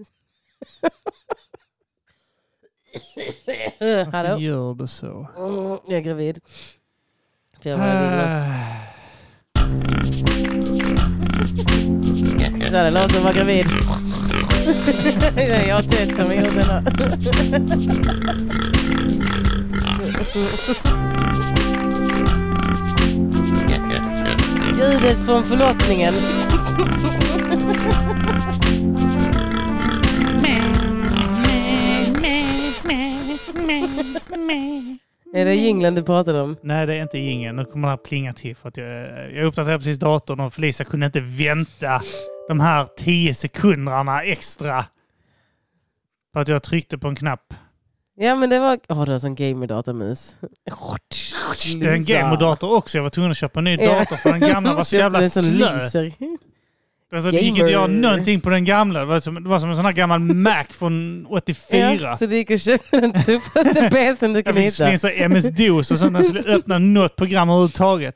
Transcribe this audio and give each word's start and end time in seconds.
Hallå? 4.12 4.28
Varför 4.28 4.38
gör 4.38 4.74
du 4.74 4.86
så? 4.86 5.26
Mm, 5.36 5.78
Jag 5.86 5.92
är 5.96 6.00
gravid. 6.00 6.40
Får 7.62 7.70
jag 7.72 7.80
nu? 7.80 7.86
Så 12.66 12.72
det 12.76 12.90
låter 12.90 13.16
att 13.16 13.22
vara 13.22 13.32
gravid. 13.32 13.66
jag 15.68 15.74
har 15.74 15.82
Tess 15.82 16.16
som 16.16 16.26
har 16.26 16.34
gjort 16.34 16.54
den. 16.54 16.84
Ljudet 24.78 25.18
från 25.26 25.44
förlossningen. 25.44 26.14
Är 35.34 35.44
det 35.44 35.54
jinglen 35.54 35.94
du 35.94 36.02
pratade 36.02 36.40
om? 36.40 36.56
Nej, 36.62 36.86
det 36.86 36.94
är 36.94 37.02
inte 37.02 37.18
ingen. 37.18 37.56
Nu 37.56 37.64
kommer 37.64 37.88
det 37.88 37.92
här 37.92 37.96
plinga 37.96 38.32
till. 38.32 38.56
För 38.56 38.68
att 38.68 38.76
jag, 38.76 38.88
jag 39.32 39.44
uppdaterade 39.44 39.78
precis 39.78 39.98
datorn 39.98 40.40
och 40.40 40.54
Felicia 40.54 40.86
kunde 40.86 41.06
inte 41.06 41.20
vänta 41.20 42.00
de 42.48 42.60
här 42.60 42.88
tio 42.96 43.34
sekunderna 43.34 44.22
extra. 44.22 44.84
För 46.32 46.40
att 46.40 46.48
jag 46.48 46.62
tryckte 46.62 46.98
på 46.98 47.08
en 47.08 47.16
knapp. 47.16 47.54
Ja 48.14 48.34
men 48.34 48.50
det 48.50 48.58
var... 48.58 48.78
Åh, 48.88 49.04
det 49.04 49.10
var 49.10 49.18
sån 49.18 49.34
gamer-datamus. 49.34 50.36
Det 51.80 51.86
är 51.86 51.92
en 51.92 52.04
gamer-dator 52.04 52.76
också. 52.76 52.98
Jag 52.98 53.02
var 53.02 53.10
tvungen 53.10 53.30
att 53.30 53.36
köpa 53.36 53.60
en 53.60 53.64
ny 53.64 53.76
dator 53.76 54.16
för 54.16 54.30
den 54.30 54.40
gamla 54.40 54.74
var 54.74 54.82
så 54.82 54.96
jävla 54.96 55.30
slö. 55.30 55.88
Alltså, 57.14 57.30
det 57.30 57.38
gick 57.38 57.48
inte 57.48 57.64
att 57.64 57.70
göra 57.70 57.86
någonting 57.86 58.40
på 58.40 58.50
den 58.50 58.64
gamla. 58.64 58.98
Det 59.00 59.04
var 59.06 59.20
som, 59.20 59.34
det 59.34 59.48
var 59.48 59.58
som 59.58 59.70
en 59.70 59.76
sån 59.76 59.84
här 59.84 59.92
gammal 59.92 60.20
Mac 60.20 60.64
från 60.70 61.26
84. 61.26 61.92
Ja, 62.00 62.16
så 62.16 62.26
du 62.26 62.36
gick 62.36 62.50
och 62.50 62.60
köpte 62.60 63.00
den 63.00 63.12
tuffaste 63.12 63.90
PCn 63.90 64.32
du 64.32 64.42
kunde 64.42 64.60
hitta. 64.60 64.92
in 64.92 64.98
så 64.98 65.08
MS-DOS 65.08 65.90
och 65.90 65.98
sen 65.98 66.12
när 66.12 66.20
jag 66.20 66.28
skulle 66.28 66.54
öppna 66.54 66.78
något 66.78 67.16
program 67.16 67.48
överhuvudtaget. 67.48 68.14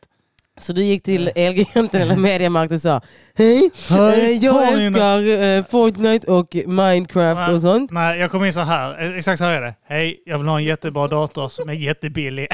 Så 0.61 0.73
du 0.73 0.85
gick 0.85 1.03
till 1.03 1.31
Elgiganten 1.35 2.03
eller 2.03 2.17
Mediamarkt 2.17 2.73
och 2.73 2.81
sa 2.81 3.01
Hej, 3.35 3.71
Hej, 3.91 4.33
eh, 4.37 4.45
jag 4.45 4.73
älskar 4.73 5.43
eh, 5.43 5.65
Fortnite 5.71 6.27
och 6.31 6.57
Minecraft 6.67 7.53
och 7.53 7.61
sånt. 7.61 7.91
Nej, 7.91 8.19
jag 8.19 8.31
kom 8.31 8.45
in 8.45 8.53
så 8.53 8.61
här. 8.61 9.03
Eh, 9.11 9.19
Exakt 9.19 9.39
så 9.39 9.45
här 9.45 9.53
är 9.53 9.61
det. 9.61 9.75
Hej, 9.89 10.23
jag 10.27 10.39
vill 10.39 10.49
ha 10.49 10.59
en 10.59 10.65
jättebra 10.65 11.09
dator 11.09 11.49
som 11.49 11.69
är 11.69 11.73
jättebillig. 11.73 12.49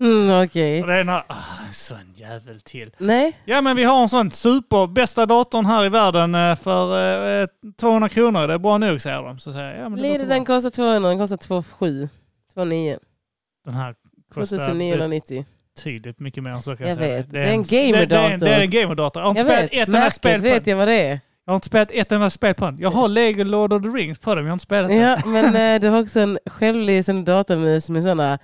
Mm, 0.00 0.44
Okej. 0.44 0.80
Och 0.80 0.86
det 0.86 0.94
är 0.94 0.98
den 0.98 1.08
här, 1.08 1.24
ah, 1.28 1.34
en 1.66 1.72
sån 1.72 2.12
jävel 2.14 2.60
till. 2.60 2.90
Nej, 2.98 3.38
Ja, 3.44 3.60
men 3.60 3.76
vi 3.76 3.84
har 3.84 4.02
en 4.02 4.08
sån 4.08 4.30
super, 4.30 4.86
bästa 4.86 5.26
datorn 5.26 5.66
här 5.66 5.84
i 5.84 5.88
världen 5.88 6.34
eh, 6.34 6.54
för 6.56 7.40
eh, 7.42 7.46
200 7.80 8.08
kronor. 8.08 8.46
Det 8.46 8.54
är 8.54 8.58
bra 8.58 8.78
nog, 8.78 9.00
säger 9.00 9.22
de. 9.22 9.38
Så 9.38 9.52
säger 9.52 9.70
jag, 9.74 9.84
ja, 9.84 9.88
men 9.88 10.02
det 10.02 10.08
låter 10.12 10.26
den 10.26 10.44
bra. 10.44 10.54
kostar 10.56 10.70
200, 10.70 11.08
den 11.08 11.18
kostar 11.18 11.38
27. 11.48 12.08
29. 12.54 12.98
Den 13.64 13.74
här 13.74 13.94
kostar 14.34 14.56
2990. 14.56 15.44
betydligt 15.76 16.20
mycket 16.20 16.42
mer 16.42 16.50
än 16.50 16.62
så 16.62 16.76
kan 16.76 16.86
Jag 16.86 16.90
jag, 16.92 16.98
säga. 16.98 17.16
vet. 17.16 17.30
Det 17.30 17.38
är 17.38 17.46
en 17.46 17.62
gamerdator. 17.62 18.06
Det, 18.30 18.36
det, 18.36 18.46
är- 18.46 18.50
det 18.50 18.50
är 18.54 18.60
en 18.60 18.70
gamerdator. 18.70 19.22
Jag 19.22 19.26
har 19.26 19.30
inte 19.30 19.40
Jag 19.42 19.46
spelat 19.46 19.72
vet, 19.72 19.72
ett 19.82 19.86
enda 19.88 19.98
märket 19.98 20.14
spel 20.14 20.40
på 20.40 20.42
vet 20.42 20.64
den. 20.64 20.70
jag 20.70 20.78
vad 20.78 20.88
det 20.88 21.02
är. 21.02 21.20
Jag 21.44 21.52
har 21.52 21.54
inte 21.56 21.66
spelat 21.66 21.90
ett 21.90 22.12
enda 22.12 22.30
spel 22.30 22.54
på 22.54 22.64
den. 22.64 22.78
Jag 22.78 22.90
har 22.90 23.08
Lego 23.08 23.44
Lord 23.44 23.72
of 23.72 23.82
the 23.82 23.88
Rings 23.88 24.18
på 24.18 24.34
den, 24.34 24.38
men 24.38 24.46
jag 24.46 24.50
har 24.50 24.54
inte 24.54 24.62
spelat 24.62 24.90
den. 24.90 24.98
Ja, 25.00 25.18
men 25.26 25.74
eh, 25.74 25.80
du 25.80 25.88
har 25.88 26.02
också 26.02 26.20
en 26.20 26.38
självlysande 26.46 27.32
datamus 27.32 27.90
med 27.90 28.02
sådana, 28.02 28.38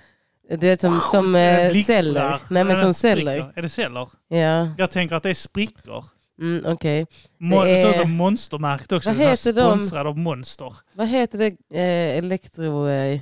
du 0.49 0.57
vet 0.57 0.81
som, 0.81 0.99
som 1.11 1.35
eh, 1.35 1.73
celler. 1.83 2.29
Nej 2.49 2.63
men 2.63 2.67
Den 2.67 2.77
som 2.79 2.93
spricker. 2.93 3.15
celler. 3.15 3.53
Är 3.55 3.61
det 3.61 3.69
celler? 3.69 4.09
Ja, 4.27 4.73
Jag 4.77 4.91
tänker 4.91 5.15
att 5.15 5.23
det 5.23 5.29
är 5.29 5.33
sprickor. 5.33 6.05
mm, 6.41 6.63
okej. 6.73 7.05
Mo- 7.41 7.63
Det 7.65 7.71
är- 7.81 7.93
Så 7.93 8.01
som 8.01 8.11
monstermärket 8.11 8.91
också. 8.91 9.09
Vad 9.09 9.17
så 9.17 9.23
här 9.23 9.29
heter 9.31 9.53
de? 9.53 9.79
Sponsrad 9.79 10.07
av 10.07 10.17
Monster. 10.17 10.73
Vad 10.93 11.07
heter 11.07 11.37
det? 11.37 11.77
Eh, 11.79 12.17
elektro... 12.17 12.87
Eh, 12.89 13.19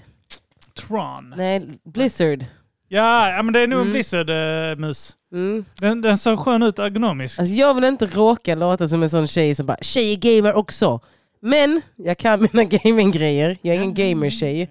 Tron. 0.87 1.33
nej, 1.37 1.61
Blizzard. 1.83 2.45
Ja, 2.87 3.29
ja, 3.31 3.41
men 3.43 3.53
det 3.53 3.59
är 3.59 3.67
nog 3.67 3.77
en 3.79 3.81
Mm. 3.81 3.93
Blizzard-mus. 3.93 5.15
Mm. 5.33 5.65
Den, 5.79 6.01
den 6.01 6.17
såg 6.17 6.39
skön 6.39 6.63
ut 6.63 6.79
ergonomisk. 6.79 7.39
Alltså 7.39 7.53
jag 7.55 7.73
vill 7.73 7.83
inte 7.83 8.05
råka 8.05 8.55
låta 8.55 8.87
som 8.87 9.03
en 9.03 9.09
sån 9.09 9.27
tjej 9.27 9.55
som 9.55 9.65
bara 9.65 9.77
“tjej 9.81 10.13
är 10.13 10.17
gamer 10.17 10.53
också”. 10.55 10.99
Men 11.41 11.81
jag 11.95 12.17
kan 12.17 12.47
mina 12.53 12.63
gaminggrejer. 12.63 13.57
Jag 13.61 13.75
är 13.75 13.79
ingen 13.81 13.93
gamer-tjej. 13.93 14.69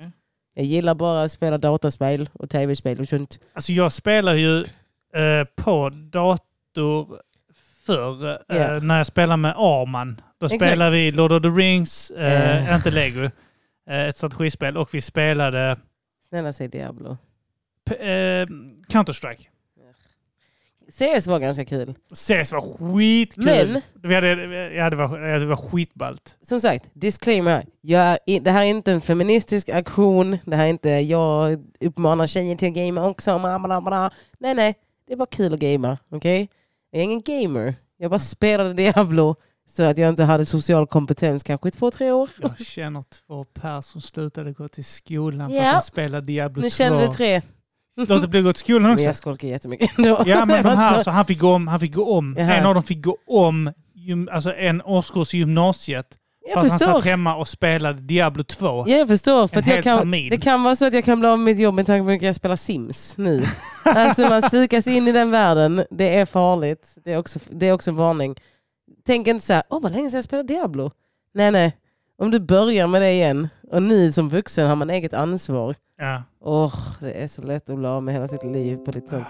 Jag 0.54 0.64
gillar 0.64 0.94
bara 0.94 1.22
att 1.22 1.32
spela 1.32 1.58
dataspel 1.58 2.28
och 2.32 2.50
tv-spel 2.50 3.00
och 3.00 3.08
sånt. 3.08 3.40
Alltså 3.52 3.72
jag 3.72 3.92
spelar 3.92 4.34
ju 4.34 4.58
eh, 5.14 5.44
på 5.56 5.90
dator 5.90 7.20
förr. 7.86 8.30
eh, 8.30 8.36
Ja. 8.56 8.78
När 8.80 8.96
jag 8.96 9.06
spelar 9.06 9.36
med 9.36 9.54
Arman. 9.56 10.20
Då 10.38 10.46
Exakt. 10.46 10.62
spelade 10.62 10.90
vi 10.90 11.10
Lord 11.10 11.32
of 11.32 11.42
the 11.42 11.48
Rings, 11.48 12.10
eh, 12.10 12.68
Eh. 12.68 12.74
inte 12.74 12.90
Lego, 12.90 13.24
eh, 13.90 14.04
ett 14.08 14.16
strategispel. 14.16 14.76
Och 14.76 14.94
vi 14.94 15.00
spelade 15.00 15.76
Snälla 16.28 16.52
säg 16.52 16.68
Diablo. 16.68 17.10
eh, 17.90 18.46
Counter-Strike. 18.88 19.46
CS 20.90 21.26
var 21.26 21.38
ganska 21.38 21.64
kul. 21.64 21.94
CS 22.14 22.52
var 22.52 22.60
skitkul. 22.60 23.44
Men- 23.72 23.82
Vi 24.02 24.14
hade, 24.14 24.28
ja, 24.74 24.90
det, 24.90 24.96
var, 24.96 25.38
det 25.38 25.46
var 25.46 25.56
skitballt. 25.56 26.36
Som 26.42 26.60
sagt, 26.60 26.90
disclaimer. 26.92 27.64
Jag 27.80 28.18
det 28.42 28.50
här 28.50 28.60
är 28.64 28.68
inte 28.68 28.92
en 28.92 29.00
feministisk 29.00 29.68
aktion. 29.68 30.38
Det 30.44 30.56
här 30.56 30.64
är 30.64 30.68
inte 30.70 30.88
jag 30.90 31.58
uppmanar 31.80 32.26
tjejer 32.26 32.56
till 32.56 32.68
att 32.68 32.74
gamea 32.74 33.04
också. 33.04 33.38
Bla, 33.38 33.58
bla, 33.58 33.80
bla. 33.80 34.10
Nej, 34.38 34.54
nej. 34.54 34.74
Det 35.06 35.12
är 35.12 35.16
bara 35.16 35.26
kul 35.26 35.54
att 35.54 35.60
gamea. 35.60 35.98
Okej? 36.10 36.48
Jag 36.90 37.00
är 37.00 37.04
ingen 37.04 37.22
gamer. 37.22 37.74
Jag 37.98 38.10
bara 38.10 38.18
spelade 38.18 38.74
Diablo 38.74 39.34
så 39.68 39.82
att 39.82 39.98
jag 39.98 40.08
inte 40.08 40.24
hade 40.24 40.46
social 40.46 40.86
kompetens 40.86 41.42
kanske 41.42 41.68
i 41.68 41.70
två, 41.70 41.90
tre 41.90 42.10
år. 42.12 42.28
Jag 42.40 42.58
känner 42.58 43.02
två 43.02 43.44
pers 43.44 43.84
som 43.84 44.00
slutade 44.00 44.52
gå 44.52 44.68
till 44.68 44.84
skolan 44.84 45.50
för 45.50 45.56
Ja. 45.56 45.68
att 45.76 45.82
de 45.84 45.86
spelade 45.86 46.26
Diablo 46.26 46.60
2. 46.60 46.64
Nu 46.64 46.70
känner 46.70 47.06
du 47.06 47.12
tre. 47.12 47.42
Låt 48.08 48.22
det 48.22 48.28
bli 48.28 48.42
gå 48.42 48.52
till 48.52 48.60
skolan 48.60 48.82
Men 48.82 48.92
också. 48.92 49.04
jag 49.04 49.16
skolkar 49.16 49.48
jättemycket 49.48 49.98
ändå. 49.98 50.22
Ja, 50.26 50.44
men 50.44 50.62
de 50.64 50.68
här, 50.76 51.02
så 51.02 51.10
han 51.10 51.26
fick 51.26 51.38
gå 51.40 51.52
om. 51.52 51.68
Han 51.68 51.80
fick 51.80 51.94
gå 51.94 52.16
om. 52.16 52.34
Jaha. 52.38 52.54
En 52.54 52.66
av 52.66 52.74
dem 52.74 52.82
fick 52.82 53.04
gå 53.04 53.16
om 53.26 53.72
alltså 54.30 54.54
en 54.54 54.82
årskurs 54.82 55.34
i 55.34 55.38
gymnasiet. 55.38 56.06
Jag 56.46 56.54
Fast 56.54 56.70
han 56.70 56.78
satt 56.78 56.88
förstår. 56.96 57.10
hemma 57.10 57.36
och 57.36 57.48
spelade 57.48 58.00
Diablo 58.00 58.44
2. 58.44 58.84
Ja, 58.88 58.96
jag 58.96 59.08
förstår. 59.08 59.48
För 59.48 59.56
En 59.56 59.60
att 59.60 59.66
hel 59.68 59.82
kan, 59.82 59.98
termin. 59.98 60.30
det 60.30 60.36
kan 60.36 60.62
vara 60.62 60.76
så 60.76 60.86
att 60.86 60.94
jag 60.94 61.04
kan 61.04 61.20
bli 61.20 61.28
av 61.28 61.38
med 61.38 61.44
mitt 61.44 61.58
jobb 61.58 61.74
med 61.74 61.86
tanke 61.86 62.00
på 62.00 62.04
hur 62.04 62.12
mycket 62.12 62.26
jag 62.26 62.36
spelar 62.36 62.56
Sims 62.56 63.14
nu. 63.18 63.44
alltså 63.84 64.22
man 64.22 64.42
slukas 64.42 64.86
in 64.86 65.08
i 65.08 65.12
den 65.12 65.30
världen. 65.30 65.84
Det 65.90 66.16
är 66.16 66.26
farligt. 66.26 66.94
Det 67.04 67.12
är 67.12 67.18
också, 67.18 67.38
det 67.50 67.66
är 67.68 67.72
också 67.72 67.90
en 67.90 67.96
varning. 67.96 68.34
Tänk 69.06 69.26
inte 69.26 69.46
så 69.46 69.52
här, 69.52 69.62
åh 69.70 69.82
vad 69.82 69.92
länge 69.92 70.10
sedan 70.10 70.16
jag 70.18 70.24
spelade 70.24 70.48
Diablo. 70.54 70.90
Nej 71.34 71.50
nej. 71.50 71.76
Om 72.20 72.30
du 72.30 72.40
börjar 72.40 72.86
med 72.86 73.02
det 73.02 73.10
igen 73.12 73.48
och 73.70 73.82
ni 73.82 74.12
som 74.12 74.28
vuxen 74.28 74.68
har 74.68 74.76
man 74.76 74.90
eget 74.90 75.14
ansvar. 75.14 75.74
Ja. 75.98 76.22
Åh, 76.44 76.74
det 77.00 77.12
är 77.12 77.28
så 77.28 77.42
lätt 77.42 77.70
att 77.70 77.76
bli 77.78 77.86
av 77.86 78.02
med 78.02 78.14
hela 78.14 78.28
sitt 78.28 78.44
liv 78.44 78.76
på 78.76 78.90
lite 78.90 79.08
sånt. 79.08 79.26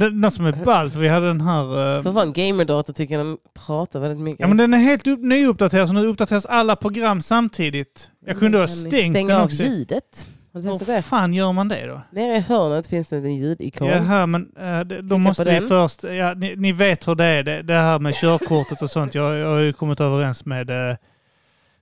Det, 0.00 0.10
något 0.10 0.34
som 0.34 0.46
är 0.46 0.52
ballt, 0.64 0.94
vi 0.94 1.08
hade 1.08 1.26
den 1.26 1.40
här... 1.40 1.96
eh, 1.96 2.02
För 2.02 2.22
en 2.22 2.32
gamerdator 2.32 2.92
tycker 2.92 3.18
jag 3.18 3.26
den 3.26 3.36
pratar 3.66 4.00
väldigt 4.00 4.20
mycket. 4.20 4.40
Ja 4.40 4.46
men 4.46 4.56
den 4.56 4.74
är 4.74 4.78
helt 4.78 5.06
upp, 5.06 5.20
nyuppdaterad 5.20 5.88
så 5.88 5.94
nu 5.94 6.06
uppdateras 6.06 6.46
alla 6.46 6.76
program 6.76 7.20
samtidigt. 7.22 8.10
Jag 8.26 8.38
kunde 8.38 8.58
ha 8.58 8.66
stängt 8.66 9.12
Stänga 9.14 9.28
den 9.28 9.36
av 9.40 9.44
också. 9.44 9.62
ljudet. 9.62 10.28
Har 10.52 10.60
du 10.60 10.92
Hur 10.94 11.02
fan 11.02 11.34
gör 11.34 11.52
man 11.52 11.68
det 11.68 11.86
då? 11.86 12.00
Nere 12.12 12.36
i 12.36 12.40
hörnet 12.40 12.86
finns 12.86 13.08
det 13.08 13.16
en 13.16 13.36
ljudikon. 13.36 13.88
Jaha, 13.88 14.26
men 14.26 14.48
äh, 14.60 14.80
då 15.02 15.18
måste 15.18 15.44
vi 15.44 15.50
den. 15.50 15.68
först... 15.68 16.04
Ja, 16.04 16.34
ni, 16.34 16.56
ni 16.56 16.72
vet 16.72 17.08
hur 17.08 17.14
det 17.14 17.24
är, 17.24 17.42
det, 17.42 17.62
det 17.62 17.74
här 17.74 17.98
med 17.98 18.14
körkortet 18.14 18.82
och 18.82 18.90
sånt. 18.90 19.14
Jag, 19.14 19.36
jag 19.36 19.48
har 19.48 19.58
ju 19.58 19.72
kommit 19.72 20.00
överens 20.00 20.44
med 20.44 20.70
eh, 20.90 20.96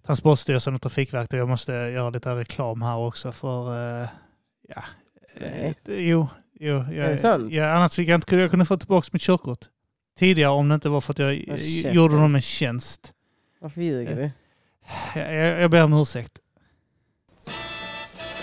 Transportstyrelsen 0.06 0.74
och 0.74 0.82
Trafikverket 0.82 1.32
jag 1.32 1.48
måste 1.48 1.72
göra 1.72 2.10
lite 2.10 2.34
reklam 2.34 2.82
här 2.82 2.96
också 2.96 3.32
för... 3.32 3.68
Eh, 4.02 4.08
ja, 4.68 4.84
Nej. 5.40 5.74
jo, 5.86 6.28
jo. 6.60 6.74
Jag, 6.76 6.96
Är 7.06 7.10
det 7.10 7.16
sant? 7.16 7.52
Ja, 7.52 7.70
annars 7.72 7.94
fick 7.94 8.08
jag 8.08 8.16
inte 8.16 8.36
jag 8.36 8.50
kunde 8.50 8.64
få 8.64 8.76
tillbaka 8.76 9.08
mitt 9.12 9.22
körkort. 9.22 9.58
Tidigare 10.18 10.50
om 10.50 10.68
det 10.68 10.74
inte 10.74 10.88
var 10.88 11.00
för 11.00 11.12
att 11.12 11.18
jag 11.18 11.36
käften. 11.60 11.94
gjorde 11.94 12.16
dem 12.16 12.34
en 12.34 12.40
tjänst. 12.40 13.12
Varför 13.60 13.80
ljuger 13.80 14.16
du? 14.16 14.30
Jag, 15.20 15.34
jag, 15.34 15.60
jag 15.62 15.70
ber 15.70 15.84
om 15.84 15.92
ursäkt. 15.92 16.38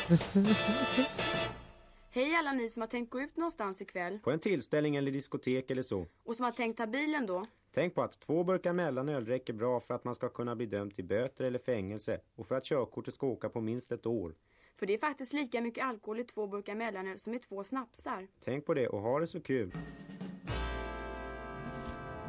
Hej 2.13 2.35
alla 2.35 2.53
ni 2.53 2.69
som 2.69 2.81
har 2.81 2.87
tänkt 2.87 3.09
gå 3.09 3.21
ut 3.21 3.37
någonstans 3.37 3.81
ikväll 3.81 4.19
På 4.23 4.31
en 4.31 4.39
tillställning 4.39 4.95
eller 4.95 5.11
diskotek 5.11 5.71
eller 5.71 5.81
så. 5.81 6.05
och 6.25 6.35
som 6.35 6.45
har 6.45 6.51
tänkt 6.51 6.77
ta 6.77 6.87
bilen 6.87 7.25
då. 7.25 7.43
Tänk 7.73 7.95
på 7.95 8.01
att 8.01 8.19
två 8.19 8.43
burkar 8.43 8.73
mellanöl 8.73 9.25
räcker 9.25 9.53
bra 9.53 9.79
för 9.79 9.93
att 9.93 10.03
man 10.03 10.15
ska 10.15 10.29
kunna 10.29 10.55
bli 10.55 10.65
dömd 10.65 10.95
till 10.95 11.05
böter 11.05 11.45
eller 11.45 11.59
fängelse 11.59 12.19
och 12.35 12.47
för 12.47 12.55
att 12.55 12.65
körkortet 12.65 13.13
ska 13.13 13.27
åka 13.27 13.49
på 13.49 13.61
minst 13.61 13.91
ett 13.91 14.05
år. 14.05 14.33
För 14.79 14.85
det 14.85 14.93
är 14.93 14.97
faktiskt 14.97 15.33
lika 15.33 15.61
mycket 15.61 15.85
alkohol 15.85 16.19
i 16.19 16.23
två 16.23 16.47
burkar 16.47 16.75
mellanöl 16.75 17.19
som 17.19 17.33
i 17.33 17.39
två 17.39 17.63
snapsar. 17.63 18.27
Tänk 18.45 18.65
på 18.65 18.73
det 18.73 18.87
och 18.87 19.01
ha 19.01 19.19
det 19.19 19.27
så 19.27 19.41
kul. 19.41 19.73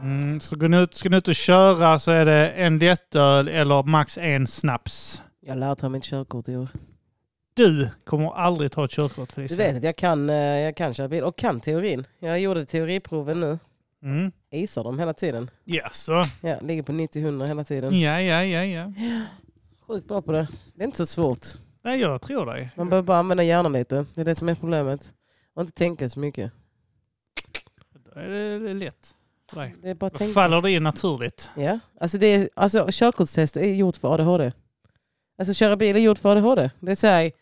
Mm, 0.01 0.41
så 0.41 0.57
går 0.57 0.69
ni 0.69 0.83
ut, 0.83 0.95
ska 0.95 1.09
ni 1.09 1.17
ut 1.17 1.29
och 1.29 1.35
köra 1.35 1.99
så 1.99 2.11
är 2.11 2.25
det 2.25 2.51
en 2.51 2.79
lättöl 2.79 3.49
eller 3.49 3.83
max 3.83 4.19
en 4.19 4.47
snaps. 4.47 5.23
Jag 5.41 5.59
lär 5.59 5.75
ta 5.75 5.89
mitt 5.89 6.05
körkort 6.05 6.49
i 6.49 6.57
år. 6.57 6.69
Du 7.55 7.89
kommer 8.05 8.31
aldrig 8.33 8.73
ta 8.73 8.85
ett 8.85 8.91
körkort 8.91 9.29
Du 9.29 9.35
Felicia. 9.35 9.57
vet 9.57 9.77
att 9.77 9.83
jag 9.83 9.97
kan, 9.97 10.31
eh, 10.31 10.37
jag 10.37 10.77
kan 10.77 10.95
köra 10.95 11.09
bil 11.09 11.25
och 11.25 11.37
kan 11.37 11.61
teorin. 11.61 12.07
Jag 12.19 12.41
gjorde 12.41 12.67
teoriproven 12.67 13.41
nu. 13.41 13.59
Mm. 14.03 14.33
Isar 14.51 14.85
dem 14.85 14.99
hela 14.99 15.15
tiden. 15.15 15.51
Ja, 15.65 15.89
så. 15.93 16.25
Ja, 16.41 16.61
ligger 16.61 16.83
på 16.83 16.93
90-100 16.93 17.47
hela 17.47 17.65
tiden. 17.65 18.01
Ja, 18.01 18.21
ja, 18.21 18.45
ja, 18.45 18.65
ja. 18.65 18.93
Sjukt 19.87 20.09
bra 20.09 20.23
på 20.23 20.33
det. 20.33 20.49
Det 20.75 20.83
är 20.83 20.85
inte 20.85 20.97
så 20.97 21.07
svårt. 21.07 21.47
Nej, 21.83 22.01
jag 22.01 22.23
tror 22.23 22.47
dig. 22.47 22.71
Man 22.77 22.89
behöver 22.89 23.07
bara 23.07 23.19
använda 23.19 23.43
hjärnan 23.43 23.73
lite. 23.73 24.07
Det 24.15 24.21
är 24.21 24.25
det 24.25 24.35
som 24.35 24.49
är 24.49 24.55
problemet. 24.55 25.13
Och 25.55 25.63
inte 25.63 25.73
tänka 25.73 26.09
så 26.09 26.21
mycket. 26.21 26.53
Då 28.15 28.21
är 28.21 28.29
det 28.61 28.71
är 28.71 28.75
lätt 28.75 29.15
för 29.51 29.61
dig. 29.61 29.75
Det 29.83 29.91
är 29.91 29.95
bara 29.95 30.11
Då 30.11 30.19
tänka. 30.19 30.33
faller 30.35 30.63
det 30.63 30.71
in 30.71 30.83
naturligt. 30.83 31.51
Ja. 31.57 31.79
Alltså, 32.01 32.19
det 32.19 32.27
är, 32.27 32.49
alltså 32.57 32.89
körkortstest 32.91 33.57
är 33.57 33.75
gjort 33.75 33.97
för 33.97 34.15
ADHD. 34.15 34.53
Alltså 35.39 35.55
köra 35.55 35.77
bil 35.77 35.97
är 35.97 36.01
gjort 36.01 36.19
för 36.19 36.33
ADHD. 36.37 36.71
Det 36.81 36.91
är 36.91 36.95
så 36.95 37.07
här, 37.07 37.33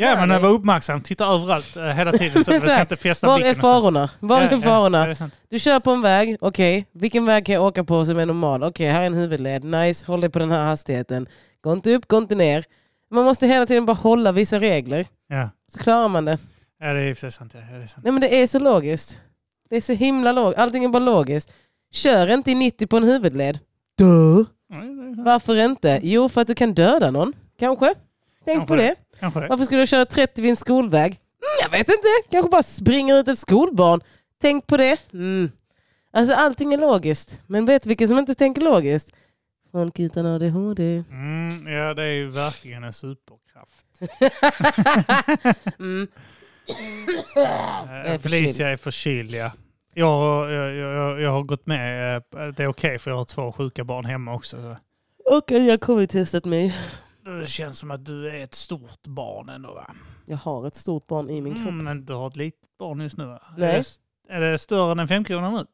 Ja, 0.00 0.06
Ja, 0.06 0.26
men 0.26 0.42
var 0.42 0.48
uppmärksam. 0.50 1.02
Titta 1.02 1.26
överallt 1.26 1.76
eh, 1.76 1.82
hela 1.84 2.12
tiden 2.12 2.44
så 2.44 2.50
är 2.52 2.60
du 2.60 2.66
kan 2.66 2.80
inte 2.80 2.96
fästa 2.96 3.26
var 3.26 3.34
är 3.34 3.38
blicken. 3.38 3.54
så. 3.54 3.60
farorna? 3.60 4.10
Var 4.20 4.40
Ja, 4.40 4.48
är 4.48 4.52
ja, 4.52 4.60
farorna? 4.60 5.06
är 5.06 5.14
sant. 5.14 5.34
Du 5.50 5.58
kör 5.58 5.80
på 5.80 5.90
en 5.90 6.00
väg, 6.02 6.36
okej. 6.40 6.86
Vilken 6.92 7.24
väg 7.24 7.46
kan 7.46 7.54
jag 7.54 7.64
åka 7.64 7.84
på 7.84 8.04
som 8.04 8.18
är 8.18 8.26
normal? 8.26 8.62
Okej, 8.64 8.88
här 8.90 9.00
är 9.02 9.06
en 9.06 9.14
huvudled. 9.14 9.64
Nice, 9.64 10.06
håll 10.06 10.20
dig 10.20 10.30
på 10.30 10.38
den 10.38 10.50
här 10.50 10.66
hastigheten. 10.66 11.26
Gå 11.60 11.72
inte 11.72 11.94
upp, 11.94 12.08
gå 12.08 12.18
inte 12.18 12.34
ner. 12.34 12.64
Man 13.10 13.24
måste 13.24 13.46
hela 13.46 13.66
tiden 13.66 13.86
bara 13.86 13.92
hålla 13.92 14.32
vissa 14.32 14.58
regler. 14.58 15.06
Ja. 15.28 15.50
Så 15.72 15.78
klarar 15.78 16.08
man 16.08 16.24
det. 16.24 16.38
ja, 16.80 16.86
det 16.92 17.00
är 17.00 17.08
i 17.08 17.12
och 17.12 17.16
för 17.16 17.20
sig 17.20 17.30
sant. 17.32 17.52
Ja, 17.54 17.76
det 17.78 17.82
är 17.82 17.86
sant. 17.86 18.04
Nej 18.04 18.12
men 18.12 18.20
det 18.20 18.42
är 18.42 18.46
så 18.46 18.58
logiskt. 18.58 19.20
Det 19.70 19.76
är 19.76 19.80
så 19.80 19.92
himla 19.92 20.32
logiskt. 20.32 20.60
Allting 20.60 20.84
är 20.84 20.88
bara 20.88 21.02
logiskt. 21.04 21.52
Kör 21.94 22.30
inte 22.30 22.50
i 22.50 22.54
90 22.54 22.86
på 22.86 22.96
en 22.96 23.04
huvudled. 23.04 23.58
Duh. 23.98 24.06
Ja, 24.68 24.76
det 24.76 24.82
är 24.82 25.14
sant. 25.14 25.26
Varför 25.26 25.56
inte? 25.56 26.00
Jo, 26.02 26.28
för 26.28 26.40
att 26.40 26.46
du 26.46 26.54
kan 26.54 26.74
döda 26.74 27.10
någon. 27.10 27.32
Kanske. 27.58 27.94
Tänk 28.52 28.68
på 28.68 28.76
det. 28.76 28.94
Det. 29.20 29.30
Varför 29.48 29.64
skulle 29.64 29.80
jag 29.80 29.88
köra 29.88 30.06
30 30.06 30.42
vid 30.42 30.50
en 30.50 30.56
skolväg? 30.56 31.12
Mm, 31.12 31.20
jag 31.62 31.70
vet 31.70 31.88
inte. 31.88 32.08
Kanske 32.30 32.50
bara 32.50 32.62
springer 32.62 33.14
ut 33.20 33.28
ett 33.28 33.38
skolbarn. 33.38 34.00
Tänk 34.40 34.66
på 34.66 34.76
det. 34.76 35.12
Mm. 35.12 35.50
Alltså 36.12 36.34
allting 36.34 36.74
är 36.74 36.78
logiskt. 36.78 37.40
Men 37.46 37.64
vet 37.66 37.82
du 37.82 37.88
vilka 37.88 38.06
som 38.08 38.18
inte 38.18 38.34
tänker 38.34 38.60
logiskt? 38.62 39.10
Folk 39.72 39.98
utan 39.98 40.26
ADHD. 40.26 41.04
Mm, 41.10 41.66
ja, 41.72 41.94
det 41.94 42.02
är 42.02 42.12
ju 42.12 42.28
verkligen 42.28 42.84
en 42.84 42.92
superkraft. 42.92 43.86
mm. 45.78 46.06
Är 48.04 48.18
Felicia 48.18 48.68
är 48.68 48.76
förkyld, 48.76 49.30
ja. 49.30 49.52
Jag, 49.94 50.50
jag, 50.52 50.74
jag, 50.74 51.20
jag 51.20 51.30
har 51.30 51.42
gått 51.42 51.66
med. 51.66 52.16
eh, 52.16 52.22
Det 52.56 52.62
är 52.62 52.66
okej 52.68 52.98
för 52.98 53.10
jag 53.10 53.18
har 53.18 53.24
två 53.24 53.52
sjuka 53.52 53.84
barn 53.84 54.04
hemma 54.04 54.34
också. 54.34 54.56
så. 54.60 54.76
Okej, 55.36 55.64
jag 55.66 55.72
har 55.72 55.78
covid-testat 55.78 56.44
mig. 56.44 56.74
Det 57.40 57.46
känns 57.48 57.78
som 57.78 57.90
att 57.90 58.04
du 58.06 58.28
är 58.30 58.44
ett 58.44 58.54
stort 58.54 59.06
barn 59.06 59.48
ändå 59.48 59.74
va? 59.74 59.90
Jag 60.26 60.36
har 60.36 60.66
ett 60.66 60.76
stort 60.76 61.06
barn 61.06 61.30
i 61.30 61.40
min 61.40 61.54
kropp. 61.54 61.68
Mm, 61.68 61.84
men 61.84 62.04
du 62.04 62.12
har 62.14 62.28
ett 62.28 62.36
litet 62.36 62.60
barn 62.78 63.00
just 63.00 63.16
nu 63.16 63.24
va? 63.26 63.42
Nej. 63.56 63.82
Är 64.28 64.40
det, 64.40 64.46
är 64.46 64.50
det 64.52 64.58
större 64.58 64.92
än 64.92 64.98
en 64.98 65.08
femkrona 65.08 65.50
nu? 65.50 65.64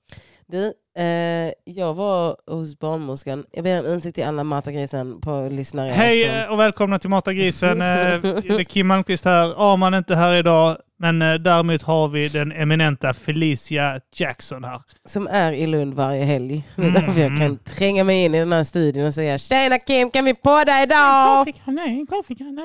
Du, 0.46 0.72
eh, 1.02 1.52
jag 1.64 1.94
var 1.94 2.36
hos 2.50 2.78
barnmorskan. 2.78 3.44
Jag 3.52 3.64
ber 3.64 3.80
om 3.80 3.86
ursäkt 3.86 4.14
till 4.14 4.24
alla 4.24 4.44
matagrisen 4.44 5.20
på 5.20 5.48
lyssnare. 5.52 5.90
Hej 5.90 6.24
som- 6.24 6.34
eh, 6.34 6.48
och 6.52 6.58
välkomna 6.60 6.98
till 6.98 7.10
Mata 7.10 7.32
grisen. 7.32 7.80
Eh, 7.80 8.20
Det 8.20 8.48
är 8.48 8.64
Kim 8.64 8.86
Malmqvist 8.86 9.24
här. 9.24 9.72
Arman 9.72 9.94
är 9.94 9.98
inte 9.98 10.14
här 10.16 10.34
idag. 10.34 10.76
Men 10.98 11.22
eh, 11.22 11.34
däremot 11.34 11.82
har 11.82 12.08
vi 12.08 12.28
den 12.28 12.52
eminenta 12.52 13.14
Felicia 13.14 14.00
Jackson 14.16 14.64
här. 14.64 14.82
som 15.08 15.26
är 15.26 15.52
i 15.52 15.66
Lund 15.66 15.94
varje 15.94 16.24
helg. 16.24 16.64
Det 16.76 16.82
är 16.82 16.88
Mm, 16.88 16.94
därför 17.06 17.20
jag 17.20 17.30
kan 17.30 17.42
mm. 17.42 17.58
tränga 17.64 18.04
mig 18.04 18.24
in 18.24 18.34
i 18.34 18.38
den 18.38 18.52
här 18.52 18.64
studion 18.64 19.06
och 19.06 19.14
säga 19.14 19.38
Tjena 19.38 19.78
Kim, 19.78 20.10
kan 20.10 20.24
vi 20.24 20.34
podda 20.34 20.82
idag? 20.82 21.46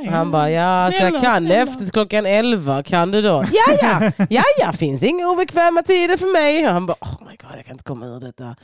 Och 0.07 0.11
han 0.11 0.31
bara, 0.31 0.49
ja 0.51 0.63
alltså 0.63 1.01
jag 1.01 1.09
Snälla, 1.09 1.25
kan 1.25 1.45
snälla. 1.45 1.61
efter 1.61 1.91
klockan 1.91 2.25
11, 2.25 2.83
kan 2.83 3.11
du 3.11 3.21
då? 3.21 3.45
Ja, 3.51 3.73
ja, 3.81 4.11
ja, 4.29 4.43
ja, 4.59 4.73
finns 4.73 5.03
inga 5.03 5.27
obekväma 5.27 5.83
tider 5.83 6.17
för 6.17 6.33
mig. 6.33 6.67
Och 6.67 6.73
han 6.73 6.85
bara, 6.85 6.97
oh 7.01 7.17
my 7.29 7.35
god, 7.37 7.57
jag 7.57 7.65
kan 7.65 7.71
inte 7.73 7.83
komma 7.83 8.05
ur 8.05 8.19
detta. 8.19 8.55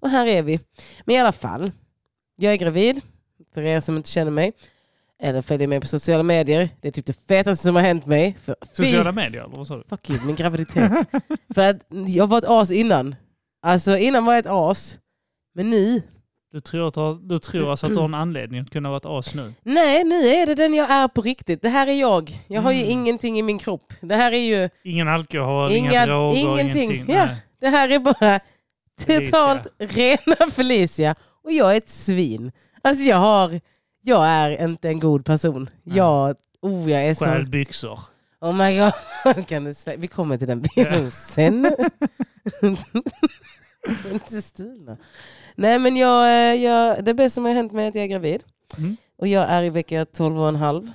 Och 0.00 0.10
här 0.10 0.26
är 0.26 0.42
vi. 0.42 0.60
Men 1.04 1.16
i 1.16 1.18
alla 1.18 1.32
fall, 1.32 1.70
jag 2.36 2.52
är 2.52 2.56
gravid, 2.56 3.00
för 3.54 3.62
er 3.62 3.80
som 3.80 3.96
inte 3.96 4.08
känner 4.10 4.30
mig. 4.30 4.52
Eller 5.22 5.42
följer 5.42 5.68
mig 5.68 5.80
på 5.80 5.86
sociala 5.86 6.22
medier. 6.22 6.68
Det 6.80 6.88
är 6.88 6.92
typ 6.92 7.06
det 7.06 7.26
fetaste 7.28 7.62
som 7.66 7.74
har 7.76 7.82
hänt 7.82 8.06
mig. 8.06 8.36
För, 8.44 8.56
Sociala 8.72 9.12
medier, 9.12 9.42
eller 9.44 9.56
vad 9.56 9.66
sa 9.66 9.76
du? 9.76 9.84
Fuck 9.88 10.10
you, 10.10 10.20
min 10.26 10.36
graviditet. 10.36 10.92
för 11.54 11.70
att 11.70 11.76
jag 12.06 12.26
var 12.26 12.38
ett 12.38 12.44
as 12.48 12.70
innan. 12.70 13.14
Alltså 13.66 13.96
innan 13.96 14.24
var 14.24 14.32
jag 14.32 14.40
ett 14.40 14.50
as. 14.50 14.98
Men 15.54 15.70
nu, 15.70 16.02
Du 16.52 16.60
tror, 16.60 16.88
att, 17.12 17.28
du 17.28 17.38
tror 17.38 17.70
alltså 17.70 17.86
att 17.86 17.92
du 17.92 17.98
har 17.98 18.04
en 18.04 18.14
anledning 18.14 18.60
att 18.60 18.70
kunna 18.70 18.88
vara 18.88 18.96
ett 18.96 19.06
as 19.06 19.34
nu? 19.34 19.54
nej 19.62 20.04
nu 20.04 20.26
är 20.28 20.46
det 20.46 20.54
den 20.54 20.74
jag 20.74 20.90
är 20.90 21.08
på 21.08 21.20
riktigt. 21.22 21.62
Det 21.62 21.68
här 21.68 21.86
är 21.86 22.00
jag. 22.00 22.38
Jag 22.46 22.62
har 22.62 22.72
ju 22.72 22.78
Mm. 22.80 22.90
ingenting 22.90 23.38
i 23.38 23.42
min 23.42 23.58
kropp. 23.58 23.92
Det 24.00 24.14
här 24.14 24.32
är 24.32 24.36
ju, 24.62 24.68
Ingen 24.84 25.08
alkohol, 25.08 25.72
inga, 25.72 25.90
Inga- 25.90 26.06
droger, 26.06 26.38
ingenting. 26.40 26.82
ingenting. 26.82 27.14
Ja. 27.14 27.24
Nej. 27.26 27.36
det 27.60 27.68
här 27.68 27.88
är 27.88 27.98
bara 27.98 28.40
Felicia. 29.00 29.26
totalt 29.30 29.66
rena 29.78 30.50
Felicia. 30.52 31.14
Och 31.44 31.52
jag 31.52 31.72
är 31.72 31.76
ett 31.76 31.88
svin. 31.88 32.52
Alltså 32.82 33.02
jag 33.04 33.16
har, 33.16 33.60
jag 34.02 34.26
är 34.26 34.64
inte 34.64 34.88
en 34.88 35.00
god 35.00 35.24
person. 35.24 35.70
Nej. 35.82 35.96
Jag, 35.96 36.36
oh 36.60 36.90
jag 36.90 37.06
är 37.06 37.14
så... 37.14 37.24
Stjäl 37.24 37.48
byxor. 37.48 38.00
Oh 38.40 38.56
my 38.56 38.78
god. 38.78 39.46
Kan 39.46 39.64
du 39.64 39.70
slä- 39.70 39.96
Vi 39.98 40.08
kommer 40.08 40.36
till 40.36 40.48
den 40.48 40.62
bilden 40.74 41.10
sen. 41.10 41.70
Inte 44.12 44.42
stulna. 44.42 44.96
Nej 45.54 45.78
men 45.78 45.96
jag, 45.96 46.24
eh, 46.28 46.62
jag, 46.62 47.04
det 47.04 47.14
bästa 47.14 47.34
som 47.34 47.44
har 47.44 47.52
hänt 47.52 47.72
mig 47.72 47.84
är 47.84 47.88
att 47.88 47.94
jag 47.94 48.04
är 48.04 48.08
gravid. 48.08 48.44
Mm. 48.78 48.96
Och 49.18 49.26
jag 49.28 49.44
är 49.48 49.62
i 49.62 49.70
vecka 49.70 50.04
12 50.04 50.42
och 50.42 50.48
en 50.48 50.56
halv. 50.56 50.90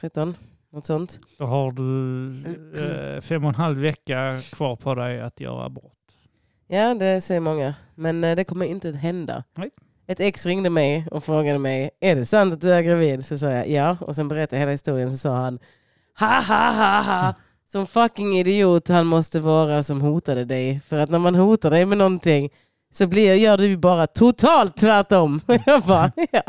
13, 0.00 0.34
något 0.72 0.86
sånt. 0.86 1.20
Då 1.38 1.44
har 1.44 1.72
du 1.72 2.28
eh, 3.16 3.20
fem 3.20 3.44
och 3.44 3.48
en 3.48 3.54
halv 3.54 3.78
vecka 3.78 4.38
kvar 4.52 4.76
på 4.76 4.94
dig 4.94 5.20
att 5.20 5.40
göra 5.40 5.64
abort. 5.64 5.92
Ja 6.66 6.94
det 6.94 7.20
säger 7.20 7.40
många. 7.40 7.74
Men 7.94 8.24
eh, 8.24 8.36
det 8.36 8.44
kommer 8.44 8.66
inte 8.66 8.88
att 8.88 8.96
hända. 8.96 9.44
Nej. 9.54 9.70
Ett 10.06 10.20
ex 10.20 10.46
ringde 10.46 10.70
mig 10.70 11.06
och 11.10 11.24
frågade 11.24 11.58
mig, 11.58 11.90
är 12.00 12.16
det 12.16 12.26
sant 12.26 12.52
att 12.52 12.60
du 12.60 12.74
är 12.74 12.82
gravid? 12.82 13.26
Så 13.26 13.38
sa 13.38 13.50
jag 13.50 13.68
ja. 13.68 13.96
Och 14.00 14.14
sen 14.14 14.28
berättade 14.28 14.56
jag 14.56 14.60
hela 14.60 14.72
historien 14.72 15.10
så 15.10 15.16
sa 15.16 15.36
han, 15.36 15.58
ha 16.18 16.40
ha 16.40 16.70
ha 16.70 17.00
ha. 17.02 17.34
Som 17.72 17.86
fucking 17.86 18.38
idiot 18.38 18.88
han 18.88 19.06
måste 19.06 19.40
vara 19.40 19.82
som 19.82 20.00
hotade 20.00 20.44
dig. 20.44 20.80
För 20.88 20.96
att 20.96 21.10
när 21.10 21.18
man 21.18 21.34
hotar 21.34 21.70
dig 21.70 21.86
med 21.86 21.98
någonting 21.98 22.50
så 22.92 23.06
blir, 23.06 23.34
gör 23.34 23.56
du 23.56 23.76
bara 23.76 24.06
totalt 24.06 24.76
tvärtom. 24.76 25.40
Jag 25.66 25.82
bara, 25.82 26.12
ja. 26.30 26.42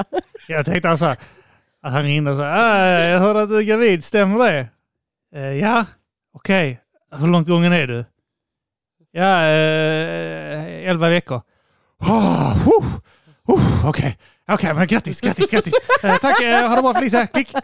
Jag 0.48 0.66
tänkte 0.66 0.90
alltså 0.90 1.06
att 1.06 1.94
han 1.94 2.04
ringde 2.04 2.32
och 2.32 2.38
sa 2.38 2.44
äh, 2.44 3.10
jag 3.10 3.20
hörde 3.20 3.42
att 3.42 3.50
du 3.50 3.58
är 3.58 3.64
gravid, 3.64 4.04
stämmer 4.04 4.38
det? 4.52 4.68
Eh, 5.36 5.42
ja, 5.42 5.86
okej. 6.34 6.80
Hur 7.16 7.28
långt 7.28 7.48
gången 7.48 7.74
är 7.74 7.88
du? 7.88 8.06
Ja, 9.12 9.46
eh, 9.46 10.90
elva 10.90 11.10
veckor. 11.10 11.42
Oh, 12.00 12.58
okej, 13.86 14.18
okej, 14.48 14.74
men 14.74 14.88
grattis, 14.88 15.22
grattis, 15.22 15.52
grattis. 15.52 15.74
Eh, 16.04 16.18
tack, 16.18 16.42
eh, 16.42 16.68
ha 16.68 16.76
det 16.76 16.82
bra 16.82 16.94
Felicia. 16.94 17.28
Klick. 17.28 17.52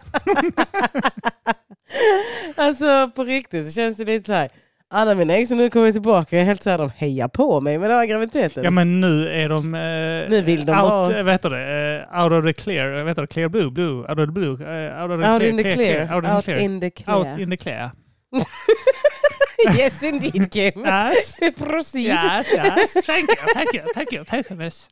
Alltså 2.56 3.10
på 3.16 3.24
riktigt 3.24 3.66
så 3.66 3.72
känns 3.72 3.96
det 3.96 4.04
lite 4.04 4.26
så 4.26 4.32
här. 4.32 4.48
Alla 4.92 5.14
mina 5.14 5.34
ex 5.34 5.48
som 5.48 5.58
nu 5.58 5.70
kommer 5.70 5.92
tillbaka 5.92 6.38
är 6.40 6.44
helt 6.44 6.62
så 6.62 6.70
här, 6.70 6.78
de 6.78 6.90
hejar 6.96 7.28
på 7.28 7.60
mig 7.60 7.78
med 7.78 7.90
den 7.90 7.98
här 7.98 8.06
graviditeten. 8.06 8.64
Ja, 8.64 8.70
men 8.70 9.00
nu 9.00 9.28
är 9.28 9.48
de... 9.48 9.74
Eh, 9.74 10.30
Nu 10.30 10.42
vill 10.42 10.66
de 10.66 10.72
out, 10.72 10.82
vara- 10.82 11.22
Vad 11.22 11.32
heter 11.32 11.50
det? 11.50 12.06
Eh, 12.12 12.22
out 12.22 12.32
of 12.32 12.44
the 12.44 12.52
clear. 12.52 13.06
Heter 13.06 13.22
det? 13.22 13.26
Clear 13.28 13.48
blue? 13.48 13.70
Blue? 13.70 13.98
Out 14.00 14.10
of 14.10 14.16
the 14.16 14.26
blue? 14.32 14.52
Eh, 14.52 15.02
out 15.02 15.10
of 15.10 15.20
the 15.20 15.28
out 15.28 15.38
clear. 15.40 15.50
in 15.50 15.56
the 15.56 15.74
clear. 15.74 16.14
Out, 16.14 16.24
in 16.24 16.30
the 16.36 16.42
clear. 16.42 16.58
in 16.58 16.80
the 16.80 16.90
clear. 16.90 17.16
Out 17.16 17.38
in 17.40 17.50
the 17.50 17.56
clear. 17.56 17.90
yes 19.78 20.02
indeed 20.02 20.50
Kim. 20.50 20.72
Yes. 20.84 21.38
Proceed. 21.58 22.06
Yes, 22.06 22.52
yes. 22.52 23.06
Thank 23.06 23.28
you, 23.30 23.36
thank 23.54 23.72
you, 23.74 23.82
thank 23.94 24.12
you, 24.12 24.24
thank 24.24 24.50
you, 24.50 24.56
miss. 24.56 24.88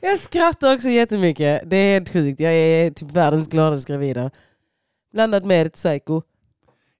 Jag 0.00 0.18
skrattar 0.18 0.74
också 0.74 0.88
jättemycket. 0.88 1.62
Det 1.70 1.76
är 1.76 1.92
helt 1.92 2.12
sjukt. 2.12 2.40
Jag 2.40 2.52
är 2.52 2.90
typ 2.90 3.10
världens 3.10 3.48
gladaste 3.48 3.92
gravida. 3.92 4.30
Blandat 5.12 5.44
med 5.44 5.66
ett 5.66 5.74
psycho. 5.74 6.22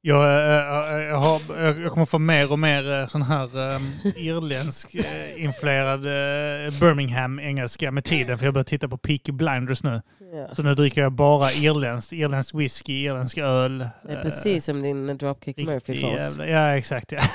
Jag, 0.01 0.25
eh, 0.25 0.95
eh, 0.95 1.03
jag, 1.03 1.17
har, 1.17 1.41
jag 1.59 1.81
jag 1.81 1.93
kommer 1.93 2.07
få 2.07 2.19
mer 2.19 2.53
och 2.53 2.59
mer 2.59 2.93
eh, 2.93 3.07
sån 3.07 3.23
här 3.23 3.75
um, 3.75 3.93
irländsk 4.17 4.95
eh, 4.95 5.45
influerad 5.45 6.07
eh, 6.07 6.81
Birmingham-engelska 6.81 7.91
med 7.91 8.05
tiden. 8.05 8.39
För 8.39 8.45
jag 8.45 8.55
börjar 8.55 8.65
titta 8.65 8.89
på 8.89 8.99
Peaky 8.99 9.33
Blinders 9.33 9.83
nu. 9.83 10.03
Ja. 10.33 10.55
Så 10.55 10.63
nu 10.63 10.75
dricker 10.75 11.01
jag 11.01 11.13
bara 11.13 11.51
irländskt. 11.51 12.13
Irländsk 12.13 12.55
whisky, 12.55 13.05
irländsk 13.05 13.39
öl. 13.39 13.79
Det 13.79 14.13
är 14.13 14.17
eh, 14.17 14.23
precis 14.23 14.65
som 14.65 14.83
din 14.83 15.07
Dropkick 15.07 15.57
Murphy-fas. 15.57 16.39
Ja, 16.39 16.77
exakt. 16.77 17.13
Ja. 17.13 17.21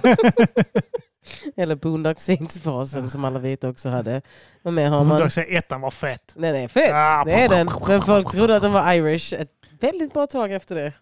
Eller 1.56 1.74
Boondock 1.74 2.18
Saints-fasen 2.18 3.10
som 3.10 3.24
alla 3.24 3.38
vet 3.38 3.64
också 3.64 3.88
hade. 3.88 4.22
Vad 4.62 4.74
mer 4.74 4.88
har 4.90 4.98
Hon 4.98 5.06
man? 5.06 5.20
dock 5.20 5.32
säga 5.32 5.58
ettan 5.58 5.80
var 5.80 5.90
fett. 5.90 6.34
Det 6.36 6.48
är 6.48 6.68
fett. 6.68 6.90
Ah, 6.94 7.24
Det 7.24 7.32
är 7.32 7.48
den. 7.48 7.68
Men 7.88 8.02
folk 8.02 8.30
trodde 8.30 8.56
att 8.56 8.62
de 8.62 8.72
var 8.72 8.92
Irish 8.92 9.32
ett 9.40 9.50
väldigt 9.80 10.12
bra 10.12 10.26
tag 10.26 10.52
efter 10.52 10.74
det. 10.74 10.92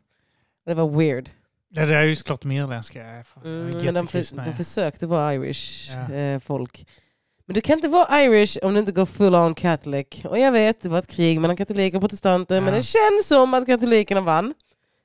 Det 0.66 0.74
var 0.74 0.88
weird. 0.88 1.30
Ja, 1.76 1.86
det 1.86 1.94
är 1.96 2.02
ju 2.04 2.16
såklart 2.16 2.42
de 2.42 2.50
irländska. 2.52 3.00
Mm, 3.44 3.70
men 3.84 3.94
de, 3.94 4.06
för, 4.06 4.44
de 4.44 4.52
försökte 4.56 5.06
vara 5.06 5.34
Irish 5.34 5.90
Ja. 6.08 6.14
eh, 6.14 6.40
folk. 6.40 6.86
Men 7.46 7.54
du 7.54 7.60
kan 7.60 7.74
inte 7.78 7.88
vara 7.88 8.22
Irish 8.24 8.58
om 8.62 8.74
du 8.74 8.80
inte 8.80 8.92
går 8.92 9.04
full 9.06 9.34
on 9.34 9.54
catholic. 9.54 10.06
Och 10.24 10.38
jag 10.38 10.52
vet, 10.52 10.80
det 10.80 10.88
var 10.88 10.98
ett 10.98 11.06
krig 11.06 11.40
mellan 11.40 11.56
katoliker 11.56 11.96
och 11.96 12.02
protestanter. 12.02 12.60
Men 12.60 12.68
Ja. 12.74 12.76
det 12.76 12.82
känns 12.82 13.26
som 13.28 13.54
att 13.54 13.66
katolikerna 13.66 14.20
vann. 14.20 14.54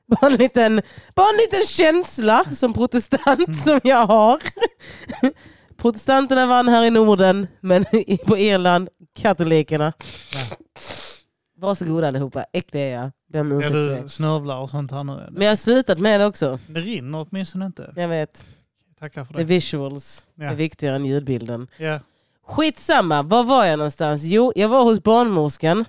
Bara 0.21 0.27
en 0.31 0.33
liten, 0.37 0.81
bara 1.15 1.27
en 1.29 1.37
liten 1.37 1.67
känsla 1.67 2.43
som 2.53 2.73
protestant 2.73 3.47
Mm. 3.47 3.53
som 3.59 3.79
jag 3.83 4.05
har. 4.07 4.39
Protestanterna 5.77 6.45
vann 6.45 6.67
här 6.67 6.83
i 6.85 6.89
Norden, 6.89 7.47
men 7.59 7.85
på 8.25 8.37
Irland, 8.37 8.89
katolikerna. 9.19 9.93
Ja. 10.33 10.55
Varsågoda 11.57 12.07
allihopa, 12.07 12.45
äckliga 12.53 12.83
är 12.83 12.93
jag. 12.93 13.11
Det. 13.31 13.69
du 14.03 14.09
snörvlar 14.09 14.57
och 14.59 14.69
sånt 14.69 14.91
här 14.91 15.03
nu? 15.03 15.27
Men 15.31 15.41
jag 15.41 15.51
har 15.51 15.55
slutat 15.55 15.99
med 15.99 16.19
det 16.19 16.25
också. 16.25 16.59
Det 16.67 16.79
rinner 16.79 17.25
åtminstone 17.29 17.65
inte. 17.65 17.93
Jag 17.95 18.07
vet. 18.07 18.43
Tackar 18.99 19.23
för 19.23 19.33
The 19.33 19.39
det. 19.39 19.45
visuals 19.45 20.25
Ja. 20.35 20.45
är 20.45 20.55
viktigare 20.55 20.95
än 20.95 21.05
ljudbilden. 21.05 21.67
Ja. 21.77 21.99
Skitsamma, 22.47 23.21
var 23.21 23.43
var 23.43 23.65
jag 23.65 23.77
någonstans? 23.77 24.23
Jo, 24.23 24.53
jag 24.55 24.69
var 24.69 24.83
hos 24.83 25.03
barnmorskan. 25.03 25.85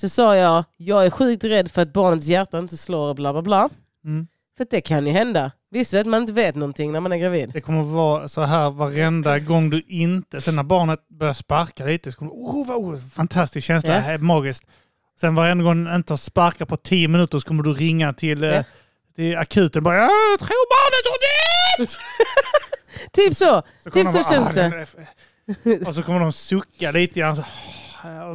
Så 0.00 0.08
sa 0.08 0.36
jag, 0.36 0.64
jag 0.76 1.06
är 1.06 1.10
sjukt 1.10 1.44
rädd 1.44 1.70
för 1.70 1.82
att 1.82 1.92
barnets 1.92 2.26
hjärta 2.26 2.58
inte 2.58 2.76
slår 2.76 3.08
och 3.08 3.14
bla 3.16 3.32
bla 3.32 3.42
bla. 3.42 3.68
Mm. 4.04 4.26
För 4.56 4.66
det 4.70 4.80
kan 4.80 5.06
ju 5.06 5.12
hända. 5.12 5.50
Visst 5.70 5.94
att 5.94 6.06
man 6.06 6.20
inte 6.20 6.32
vet 6.32 6.54
någonting 6.54 6.92
när 6.92 7.00
man 7.00 7.12
är 7.12 7.16
gravid? 7.16 7.50
Det 7.52 7.60
kommer 7.60 7.82
vara 7.82 8.28
så 8.28 8.42
här 8.42 8.70
varenda 8.70 9.38
gång 9.38 9.70
du 9.70 9.82
inte... 9.88 10.40
Sen 10.40 10.56
när 10.56 10.62
barnet 10.62 11.08
börjar 11.08 11.32
sparka 11.32 11.84
lite 11.84 12.12
så 12.12 12.18
kommer 12.18 12.30
du... 12.30 12.36
Oh, 12.36 12.66
vad 12.66 12.76
oh, 12.76 12.96
fantastisk 13.14 13.66
känsla, 13.66 13.94
Ja. 14.06 14.12
det 14.12 14.18
magiskt. 14.18 14.66
Sen 15.20 15.34
varenda 15.34 15.64
gång 15.64 15.84
du 15.84 15.94
inte 15.94 16.12
har 16.12 16.18
sparkat 16.18 16.68
på 16.68 16.76
tio 16.76 17.08
minuter 17.08 17.38
så 17.38 17.46
kommer 17.48 17.62
du 17.62 17.72
ringa 17.74 18.12
till, 18.12 18.42
Ja. 18.42 18.48
eh, 18.52 18.64
till 19.16 19.36
akuten 19.36 19.82
bara 19.82 19.96
"Ja, 19.96 20.10
jag 20.30 20.38
tror 20.38 20.68
barnet 20.70 21.04
har 21.10 21.18
dött! 21.84 21.98
Typ 23.12 23.36
så. 23.36 23.62
Så 23.84 23.90
Typ 23.90 24.06
de 24.06 24.12
så 24.24 24.30
känns 24.32 24.56
"Ah, 24.56 24.60
är- 24.60 25.88
Och 25.88 25.94
så 25.94 26.02
kommer 26.02 26.20
de 26.20 26.32
sucka 26.32 26.90
lite 26.90 27.20
grann. 27.20 27.36
Så. 27.36 27.42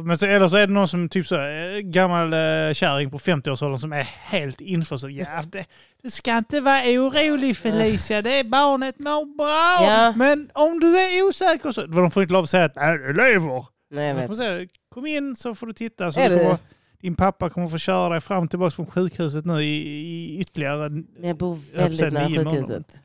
Men 0.04 0.18
så, 0.18 0.26
eller 0.26 0.48
så 0.48 0.56
är 0.56 0.66
det 0.66 0.72
någon 0.72 0.88
som 0.88 1.08
typ 1.08 1.26
så, 1.26 1.34
eh, 1.34 1.78
gammal 1.78 2.32
eh, 2.32 2.72
kärring 2.72 3.10
på 3.10 3.18
50-årsåldern 3.18 3.78
som 3.78 3.92
är 3.92 4.02
helt 4.02 4.60
införstådd. 4.60 5.10
Ja, 5.10 5.42
det, 5.52 5.64
det 6.02 6.10
ska 6.10 6.38
inte 6.38 6.60
vara 6.60 6.82
orolig 6.82 7.56
Felicia, 7.56 8.22
det 8.22 8.30
är 8.30 8.44
barnet 8.44 8.98
mår 8.98 9.36
bra. 9.36 9.86
Ja. 9.90 10.12
Men 10.16 10.50
om 10.54 10.80
du 10.80 10.98
är 10.98 11.22
osäker 11.22 11.72
så... 11.72 11.86
De 11.86 12.10
får 12.10 12.22
inte 12.22 12.32
lov 12.32 12.42
att 12.42 12.50
säga 12.50 12.64
att 12.64 12.76
nej, 12.76 12.98
det 12.98 13.12
lever. 13.12 13.66
Nej, 13.90 14.08
jag 14.08 14.14
vet. 14.14 14.36
säga, 14.36 14.68
Kom 14.88 15.06
in 15.06 15.36
så 15.36 15.54
får 15.54 15.66
du 15.66 15.72
titta. 15.72 16.12
Så 16.12 16.20
Är 16.20 16.30
du 16.30 16.36
det 16.36 16.42
kommer, 16.42 16.58
din 17.00 17.16
pappa 17.16 17.50
kommer 17.50 17.68
få 17.68 17.78
köra 17.78 18.08
dig 18.08 18.20
fram 18.20 18.44
och 18.44 18.50
tillbaka 18.50 18.70
från 18.70 18.86
sjukhuset 18.86 19.44
nu 19.44 19.62
i, 19.62 19.66
i 19.66 20.40
ytterligare... 20.40 20.88
Men 20.88 21.04
jag 21.28 21.36
bor 21.36 21.58
väldigt 21.74 22.12
nära 22.12 22.28
sjukhuset. 22.28 23.02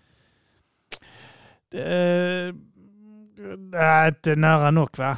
Eh, 1.74 2.56
nej, 3.58 4.08
inte 4.08 4.36
nära 4.36 4.72
nog 4.72 4.98
va? 4.98 5.18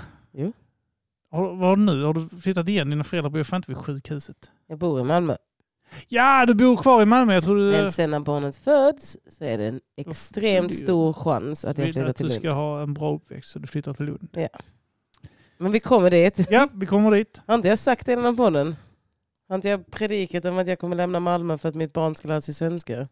Har, 1.33 1.55
vad 1.55 1.69
har 1.69 1.75
du 1.75 1.81
nu? 1.81 2.03
Har 2.03 2.13
du 2.13 2.29
flyttat 2.41 2.67
igen? 2.67 2.89
Dina 2.89 3.03
föräldrar 3.03 3.29
bor 3.29 3.37
ju 3.37 3.43
fan 3.43 3.57
inte 3.57 3.71
vid 3.71 3.77
sjukhuset. 3.77 4.51
Jag 4.67 4.77
bor 4.77 4.99
i 4.99 5.03
Malmö. 5.03 5.35
Ja, 6.07 6.45
du 6.45 6.53
bor 6.53 6.77
kvar 6.77 7.01
i 7.01 7.05
Malmö. 7.05 7.33
Jag 7.33 7.43
tror 7.43 7.55
du 7.57 7.71
Men 7.71 7.91
sen 7.91 8.09
när 8.09 8.19
barnet 8.19 8.55
föds 8.55 9.17
så 9.29 9.43
är 9.43 9.57
det 9.57 9.65
en 9.65 9.79
extremt 9.97 10.75
stor 10.75 11.13
chans 11.13 11.65
att 11.65 11.77
jag 11.77 11.85
flyttar 11.85 12.09
att 12.09 12.15
till 12.15 12.25
du 12.25 12.29
Lund. 12.29 12.41
ska 12.41 12.51
ha 12.51 12.81
en 12.81 12.93
bra 12.93 13.15
uppväxt 13.15 13.51
så 13.51 13.59
du 13.59 13.67
flyttar 13.67 13.93
till 13.93 14.05
Lund. 14.05 14.29
Men 15.57 15.71
vi 15.71 15.79
kommer 15.79 16.11
dit. 16.11 16.47
Ja, 16.49 16.67
vi 16.73 16.85
kommer 16.85 17.11
dit. 17.11 17.41
Har 17.47 17.55
inte 17.55 17.67
jag 17.67 17.79
sagt 17.79 18.05
det 18.05 18.11
i 18.11 18.15
den 18.15 18.25
här 18.25 18.33
podden? 18.33 18.75
Har 19.49 19.55
inte 19.55 19.69
jag 19.69 19.91
predikat 19.91 20.45
om 20.45 20.57
att 20.57 20.67
jag 20.67 20.79
kommer 20.79 20.95
lämna 20.95 21.19
Malmö 21.19 21.57
för 21.57 21.69
att 21.69 21.75
mitt 21.75 21.93
barn 21.93 22.15
ska 22.15 22.27
lära 22.27 22.41
sig 22.41 22.53
svenska? 22.53 23.07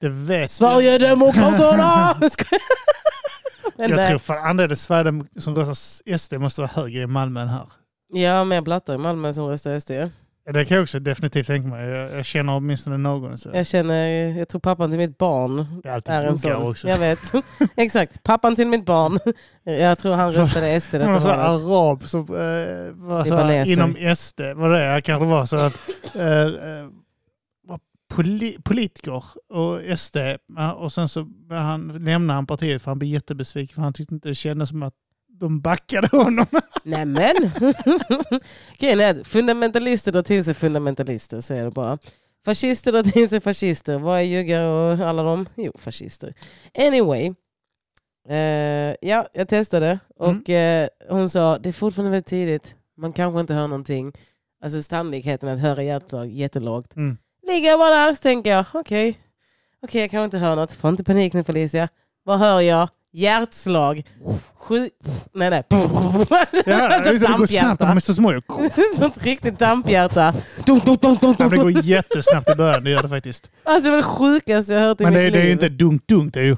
Det 0.00 0.08
vet 0.08 0.50
Sverigedemokraterna! 0.50 2.14
Skojar. 2.30 2.60
Men 2.60 2.95
Jag 3.78 3.90
nej. 3.90 4.08
tror 4.08 4.18
fan 4.18 4.44
andelen 4.50 4.76
Sverigedemokrater 4.76 5.40
som 5.40 5.54
röstar 5.54 6.16
SD 6.16 6.34
måste 6.34 6.60
vara 6.60 6.70
högre 6.74 7.02
i 7.02 7.06
Malmö 7.06 7.40
än 7.40 7.48
här. 7.48 7.66
Ja, 8.12 8.44
mer 8.44 8.60
blattar 8.60 8.94
i 8.94 8.98
Malmö 8.98 9.34
som 9.34 9.46
röstar 9.46 9.78
SD. 9.78 9.90
Ja, 9.90 10.52
Det 10.52 10.64
kan 10.64 10.74
jag 10.74 10.82
också 10.82 11.00
definitivt 11.00 11.46
tänka 11.46 11.68
mig. 11.68 11.88
Jag, 11.88 12.12
jag 12.12 12.24
känner 12.24 12.56
åtminstone 12.56 12.96
någon. 12.96 13.38
Så. 13.38 13.50
Jag 13.54 13.66
känner, 13.66 14.08
jag 14.38 14.48
tror 14.48 14.60
pappan 14.60 14.90
till 14.90 14.98
mitt 14.98 15.18
barn 15.18 15.80
Det 15.82 16.08
är 16.08 16.26
en 16.26 16.38
sån. 16.38 16.52
också. 16.52 16.88
Jag 16.88 16.98
vet. 16.98 17.18
Exakt. 17.76 18.22
Pappan 18.22 18.56
till 18.56 18.66
mitt 18.66 18.84
barn. 18.84 19.18
Jag 19.64 19.98
tror 19.98 20.14
han 20.14 20.32
röstade 20.32 20.80
SD 20.80 20.92
Det 20.92 20.98
detta 20.98 21.12
var 21.12 21.20
så 21.20 21.30
arab 21.30 22.08
som 22.08 22.20
eh, 22.20 23.06
var 23.06 23.24
så 23.24 23.36
här, 23.36 23.68
inom 23.72 24.14
SD. 24.16 24.40
Vad 24.54 24.72
det 24.72 25.02
kanske 25.04 25.26
var 25.26 25.44
så 25.44 25.56
att 25.56 25.74
eh, 26.14 26.22
eh, 26.22 26.46
var 26.46 27.05
poli, 28.16 28.58
politiker 28.64 29.22
och 29.48 29.98
SD 29.98 30.16
och 30.76 30.92
sen 30.92 31.08
så 31.08 31.26
han, 31.50 32.04
lämnade 32.04 32.36
han 32.36 32.46
partiet 32.46 32.82
för 32.82 32.90
han 32.90 32.98
blev 32.98 33.10
jättebesviken 33.10 33.74
för 33.74 33.82
han 33.82 33.92
tyckte 33.92 34.14
inte 34.14 34.28
det 34.28 34.34
kändes 34.34 34.68
som 34.68 34.82
att 34.82 34.94
de 35.28 35.60
backade 35.60 36.08
honom. 36.16 36.46
Nämen! 36.82 37.50
Grejen 38.78 39.00
är 39.00 39.20
att 39.20 39.26
fundamentalister 39.26 40.12
drar 40.12 40.22
till 40.22 40.44
sig 40.44 40.54
fundamentalister, 40.54 41.40
så 41.40 41.54
är 41.54 41.64
det 41.64 41.70
bara. 41.70 41.98
Fascister 42.44 42.92
drar 42.92 43.02
till 43.02 43.28
sig 43.28 43.40
fascister. 43.40 43.98
Vad 43.98 44.18
är 44.18 44.22
juggare 44.22 44.66
och 44.66 45.08
alla 45.08 45.22
de? 45.22 45.46
Jo, 45.54 45.72
fascister. 45.78 46.34
Anyway. 46.78 47.34
Eh, 48.28 48.94
ja, 49.00 49.28
jag 49.32 49.48
testade 49.48 49.98
och 50.16 50.50
eh, 50.50 50.88
hon 51.08 51.28
sa 51.28 51.58
det 51.58 51.68
är 51.68 51.72
fortfarande 51.72 52.10
väldigt 52.10 52.26
tidigt. 52.26 52.74
Man 52.96 53.12
kanske 53.12 53.40
inte 53.40 53.54
hör 53.54 53.68
någonting. 53.68 54.12
Alltså 54.64 54.82
sannolikheten 54.82 55.48
att 55.48 55.60
höra 55.60 55.82
hjärtslag 55.82 56.28
jättelågt. 56.28 56.96
Mm. 56.96 57.16
Ligger 57.46 57.68
jag 57.68 57.78
bara 57.78 57.94
där 57.94 58.14
så 58.14 58.22
tänker 58.22 58.50
jag 58.50 58.64
okej. 58.72 59.18
Okej, 59.82 60.00
jag 60.00 60.10
kanske 60.10 60.24
inte 60.24 60.38
hör 60.38 60.56
något. 60.56 60.72
Får 60.72 60.90
inte 60.90 61.04
panik 61.04 61.32
nu 61.32 61.44
Felicia. 61.44 61.88
Vad 62.24 62.38
hör 62.38 62.60
jag? 62.60 62.88
Hjärtslag. 63.12 64.02
Sju... 64.58 64.90
Nej, 65.32 65.50
nej. 65.50 65.62
Ja, 65.70 65.76
det, 66.98 67.18
går 67.38 67.46
snabbt 67.46 67.80
de 67.80 67.96
är 67.96 68.00
så 68.00 68.14
små. 68.14 68.40
Sånt 68.96 69.24
riktigt 69.24 69.58
damphjärta. 69.58 70.34
Dunk, 70.66 70.84
dunk, 70.84 71.00
dunk, 71.02 71.20
dunk, 71.20 71.38
dunk. 71.38 71.50
det 71.50 71.56
går 71.56 71.84
jättesnabbt 71.84 72.48
i 72.48 72.54
början, 72.54 72.84
det 72.84 72.90
gör 72.90 73.02
det 73.02 73.08
faktiskt. 73.08 73.50
Alltså 73.62 73.84
det 73.84 73.90
var 73.90 73.96
det 73.96 74.02
sjukaste 74.02 74.72
jag 74.72 74.80
hört 74.80 75.00
i 75.00 75.04
Men 75.04 75.12
mitt 75.12 75.22
det, 75.22 75.30
det 75.30 75.38
är 75.38 75.42
ju 75.42 75.44
liv. 75.44 75.52
inte 75.52 75.68
dunk-dunk, 75.68 76.34
det 76.34 76.40
är 76.40 76.44
ju... 76.44 76.56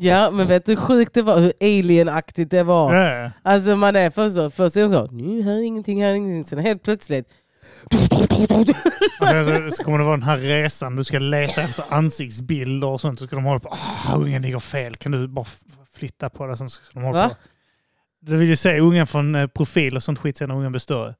Ja, 0.00 0.30
men 0.30 0.46
vet 0.46 0.66
du 0.66 0.72
hur 0.72 0.76
sjukt 0.80 1.14
det 1.14 1.22
var? 1.22 1.38
Hur 1.38 1.52
alien-aktigt 1.60 2.50
det 2.50 2.62
var? 2.62 2.94
Ja. 2.94 3.30
Alltså 3.42 3.76
man 3.76 3.96
är 3.96 4.10
först 4.10 4.34
så, 4.34 4.50
först 4.50 4.76
är 4.76 4.80
hon 4.82 4.90
så, 4.90 5.06
nu 5.06 5.42
hör 5.42 5.62
ingenting, 5.62 6.04
hör 6.04 6.12
ingenting. 6.12 6.44
Sen 6.44 6.58
helt 6.58 6.82
plötsligt. 6.82 7.28
Sen 9.18 9.70
så, 9.70 9.84
kommer 9.84 9.98
det 9.98 10.04
vara 10.04 10.16
den 10.16 10.22
här 10.22 10.38
resan, 10.38 10.96
du 10.96 11.04
ska 11.04 11.18
leta 11.18 11.62
efter 11.62 11.84
ansiktsbilder 11.88 12.88
och 12.88 13.00
sånt. 13.00 13.18
Så 13.18 13.26
ska 13.26 13.36
de 13.36 13.44
hålla 13.44 13.60
på, 13.60 13.68
ah, 13.68 14.16
ungen 14.16 14.42
ligger 14.42 14.58
fel, 14.58 14.96
kan 14.96 15.12
du 15.12 15.28
bara 15.28 15.46
flytta 15.92 16.30
på 16.30 16.46
det? 16.46 16.56
Sen 16.56 16.68
ska 16.68 16.84
de 16.92 17.02
hålla 17.02 17.18
Va? 17.22 17.28
på. 17.28 17.34
Du 18.20 18.36
vill 18.36 18.48
ju 18.48 18.56
se 18.56 18.80
ungen 18.80 19.06
från 19.06 19.34
eh, 19.34 19.46
profil 19.46 19.96
och 19.96 20.02
sånt 20.02 20.18
skit 20.18 20.36
sen 20.36 20.48
när 20.48 20.56
ungen 20.56 20.72
blir 20.72 20.80
större. 20.80 21.14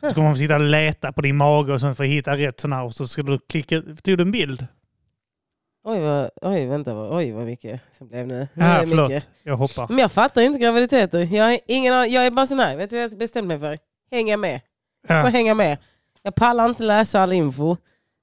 Så 0.00 0.14
kommer 0.14 0.28
man 0.28 0.36
sitta 0.36 0.54
och 0.54 0.60
leta 0.60 1.12
på 1.12 1.20
din 1.20 1.36
mage 1.36 1.72
och 1.72 1.80
sånt 1.80 1.96
för 1.96 2.04
att 2.04 2.10
hitta 2.10 2.36
rätt 2.36 2.60
sån 2.60 2.72
här 2.72 2.84
och 2.84 2.94
så 2.94 3.06
ska 3.08 3.22
du 3.22 3.38
klicka, 3.48 3.80
tog 3.80 4.18
du 4.18 4.22
en 4.22 4.30
bild? 4.30 4.66
Oj, 5.84 6.00
vad, 6.00 6.30
oj 6.42 6.66
vänta, 6.66 6.94
vad, 6.94 7.16
oj 7.16 7.32
vad 7.32 7.44
mycket 7.44 7.80
som 7.98 8.08
blev 8.08 8.26
nu. 8.26 8.48
Ja, 8.54 8.64
är 8.64 8.86
förlåt. 8.86 9.10
mycket. 9.10 9.28
Jag 9.42 9.56
hoppar. 9.56 9.88
Men 9.88 9.98
jag 9.98 10.12
fattar 10.12 10.42
inte 10.42 10.58
graviditeter. 10.58 11.18
Jag, 11.34 11.44
har 11.44 11.58
ingen, 11.66 11.92
jag 11.92 12.26
är 12.26 12.30
bara 12.30 12.46
sån 12.46 12.58
här, 12.58 12.76
vet 12.76 12.90
du 12.90 12.96
vad 12.96 13.04
jag 13.04 13.10
har 13.10 13.16
bestämt 13.16 13.48
mig 13.48 13.60
för? 13.60 13.78
Hänga 14.10 14.36
med. 14.36 14.60
Ja. 15.08 15.14
hänga 15.14 15.54
med. 15.54 15.78
Jag 16.22 16.34
pallar 16.34 16.68
inte 16.68 16.82
läsa 16.82 17.20
all 17.20 17.32
info. 17.32 17.76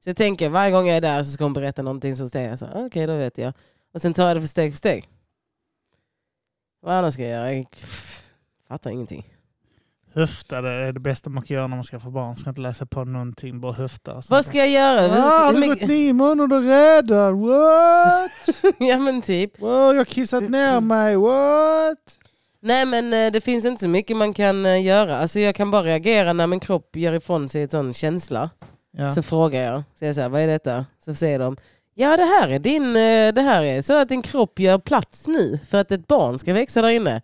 Så 0.04 0.10
jag 0.10 0.18
tänker 0.18 0.50
varje 0.50 0.72
gång 0.72 0.88
jag 0.88 0.98
är 0.98 1.02
där 1.02 1.24
så 1.24 1.32
ska 1.32 1.44
hon 1.46 1.54
berätta 1.54 1.82
någonting 1.82 2.16
så 2.16 2.30
säger 2.30 2.50
jag 2.50 2.60
så 2.60 2.66
"Ah, 2.66 2.86
okej 2.86 3.08
då 3.08 3.18
vet 3.18 3.38
jag. 3.38 3.54
Och 3.94 4.02
sen 4.02 4.14
tar 4.14 4.28
jag 4.28 4.38
det 4.38 4.42
för 4.42 4.48
steg 4.48 4.72
för 4.74 4.78
steg. 4.78 5.10
Vad 6.82 6.96
annars 6.96 7.14
ska 7.14 7.24
jag 7.24 7.32
göra? 7.32 7.54
Jag 7.54 7.66
fattar 8.68 8.92
ingenting. 8.92 9.28
Höfta, 10.14 10.62
det 10.62 10.70
är 10.70 10.92
det 10.94 11.00
bästa 11.00 11.30
man 11.30 11.44
kan 11.44 11.56
göra 11.56 11.68
när 11.68 11.76
man 11.76 11.84
ska 11.84 12.00
få 12.00 12.10
barn. 12.12 12.36
Ska 12.36 12.50
inte 12.50 12.62
läsa 12.62 12.86
på 12.86 13.04
någonting, 13.04 13.62
bara 13.62 13.74
höfta. 13.74 14.22
Vad 14.30 14.46
ska 14.46 14.58
jag 14.58 14.70
göra? 14.70 15.24
Ah, 15.24 15.46
har 15.46 15.54
mycket- 15.54 15.80
gått 15.80 15.90
nio 15.90 16.14
månader 16.14 16.62
redan? 16.62 17.42
What? 17.42 18.64
ja 18.80 19.00
men 19.00 19.22
typ. 19.22 19.62
Wow, 19.62 19.72
jag 19.94 19.96
har 20.00 20.06
kissat 20.06 20.50
ner 20.50 20.80
mig. 20.82 21.16
What? 21.18 22.20
Nej 22.62 22.86
men 22.86 23.14
eh, 23.14 23.32
det 23.32 23.42
finns 23.42 23.66
inte 23.66 23.82
så 23.82 23.88
mycket 23.88 24.18
man 24.18 24.34
kan 24.34 24.66
eh, 24.66 24.84
göra. 24.84 25.18
Alltså 25.18 25.40
jag 25.40 25.56
kan 25.56 25.72
bara 25.72 25.84
reagera 25.84 26.34
när 26.34 26.48
min 26.48 26.60
kropp 26.60 26.96
gör 26.96 27.14
ifrån 27.14 27.50
sig 27.50 27.64
en 27.64 27.70
sån 27.70 27.94
känsla. 27.94 28.50
Ja. 28.98 29.12
Så 29.12 29.22
frågar 29.22 29.62
jag. 29.62 29.84
Så 30.00 30.06
jag 30.06 30.16
säger, 30.16 30.30
vad 30.30 30.42
är 30.42 30.48
detta? 30.48 30.86
Så 31.06 31.16
säger 31.16 31.40
de, 31.40 31.58
ja 31.96 32.18
det 32.18 32.24
här 32.24 32.50
är 32.50 32.60
din, 32.60 32.88
eh, 32.96 33.34
det 33.34 33.42
här 33.42 33.64
är 33.64 33.82
så 33.82 33.98
att 33.98 34.10
din 34.10 34.22
kropp 34.22 34.60
gör 34.60 34.78
plats 34.78 35.28
nu 35.28 35.60
för 35.70 35.82
att 35.82 35.92
ett 35.92 36.08
barn 36.08 36.40
ska 36.40 36.54
växa 36.54 36.82
där 36.82 36.90
inne. 36.90 37.22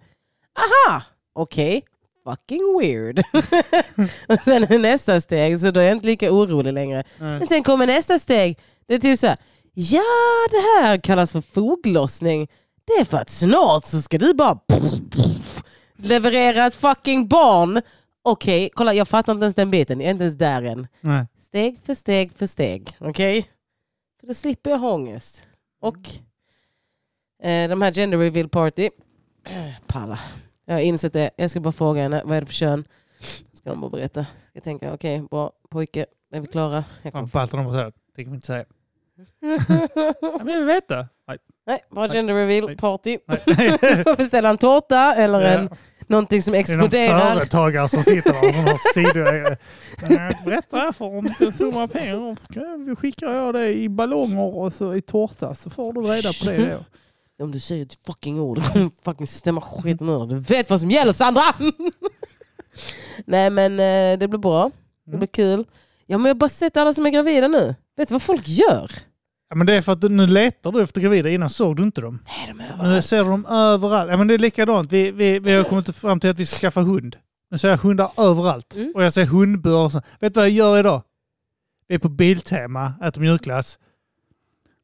Aha! 0.58 1.02
Okej. 1.34 1.84
Fucking 2.24 2.80
weird. 2.80 3.20
och 4.28 4.40
sen 4.40 4.64
är 4.64 4.80
nästa 4.80 5.22
steg, 5.22 5.60
så 5.60 5.72
då 5.72 5.80
är 5.80 5.84
jag 5.84 5.92
inte 5.92 6.08
lika 6.08 6.32
orolig 6.32 6.74
längre. 6.74 7.04
Nej. 7.20 7.38
Men 7.38 7.48
sen 7.48 7.64
kommer 7.64 7.88
nästa 7.88 8.20
steg. 8.20 8.60
Det 8.88 8.94
är 8.94 9.00
typ 9.00 9.20
så 9.20 9.28
här, 9.28 9.38
ja 9.74 10.04
det 10.52 10.82
här 10.82 10.98
kallas 10.98 11.32
för 11.32 11.42
foglossning. 11.42 12.48
Det 12.88 12.94
är 12.94 13.06
för 13.06 13.18
att 13.18 13.30
snart 13.30 13.86
så 13.86 14.02
ska 14.02 14.18
du 14.18 14.34
bara 14.34 14.60
leverera 15.96 16.66
ett 16.66 16.76
fucking 16.76 17.28
barn. 17.28 17.82
Okej, 18.22 18.70
kolla 18.74 18.94
jag 18.94 19.08
fattar 19.08 19.34
inte 19.34 19.44
ens 19.44 19.56
den 19.56 19.70
biten. 19.70 20.00
Jag 20.00 20.08
är 20.08 20.12
inte 20.12 20.24
ens 20.24 20.38
där 20.38 20.62
än. 20.64 20.88
Nej. 21.02 21.26
Steg 21.42 21.80
för 21.84 21.94
steg 21.94 22.34
för 22.34 22.48
steg. 22.48 22.98
Okej? 23.00 23.50
För 24.20 24.28
då 24.28 24.34
slipper 24.34 24.70
jag 24.70 24.78
ha 24.78 24.94
ångest. 24.94 25.44
Och 25.82 25.98
eh, 27.44 27.70
de 27.70 27.82
här 27.82 27.92
gender 27.92 28.18
reveal 28.18 28.50
party. 28.50 28.90
Palla. 29.88 30.20
Jag 30.66 30.74
har 30.74 30.82
insett 30.82 31.14
det. 31.14 31.32
Jag 31.36 31.50
ska 31.50 31.60
bara 31.60 31.72
fråga 31.72 32.02
henne. 32.02 32.22
Vad 32.26 32.38
är 32.38 32.42
det 32.42 32.48
för 32.48 32.54
kön? 32.54 32.88
Ska 33.54 33.70
de 33.70 33.82
bara 33.82 33.90
berätta. 33.92 34.26
Jag 34.54 34.64
tänker 34.64 34.94
okej, 34.94 35.22
bra 35.22 35.52
pojke. 35.70 36.06
Är 36.32 36.40
vi 36.40 36.48
klara? 36.48 36.84
Jag 37.02 37.14
kommer 37.14 37.28
på 37.28 37.40
allt 37.40 37.52
de 37.52 37.72
säger. 37.72 37.94
Det 38.16 38.24
kan 38.24 38.32
vi 38.32 38.36
inte 38.36 38.48
säga. 38.48 38.66
Jag 40.22 40.46
vill 40.46 40.64
veta. 40.66 41.08
Nej. 41.28 41.38
Nej, 41.68 41.80
bara 41.92 42.08
gender 42.10 42.34
reveal 42.34 42.76
party. 42.76 43.18
Du 43.46 44.04
får 44.04 44.16
beställa 44.18 44.50
en 44.50 44.58
tårta 44.58 45.16
eller 45.16 45.42
en, 45.42 45.70
Ja. 45.72 45.78
någonting 46.08 46.42
som 46.42 46.52
Det 46.54 46.58
är 46.60 46.78
någon 46.78 46.86
exploderar. 46.86 47.36
företagare 47.36 47.90
som 47.90 48.04
sitter 48.04 48.34
där 48.34 48.52
som 48.54 48.64
har 48.64 48.94
sidor. 48.94 49.58
Berätta 50.46 50.94
för 50.94 51.06
om 51.06 51.26
det 51.40 51.52
stora 51.52 51.88
pengar. 51.88 52.96
Skickar 52.96 53.32
jag 53.34 53.54
det 53.54 53.74
i 53.74 53.90
ballonger 53.90 54.58
och 54.58 54.74
så 54.74 54.96
i 54.96 55.02
tårta 55.02 55.56
så 55.56 55.70
får 55.70 55.94
du 55.94 56.02
reda 56.02 56.30
på 56.34 56.52
det 56.52 56.70
då. 56.76 56.84
Om 57.44 57.52
du 57.52 57.60
säger 57.60 57.86
ett 57.86 57.98
fucking 58.06 58.40
ord, 58.40 58.58
då 58.58 58.62
kommer 58.64 58.90
fucking 59.06 59.28
stämma 59.28 59.62
skiten 59.62 60.10
ur. 60.10 60.26
Du 60.28 60.36
vet 60.40 60.70
vad 60.70 60.80
som 60.80 60.92
gäller 60.92 61.12
Sandra! 61.12 61.42
Nej 63.26 63.50
men 63.50 63.72
eh, 63.80 64.20
det 64.20 64.28
blir 64.28 64.40
bra. 64.40 64.72
Det 65.06 65.10
Mm. 65.12 65.20
blir 65.20 65.28
kul. 65.28 65.66
Ja 66.08 66.18
men 66.18 66.26
jag 66.26 66.36
har 66.36 66.40
bara 66.40 66.50
sett 66.50 66.78
alla 66.78 66.94
som 66.94 67.06
är 67.06 67.10
gravida 67.10 67.48
nu. 67.48 67.76
Vet 67.98 68.08
du 68.08 68.14
vad 68.14 68.22
folk 68.22 68.48
gör? 68.48 68.92
Ja, 69.50 69.56
men 69.56 69.68
det 69.68 69.74
är 69.74 69.82
för 69.82 69.92
att 69.92 70.02
du, 70.02 70.10
nu 70.10 70.28
letar 70.28 70.72
du 70.72 70.82
efter 70.82 71.02
gravida. 71.02 71.30
Innan 71.30 71.50
såg 71.50 71.76
du 71.78 71.84
inte 71.84 72.02
dem. 72.02 72.20
Nej 72.28 72.48
de 72.48 72.60
är 72.64 72.68
Nu 72.78 72.84
överallt. 72.84 73.06
ser 73.06 73.18
du 73.24 73.30
dem 73.30 73.46
överallt. 73.46 74.12
Ja, 74.12 74.18
men 74.18 74.28
det 74.28 74.34
är 74.34 74.38
likadant. 74.38 74.92
Vi, 74.92 75.12
vi, 75.12 75.40
vi 75.40 75.52
har 75.54 75.64
kommit 75.64 75.96
fram 75.96 76.20
till 76.20 76.30
att 76.30 76.40
vi 76.40 76.46
ska 76.46 76.58
skaffa 76.60 76.82
hund. 76.82 77.16
Nu 77.52 77.58
ser 77.58 77.70
jag 77.70 77.78
hundar 77.78 78.12
överallt. 78.18 78.76
Mm. 78.76 78.92
Och 78.96 79.04
jag 79.04 79.14
ser 79.14 79.26
hundbur. 79.26 79.76
och 79.86 79.92
så. 79.92 80.02
Vet 80.20 80.34
du 80.34 80.40
vad 80.40 80.50
jag 80.50 80.56
gör 80.56 80.80
idag? 80.80 81.02
Vi 81.88 81.96
är 81.96 82.00
på 82.00 82.10
Biltema, 82.10 82.94
äter 83.04 83.22
mjukglass. 83.22 83.80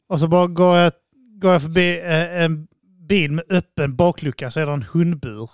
Och 0.10 0.20
så 0.20 0.28
bara 0.28 0.48
går 0.48 0.78
jag, 0.78 0.94
går 1.42 1.52
jag 1.52 1.62
förbi 1.62 2.00
eh, 2.00 2.44
en 2.44 2.68
bil 3.10 3.32
med 3.32 3.44
öppen 3.50 3.96
baklucka 3.96 4.52
så 4.52 4.60
är 4.60 4.66
det 4.66 4.72
en 4.74 4.86
hundbur. 4.94 5.50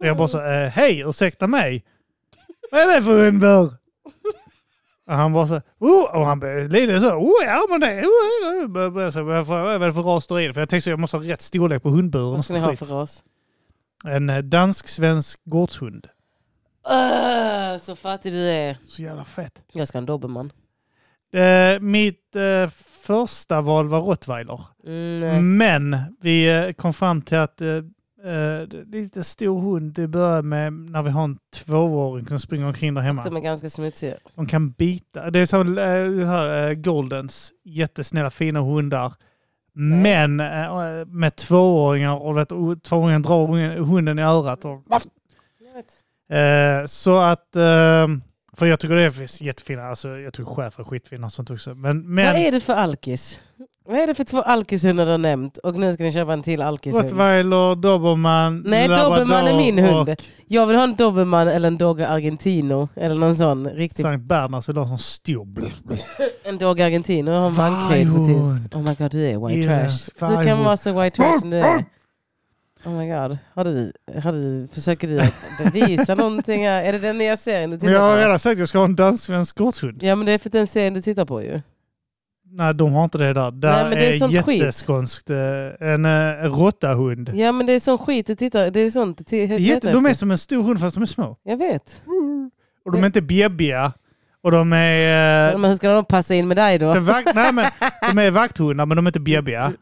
Och 0.00 0.06
jag 0.06 0.16
bara 0.16 0.28
så, 0.28 0.38
eh, 0.38 0.68
hej, 0.68 1.00
ursäkta 1.06 1.46
mig. 1.46 1.84
Vad 2.72 2.80
är 2.80 2.96
det 2.96 3.02
för 3.02 3.24
hundbur? 3.24 3.72
Och 5.08 5.14
han 5.14 5.32
bara 5.32 5.46
så, 5.46 5.60
oh, 5.78 6.16
och 6.16 6.26
han 6.26 6.40
började 6.40 7.00
så, 7.00 7.16
oh 7.16 7.44
ja 7.44 7.66
men 7.70 7.80
det, 7.80 8.02
oh, 8.02 9.10
så, 9.10 9.22
vad 9.22 9.34
är 9.34 9.38
det 9.38 9.44
för- 9.44 9.74
är 9.74 10.02
ras 10.02 10.24
står 10.24 10.40
i 10.40 10.46
det? 10.46 10.54
För 10.54 10.60
jag 10.60 10.68
tänkte 10.68 10.84
så 10.84 10.90
jag 10.90 10.98
måste 10.98 11.16
ha 11.16 11.24
rätt 11.24 11.42
storlek 11.42 11.82
på 11.82 11.90
hundburen. 11.90 12.32
Vad 12.32 12.44
ska 12.44 12.54
ni 12.54 12.60
ha 12.60 12.76
för 12.76 12.86
ras? 12.86 13.24
En 14.04 14.30
eh, 14.30 14.38
dansk-svensk 14.38 15.40
gårdshund. 15.44 16.06
Öh, 16.90 17.78
så 17.78 17.96
fattig 17.96 18.32
du 18.32 18.50
är. 18.50 18.76
Så 18.84 19.02
jävla 19.02 19.24
fett. 19.24 19.62
Jag 19.72 19.88
ska 19.88 19.98
ha 19.98 20.00
en 20.00 20.06
dobermann. 20.06 20.52
Eh, 21.32 21.80
mitt 21.80 22.36
eh, 22.36 22.68
första 23.06 23.60
val 23.60 23.88
var 23.88 24.00
rottweiler. 24.00 24.60
Mm. 24.86 25.56
Men 25.56 25.96
vi 26.20 26.48
eh, 26.48 26.72
kom 26.72 26.92
fram 26.92 27.22
till 27.22 27.38
att 27.38 27.60
eh, 28.24 28.32
eh, 28.32 28.68
lite 28.86 29.24
stor 29.24 29.60
hund, 29.60 29.92
det 29.92 30.08
börjar 30.08 30.42
med 30.42 30.72
när 30.72 31.02
vi 31.02 31.10
har 31.10 31.24
en 31.24 31.38
tvååring 31.54 32.26
som 32.26 32.38
springer 32.38 32.66
omkring 32.66 32.94
där 32.94 33.02
hemma. 33.02 33.24
De 33.24 33.36
är 33.36 33.40
ganska 33.40 33.70
smutsiga. 33.70 34.14
De 34.34 34.46
kan 34.46 34.70
bita. 34.70 35.30
Det 35.30 35.38
är 35.38 35.46
som 35.46 35.78
eh, 35.78 36.26
här, 36.26 36.70
eh, 36.70 36.74
Goldens, 36.74 37.52
jättesnälla 37.64 38.30
fina 38.30 38.60
hundar. 38.60 39.12
Men 39.72 40.40
eh, 40.40 41.06
med 41.06 41.36
tvååringar 41.36 42.16
och 42.22 42.36
vet, 42.36 42.48
tvååringen 42.82 43.22
drar 43.22 43.76
hunden 43.78 44.18
i 44.18 44.22
örat. 44.22 44.64
Och, 44.64 44.82
eh, 46.36 46.86
så 46.86 47.18
att, 47.18 47.56
eh, 47.56 48.06
för 48.56 48.66
jag 48.66 48.80
tycker 48.80 48.94
det 48.94 49.02
är 49.02 49.42
jättefina, 49.42 49.88
alltså, 49.88 50.08
jag 50.08 50.32
tycker 50.32 50.50
schäfer 50.54 50.82
är 50.82 50.84
skitfina 50.84 51.26
och 51.26 51.32
sånt 51.32 51.50
också. 51.50 51.74
Men, 51.74 52.14
men 52.14 52.26
Vad 52.26 52.42
är 52.42 52.52
det 52.52 52.60
för 52.60 52.72
alkis? 52.74 53.40
Vad 53.88 53.96
är 53.98 54.06
det 54.06 54.14
för 54.14 54.24
två 54.24 54.42
alkishundar 54.42 55.04
du 55.04 55.10
har 55.10 55.18
nämnt? 55.18 55.58
Och 55.58 55.74
nu 55.74 55.94
ska 55.94 56.02
ni 56.02 56.12
köpa 56.12 56.32
en 56.32 56.42
till 56.42 56.62
alkishund. 56.62 57.02
rottweiler, 57.04 57.74
dobermann, 57.74 58.62
Nej, 58.66 58.88
dobermann 58.88 59.46
är 59.48 59.56
min 59.56 59.78
hund. 59.78 60.08
och 60.08 60.16
Jag 60.46 60.66
vill 60.66 60.76
ha 60.76 60.84
en 60.84 60.94
dobermann 60.96 61.48
eller 61.48 61.68
en 61.68 61.78
dogge 61.78 62.08
argentino. 62.08 62.88
Eller 62.96 63.14
någon 63.14 63.36
sån 63.36 63.68
riktigt. 63.70 64.02
Sankt 64.02 64.24
Bernhards 64.28 64.68
vill 64.68 64.76
ha 64.76 64.82
en 64.82 64.88
sån 64.88 64.98
stor. 64.98 65.64
En 66.44 66.58
dogge 66.58 66.84
argentino. 66.84 67.30
Har 67.30 67.48
en 67.48 67.54
på. 67.54 67.60
Varghund. 67.62 68.74
Oh 68.74 68.82
my 68.82 68.94
god, 68.94 69.10
du 69.10 69.26
är 69.26 69.46
white 69.48 69.58
Yes, 69.60 70.10
trash. 70.18 70.38
Du 70.38 70.44
kan 70.44 70.64
vara 70.64 70.76
så 70.76 71.00
white 71.00 71.16
trash 71.16 71.38
som 71.40 71.50
du 71.50 71.56
är. 71.56 71.84
Oh 72.84 72.92
my 72.92 73.08
god. 73.08 73.38
Har 73.54 73.64
du, 73.64 73.92
har 74.22 74.32
du, 74.32 74.68
försöker 74.72 75.08
du 75.08 75.22
bevisa 75.64 76.14
någonting 76.14 76.66
här? 76.66 76.82
Är 76.82 76.92
det 76.92 76.98
den 76.98 77.18
nya 77.18 77.36
serien 77.36 77.70
du 77.70 77.74
Men 77.74 77.80
tittar 77.80 77.92
jag 77.92 78.00
har 78.00 78.16
på? 78.16 78.20
redan 78.22 78.38
sagt 78.38 78.52
att 78.52 78.58
jag 78.58 78.68
ska 78.68 78.78
ha 78.78 78.84
en 78.84 78.96
dansk-svensk 78.96 79.58
gårdshund. 79.58 80.02
Ja 80.02 80.14
men 80.14 80.26
det 80.26 80.32
är 80.32 80.38
för 80.38 80.50
den 80.50 80.66
serien 80.66 80.94
du 80.94 81.02
tittar 81.02 81.24
på 81.24 81.42
ju. 81.42 81.60
Nej, 82.50 82.74
de 82.74 82.92
har 82.92 83.04
inte 83.04 83.18
det 83.18 83.32
där. 83.32 83.50
Det 83.50 83.68
Nej, 83.70 83.82
men 83.84 83.90
det 83.98 84.06
är 84.06 84.48
är, 84.48 84.52
jätteskånskt. 84.52 85.30
eh, 85.30 85.36
En, 85.88 86.04
en 86.04 86.50
råttahund. 86.50 87.30
Ja 87.34 87.52
men 87.52 87.66
det 87.66 87.72
är 87.72 87.80
sån 87.80 87.98
skit 87.98 88.26
du 88.26 88.34
tittar, 88.34 88.70
det 88.70 88.80
är 88.80 88.90
sånt 88.90 89.20
ti- 89.30 89.58
Jätte, 89.58 89.92
de 89.92 90.06
är 90.06 90.14
som 90.14 90.30
en 90.30 90.38
stor 90.38 90.62
hund 90.62 90.80
fast 90.80 90.94
de 90.94 91.02
är 91.02 91.06
små. 91.06 91.36
Jag 91.44 91.56
vet. 91.56 92.02
Och 92.84 92.92
de 92.92 93.02
är 93.02 93.06
inte 93.06 93.22
bjäbbiga. 93.22 93.92
Och 94.42 94.50
de 94.50 94.72
är... 94.72 95.52
eh, 95.52 95.58
Men 95.58 95.70
hur 95.70 95.76
ska 95.76 95.88
de 95.94 96.04
passa 96.04 96.34
in 96.34 96.48
med 96.48 96.56
dig 96.56 96.78
då? 96.78 96.94
de, 96.94 97.04
vakt, 97.04 97.34
nej, 97.34 97.52
men, 97.52 97.66
de 98.14 98.18
är 98.18 98.30
vakthundar 98.30 98.86
men 98.86 98.96
de 98.96 99.06
är 99.06 99.08
inte 99.10 99.20
bjäbbiga. 99.20 99.72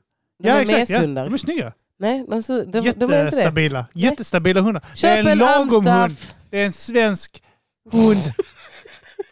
De 0.42 0.48
ja, 0.48 0.54
är 0.54 0.60
exakt. 0.60 0.90
Ja. 0.90 0.98
meshundar. 0.98 1.24
De 1.24 1.34
är 1.34 1.38
snygga. 1.38 1.72
Nej, 1.98 2.26
de, 2.28 2.40
de, 2.46 2.64
de 2.72 2.78
är 2.78 2.90
inte 2.90 3.04
det. 3.06 3.16
Jättestabila. 3.24 3.86
Jättestabila 3.94 4.60
hundar. 4.60 4.80
Det 4.80 5.06
är 5.08 5.16
Köp 5.16 5.26
en 5.26 5.32
en 5.32 5.38
lagom 5.38 5.86
hund. 5.86 6.16
Det 6.50 6.60
är 6.62 6.66
en 6.66 6.72
svensk 6.72 7.42
hund. 7.92 8.22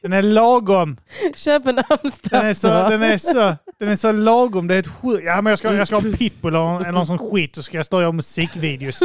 Den 0.04 0.12
är 0.12 0.22
lagom. 0.22 0.96
Köp 1.34 1.66
en 1.66 1.78
amstaff. 1.78 2.30
Den 2.30 2.46
är 2.46 2.54
så, 2.54 2.68
den 2.68 3.02
är 3.02 3.18
så, 3.18 3.54
den 3.78 3.88
är 3.88 3.96
så 3.96 4.12
lagom. 4.12 4.66
Det 4.66 4.74
är 4.74 4.78
ett. 4.78 4.86
Ja, 5.24 5.40
men 5.42 5.46
jag 5.50 5.58
ska, 5.58 5.74
jag 5.74 5.86
ska 5.86 5.96
ha 5.96 6.02
en 6.06 6.12
pitbull 6.12 6.54
eller 6.54 6.80
eller 6.80 6.92
någon 6.92 7.06
sån 7.06 7.18
skit 7.30 7.54
så 7.54 7.62
ska 7.62 7.76
jag 7.76 7.86
stå 7.86 7.96
och 7.96 8.02
göra 8.02 8.12
musikvideos. 8.12 9.00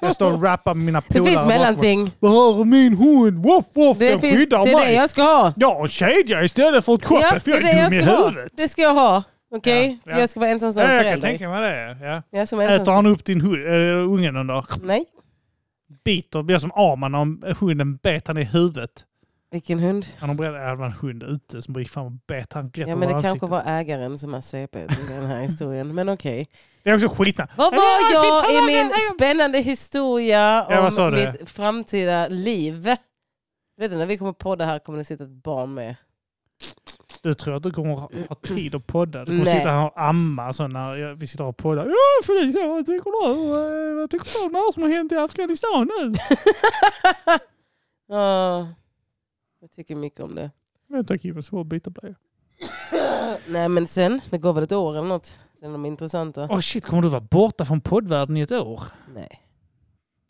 Jag 0.00 0.14
står 0.14 0.32
och 0.32 0.42
rappar 0.42 0.74
med 0.74 0.84
mina 0.86 1.00
Det 1.08 1.14
polare. 1.14 1.24
finns 1.24 1.36
bakom 1.36 1.48
mig. 1.48 1.58
mellanting. 1.58 2.10
Det 2.20 2.28
här 2.28 2.60
är 2.60 2.64
min 2.64 2.96
hund. 2.96 3.38
Woff, 3.44 3.64
woff. 3.74 3.98
Det, 3.98 4.10
den 4.10 4.20
finns, 4.20 4.36
skyddar 4.36 4.64
det 4.64 4.70
är 4.72 4.78
det 4.78 4.84
mig. 4.84 4.94
jag 4.94 5.10
ska 5.10 5.22
ha. 5.22 5.52
Jag 5.56 5.74
har 5.74 5.82
en 5.82 5.88
kedja 5.88 6.42
istället 6.44 6.84
för 6.84 6.94
ett 6.94 7.04
koppel 7.04 7.26
Ja, 7.34 7.40
för 7.40 7.50
jag 7.50 7.62
det 7.62 7.68
är 7.70 7.74
det 7.74 7.84
dum 7.84 7.92
i 7.92 7.96
jag 8.06 8.16
huvudet. 8.26 8.52
Det 8.56 8.68
ska 8.68 8.82
jag 8.82 8.94
ha. 8.94 9.22
Okej? 9.54 9.88
Ja, 9.90 9.98
För 10.04 10.10
ja. 10.10 10.20
Jag 10.20 10.30
ska 10.30 10.40
vara 10.40 10.50
ensamstående 10.50 10.92
Ja, 10.92 10.96
jag 10.96 11.02
kan 11.04 11.20
förälder. 11.20 11.28
tänka 11.28 11.48
mig 11.48 11.70
det. 11.70 12.06
Ja. 12.06 12.22
Jag 12.38 12.48
som 12.48 12.60
Äter 12.60 12.70
ensamstående. 12.70 12.92
han 12.98 13.06
upp 13.06 13.24
din 13.24 13.40
hund, 13.40 13.66
äh, 13.66 14.12
ungen 14.12 14.36
under? 14.36 14.64
Nej. 14.82 15.04
Biter, 16.04 16.42
blir 16.42 16.58
som 16.58 16.70
Arman 16.72 17.14
om 17.14 17.42
hunden 17.60 17.96
bet 17.96 18.26
han 18.28 18.38
i 18.38 18.44
huvudet. 18.44 18.90
Vilken 19.52 19.78
hund? 19.78 20.06
Han 20.18 20.28
har 20.28 20.36
berättat 20.36 20.60
att 20.62 20.68
det 20.72 20.76
var 20.76 20.86
en 20.86 20.92
hund 20.92 21.22
ute 21.22 21.62
som 21.62 21.74
gick 21.74 21.88
fram 21.90 22.06
och 22.06 22.12
bet 22.12 22.52
han 22.52 22.64
rätt 22.70 22.76
Ja 22.88 22.96
men 22.96 23.00
det 23.08 23.14
ansiktet. 23.14 23.40
kanske 23.40 23.46
var 23.46 23.62
ägaren 23.66 24.18
som 24.18 24.34
är 24.34 24.40
CP 24.40 24.78
i 24.78 24.86
den 25.08 25.26
här 25.26 25.40
historien. 25.40 25.94
Men 25.94 26.08
okej. 26.08 26.48
Det 26.82 26.90
är 26.90 26.94
också 26.94 27.08
skitna. 27.08 27.48
Vad 27.56 27.74
Ja, 27.74 27.76
var 27.76 28.12
jag 28.12 28.50
i 28.50 28.56
ja, 28.56 28.62
min 28.66 28.76
ja, 28.76 28.82
ja. 29.08 29.14
spännande 29.14 29.58
historia 29.58 30.66
Ja, 30.70 30.90
om 31.06 31.12
du? 31.14 31.26
mitt 31.26 31.50
framtida 31.50 32.28
liv? 32.28 32.82
Vet 33.76 33.90
du, 33.90 33.96
när 33.96 34.06
vi 34.06 34.18
kommer 34.18 34.32
podda 34.32 34.64
här 34.64 34.78
kommer 34.78 34.98
det 34.98 35.04
sitta 35.04 35.24
ett 35.24 35.30
barn 35.30 35.74
med. 35.74 35.94
Du 37.22 37.34
tror 37.34 37.54
att 37.54 37.62
du 37.62 37.70
kommer 37.70 37.94
ha 37.94 38.34
tid 38.42 38.74
att 38.74 38.86
podda? 38.86 39.18
Du 39.18 39.24
kommer 39.26 39.44
Nej. 39.44 39.54
sitta 39.58 39.70
här 39.70 39.86
och 39.86 40.02
amma 40.02 40.52
så 40.52 40.66
när 40.68 41.14
vi 41.14 41.26
sitter 41.26 41.44
och 41.44 41.56
poddar. 41.56 41.86
Ja 41.86 42.26
Felicia, 42.26 42.66
vad 42.66 42.86
tycker 42.86 43.04
du? 43.04 43.34
Eh, 43.34 44.00
Vad 44.00 44.10
tycker 44.10 44.38
du 44.40 44.46
om 44.46 44.52
det 44.52 44.58
här 44.58 44.72
som 44.72 44.82
har 44.82 44.90
hänt 44.90 45.12
i 45.12 45.16
Afghanistan 45.16 45.90
nu? 46.00 46.12
Ja, 48.08 48.68
jag 49.62 49.70
tycker 49.70 49.94
mycket 49.94 50.20
om 50.20 50.34
det. 50.34 50.50
Vänta 50.88 51.18
Kim, 51.18 51.34
jag 51.34 51.44
ska 51.44 51.56
bara 51.56 51.64
byta 51.64 51.90
blöja. 51.90 52.14
Nej 53.48 53.68
men 53.68 53.86
sen, 53.86 54.20
det 54.30 54.38
går 54.38 54.52
väl 54.52 54.64
ett 54.64 54.72
år 54.72 54.98
eller 54.98 55.08
något. 55.08 55.38
Sen 55.60 55.68
är 55.68 55.72
de 55.72 55.86
intressanta. 55.86 56.48
Åh 56.50 56.60
shit, 56.60 56.86
kommer 56.86 57.02
du 57.02 57.08
vara 57.08 57.20
borta 57.20 57.64
från 57.64 57.80
poddvärlden 57.80 58.36
i 58.36 58.40
ett 58.40 58.52
år? 58.52 58.82
Nej. 59.14 59.28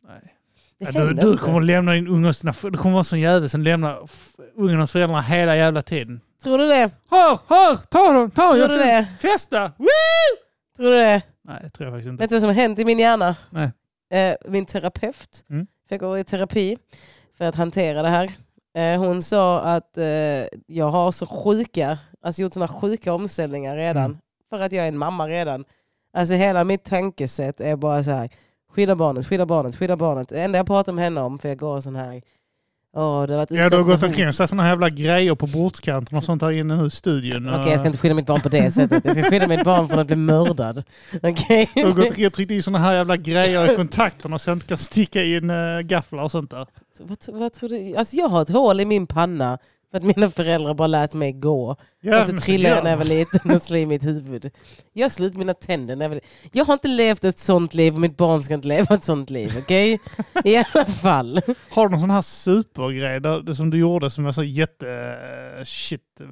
Nej. 0.09 0.35
Det 0.79 0.85
Ja, 0.85 1.05
du, 1.05 1.15
du 1.15 1.39
kommer 1.39 1.61
lämna 1.61 1.93
din 1.93 2.09
unge 2.09 2.33
Du 2.43 2.53
kommer 2.53 2.91
vara 2.91 2.99
en 2.99 3.05
sån 3.05 3.21
jävel 3.21 3.49
som 3.51 3.63
lämnar 3.63 4.01
f- 4.05 4.33
ungen 4.55 4.81
hos 4.81 4.93
föräldrarna 4.93 5.23
hela 5.23 5.57
jävla 5.57 5.83
tiden. 5.83 6.21
Tror 6.43 6.59
du 6.59 6.67
det? 6.69 6.91
Hör, 7.11 7.39
hör, 7.49 7.77
ta 7.77 8.13
dem, 8.13 8.31
ta 8.31 8.43
Tror 8.51 8.59
jag 8.61 8.71
du 8.71 8.77
det? 8.77 9.07
festa! 9.21 9.73
Woo! 9.79 9.87
Tror 10.77 10.91
du 10.91 10.97
det? 10.97 11.23
Nej, 11.45 11.61
det 11.63 11.71
tror 11.71 11.87
jag 11.89 11.95
faktiskt 11.95 12.11
inte. 12.11 12.23
Vet 12.23 12.31
du 12.31 12.35
vad 12.37 12.43
som 12.43 12.49
har 12.49 12.55
hänt 12.55 12.79
i 12.79 12.85
min 12.85 12.99
hjärna? 12.99 13.37
Nej. 13.51 13.71
Eh, 14.11 14.37
min 14.49 14.67
terapeut, 14.67 15.45
Mm. 15.51 15.67
för 15.89 15.95
jag 15.95 16.01
går 16.01 16.19
i 16.19 16.25
terapi 16.25 16.79
för 17.39 17.45
att 17.45 17.55
hantera 17.55 18.03
det 18.03 18.09
här. 18.09 18.33
Eh, 18.75 18.99
hon 19.01 19.23
sa 19.23 19.61
att 19.61 19.99
eh, 19.99 20.05
jag 20.67 20.91
har 20.91 21.13
så 21.13 21.27
sjuka, 21.27 21.99
alltså 22.23 22.43
gjort 22.43 22.53
sådana 22.53 22.69
sjuka 22.69 23.15
omställningar 23.15 23.77
redan. 23.77 24.05
Mm. 24.05 24.19
För 24.51 24.61
att 24.61 24.73
jag 24.73 24.85
är 24.85 24.89
en 24.89 24.99
mamma 24.99 25.29
redan. 25.29 25.65
Alltså 26.13 26.35
hela 26.35 26.65
mitt 26.65 26.85
tankesätt 26.85 27.61
är 27.61 27.77
bara 27.77 28.05
så 28.05 28.11
här. 28.11 28.31
Skydda 28.71 28.97
barnet, 28.97 29.27
skydda 29.27 29.47
barnet, 29.47 29.77
skydda 29.77 29.97
barnet. 29.97 30.29
Det 30.29 30.43
enda 30.43 30.59
jag 30.59 30.67
pratar 30.67 30.93
med 30.93 31.05
henne 31.05 31.21
om, 31.21 31.39
för 31.39 31.49
jag 31.49 31.59
går 31.59 31.81
sån 31.81 31.97
här... 31.97 32.23
Åh, 32.95 33.27
det 33.27 33.33
har 33.33 33.39
varit 33.39 33.51
Ja, 33.51 33.69
du 33.69 33.77
har 33.77 33.83
gått 33.83 34.03
omkring 34.03 34.29
och 34.29 34.35
såna 34.35 34.63
här 34.63 34.71
jävla 34.71 34.91
grejer 34.91 35.35
på 35.35 35.47
bordskanten 35.47 36.19
och 36.19 36.25
sånt 36.25 36.43
här 36.43 36.53
inne 36.53 36.77
nu 36.77 36.87
i 36.87 36.91
studion. 36.91 37.55
Okej, 37.55 37.71
jag 37.71 37.79
ska 37.79 37.87
inte 37.87 37.99
skydda 37.99 38.15
mitt 38.15 38.27
barn 38.27 38.41
på 38.41 38.49
det 38.49 38.71
sättet. 38.75 39.05
Jag 39.05 39.15
ska 39.15 39.23
skydda 39.23 39.47
mitt 39.47 39.65
barn 39.65 39.89
från 39.89 39.99
att 39.99 40.07
bli 40.07 40.17
mördad. 40.17 40.85
Okej? 41.23 41.71
Du 41.75 41.85
har 41.85 41.93
gått 41.93 42.09
omkring 42.09 42.27
och 42.27 42.33
tryckt 42.33 42.51
i 42.51 42.63
såna 42.63 42.79
här 42.79 42.95
jävla 42.95 43.17
grejer 43.17 43.73
i 43.73 43.77
kontakterna 43.77 44.39
så 44.39 44.51
jag 44.51 44.57
inte 44.57 44.67
kan 44.67 44.77
sticka 44.77 45.23
in 45.23 45.51
uh, 45.51 45.81
gafflar 45.81 46.23
och 46.23 46.31
sånt 46.31 46.51
där. 46.51 46.67
Vad, 46.99 47.19
vad 47.29 47.53
tror 47.53 47.69
du? 47.69 47.97
Alltså 47.97 48.17
jag 48.17 48.29
har 48.29 48.43
ett 48.43 48.49
hål 48.49 48.81
i 48.81 48.85
min 48.85 49.07
panna 49.07 49.59
för 49.93 49.99
att 49.99 50.17
mina 50.17 50.31
föräldrar 50.31 50.75
bara 50.75 50.87
lät 50.87 51.15
mig 51.15 51.33
gå. 51.33 51.77
Ja, 52.01 52.21
och 52.21 52.27
så 52.27 52.37
trillade 52.37 52.75
jag 52.75 52.85
när 52.85 52.91
jag 52.91 52.99
var 52.99 53.05
liten 53.05 53.51
och 53.51 53.63
slog 53.63 53.81
i 53.81 53.87
mitt 53.87 54.05
huvud. 54.05 54.51
Jag 54.93 55.13
slog 55.13 55.29
ut 55.29 55.37
mina 55.37 55.55
tänder 55.55 55.97
när 55.97 56.05
jag 56.05 56.09
var 56.11 56.15
liten. 56.15 56.31
Jag 56.53 56.65
har 56.65 56.73
inte 56.75 56.89
levt 56.89 57.25
ett 57.25 57.39
sånt 57.39 57.75
liv 57.75 57.95
och 57.95 58.01
mitt 58.01 58.17
barn 58.17 58.43
ska 58.43 58.55
inte 58.55 58.69
leva 58.69 58.95
ett 58.95 59.05
sånt 59.05 59.31
liv. 59.31 59.55
Okej? 59.59 60.01
I 60.45 60.57
alla 60.57 60.85
fall. 60.87 61.41
Har 61.71 61.89
du 61.89 61.91
någon 61.93 62.01
sån 62.01 62.11
här 62.11 62.23
supergrej 62.23 63.21
där, 63.21 63.41
det 63.43 63.55
som 63.55 63.71
du 63.71 63.79
gjorde 63.79 64.11
som 64.11 64.25
var 64.25 64.33
så 64.33 64.43
jätte... 64.45 64.89
eh, 65.59 65.65
shit. 65.65 66.01
eh, 66.21 66.27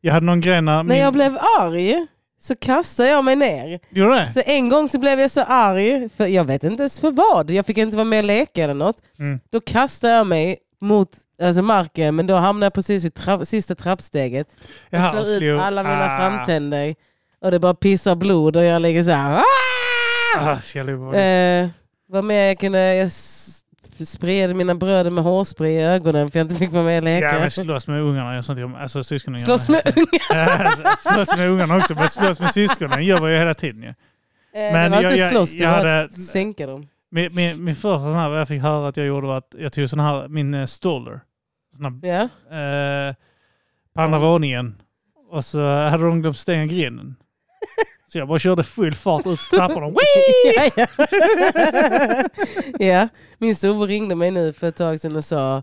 Jag 0.00 0.12
hade 0.12 0.26
någon 0.26 0.40
grej 0.40 0.60
när... 0.62 0.76
När 0.76 0.82
min- 0.84 0.98
jag 0.98 1.12
blev 1.12 1.38
arg 1.60 2.06
så 2.40 2.56
kastade 2.56 3.08
jag 3.08 3.24
mig 3.24 3.36
ner. 3.36 3.80
Gjorde 3.90 4.14
det? 4.14 4.32
Så 4.32 4.42
en 4.46 4.68
gång 4.68 4.88
så 4.88 4.98
blev 4.98 5.20
jag 5.20 5.30
så 5.30 5.40
arg, 5.40 6.08
för 6.08 6.26
jag 6.26 6.44
vet 6.44 6.64
inte 6.64 6.82
ens 6.82 7.00
för 7.00 7.10
vad. 7.10 7.50
Jag 7.50 7.66
fick 7.66 7.78
inte 7.78 7.96
vara 7.96 8.04
med 8.04 8.18
och 8.18 8.24
leka 8.24 8.64
eller 8.64 8.74
något. 8.74 8.96
Mm. 9.18 9.40
Då 9.50 9.60
kastade 9.60 10.12
jag 10.14 10.26
mig 10.26 10.56
mot 10.80 11.08
alltså 11.42 11.62
marken, 11.62 12.16
men 12.16 12.26
då 12.26 12.34
hamnade 12.34 12.66
jag 12.66 12.74
precis 12.74 13.04
vid 13.04 13.14
trapp, 13.14 13.46
sista 13.46 13.74
trappsteget. 13.74 14.46
Jag 14.90 15.00
Jaha, 15.00 15.10
slår 15.24 15.42
ut 15.42 15.60
alla 15.60 15.82
mina 15.82 16.06
ah. 16.06 16.18
framtänder 16.18 16.94
och 17.40 17.50
det 17.50 17.58
bara 17.58 17.74
pissar 17.74 18.14
blod 18.14 18.56
och 18.56 18.64
jag 18.64 18.82
ligger 18.82 19.02
så 19.04 19.10
här. 19.10 19.38
"Ah!" 19.38 19.42
Ah, 20.38 20.58
jag. 20.74 21.60
Eh, 21.62 21.68
vad 22.08 22.24
mer 22.24 22.42
jag 22.46 22.58
kunde... 22.58 22.94
Jag 22.94 23.12
spred 24.06 24.56
mina 24.56 24.74
bröder 24.74 25.10
med 25.10 25.24
hårspray 25.24 25.72
i 25.72 25.82
ögonen 25.82 26.30
för 26.30 26.38
jag 26.38 26.44
inte 26.44 26.54
fick 26.56 26.72
vara 26.72 26.84
med 26.84 26.98
och 26.98 27.04
leka. 27.04 27.26
Ja, 27.26 27.38
men 27.40 27.50
slåss 27.50 27.88
med 27.88 28.00
ungarna. 28.00 28.34
Jag 28.34 28.44
sånt, 28.44 28.58
jag- 28.58 28.76
alltså 28.76 29.04
syskonungarna. 29.04 29.44
Slåss 29.46 29.68
med 29.68 29.92
unga. 29.96 30.96
slåss 31.14 31.36
med 31.36 31.48
ungarna 31.50 31.76
också, 31.76 31.94
men 31.94 32.08
slåss 32.08 32.40
med 32.40 32.50
syskonen 32.50 33.04
gör 33.04 33.20
man 33.20 33.32
ju 33.32 33.38
hela 33.38 33.54
tiden 33.54 33.82
ju. 33.82 33.88
Eh, 33.88 33.94
Men 34.54 34.90
det 34.90 34.96
var 34.96 35.02
jag- 35.02 35.12
inte 35.12 35.20
jag- 35.22 35.30
slåss, 35.30 35.52
det 35.52 35.58
jag 35.58 35.70
var 35.70 35.76
hade- 35.76 36.04
att 36.04 36.12
sänka 36.12 36.66
dem. 36.66 36.88
Min, 37.10 37.34
min, 37.34 37.64
min 37.64 37.74
första 37.74 37.98
sån 37.98 38.14
här, 38.14 38.28
vad 38.28 38.40
jag 38.40 38.48
fick 38.48 38.62
höra 38.62 38.88
att 38.88 38.96
jag 38.96 39.06
gjorde 39.06 39.26
var 39.26 39.36
att 39.38 39.54
jag 39.58 39.72
tog 39.72 39.90
sån 39.90 40.00
här, 40.00 40.28
min 40.28 40.54
uh, 40.54 40.66
stoller. 40.66 41.20
Sån 41.76 41.84
här, 41.84 41.92
Ja. 42.02 42.22
eh, 43.08 43.14
på 43.94 44.00
andra 44.00 44.18
våningen. 44.18 44.82
Och 45.30 45.44
så 45.44 45.60
hade 45.88 46.04
de 46.04 46.20
glömt 46.22 46.38
stänga 46.38 46.66
grinden. 46.66 47.16
Så 48.08 48.18
jag 48.18 48.28
bara 48.28 48.38
körde 48.38 48.62
full 48.64 48.94
fart 48.94 49.26
ut 49.26 49.40
för 49.40 49.56
trapporna. 49.56 49.86
Ja, 50.56 50.70
ja. 50.76 50.86
ja, 52.86 53.08
min 53.38 53.56
storebror 53.56 53.86
ringde 53.86 54.14
mig 54.14 54.30
nu 54.30 54.52
för 54.52 54.68
ett 54.68 54.76
tag 54.76 55.00
sedan 55.00 55.16
och 55.16 55.24
sa, 55.24 55.56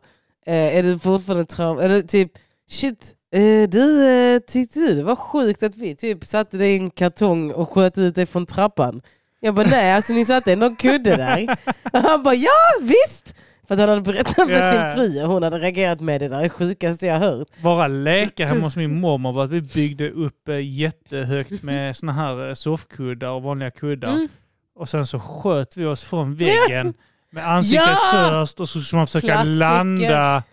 eh, 0.46 0.78
är 0.78 0.84
du 0.84 1.00
fortfarande 1.00 1.46
traum... 1.46 1.80
Eller 1.80 2.02
typ, 2.02 2.32
shit, 2.70 3.16
eh, 3.32 3.70
du 3.70 4.08
eh, 4.08 4.40
tyckte 4.40 4.80
du 4.80 4.96
det 4.96 5.04
var 5.04 5.16
sjukt 5.16 5.64
att 5.64 5.76
vi 5.76 5.96
typ 5.96 6.26
satte 6.26 6.58
dig 6.58 6.74
i 6.74 6.78
en 6.78 6.90
kartong 6.92 7.52
och 7.52 7.70
sköt 7.70 7.98
ut 7.98 8.16
dig 8.16 8.26
från 8.26 8.46
trappan? 8.46 9.02
Jag 9.46 9.56
bara 9.56 9.68
nej, 9.68 9.94
alltså 9.94 10.14
ni 10.14 10.26
satte 10.26 10.54
en 10.54 10.76
kudde 10.76 11.16
där. 11.16 11.58
Och 11.94 12.00
han 12.00 12.24
bara 12.24 12.36
ja, 12.36 12.50
visst! 12.82 13.36
För 13.68 13.74
att 13.74 13.80
han 13.80 13.90
hade 13.90 14.02
berättat 14.02 14.36
för 14.36 14.72
sin 14.72 14.96
fru 14.98 15.24
och 15.24 15.30
hon 15.30 15.44
hade 15.44 15.60
reagerat 15.60 16.00
med 16.00 16.22
det 16.22 16.28
där, 16.28 16.42
det 16.42 16.50
sjukaste 16.50 17.06
jag 17.06 17.20
hört. 17.20 17.48
Bara 17.64 17.88
leka 17.88 18.48
hemma 18.48 18.62
hos 18.62 18.76
min 18.76 19.00
mormor 19.00 19.34
var 19.34 19.44
att 19.44 19.50
vi 19.50 19.62
byggde 19.62 20.10
upp 20.12 20.48
eh, 20.50 20.60
jättehögt 20.62 21.64
med 21.64 21.96
såna 21.96 22.14
här 22.14 22.48
eh, 22.48 22.54
soffkuddar 22.54 23.30
och 23.30 23.44
vanliga 23.44 23.72
kuddar. 23.72 24.10
Mm. 24.10 24.28
Och 24.76 24.90
sen 24.90 25.08
så 25.08 25.20
sköt 25.20 25.78
vi 25.78 25.86
oss 25.86 26.04
från 26.04 26.36
väggen 26.36 26.94
med 27.32 27.48
ansiktet 27.48 27.88
Ja! 28.14 28.28
först 28.42 28.60
och 28.60 28.70
så 28.70 28.82
skulle 28.82 28.98
man 28.98 29.08
försöka 29.08 29.28
Klassiker. 29.28 29.50
landa 29.56 30.44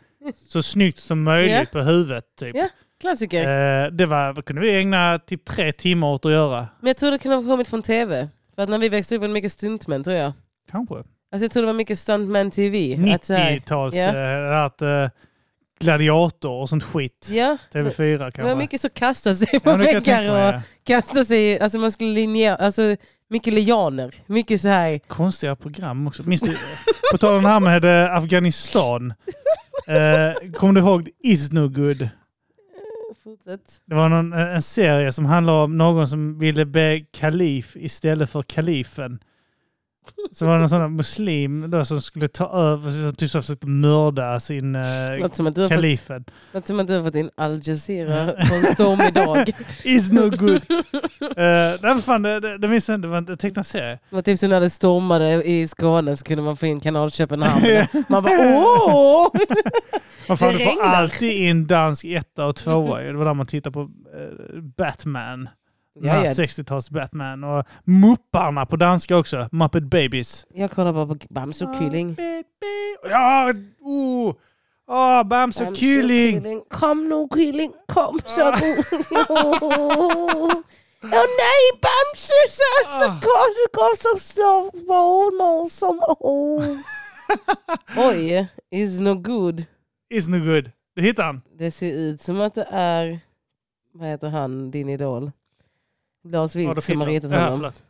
så 0.48 0.62
snyggt 0.62 0.98
som 0.98 1.22
möjligt 1.22 1.54
Ja. 1.58 1.64
på 1.72 1.78
huvudet. 1.80 2.24
Typ. 2.40 2.56
Ja. 2.56 2.68
Klassiker. 3.00 3.40
Eh, 3.84 3.90
det 3.90 4.06
var, 4.06 4.42
kunde 4.42 4.62
vi 4.62 4.78
ägna 4.78 5.18
typ 5.18 5.44
tre 5.44 5.72
timmar 5.72 6.08
åt 6.08 6.24
att 6.26 6.32
göra. 6.32 6.66
Men 6.80 6.88
jag 6.88 6.96
tror 6.96 7.10
det 7.10 7.18
kan 7.18 7.32
ha 7.32 7.42
kommit 7.42 7.68
från 7.68 7.82
tv. 7.82 8.28
För 8.60 8.64
att 8.64 8.70
när 8.70 8.78
vi 8.78 8.88
växte 8.88 9.14
upp 9.14 9.20
var 9.20 9.28
det 9.28 9.34
mycket 9.34 9.52
stuntmän 9.52 10.04
tror 10.04 10.16
jag. 10.16 10.32
Kanske. 10.70 10.94
Alltså 10.94 11.44
jag 11.44 11.50
tror 11.50 11.62
det 11.62 11.66
var 11.66 11.72
mycket 11.74 11.98
stuntman 11.98 12.50
tv. 12.50 12.98
Att 13.14 13.24
så 13.24 13.34
här- 13.34 13.50
90-tals 13.50 13.94
Ja. 13.94 14.16
eh, 14.16 14.64
att, 14.64 14.82
eh, 14.82 15.08
gladiator 15.80 16.50
och 16.60 16.68
sånt 16.68 16.82
skit. 16.84 17.28
Ja, 17.32 17.56
TV4 17.72 18.10
det 18.12 18.18
kanske. 18.18 18.42
var 18.42 18.54
mycket 18.54 18.80
så 18.80 18.88
kasta 18.88 19.34
sig 19.34 19.60
på 19.60 19.70
Ja, 19.70 19.76
det 19.76 19.84
väggar 19.84 20.30
och 20.30 20.38
ja. 20.54 20.62
kasta 20.86 21.24
sig, 21.24 21.60
alltså 21.60 21.78
man 21.78 21.92
skulle 21.92 22.10
linjera, 22.12 22.56
alltså 22.56 22.96
mycket 23.30 23.54
lianer. 23.54 24.14
Mycket 24.26 24.60
så 24.60 24.68
här. 24.68 24.98
Konstiga 24.98 25.56
program 25.56 26.06
också. 26.06 26.22
Minns 26.22 26.40
du, 26.40 26.56
på 27.12 27.18
tal 27.18 27.34
om 27.36 27.42
det 27.42 27.48
här 27.48 27.60
med 27.60 27.84
eh, 28.04 28.16
Afghanistan. 28.16 29.14
Eh, 29.86 30.50
kommer 30.52 30.72
du 30.72 30.80
ihåg 30.80 31.08
Is 31.22 31.52
No 31.52 31.68
Good? 31.68 32.08
Fortsätt. 33.30 33.82
Det 33.84 33.94
var 33.94 34.08
någon, 34.08 34.32
eh, 34.32 34.54
en 34.54 34.62
serie 34.62 35.12
som 35.12 35.24
handlar 35.24 35.52
om 35.52 35.76
någon 35.78 36.08
som 36.08 36.38
ville 36.38 36.66
be 36.66 37.00
kalif 37.00 37.76
istället 37.76 38.30
för 38.30 38.42
kalifen. 38.42 39.18
Så 40.32 40.46
var 40.46 40.52
det 40.52 40.58
någon 40.58 40.68
sån 40.68 40.96
muslim 40.96 41.70
då 41.70 41.84
som 41.84 42.00
skulle 42.00 42.28
ta 42.28 42.48
över, 42.50 42.90
som 42.90 43.14
typ 43.14 43.30
så 43.30 43.40
försökte 43.40 43.66
mörda 43.66 44.40
sin 44.40 44.74
eh, 44.74 44.80
har 44.82 45.50
fått, 45.50 45.68
kalifen. 45.68 46.24
låter 46.52 46.68
som 46.68 46.80
att 46.80 46.88
du 46.88 46.94
har 46.96 47.02
fått 47.02 47.14
in 47.14 47.30
Al 47.34 47.60
Jazeera 47.64 48.26
på 48.26 48.54
en 48.54 48.74
stormig 48.74 49.14
dag. 49.14 49.50
Is 49.84 50.12
no 50.12 50.30
good. 50.30 50.62
uh, 50.70 51.80
nej, 51.82 52.02
fan, 52.02 52.22
det, 52.22 52.40
det, 52.40 52.58
det 52.58 52.68
minns 52.68 52.88
jag 52.88 52.94
inte, 52.94 53.08
det 53.08 53.10
var 53.10 53.18
en 53.18 53.36
tecknad 53.36 53.66
serie. 53.66 53.98
Det 54.10 54.16
var 54.16 54.22
typ 54.22 54.38
som 54.38 54.50
när 54.50 54.60
det 54.60 54.70
stormade 54.70 55.44
i 55.44 55.68
Skåne 55.68 56.16
så 56.16 56.24
kunde 56.24 56.42
man 56.42 56.56
få 56.56 56.66
in 56.66 56.80
kanal 56.80 57.10
Köpenhamn. 57.10 57.86
Man 58.08 58.22
bara 58.22 58.32
åh! 58.32 59.28
Man 60.28 60.36
fan, 60.36 60.52
du 60.52 60.58
får 60.58 60.82
alltid 60.82 61.32
in 61.32 61.66
dansk 61.66 62.04
etta 62.04 62.46
och 62.46 62.56
tvåa. 62.56 63.00
Det 63.00 63.12
var 63.12 63.24
där 63.24 63.34
man 63.34 63.46
tittade 63.46 63.72
på 63.72 63.80
eh, 63.80 64.60
Batman. 64.76 65.48
Ja, 65.94 66.24
ja. 66.26 66.32
60-tals 66.32 66.90
Batman. 66.90 67.44
Och 67.44 67.66
Mupparna 67.84 68.66
på 68.66 68.76
danska 68.76 69.16
också. 69.16 69.48
Muppet 69.52 69.82
Babies. 69.84 70.46
Jag 70.54 70.70
kollar 70.70 70.92
bara 70.92 71.06
på 71.06 71.16
Bamse 71.30 71.64
och 71.64 71.76
Kylling. 71.78 72.16
Ja! 73.10 73.52
Oh! 73.80 74.34
Oh, 74.86 75.22
Bamse 75.24 75.66
och 75.66 75.76
Kylling! 75.76 76.60
Kom 76.70 77.08
nu 77.08 77.28
Kylling, 77.34 77.72
kom 77.88 78.20
så 78.26 78.42
Ah. 78.42 78.58
Åh 81.02 81.10
nej 81.38 81.80
Bamse 81.82 82.32
så, 82.48 82.88
så 82.98 83.04
Ah. 83.04 83.20
går 83.22 83.48
det 83.56 83.72
går 83.72 83.96
så 83.96 84.18
snabbt 84.18 85.72
som 85.72 86.00
Oj, 88.10 88.48
is 88.70 89.00
no 89.00 89.14
good. 89.14 89.64
Is 90.10 90.28
no 90.28 90.38
good. 90.38 90.70
Du 90.96 91.02
hittar 91.02 91.24
han? 91.24 91.40
Det 91.58 91.70
ser 91.70 91.92
ut 91.92 92.22
som 92.22 92.40
att 92.40 92.54
det 92.54 92.66
är, 92.70 93.20
vad 93.94 94.08
heter 94.08 94.28
han, 94.28 94.70
din 94.70 94.88
idol? 94.88 95.30
Lars 96.24 96.56
Vilks 96.56 96.70
Adolf 96.70 96.84
som 96.84 97.00
har 97.00 97.06
ritat 97.06 97.30
Ja, 97.30 97.38
honom. 97.40 97.58
förlåt. 97.58 97.82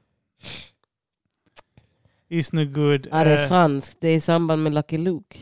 Is 2.29 2.53
no 2.53 2.65
good. 2.65 3.09
Ja, 3.11 3.25
det 3.25 3.31
är 3.31 3.43
Eh, 3.43 3.49
franskt. 3.49 3.97
Det 4.01 4.09
är 4.09 4.17
i 4.17 4.21
samband 4.21 4.63
med 4.63 4.75
Lucky 4.75 4.99
Luke. 4.99 5.39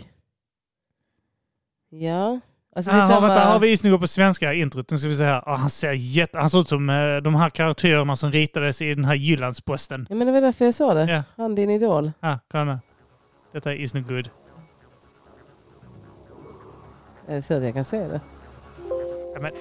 Ja. 1.90 2.40
Alltså 2.76 2.92
Ah, 2.92 3.08
samma... 3.08 3.20
vänta, 3.28 3.44
har 3.44 3.60
vi 3.60 3.70
is 3.72 3.84
no 3.84 3.90
good 3.90 4.00
på 4.00 4.06
svenska 4.06 4.54
introt? 4.54 4.90
Nu 4.90 4.98
ska 4.98 5.08
vi 5.08 5.16
se 5.16 5.24
här. 5.24 5.42
Ah, 5.48 5.54
han 5.56 5.70
ser 5.70 5.92
jätte... 5.92 6.38
Han 6.38 6.50
ser 6.50 6.60
ut 6.60 6.68
som 6.68 6.90
eh, 6.90 7.16
de 7.16 7.34
här 7.34 7.50
karaktärerna 7.50 8.16
som 8.16 8.32
ritades 8.32 8.82
i 8.82 8.94
den 8.94 9.04
här 9.04 9.14
Jyllandsposten. 9.14 10.06
Ja, 10.10 10.14
men 10.16 10.26
det 10.26 10.32
var 10.32 10.40
därför 10.40 10.64
jag 10.64 10.74
sa 10.74 10.94
det. 10.94 11.04
Ja. 11.12 11.22
Han 11.36 11.54
din 11.54 11.70
idol. 11.70 12.12
Ah, 12.20 12.36
kolla 12.50 12.64
nu. 12.64 12.78
Detta 13.52 13.72
är 13.72 13.76
is 13.76 13.94
no 13.94 14.00
good. 14.00 14.30
Är 17.28 17.34
det 17.34 17.42
så 17.42 17.54
att 17.54 17.62
jag 17.62 17.74
kan 17.74 17.84
se 17.84 17.98
det? 18.08 18.20
Ja, 19.34 19.40
men, 19.40 19.52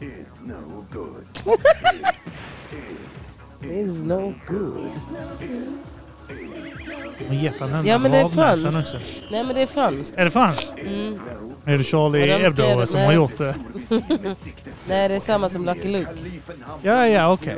Is 0.00 0.08
no 4.02 4.34
good. 4.46 4.90
de 7.18 7.26
har 7.28 7.34
gett 7.34 7.60
han 7.60 7.70
den 7.70 7.86
Ja, 7.86 7.98
men 7.98 8.10
det 8.12 8.18
är 8.18 8.28
franskt. 8.28 8.76
också. 8.78 8.98
Nej 9.30 9.44
men 9.44 9.54
det 9.54 9.62
är 9.62 9.66
franskt. 9.66 10.16
Är 10.16 10.24
det 10.24 10.30
franskt? 10.30 10.74
Mm. 10.78 11.20
Är 11.64 11.78
det 11.78 11.84
Charlie 11.84 12.26
de 12.26 12.32
Hebdo 12.42 12.62
det 12.80 12.86
som 12.86 12.98
med- 13.00 13.06
har 13.06 13.14
gjort 13.14 13.36
det? 13.38 13.54
Nej 14.88 15.08
det 15.08 15.14
är 15.14 15.20
samma 15.20 15.48
som 15.48 15.64
Lucky 15.64 15.88
Luke. 15.88 16.10
Ja, 16.82 17.06
ja, 17.08 17.32
okej. 17.32 17.56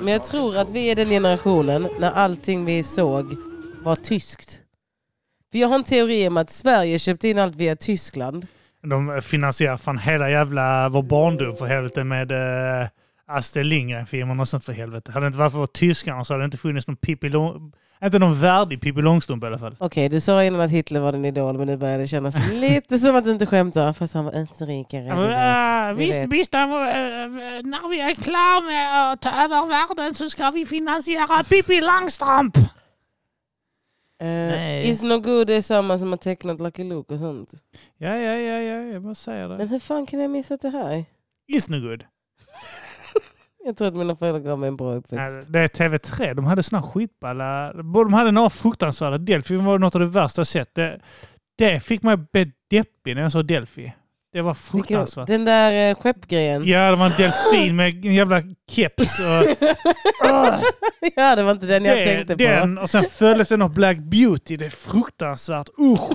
Men 0.00 0.12
jag 0.12 0.24
tror 0.24 0.56
att 0.56 0.70
vi 0.70 0.90
är 0.90 0.96
den 0.96 1.08
generationen 1.08 1.88
när 1.98 2.10
allting 2.10 2.64
vi 2.64 2.82
såg 2.82 3.34
var 3.82 3.96
tyskt. 3.96 4.60
För 5.52 5.58
jag 5.58 5.68
har 5.68 5.74
en 5.74 5.84
teori 5.84 6.28
om 6.28 6.36
att 6.36 6.50
Sverige 6.50 6.98
köpte 6.98 7.28
in 7.28 7.38
allt 7.38 7.56
via 7.56 7.76
Tyskland. 7.76 8.46
De 8.82 9.22
finansierar 9.22 9.76
fan 9.76 9.98
hela 9.98 10.30
jävla 10.30 10.88
vår 10.88 11.02
barndom 11.02 11.56
för 11.56 11.66
helvete 11.66 12.04
med 12.04 12.32
uh, 12.32 12.88
Astrid 13.28 13.66
Lindgren-filmerna 13.66 14.42
och 14.42 14.48
sånt 14.48 14.64
för 14.64 14.72
helvete. 14.72 15.12
Hade 15.12 15.24
det 15.24 15.26
inte 15.26 15.38
varit 15.38 15.52
för 15.52 15.66
tyskarna 15.66 16.24
så 16.24 16.32
hade 16.32 16.42
det 16.42 16.44
inte 16.44 16.58
funnits 16.58 16.88
någon 16.88 16.96
Pippi 16.96 17.28
Lång... 17.28 17.72
Inte 18.04 18.18
någon 18.18 18.40
värdig 18.40 18.80
Pippi 18.80 19.02
Långstrump 19.02 19.44
i 19.44 19.46
alla 19.46 19.58
fall. 19.58 19.76
Okej, 19.78 20.08
du 20.08 20.20
sa 20.20 20.44
innan 20.44 20.60
att 20.60 20.70
Hitler 20.70 21.00
var 21.00 21.12
din 21.12 21.24
idol 21.24 21.58
men 21.58 21.66
nu 21.66 21.76
börjar 21.76 21.98
det 21.98 22.06
kännas 22.06 22.50
lite 22.52 22.98
som 22.98 23.16
att 23.16 23.24
du 23.24 23.30
inte 23.30 23.46
skämtar. 23.46 23.92
Fast 23.92 24.14
han 24.14 24.24
var 24.24 24.32
vi 24.32 25.26
vet. 25.28 25.92
Uh, 25.92 25.98
vi 25.98 26.04
visst, 26.06 26.32
visst, 26.32 26.54
uh, 26.54 26.60
när 26.60 27.90
vi 27.90 28.00
är 28.00 28.14
klara 28.14 28.60
med 28.60 29.12
att 29.12 29.22
ta 29.22 29.28
över 29.28 29.68
världen 29.68 30.14
så 30.14 30.28
ska 30.28 30.50
vi 30.50 30.66
finansiera 30.66 31.44
Pippi 31.44 31.80
Långstrump. 31.80 32.56
Nej. 34.20 34.88
is 34.88 35.02
no 35.02 35.18
good 35.20 35.50
är 35.50 35.62
samma 35.62 35.98
som 35.98 36.08
har 36.10 36.16
tecknat 36.16 36.60
Lucky 36.60 36.84
Luke 36.84 37.14
och 37.14 37.20
sånt. 37.20 37.52
Ja, 37.98 38.16
ja, 38.16 38.34
ja, 38.34 38.60
ja, 38.60 38.82
jag 38.82 39.02
bara 39.02 39.14
säger 39.14 39.48
det. 39.48 39.56
Men 39.58 39.68
hur 39.68 39.78
fan 39.78 40.06
kan 40.06 40.20
jag 40.20 40.30
missa 40.30 40.56
det 40.56 40.68
här? 40.68 41.04
Is 41.48 41.68
no 41.68 41.80
good. 41.80 42.04
Jag 43.64 43.76
tror 43.76 43.88
att 43.88 43.94
mina 43.94 44.16
föräldrar 44.16 44.40
gav 44.40 44.58
mig 44.58 44.68
en 44.68 44.76
bra 44.76 44.94
uppväxt. 44.94 45.52
det 45.52 45.58
är 45.60 45.68
TV3. 45.68 46.34
De 46.34 46.44
hade 46.44 46.62
såna 46.62 46.82
skitballa... 46.82 47.72
De 47.72 48.12
hade 48.12 48.30
några 48.30 48.50
fruktansvärda. 48.50 49.18
Delphi 49.18 49.56
var 49.56 49.78
något 49.78 49.94
av 49.94 50.00
det 50.00 50.06
värsta 50.06 50.40
jag 50.40 50.46
sett. 50.46 50.74
Det, 50.74 51.00
det 51.58 51.80
fick 51.80 52.02
mig 52.02 52.14
att 52.14 52.32
bli 52.32 52.52
deppig 52.70 53.14
när 53.14 53.22
jag 53.22 53.32
såg 53.32 53.46
Delphi. 53.46 53.92
Det 54.32 54.42
var 54.42 54.54
fruktansvärt. 54.54 55.26
Den 55.26 55.44
där 55.44 55.90
uh, 55.90 56.00
skeppgrejen. 56.00 56.66
Ja, 56.66 56.90
det 56.90 56.96
var 56.96 57.06
en 57.06 57.12
delfin 57.16 57.76
med 57.76 58.04
en 58.06 58.14
jävla 58.14 58.42
keps. 58.70 59.18
Och, 59.20 59.66
ja, 61.16 61.36
det 61.36 61.42
var 61.42 61.50
inte 61.50 61.66
den 61.66 61.84
jag 61.84 61.98
det, 61.98 62.04
tänkte 62.04 62.36
på. 62.36 62.42
den, 62.42 62.78
och 62.78 62.90
sen 62.90 63.04
följdes 63.04 63.48
den 63.48 63.62
av 63.62 63.74
Black 63.74 63.98
Beauty. 63.98 64.56
Det 64.56 64.66
är 64.66 64.70
fruktansvärt. 64.70 65.68
Usch! 65.78 66.10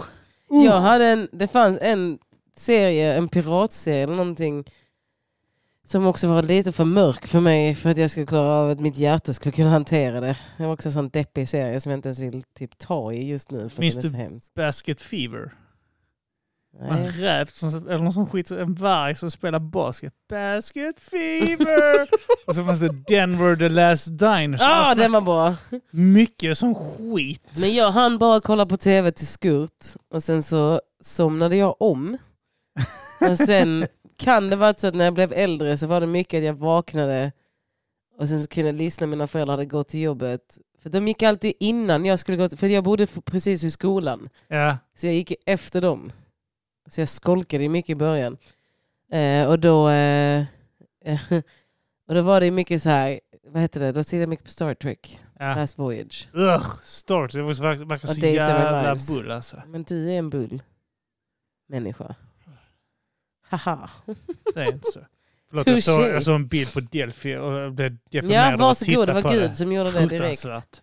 Usch. 0.51 0.65
Jag 0.65 0.82
hade 0.82 1.06
en, 1.06 1.28
det 1.32 1.47
fanns 1.47 1.78
en 1.82 2.17
serie, 2.58 3.15
en 3.15 3.28
piratserie 3.28 4.04
eller 4.04 4.15
någonting 4.15 4.65
som 5.86 6.08
också 6.08 6.28
var 6.28 6.43
lite 6.43 6.71
för 6.71 6.86
mörk 6.86 7.28
för 7.28 7.39
mig 7.39 7.75
för 7.75 7.89
att 7.89 7.97
jag 7.97 8.12
skulle 8.12 8.25
klara 8.25 8.54
av 8.54 8.69
att 8.69 8.80
mitt 8.80 8.97
hjärta 8.97 9.34
skulle 9.34 9.51
kunna 9.51 9.69
hantera 9.69 10.19
det. 10.19 10.38
Det 10.58 10.65
var 10.65 10.73
också 10.73 10.89
en 10.89 10.93
sån 10.93 11.10
deppig 11.10 11.49
serie 11.49 11.80
som 11.80 11.91
jag 11.91 11.97
inte 11.97 12.08
ens 12.08 12.19
vill 12.19 12.43
typ 12.58 12.78
ta 12.78 13.13
i 13.13 13.28
just 13.28 13.51
nu 13.51 13.69
för 13.69 13.82
Minns 13.82 13.95
du-. 13.95 14.39
Basket 14.56 15.01
Fever. 15.01 15.51
En 16.81 17.11
räv, 17.11 17.45
som, 17.45 17.69
eller 17.69 17.97
någon 17.97 18.13
som 18.13 18.27
skit, 18.27 18.51
en 18.51 18.73
varg 18.73 19.15
som 19.15 19.31
spelar 19.31 19.59
basket. 19.59 20.13
Basket 20.29 20.99
Fever! 20.99 22.07
och 22.47 22.55
så 22.55 22.65
fanns 22.65 22.79
det 22.79 22.89
Denver 23.07 23.55
the 23.55 23.69
Last 23.69 24.07
Dinosaur. 24.07 24.91
Ah, 24.91 24.95
den 24.95 25.11
var 25.11 25.21
bra! 25.21 25.55
Mycket 25.91 26.57
som 26.57 26.75
skit. 26.75 27.47
Men 27.61 27.73
jag 27.73 27.91
hann 27.91 28.17
bara 28.17 28.41
kolla 28.41 28.65
på 28.65 28.77
tv 28.77 29.11
till 29.11 29.27
skurt 29.27 29.85
och 30.13 30.23
sen 30.23 30.43
så 30.43 30.81
somnade 31.03 31.55
jag 31.55 31.81
om. 31.81 32.17
Och 33.29 33.38
sen 33.38 33.88
kan 34.17 34.49
det 34.49 34.55
vara 34.55 34.73
så 34.77 34.88
att 34.88 34.95
när 34.95 35.05
jag 35.05 35.13
blev 35.13 35.33
äldre 35.33 35.77
så 35.77 35.88
var 35.88 36.01
det 36.01 36.07
mycket 36.07 36.38
att 36.38 36.43
jag 36.43 36.53
vaknade 36.53 37.31
och 38.19 38.29
sen 38.29 38.43
så 38.43 38.47
kunde 38.47 38.69
jag 38.69 38.75
lyssna 38.75 39.05
när 39.05 39.11
mina 39.11 39.27
föräldrar 39.27 39.53
hade 39.53 39.65
gått 39.65 39.88
till 39.88 40.01
jobbet. 40.01 40.41
För 40.83 40.89
de 40.89 41.07
gick 41.07 41.23
alltid 41.23 41.53
innan 41.59 42.05
jag 42.05 42.19
skulle 42.19 42.38
gå 42.38 42.49
till, 42.49 42.57
för 42.57 42.67
jag 42.67 42.83
bodde 42.83 43.07
precis 43.07 43.63
vid 43.63 43.73
skolan. 43.73 44.29
Ja. 44.47 44.77
Så 44.97 45.07
jag 45.07 45.13
gick 45.13 45.33
efter 45.45 45.81
dem. 45.81 46.11
Så 46.87 47.01
jag 47.01 47.09
skolkade 47.09 47.63
ju 47.63 47.69
mycket 47.69 47.89
i 47.89 47.95
början. 47.95 48.37
Eh, 49.11 49.47
och 49.47 49.59
då 49.59 49.89
eh, 49.89 50.45
och 52.07 52.15
då 52.15 52.21
var 52.21 52.41
det 52.41 52.51
mycket 52.51 52.83
så 52.83 52.89
här, 52.89 53.19
vad 53.47 53.61
heter 53.61 53.79
det, 53.79 53.91
då 53.91 54.03
tittade 54.03 54.21
jag 54.21 54.29
mycket 54.29 54.45
på 54.45 54.51
Star 54.51 54.73
Trek, 54.73 55.19
ja. 55.39 55.55
Last 55.55 55.79
Voyage. 55.79 56.27
Ugh, 56.33 56.69
Start. 56.83 57.31
Det 57.33 57.41
verkar, 57.41 57.85
verkar 57.85 58.07
så 58.07 58.19
jävla 58.19 58.95
bull 59.09 59.31
alltså. 59.31 59.61
Men 59.67 59.83
du 59.83 60.11
är 60.11 60.17
en 60.17 60.29
bull. 60.29 60.61
Människa. 61.67 62.15
Haha. 63.49 63.89
Säg 64.53 64.67
inte 64.67 64.91
så. 64.91 64.99
Förlåt, 65.49 65.67
jag 65.67 65.83
såg, 65.83 66.01
jag 66.01 66.23
såg 66.23 66.35
en 66.35 66.47
bild 66.47 66.73
på 66.73 66.79
Delphi 66.79 67.35
och 67.35 67.73
blev 67.73 67.97
deprimerad 68.09 68.53
Ja, 68.53 68.57
varsågod. 68.57 69.07
Det 69.07 69.13
var 69.13 69.31
Gud 69.31 69.53
som 69.53 69.71
gjorde 69.71 69.91
det 69.91 70.05
direkt. 70.05 70.81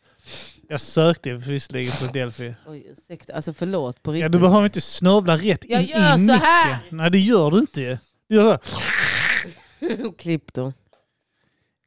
Jag 0.73 0.81
sökte 0.81 1.33
visserligen 1.33 1.93
på 2.07 2.13
Delphi. 2.13 2.55
Oj, 2.67 2.87
ursäkta. 2.91 3.35
Alltså 3.35 3.53
förlåt 3.53 4.03
på 4.03 4.11
Ja, 4.11 4.15
riktigt. 4.17 4.33
du 4.33 4.39
behöver 4.39 4.65
inte 4.65 4.81
snörvla 4.81 5.37
rätt 5.37 5.65
Jag 5.69 5.83
in 5.83 5.89
gör 5.89 6.15
i 6.17 6.27
så 6.27 6.33
här! 6.33 6.79
micken. 6.83 6.97
Nej, 6.99 7.11
det 7.11 7.19
gör 7.19 7.51
du 7.51 7.59
inte. 7.59 7.99
Du 8.29 8.35
gör 8.37 8.59
så 8.63 8.77
här. 9.81 10.13
Klipp 10.19 10.53
då. 10.55 10.73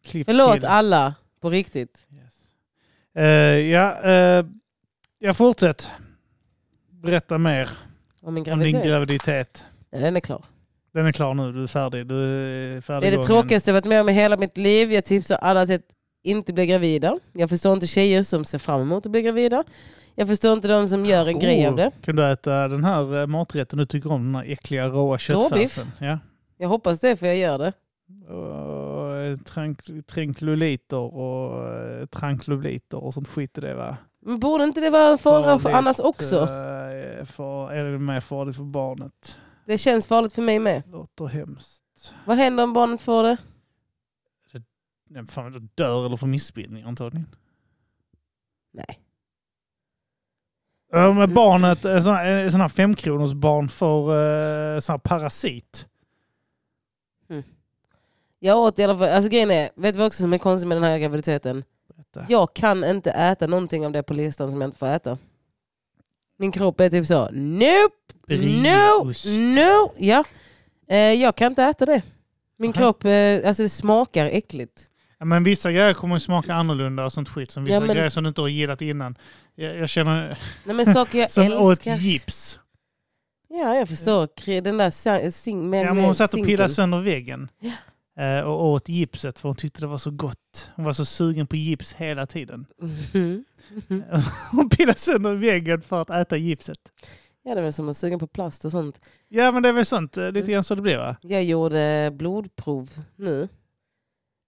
Klipp 0.05 0.25
Förlåt 0.25 0.53
till. 0.53 0.65
alla. 0.65 1.15
På 1.41 1.49
riktigt. 1.49 2.07
Yes. 2.13 2.33
Eh, 3.15 3.25
ja, 3.59 3.95
uh, 4.41 4.45
jag 5.19 5.37
fortsätter. 5.37 5.91
Berätta 6.91 7.37
mer 7.37 7.69
Om 8.21 8.33
min 8.33 8.51
om 8.53 8.59
din 8.59 8.71
graviditet. 8.71 8.85
graviditet. 8.91 9.65
Ja, 9.89 9.99
den 9.99 10.15
är 10.15 10.19
klar. 10.19 10.43
Den 10.93 11.05
är 11.05 11.11
klar 11.11 11.33
nu, 11.33 11.51
du 11.51 11.63
är 11.63 11.67
färdig. 11.67 12.07
Du 12.07 12.15
är 12.77 12.81
färdig 12.81 13.01
Det 13.03 13.07
är 13.07 13.11
det 13.11 13.15
gången. 13.17 13.27
tråkigaste 13.27 13.69
jag 13.69 13.73
varit 13.73 13.85
med 13.85 14.01
om 14.01 14.09
i 14.09 14.13
hela 14.13 14.37
mitt 14.37 14.57
liv. 14.57 14.91
Jag 14.91 15.05
tipsar 15.05 15.35
alla 15.37 15.65
till 15.65 15.75
att 15.75 15.81
inte 16.25 16.53
bli 16.53 16.65
gravida. 16.65 17.19
Jag 17.33 17.49
förstår 17.49 17.73
inte 17.73 17.87
tjejer 17.87 18.23
som 18.23 18.45
ser 18.45 18.57
fram 18.59 18.81
emot 18.81 19.05
att 19.05 19.11
bli 19.11 19.21
gravida. 19.21 19.63
Jag 20.15 20.27
förstår 20.27 20.53
inte 20.53 20.67
de 20.67 20.87
som 20.87 21.05
gör 21.05 21.25
en 21.27 21.39
grej 21.39 21.65
Oh, 21.65 21.69
av 21.69 21.75
det. 21.75 21.91
Kan 22.01 22.15
du 22.15 22.31
äta 22.31 22.67
den 22.67 22.83
här 22.83 23.21
eh, 23.21 23.27
maträtten 23.27 23.79
du 23.79 23.85
tycker 23.85 24.11
om? 24.11 24.23
Den 24.23 24.35
här 24.35 24.51
äckliga 24.51 24.87
råa 24.87 25.17
köttfärsen? 25.17 25.91
Ja. 25.99 26.19
Jag 26.57 26.69
hoppas 26.69 26.99
det 26.99 27.17
för 27.17 27.25
jag 27.25 27.37
gör 27.37 27.57
det. 27.57 27.73
Och 28.33 29.15
eh, 29.15 29.37
trank, 29.37 29.79
trinkloliter 30.07 30.97
och 31.15 31.69
eh, 31.69 32.05
trankloliter 32.05 33.03
och 33.03 33.13
sånt 33.13 33.27
skit 33.27 33.57
i 33.57 33.61
det 33.61 33.75
va? 33.75 33.97
Men 34.25 34.39
borde 34.39 34.63
inte 34.63 34.81
det 34.81 34.89
vara 34.89 35.11
en 35.11 35.17
fara 35.17 35.59
för 35.59 35.69
annars 35.69 35.99
också? 35.99 36.47
För, 37.25 37.71
är 37.71 37.83
det 37.91 37.99
mer 37.99 38.19
farligt 38.19 38.55
för 38.55 38.63
barnet? 38.63 39.37
Det 39.65 39.77
känns 39.77 40.07
farligt 40.07 40.33
för 40.33 40.41
mig 40.41 40.59
med. 40.59 40.83
Låter 40.91 41.25
hemskt. 41.25 42.13
Vad 42.25 42.37
händer 42.37 42.63
om 42.63 42.73
barnet 42.73 43.01
får 43.01 43.23
det? 43.23 43.37
Fan, 45.27 45.51
då 45.51 45.59
dör 45.75 46.05
eller 46.05 46.17
får 46.17 46.27
missbildning 46.27 46.83
antagligen. 46.83 47.35
Nej. 48.73 48.99
Men 50.91 51.33
barnet, 51.33 51.85
en 51.85 52.03
sån 52.03 52.13
här, 52.13 52.49
sån 52.49 52.61
här 52.61 52.69
femkronors 52.69 53.33
barn 53.33 53.69
får 53.69 54.13
uh, 54.13 54.79
sån 54.79 54.93
här 54.93 54.97
parasit. 54.97 55.87
Jag 58.39 58.59
åt 58.59 58.79
i 58.79 58.83
alla 58.83 58.97
fall, 58.97 59.09
alltså 59.09 59.29
grejen 59.29 59.51
är, 59.51 59.69
vet 59.75 59.93
du 59.93 59.97
vad 59.97 60.07
också 60.07 60.21
som 60.21 60.33
är 60.33 60.37
konstigt 60.37 60.67
med 60.67 60.77
den 60.77 60.83
här 60.83 60.99
graviditeten? 60.99 61.63
Berätta. 61.87 62.25
Jag 62.29 62.53
kan 62.53 62.83
inte 62.83 63.11
äta 63.11 63.47
någonting 63.47 63.85
av 63.85 63.91
det 63.91 64.03
på 64.03 64.13
listan 64.13 64.51
som 64.51 64.61
jag 64.61 64.67
inte 64.67 64.77
får 64.77 64.87
äta. 64.87 65.17
Min 66.37 66.51
kropp 66.51 66.79
är 66.79 66.89
typ 66.89 67.07
så, 67.07 67.29
nope, 67.31 67.95
no, 68.27 69.13
no, 69.55 69.93
ja. 69.97 70.23
Eh, 70.87 70.97
jag 70.97 71.35
kan 71.35 71.51
inte 71.51 71.63
äta 71.63 71.85
det. 71.85 72.01
Min 72.57 72.69
Aha. 72.69 72.77
kropp, 72.77 73.05
eh, 73.05 73.47
alltså 73.47 73.63
det 73.63 73.69
smakar 73.69 74.25
äckligt. 74.25 74.89
Ja, 75.19 75.25
men 75.25 75.43
vissa 75.43 75.71
grejer 75.71 75.93
kommer 75.93 76.15
att 76.15 76.21
smaka 76.21 76.53
annorlunda 76.53 77.05
och 77.05 77.13
sånt 77.13 77.29
skit. 77.29 77.51
Som 77.51 77.63
vissa 77.63 77.75
Ja, 77.75 77.79
men- 77.85 77.95
grejer 77.95 78.09
som 78.09 78.23
du 78.23 78.27
inte 78.27 78.41
har 78.41 78.47
gillat 78.47 78.81
innan. 78.81 79.15
Jag, 79.55 79.77
jag 79.77 79.89
känner 79.89 80.37
Nej 80.63 80.75
men 80.75 80.85
saker 80.85 81.17
jag 81.19 81.31
som 81.31 81.53
åt 81.53 81.71
älskar. 81.71 81.95
gips. 81.95 82.59
Ja 83.49 83.75
jag 83.75 83.87
förstår, 83.89 84.61
den 84.61 84.77
där 84.77 85.29
sing, 85.29 85.69
med, 85.69 85.85
Ja, 85.85 85.93
men 85.93 86.03
hon 86.03 86.15
satt 86.15 86.33
och 86.33 86.45
pillade 86.45 86.69
sönder 86.69 86.99
väggen. 86.99 87.47
Eh, 88.19 88.39
och 88.39 88.65
åt 88.65 88.89
gipset 88.89 89.39
för 89.39 89.49
hon 89.49 89.55
tyckte 89.55 89.81
det 89.81 89.87
var 89.87 89.97
så 89.97 90.11
gott. 90.11 90.71
Hon 90.75 90.85
var 90.85 90.93
så 90.93 91.05
sugen 91.05 91.47
på 91.47 91.55
gips 91.55 91.93
hela 91.93 92.25
tiden. 92.25 92.65
Mhm. 92.81 93.45
Hon 94.51 94.69
pillade 94.69 94.99
sönder 94.99 95.33
väggen 95.33 95.81
för 95.81 96.01
att 96.01 96.09
äta 96.09 96.37
gipset. 96.37 96.77
Ja 97.43 97.53
det 97.53 97.59
är 97.59 97.63
väl 97.63 97.73
som 97.73 97.89
att 97.89 97.97
suga 97.97 98.19
på 98.19 98.27
plast 98.27 98.65
och 98.65 98.71
sånt. 98.71 98.99
Ja 99.29 99.51
men 99.51 99.63
det 99.63 99.69
är 99.69 99.73
väl 99.73 99.85
sånt, 99.85 100.17
eh, 100.17 100.31
lite 100.31 100.51
grann 100.51 100.63
så 100.63 100.75
det 100.75 100.81
blir 100.81 100.97
va? 100.97 101.15
Jag 101.21 101.43
gjorde 101.43 102.11
blodprov 102.13 102.89
nu. 103.15 103.47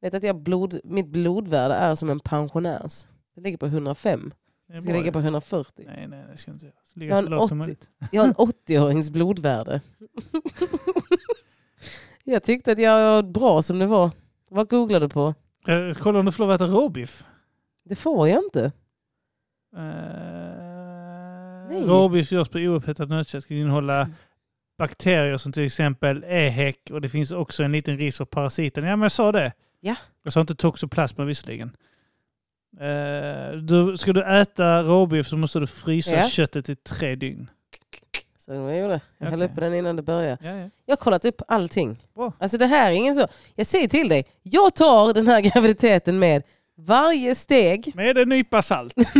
Vet 0.08 0.14
att 0.14 0.24
jag 0.24 0.42
blod, 0.42 0.80
mitt 0.84 1.08
blodvärde 1.08 1.74
är 1.74 1.96
som 1.96 2.10
en 2.10 2.20
pensionärs. 2.20 3.08
Det 3.36 3.42
ligger 3.42 3.58
på 3.58 3.66
105. 3.66 4.34
Det 4.68 4.82
ska 4.82 4.94
ligga 4.94 5.12
på 5.12 5.20
ja. 5.20 5.24
140. 5.24 5.86
Nej, 5.88 6.08
nej, 6.08 6.26
det 6.32 6.38
ska 6.38 6.52
jag 6.52 6.56
inte 6.56 6.66
Jag 6.66 6.74
ligga 7.00 7.16
har 7.16 7.24
så 7.24 7.30
lågt 7.30 7.50
som 7.50 7.62
80. 7.62 7.68
möjligt. 7.68 7.90
Jag 8.12 8.22
har 8.22 8.28
en 8.28 8.34
80-årings 8.34 9.12
blodvärde. 9.12 9.82
jag 12.24 12.44
tyckte 12.44 12.72
att 12.72 12.80
jag 12.80 13.00
var 13.00 13.24
bra 13.24 13.62
som 13.62 13.80
det 13.80 13.86
var. 13.86 14.12
Vad 14.50 14.70
googlade 14.70 15.06
du 15.06 15.10
på? 15.10 15.34
Eh, 15.68 15.94
Kolla 15.94 16.20
om 16.20 16.26
du 16.26 16.32
får 16.32 16.44
lov 16.44 16.52
att 16.52 16.62
äta 16.62 16.72
råbiff. 16.72 17.26
Det 17.86 17.96
får 17.96 18.28
jag 18.28 18.44
inte. 18.44 18.72
Uh, 19.78 19.82
råbiff 21.88 22.32
görs 22.32 22.50
på 22.50 22.58
oupphetsat 22.58 23.10
nötkött. 23.10 23.44
Ska 23.44 23.54
innehålla 23.54 24.10
bakterier 24.78 25.38
som 25.38 25.52
till 25.52 25.66
exempel 25.66 26.24
EHEC 26.28 26.76
och 26.92 27.02
det 27.02 27.10
finns 27.10 27.32
också 27.32 27.64
en 27.64 27.72
liten 27.72 27.98
risk 27.98 28.18
för 28.18 28.26
parasiten. 28.26 28.84
Ja 28.84 28.96
men 28.96 29.02
jag 29.02 29.12
sa 29.12 29.32
det. 29.32 29.54
Ja. 29.80 29.96
Jag 30.24 30.34
sa 30.34 30.42
inte 30.42 30.56
toxoplasma 30.56 31.26
visserligen. 31.26 31.78
Uh, 32.82 33.58
du, 33.58 33.98
ska 33.98 34.14
du 34.14 34.24
äta 34.42 34.84
råbiff 34.84 35.28
så 35.28 35.38
måste 35.38 35.60
du 35.60 35.68
frysa 35.68 36.16
Ja. 36.16 36.30
köttet 36.30 36.70
i 36.70 36.76
tre 36.76 37.16
dygn. 37.16 37.50
Så 38.38 38.54
jag 38.54 38.78
gjorde. 38.78 39.02
Jag 39.18 39.28
höll 39.28 39.42
Okej. 39.42 39.52
uppe 39.52 39.62
den 39.62 39.74
innan 39.74 39.96
det 39.96 40.02
började. 40.02 40.38
Ja, 40.42 40.56
ja. 40.56 40.70
Jag 40.86 40.92
har 40.92 40.98
kollat 40.98 41.26
upp 41.26 41.42
allting. 41.48 41.98
Bra. 42.16 42.34
Alltså 42.40 42.58
det 42.58 42.66
här 42.66 42.92
är 42.92 42.96
ingen 42.96 43.16
så. 43.16 43.28
Jag 43.56 43.68
säger 43.68 43.88
till 43.88 44.10
dig, 44.10 44.26
jag 44.44 44.76
tar 44.76 45.14
den 45.14 45.28
här 45.28 45.42
graviditeten 45.54 46.20
med 46.20 46.44
varje 46.78 47.36
steg. 47.36 47.92
Med 47.96 48.18
en 48.18 48.30
nypa 48.30 48.62
salt. 48.62 48.94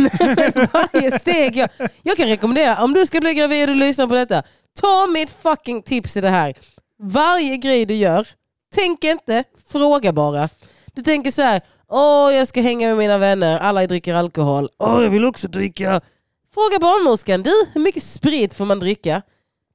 varje 0.72 1.18
steg. 1.18 1.56
Jag, 1.56 1.70
jag 2.02 2.16
kan 2.16 2.28
rekommendera, 2.28 2.82
om 2.84 2.92
du 2.92 3.06
ska 3.06 3.20
bli 3.20 3.34
gravid 3.34 3.70
och 3.70 3.76
lyssna 3.76 4.08
på 4.08 4.14
detta, 4.14 4.42
ta 4.80 5.06
mitt 5.06 5.30
fucking 5.30 5.82
tips 5.82 6.16
i 6.16 6.20
det 6.20 6.28
här. 6.28 6.54
Varje 6.98 7.56
grej 7.56 7.86
du 7.86 7.94
gör, 7.94 8.28
tänk 8.74 9.04
inte, 9.04 9.44
fråga 9.68 10.12
bara. 10.12 10.48
Du 10.94 11.02
tänker 11.02 11.30
så 11.30 11.42
här, 11.42 11.60
åh 11.88 12.34
jag 12.34 12.48
ska 12.48 12.60
hänga 12.60 12.88
med 12.88 12.96
mina 12.96 13.18
vänner, 13.18 13.58
alla 13.58 13.86
dricker 13.86 14.14
alkohol, 14.14 14.68
åh 14.78 15.02
jag 15.02 15.10
vill 15.10 15.24
också 15.24 15.48
dricka. 15.48 16.00
Fråga 16.54 16.78
barnmorskan, 16.78 17.42
du 17.42 17.52
hur 17.72 17.80
mycket 17.80 18.02
sprit 18.02 18.54
får 18.54 18.64
man 18.64 18.80
dricka? 18.80 19.22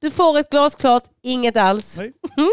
Du 0.00 0.10
får 0.10 0.38
ett 0.38 0.50
glas 0.50 0.74
klart, 0.74 1.04
inget 1.22 1.56
alls. 1.56 1.98
Nej. 1.98 2.12
Mm. 2.36 2.50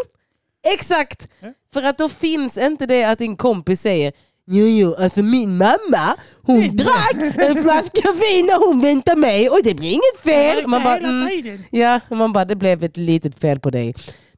Exakt! 0.64 1.28
Ja. 1.40 1.54
För 1.74 1.84
att 1.84 1.98
då 1.98 2.10
finns 2.10 2.58
inte 2.58 2.86
det 2.86 3.04
att 3.04 3.20
din 3.20 3.38
kompis 3.38 3.82
säger 3.82 4.14
Jo, 4.46 4.66
jo, 4.66 4.96
alltså 4.98 5.24
min 5.24 5.58
mamma 5.58 6.16
hon 6.42 6.76
drack 6.76 7.16
en 7.38 7.64
flaska 7.64 8.12
vin 8.12 8.46
när 8.46 8.68
hon 8.68 8.82
väntade 8.82 9.22
mig 9.22 9.50
och 9.50 9.60
det 9.64 9.74
blir 9.74 9.90
inget 9.90 10.20
fel. 10.24 10.68
Man 10.68 10.84
bara, 10.84 10.98
mm, 10.98 11.64
ja, 11.70 12.00
man 12.10 12.34
bara, 12.34 12.46
det 12.46 12.56
blev 12.56 12.84
ett 12.84 12.98
litet 12.98 13.40
fel 13.40 13.60
på 13.60 13.70
dig. 13.70 13.94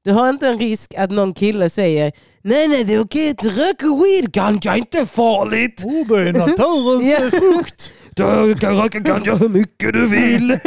Du 0.05 0.11
har 0.11 0.29
inte 0.29 0.47
en 0.47 0.59
risk 0.59 0.93
att 0.97 1.11
någon 1.11 1.33
kille 1.33 1.69
säger 1.69 2.11
Nej, 2.41 2.67
nej, 2.67 2.83
det 2.83 2.93
är 2.93 2.99
okej 3.03 3.29
att 3.31 3.37
du 3.37 3.49
röker 3.49 4.03
weed, 4.03 4.31
ganja 4.31 4.73
är 4.73 4.77
inte 4.77 5.05
farligt. 5.05 5.83
Oh, 5.85 6.07
det 6.07 6.29
är 6.29 6.33
naturens 6.33 7.31
Ja. 7.33 7.39
frukt. 7.39 7.91
Du 8.15 8.55
kan 8.55 8.77
röka 8.77 8.99
ganja 8.99 9.35
hur 9.35 9.49
mycket 9.49 9.93
du 9.93 10.07
vill. 10.07 10.57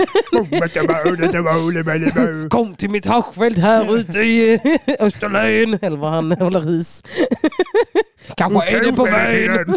Kom 2.51 2.75
till 2.75 2.91
mitt 2.91 3.07
haschfält 3.07 3.59
här 3.59 3.97
ute 3.97 4.19
i 4.19 4.59
Österlen. 5.01 5.79
Eller 5.83 5.97
var 5.97 6.11
han 6.11 6.33
håller 6.33 6.61
hus. 6.61 7.03
Kanske 8.37 8.71
är 8.71 8.81
det 8.83 8.93
på 8.93 9.05
vägen. 9.05 9.75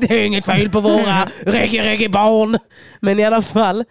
Det 0.00 0.14
är 0.20 0.26
inget 0.26 0.44
fel 0.46 0.70
på 0.70 0.80
våra 0.80 1.28
reggae-reggae-barn. 1.46 2.58
Men 3.00 3.20
i 3.20 3.24
alla 3.24 3.42
fall, 3.42 3.84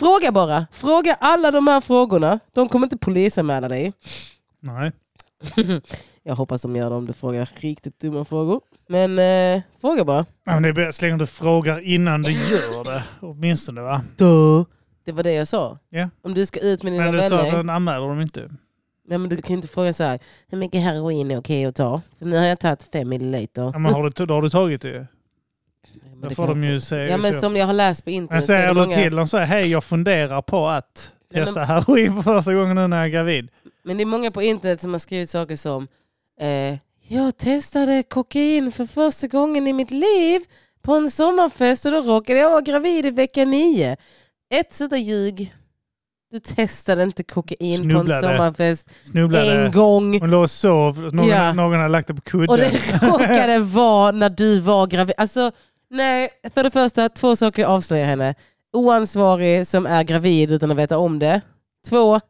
Fråga 0.00 0.32
bara. 0.32 0.66
Fråga 0.72 1.16
alla 1.20 1.50
de 1.50 1.66
här 1.66 1.80
frågorna. 1.80 2.40
De 2.52 2.68
kommer 2.68 2.86
inte 2.86 2.96
polisanmäla 2.96 3.68
dig. 3.68 3.92
Nej. 4.60 4.92
Jag 6.22 6.34
hoppas 6.34 6.62
de 6.62 6.76
gör 6.76 6.90
det 6.90 6.96
om 6.96 7.06
du 7.06 7.12
frågar 7.12 7.48
riktigt 7.54 8.00
dumma 8.00 8.24
frågor. 8.24 8.60
Men 8.88 9.18
eh, 9.18 9.62
fråga 9.80 10.04
bara. 10.04 10.26
Ja, 10.44 10.52
men 10.52 10.62
det 10.62 10.68
är 10.68 10.72
bäst 10.72 10.98
så 10.98 11.04
länge 11.06 11.18
du 11.18 11.26
frågar 11.26 11.80
innan 11.80 12.22
du 12.22 12.32
gör 12.32 12.84
det. 12.84 13.04
Åtminstone 13.20 13.80
va? 13.80 14.02
Duh. 14.16 14.64
Det 15.04 15.12
var 15.12 15.22
det 15.22 15.32
jag 15.32 15.48
sa. 15.48 15.78
Ja. 15.90 16.08
Om 16.22 16.34
du 16.34 16.46
ska 16.46 16.60
ut 16.60 16.82
med 16.82 16.92
dina 16.92 17.04
Men 17.04 17.14
du 17.14 17.20
sa 17.20 17.36
vänner. 17.36 17.48
att 17.48 17.54
den 17.54 17.70
anmäler 17.70 18.08
dem 18.08 18.20
inte. 18.20 18.50
Nej, 19.08 19.18
men 19.18 19.28
du 19.28 19.36
kan 19.36 19.56
inte 19.56 19.68
fråga 19.68 19.92
så 19.92 20.04
här. 20.04 20.18
Hur 20.48 20.58
mycket 20.58 20.80
heroin 20.82 21.30
är 21.30 21.38
okej 21.38 21.64
att 21.64 21.76
ta? 21.76 22.00
För 22.18 22.26
nu 22.26 22.36
har 22.36 22.44
jag 22.44 22.60
tagit 22.60 22.82
fem 22.92 23.08
milliliter. 23.08 23.62
Ja, 23.62 23.78
men 23.78 23.94
har 23.94 24.10
du, 24.10 24.26
då 24.26 24.34
har 24.34 24.42
du 24.42 24.50
tagit 24.50 24.82
det. 24.82 25.06
Men 26.20 26.28
Då 26.28 26.34
får 26.34 26.46
de 26.48 26.64
ju 26.64 26.80
säga 26.80 27.08
Ja 27.08 27.16
men 27.16 27.40
som 27.40 27.56
jag 27.56 27.66
har 27.66 27.72
läst 27.72 28.04
på 28.04 28.10
Men 28.10 28.14
internet 28.16 28.42
det 28.42 28.46
säger 28.46 28.68
du 28.68 28.74
många... 28.74 28.96
till 28.96 29.16
dem 29.16 29.28
så 29.28 29.36
här, 29.38 29.46
hej 29.46 29.70
jag 29.70 29.84
funderar 29.84 30.42
på 30.42 30.68
att 30.68 31.12
Nej, 31.32 31.40
men- 31.40 31.44
testa 31.46 31.64
heroin 31.64 32.14
för 32.14 32.22
första 32.22 32.54
gången 32.54 32.76
nu 32.76 32.86
när 32.86 32.96
jag 32.96 33.06
är 33.06 33.10
gravid. 33.10 33.48
Men 33.84 33.96
det 33.96 34.02
är 34.02 34.06
många 34.06 34.30
på 34.30 34.42
internet 34.42 34.80
som 34.80 34.92
har 34.92 34.98
skrivit 34.98 35.30
saker 35.30 35.56
som 35.56 35.88
eh, 36.40 36.78
Jag 37.08 37.36
testade 37.36 38.02
kokain 38.02 38.72
för 38.72 38.86
första 38.86 39.26
gången 39.26 39.66
i 39.66 39.72
mitt 39.72 39.90
liv 39.90 40.40
på 40.82 40.94
en 40.94 41.10
sommarfest 41.10 41.86
och 41.86 41.92
då 41.92 42.00
råkade 42.02 42.38
jag 42.40 42.50
vara 42.50 42.60
gravid 42.60 43.06
i 43.06 43.10
vecka 43.10 43.44
nio. 43.44 43.96
Ett, 44.54 44.72
sluta 44.72 44.96
ljug. 44.96 45.54
Du 46.32 46.38
testade 46.38 47.02
inte 47.02 47.22
kokain 47.22 47.78
på 47.78 47.84
Snubblade. 47.84 48.14
en 48.28 48.36
sommarfest 48.36 48.88
Snubblade. 49.04 49.64
en 49.64 49.72
gång. 49.72 50.20
Hon 50.20 50.30
låg 50.30 50.42
och 50.42 50.50
sov. 50.50 51.14
Någon, 51.14 51.28
Ja. 51.28 51.52
någon 51.52 51.72
hade 51.78 51.88
lagt 51.88 52.08
det 52.08 52.14
på 52.14 52.20
kudden. 52.20 52.48
Och 52.48 52.56
det 52.56 53.02
råkade 53.02 53.58
vara 53.74 54.10
när 54.12 54.30
du 54.30 54.60
var 54.60 54.86
gravid. 54.86 55.14
Alltså, 55.18 55.52
nej, 55.90 56.30
för 56.54 56.62
det 56.62 56.70
första, 56.70 57.08
två 57.08 57.36
saker 57.36 57.64
avslöjar 57.64 58.06
henne. 58.06 58.34
Oansvarig 58.72 59.66
som 59.66 59.86
är 59.86 60.02
gravid 60.04 60.50
utan 60.50 60.70
att 60.70 60.76
veta 60.76 60.98
om 60.98 61.18
det. 61.18 61.40
Två, 61.88 62.20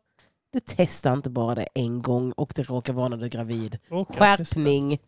du 0.52 0.60
testar 0.66 1.12
inte 1.12 1.30
bara 1.30 1.54
det 1.54 1.66
en 1.74 2.02
gång 2.02 2.32
och 2.32 2.52
det 2.56 2.62
råkar 2.62 2.92
vara 2.92 3.08
när 3.08 3.16
du 3.16 3.24
är 3.24 3.28
gravid. 3.28 3.78
Råkar 3.88 4.36
testa. 4.36 4.54
Skärpning. 4.54 4.98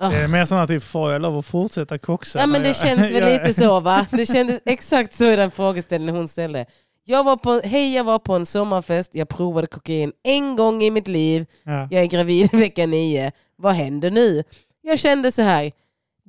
Det 0.00 0.16
är 0.16 0.28
mer 0.28 0.44
sådana 0.46 0.66
typ, 0.66 0.82
får 0.82 1.12
jag 1.12 1.22
lov 1.22 1.38
att 1.38 1.46
fortsätta 1.46 1.98
koxa? 1.98 2.38
Ja 2.38 2.46
men 2.46 2.62
det 2.62 2.68
jag- 2.68 2.76
känns 2.76 3.12
väl 3.12 3.24
lite 3.32 3.54
så 3.54 3.80
va? 3.80 4.06
Det 4.10 4.26
kändes 4.26 4.62
exakt 4.66 5.12
så 5.14 5.24
i 5.24 5.36
den 5.36 5.50
frågeställningen 5.50 6.16
hon 6.16 6.28
ställde. 6.28 6.66
Jag 7.04 7.24
var 7.24 7.36
på, 7.36 7.60
hej 7.64 7.94
jag 7.94 8.04
var 8.04 8.18
på 8.18 8.34
en 8.34 8.46
sommarfest, 8.46 9.10
jag 9.14 9.28
provade 9.28 9.66
kokain 9.66 10.12
en 10.22 10.56
gång 10.56 10.82
i 10.82 10.90
mitt 10.90 11.08
liv. 11.08 11.46
Ja. 11.64 11.88
Jag 11.90 12.02
är 12.02 12.06
gravid 12.06 12.52
vecka 12.52 12.86
nio. 12.86 13.32
Vad 13.56 13.74
händer 13.74 14.10
nu? 14.10 14.42
Jag 14.82 14.98
kände 14.98 15.32
så 15.32 15.42
här. 15.42 15.72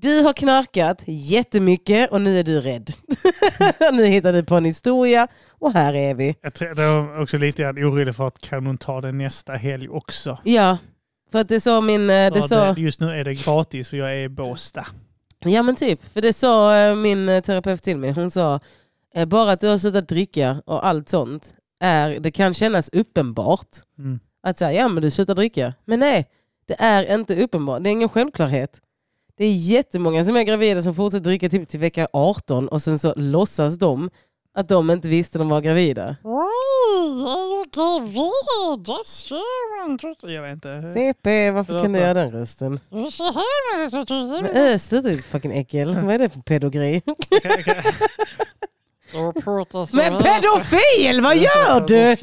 Du 0.03 0.21
har 0.21 0.33
knarkat 0.33 1.03
jättemycket 1.07 2.11
och 2.11 2.21
nu 2.21 2.39
är 2.39 2.43
du 2.43 2.61
rädd. 2.61 2.89
nu 3.93 4.05
hittar 4.05 4.33
du 4.33 4.43
på 4.43 4.55
en 4.55 4.65
historia 4.65 5.27
och 5.51 5.73
här 5.73 5.93
är 5.93 6.15
vi. 6.15 6.35
Jag 6.59 6.75
var 6.75 7.21
också 7.21 7.37
lite 7.37 7.61
grann 7.63 7.77
orolig 7.77 8.15
för 8.15 8.27
att 8.27 8.39
kan 8.41 8.65
hon 8.65 8.77
ta 8.77 9.01
det 9.01 9.11
nästa 9.11 9.53
helg 9.53 9.89
också? 9.89 10.37
Ja, 10.43 10.77
för 11.31 11.39
att 11.39 11.47
det 11.47 11.59
sa 11.61 11.81
min... 11.81 12.09
eh, 12.09 12.33
Det 12.33 12.41
sa, 12.41 12.73
just 12.77 12.99
nu 12.99 13.09
är 13.11 13.23
det 13.23 13.33
gratis 13.33 13.89
för 13.89 13.97
jag 13.97 14.09
är 14.11 14.23
i 14.23 14.29
Båstad. 14.29 14.85
ja 15.39 15.63
men 15.63 15.75
typ, 15.75 16.13
för 16.13 16.21
det 16.21 16.33
sa 16.33 16.75
eh, 16.77 16.95
min 16.95 17.29
eh, 17.29 17.41
terapeut 17.41 17.83
till 17.83 17.97
mig. 17.97 18.11
Hon 18.11 18.31
sa, 18.31 18.59
bara 19.27 19.51
att 19.51 19.61
du 19.61 19.67
har 19.67 19.77
slutat 19.77 20.07
dricka 20.07 20.61
och 20.65 20.85
allt 20.87 21.09
sånt, 21.09 21.53
är, 21.79 22.19
det 22.19 22.31
kan 22.31 22.53
kännas 22.53 22.89
uppenbart. 22.93 23.69
Mm. 23.97 24.19
Att 24.43 24.57
säga, 24.57 24.73
ja 24.73 24.87
men 24.87 25.03
du 25.03 25.11
slutar 25.11 25.35
dricka. 25.35 25.73
Men 25.85 25.99
nej, 25.99 26.25
det 26.67 26.75
är 26.79 27.13
inte 27.15 27.43
uppenbart. 27.43 27.83
Det 27.83 27.89
är 27.89 27.91
ingen 27.91 28.09
självklarhet. 28.09 28.79
Det 29.37 29.45
är 29.45 29.53
jättemånga 29.53 30.25
som 30.25 30.35
är 30.35 30.43
gravida 30.43 30.81
som 30.81 30.95
fortsätter 30.95 31.23
dricka 31.23 31.49
typ 31.49 31.69
till 31.69 31.79
vecka 31.79 32.07
18 32.13 32.67
och 32.67 32.81
sen 32.81 32.99
så 32.99 33.13
låtsas 33.15 33.77
de 33.77 34.09
att 34.55 34.67
de 34.67 34.89
inte 34.89 35.09
visste 35.09 35.37
de 35.37 35.49
var 35.49 35.61
gravida. 35.61 36.15
Jag 40.21 40.41
vet 40.41 40.53
inte. 40.53 40.93
CP, 40.93 41.51
varför 41.51 41.79
kan 41.79 41.93
du 41.93 41.99
då. 41.99 42.05
göra 42.05 42.13
den 42.13 42.31
rösten? 42.31 42.79
Men 44.41 44.71
äh, 44.71 44.77
sluta 44.77 45.09
ditt 45.09 45.25
fucking 45.25 45.51
äckel. 45.51 45.95
Vad 45.95 46.15
är 46.15 46.19
det 46.19 46.29
för 46.29 46.41
pedogrej? 46.41 47.01
Men 49.91 50.17
pedofil, 50.17 51.21
vad 51.21 51.37
gör 51.37 51.87
du? 51.87 52.15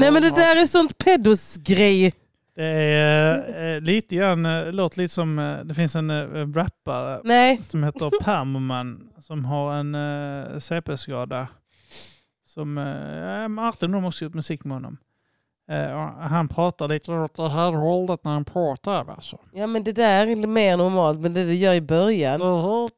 Nej 0.00 0.10
men 0.10 0.22
det 0.22 0.30
där 0.30 0.56
är 0.56 0.66
sånt 0.66 0.98
pedosgrej. 0.98 2.12
Det 2.58 2.64
är 2.64 3.74
eh, 3.74 3.80
lite 3.80 4.16
grann, 4.16 4.46
eh, 4.46 4.72
låter 4.72 4.98
lite 4.98 5.14
som, 5.14 5.38
eh, 5.38 5.58
det 5.64 5.74
finns 5.74 5.96
en 5.96 6.10
eh, 6.10 6.52
rappare 6.54 7.20
Nej, 7.24 7.60
som 7.68 7.84
heter 7.84 8.10
Permoman 8.24 9.08
som 9.20 9.44
har 9.44 9.74
en 9.74 9.94
eh, 9.94 10.58
CP-skada. 10.58 11.48
Som, 12.46 12.78
eh, 12.78 13.48
Martin 13.48 13.92
de 13.92 14.02
har 14.02 14.08
också 14.08 14.24
gjort 14.24 14.34
musik 14.34 14.64
med 14.64 14.76
honom. 14.76 14.98
Eh, 15.70 16.10
han 16.20 16.48
pratar 16.48 16.88
lite 16.88 17.12
åt 17.12 17.34
det 17.34 17.48
här 17.48 17.72
hållet 17.72 18.24
när 18.24 18.32
han 18.32 18.44
pratar. 18.44 19.10
Alltså. 19.10 19.38
ja 19.52 19.66
men 19.66 19.84
det 19.84 19.92
där 19.92 20.26
är 20.26 20.46
mer 20.46 20.76
normalt 20.76 21.20
men 21.20 21.34
det 21.34 21.44
du 21.44 21.54
gör 21.54 21.74
i 21.74 21.80
början. 21.80 22.42
Ah, 22.42 22.88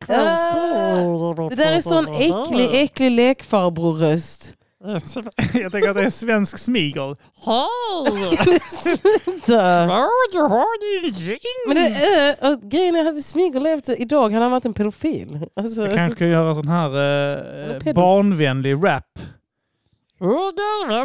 Det 1.48 1.56
där 1.56 1.72
är 1.72 1.80
sån 1.80 2.08
äcklig, 2.08 2.82
äcklig 2.82 3.10
lekfarbror-röst. 3.10 4.54
Jag 5.54 5.72
tänker 5.72 5.88
att 5.88 5.96
det 5.96 6.04
är 6.04 6.10
svensk 6.10 6.58
smigel. 6.58 7.16
Sluta. 8.70 9.86
du 10.32 10.38
har 10.38 11.02
din 11.02 11.14
ring! 11.14 11.38
Men 11.66 11.76
det, 11.76 12.06
är, 12.06 12.52
och 12.52 12.60
grejen 12.62 12.96
är 12.96 13.00
att 13.00 13.06
hade 13.06 13.22
Smigel 13.22 13.62
levt 13.62 13.88
idag 13.88 14.32
hade 14.32 14.44
han 14.44 14.50
varit 14.50 14.64
en 14.64 14.74
pedofil. 14.74 15.46
Alltså, 15.56 15.82
Jag 15.82 15.94
kanske 15.94 16.18
kan 16.18 16.28
göra 16.28 16.54
sån 16.54 16.68
här 16.68 16.98
är 16.98 17.86
eh, 17.86 17.94
barnvänlig 17.94 18.74
rap. 18.74 19.04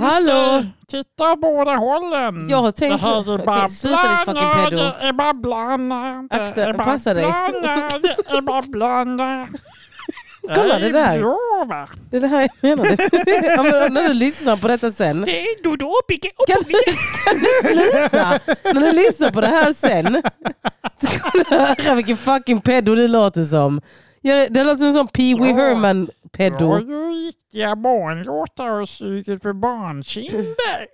Hallå! 0.01 0.63
Titta 0.88 1.35
båda 1.35 1.75
hållen! 1.75 2.49
Jag 2.49 2.61
har 2.61 2.71
tänkt... 2.71 3.01
Det 3.01 3.07
här 3.07 3.39
är 3.39 3.45
bara 3.45 3.69
sluta 3.69 4.11
ditt 4.11 4.19
fucking 4.19 4.33
blanda, 4.33 4.69
pedo. 4.69 4.77
Det 4.77 5.07
är 5.07 5.13
bara 5.13 5.33
Akta, 6.31 6.73
passa 6.73 7.13
dig. 7.13 7.23
Det 7.23 8.38
är 8.38 8.41
bara 8.41 8.61
blanda. 8.61 9.47
Kolla, 10.55 10.79
det 10.79 10.91
där. 10.91 11.15
är 11.15 11.19
bra, 11.19 11.65
va? 11.69 11.89
Det 12.10 12.17
är 12.17 12.21
det 12.21 12.27
här 12.27 12.49
jag 12.62 12.77
menade. 12.77 12.97
ja, 13.55 13.88
när 13.91 14.08
du 14.08 14.13
lyssnar 14.13 14.58
på 14.58 14.67
detta 14.67 14.91
sen. 14.91 15.21
Det 15.21 15.41
är 15.41 15.63
Dodo 15.63 15.91
Picke 16.08 16.29
Kan 16.47 16.58
du, 16.67 16.73
kan 17.25 17.39
du 17.39 17.69
sluta? 17.91 18.39
När 18.73 18.81
du 18.81 18.91
lyssnar 18.91 19.31
på 19.31 19.41
det 19.41 19.47
här 19.47 19.73
sen 19.73 20.21
så 21.01 21.08
kommer 21.19 21.49
du 21.49 21.55
höra 21.84 21.95
vilken 21.95 22.17
fucking 22.17 22.62
pedo 22.62 22.95
du 22.95 23.08
låter 23.08 23.43
som. 23.43 23.81
Jag, 24.21 24.53
det 24.53 24.63
låter 24.63 24.77
som 24.77 24.88
en 24.88 24.93
sån 24.93 25.08
Pee 25.08 25.36
Wee 25.36 25.49
Ja. 25.49 25.55
Herman 25.55 26.10
Jag 26.38 26.51
har 26.51 26.60
pedo. 26.60 26.79
ju 26.79 27.27
riktiga 27.27 27.75
barnlåtar 27.75 28.69
och 28.81 28.89
suget 28.89 29.41
på 29.41 29.53
barnkinder. 29.53 30.88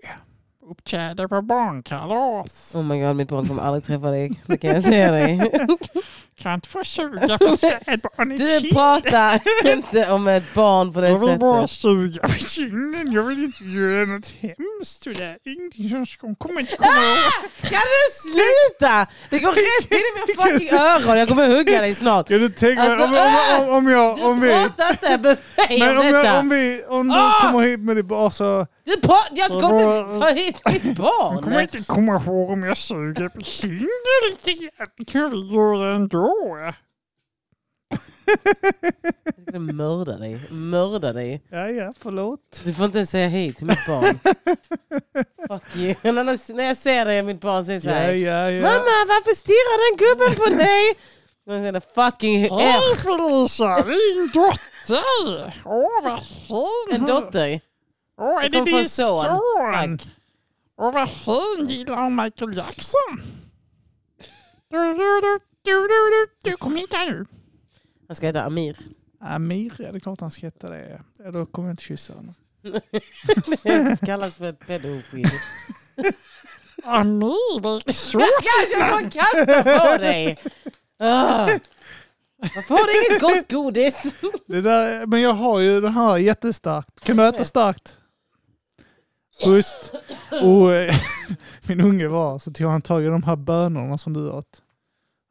Uppträder 0.72 1.28
på 1.28 1.42
barnkalas. 1.42 2.72
Oh 2.76 2.84
my 2.84 3.02
god, 3.02 3.16
mitt 3.16 3.30
barn 3.30 3.46
kommer 3.48 3.62
aldrig 3.64 3.84
träffa 3.84 4.12
dig. 4.12 4.32
Det 4.46 4.58
kan 4.58 4.70
jag 4.70 4.84
säga 4.84 5.12
dig. 5.12 5.52
Kan 6.40 6.54
inte 6.54 6.70
få 6.70 6.84
suga 6.84 7.38
på 7.38 7.58
spädbarn 7.58 8.32
i 8.32 8.36
Du 8.36 8.70
pratar 8.72 9.40
inte 9.72 10.12
om 10.12 10.28
ett 10.28 10.54
barn 10.54 10.94
på 10.94 11.02
det 11.02 11.10
Jag 11.10 11.28
vill 11.28 11.40
bara 11.40 11.68
sättet. 11.68 11.82
suga 11.82 12.22
på 12.22 12.34
kinden. 12.34 13.12
Jag 13.12 13.24
vill 13.24 13.44
inte 13.44 13.64
göra 13.64 14.06
något 14.06 14.34
hemskt. 14.40 15.04
Det 15.04 15.24
är 15.24 15.38
ingenting 15.46 15.90
som 15.90 16.06
ska, 16.06 16.36
kommer 16.36 16.60
inte 16.60 16.76
komma 16.78 16.90
ihåg. 16.92 17.52
Kan 17.62 17.72
du 17.72 18.32
sluta? 18.32 19.08
Det 19.30 19.40
går 19.40 19.52
rätt 19.52 19.92
in 19.92 19.98
i 19.98 20.04
mina 20.16 20.58
fucking 20.60 20.80
öron. 20.80 21.20
Jag 21.20 21.28
kommer 21.28 21.48
hugga 21.48 21.82
dig 21.82 21.96
snart. 21.96 22.28
Kan 22.28 22.40
du 22.40 22.50
tänka 22.50 22.82
Alltså, 22.82 23.06
om, 23.06 23.14
om, 23.14 23.70
om, 23.70 23.76
om 23.76 23.88
jag, 23.88 24.18
Du 24.18 24.24
om 24.24 24.42
vi... 24.42 24.50
pratar 24.50 24.90
inte 24.92 25.10
med 25.18 25.38
mig 25.70 25.80
Men 25.80 25.98
om 25.98 25.98
om, 25.98 26.06
jag, 26.08 26.26
detta. 26.26 26.40
om, 26.40 26.50
vi, 26.50 26.84
om 26.88 27.08
du 27.08 27.16
Ah! 27.16 27.42
kommer 27.42 27.62
hit 27.68 27.80
med 27.80 27.96
det 27.96 28.04
bara 28.04 28.30
så... 28.32 28.66
Du 28.84 28.92
pra- 28.96 29.32
jag 29.32 29.46
ska 29.46 29.56
inte 29.56 30.20
ta 30.20 30.30
hit 30.30 30.62
mitt 30.84 30.84
Jag 30.98 31.42
kommer 31.44 31.52
barn. 31.52 31.62
inte 31.62 31.78
komma 31.88 32.16
ihåg 32.16 32.50
om 32.50 32.64
jag 32.64 32.78
suger 32.78 33.30
på 33.30 33.42
kinden 33.42 33.88
lite 34.30 34.52
grann. 34.54 35.06
kan 35.08 35.30
vi 35.32 35.56
göra 35.56 35.96
ändå. 35.96 36.21
Jag 39.36 39.48
ska 39.50 39.60
mörda 39.60 40.18
dig. 40.18 40.42
Mörda 40.52 41.14
dig. 41.14 41.42
Ja, 41.50 41.70
ja, 41.70 41.92
förlåt. 42.00 42.62
Du 42.66 42.74
får 42.74 42.86
inte 42.86 42.98
ens 42.98 43.10
säga 43.10 43.28
hej 43.28 43.54
till 43.54 43.66
mitt 43.66 43.86
barn. 43.88 44.20
Fuck 45.48 45.76
you. 45.76 45.96
När 46.56 46.64
jag 46.64 46.78
ser 46.78 47.06
dig 47.06 47.20
och 47.20 47.26
mitt 47.26 47.42
barn 47.42 47.66
säger 47.66 47.80
så 47.80 47.88
Ja, 47.88 47.94
här. 47.94 48.14
ja, 48.14 48.52
ja. 48.52 48.62
Mamma 48.62 49.06
varför 49.08 49.36
stirrar 49.36 49.90
den 49.92 49.98
gubben 50.08 50.36
på 50.46 50.64
dig? 50.64 50.94
Jag 51.44 51.58
säger 51.58 51.80
fucking 51.96 52.40
Hej 52.40 52.50
R. 52.50 52.96
Felicia, 52.96 53.76
din 53.84 54.32
dotter! 54.34 55.62
Åh 55.66 56.04
vad 56.04 56.26
fin! 56.26 56.96
En 56.96 57.06
dotter. 57.06 57.62
Åh, 58.22 58.40
är 58.40 58.44
Jag 58.44 58.52
det 58.52 58.72
din 58.72 58.90
son. 58.90 59.40
Åh 60.78 60.94
vad 60.94 61.10
fin, 61.10 61.66
gillar 61.66 62.04
hon 62.04 62.16
Michael 62.16 62.58
Jackson? 62.58 63.22
Du, 64.70 64.78
du, 64.78 65.22
du, 65.22 65.40
du, 65.64 65.72
du, 65.72 65.88
du, 65.88 66.52
du, 66.52 66.58
kom 66.58 66.76
hit 66.76 66.94
här 66.94 67.12
nu. 67.12 67.26
Han 68.08 68.16
ska 68.16 68.26
heta 68.26 68.44
Amir. 68.44 68.78
Amir, 69.20 69.74
ja 69.80 69.92
det 69.92 69.98
är 69.98 70.00
klart 70.00 70.22
han 70.22 70.32
ska 70.32 70.48
heta 70.48 70.68
det. 70.68 71.02
Ja, 71.24 71.32
då 71.32 71.46
kommer 71.46 71.68
jag 71.68 71.74
inte 71.74 71.84
kyssa 71.84 72.14
honom. 72.14 72.34
Det 73.64 74.00
kallas 74.06 74.36
för 74.36 74.54
pedoskid. 74.54 75.28
Amir, 76.84 77.62
det 77.86 77.92
är 77.92 78.80
Jag 78.80 78.92
bara 78.92 79.10
kasta 79.10 79.64
på 79.80 79.98
dig! 79.98 80.38
Ah. 81.00 81.50
Varför 82.56 82.76
har 82.76 82.88
du 82.88 83.06
inget 83.06 83.22
gott 83.22 83.52
godis? 83.52 84.16
Det 84.48 84.62
där, 84.62 85.06
men 85.06 85.22
jag 85.22 85.34
har 85.34 85.60
ju 85.60 85.82
den 85.82 85.94
här 85.94 86.18
jättestarkt. 86.18 87.04
Kan 87.04 87.18
du 87.18 87.28
äta 87.28 87.46
starkt? 87.46 87.98
Just. 89.46 89.94
Och 90.42 90.74
eh, 90.74 90.96
min 91.68 91.82
unge 91.82 92.08
var 92.08 92.40
så 92.40 92.52
tog 92.52 92.68
han 92.68 92.82
tag 92.82 93.04
i 93.04 93.08
de 93.08 93.24
här 93.24 93.36
bönorna 93.36 93.98
som 93.98 94.14
du 94.14 94.30
åt. 94.30 94.62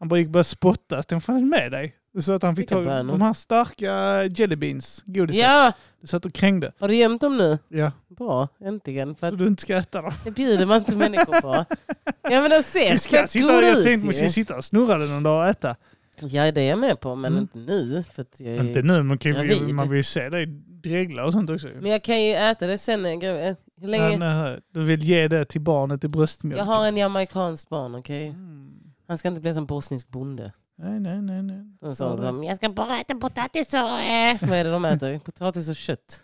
Han 0.00 0.08
bara 0.08 0.18
gick 0.18 0.26
och 0.26 0.32
började 0.32 0.44
spotta. 0.44 0.96
Jag 0.96 1.06
tänkte, 1.08 1.14
vad 1.14 1.22
fan 1.22 1.36
är 1.36 1.60
med 1.60 1.72
dig? 1.72 1.96
Så 2.20 2.32
att 2.32 2.42
han 2.42 2.56
fick 2.56 2.68
bönor? 2.70 3.12
de 3.12 3.20
här 3.22 3.32
starka 3.32 4.24
jelly 4.24 4.56
beans, 4.56 5.02
godiset. 5.06 5.42
Ja, 5.42 5.72
Du 6.00 6.06
satt 6.06 6.24
och 6.26 6.32
krängde. 6.32 6.72
har 6.80 6.88
du 6.88 6.94
gömt 6.94 7.20
dem 7.20 7.36
nu? 7.36 7.58
Ja, 7.68 7.92
Bra, 8.08 8.48
äntligen. 8.64 9.14
För 9.14 9.28
så 9.28 9.34
att 9.34 9.38
du 9.38 9.46
inte 9.46 9.62
ska 9.62 9.76
äta 9.76 10.02
dem. 10.02 10.12
det 10.24 10.30
bjuder 10.30 10.66
man 10.66 10.76
inte 10.78 10.96
människor 10.96 11.40
på. 11.40 11.64
Ja 12.22 12.40
men 12.40 12.50
de 12.50 12.62
ser 12.62 12.96
ska 12.96 13.26
sitta, 13.26 13.46
goda 13.54 13.66
jag 13.66 13.78
ut 13.78 13.84
tänkte 13.84 14.06
vi 14.06 14.12
ska 14.12 14.22
ju. 14.24 14.28
sitta 14.28 14.56
och 14.56 14.64
snurra 14.64 14.98
den 14.98 15.08
någon 15.10 15.22
dag 15.22 15.38
och 15.42 15.46
äta. 15.48 15.76
Ja 16.20 16.52
det 16.52 16.60
är 16.60 16.68
jag 16.68 16.78
med 16.78 17.00
på, 17.00 17.14
men 17.14 17.32
Mm. 17.32 17.42
inte 17.42 17.58
nu. 17.58 18.02
För 18.14 18.22
att 18.22 18.40
jag 18.40 18.54
är... 18.54 18.60
Inte 18.60 18.82
nu, 18.82 19.02
men 19.02 19.18
kan 19.18 19.32
gravid. 19.32 19.74
man 19.74 19.88
vill 19.88 19.96
ju 19.96 20.02
se 20.02 20.28
dig 20.28 20.46
dregla 20.82 21.24
och 21.24 21.32
sånt 21.32 21.50
också. 21.50 21.68
Men 21.80 21.90
jag 21.90 22.02
kan 22.04 22.22
ju 22.24 22.32
äta 22.34 22.66
det 22.66 22.78
sen. 22.78 23.02
när 23.02 23.10
jag 23.10 23.16
är 23.16 23.20
gravid. 23.20 23.56
Hur 23.80 23.88
länge? 23.88 24.16
Men, 24.18 24.46
eh, 24.46 24.52
du 24.74 24.80
vill 24.82 25.02
ge 25.02 25.28
det 25.28 25.44
till 25.44 25.60
barnet 25.60 26.04
i 26.04 26.08
bröstmjölk. 26.08 26.60
Jag 26.60 26.64
har 26.64 26.86
en 26.86 26.96
jamaicansk 26.96 27.68
barn, 27.68 27.94
okej? 27.94 28.26
Mm. 28.28 28.70
Han 29.10 29.18
ska 29.18 29.28
inte 29.28 29.40
bli 29.40 29.54
som 29.54 29.66
bosnisk 29.66 30.08
bonde. 30.08 30.52
Nej, 30.78 31.00
nej, 31.00 31.22
nej. 31.22 31.42
nej. 31.42 31.66
Och 31.80 31.96
så, 31.96 32.16
som, 32.16 32.44
jag 32.44 32.56
ska 32.56 32.68
bara 32.68 33.00
äta 33.00 33.14
potatis 33.14 33.74
och... 33.74 33.80
Eh. 34.00 34.36
Vad 34.40 34.52
är 34.52 34.64
det 34.64 34.70
de 34.70 34.84
äter? 34.84 35.18
Potatis 35.24 35.68
och 35.68 35.76
kött. 35.76 36.22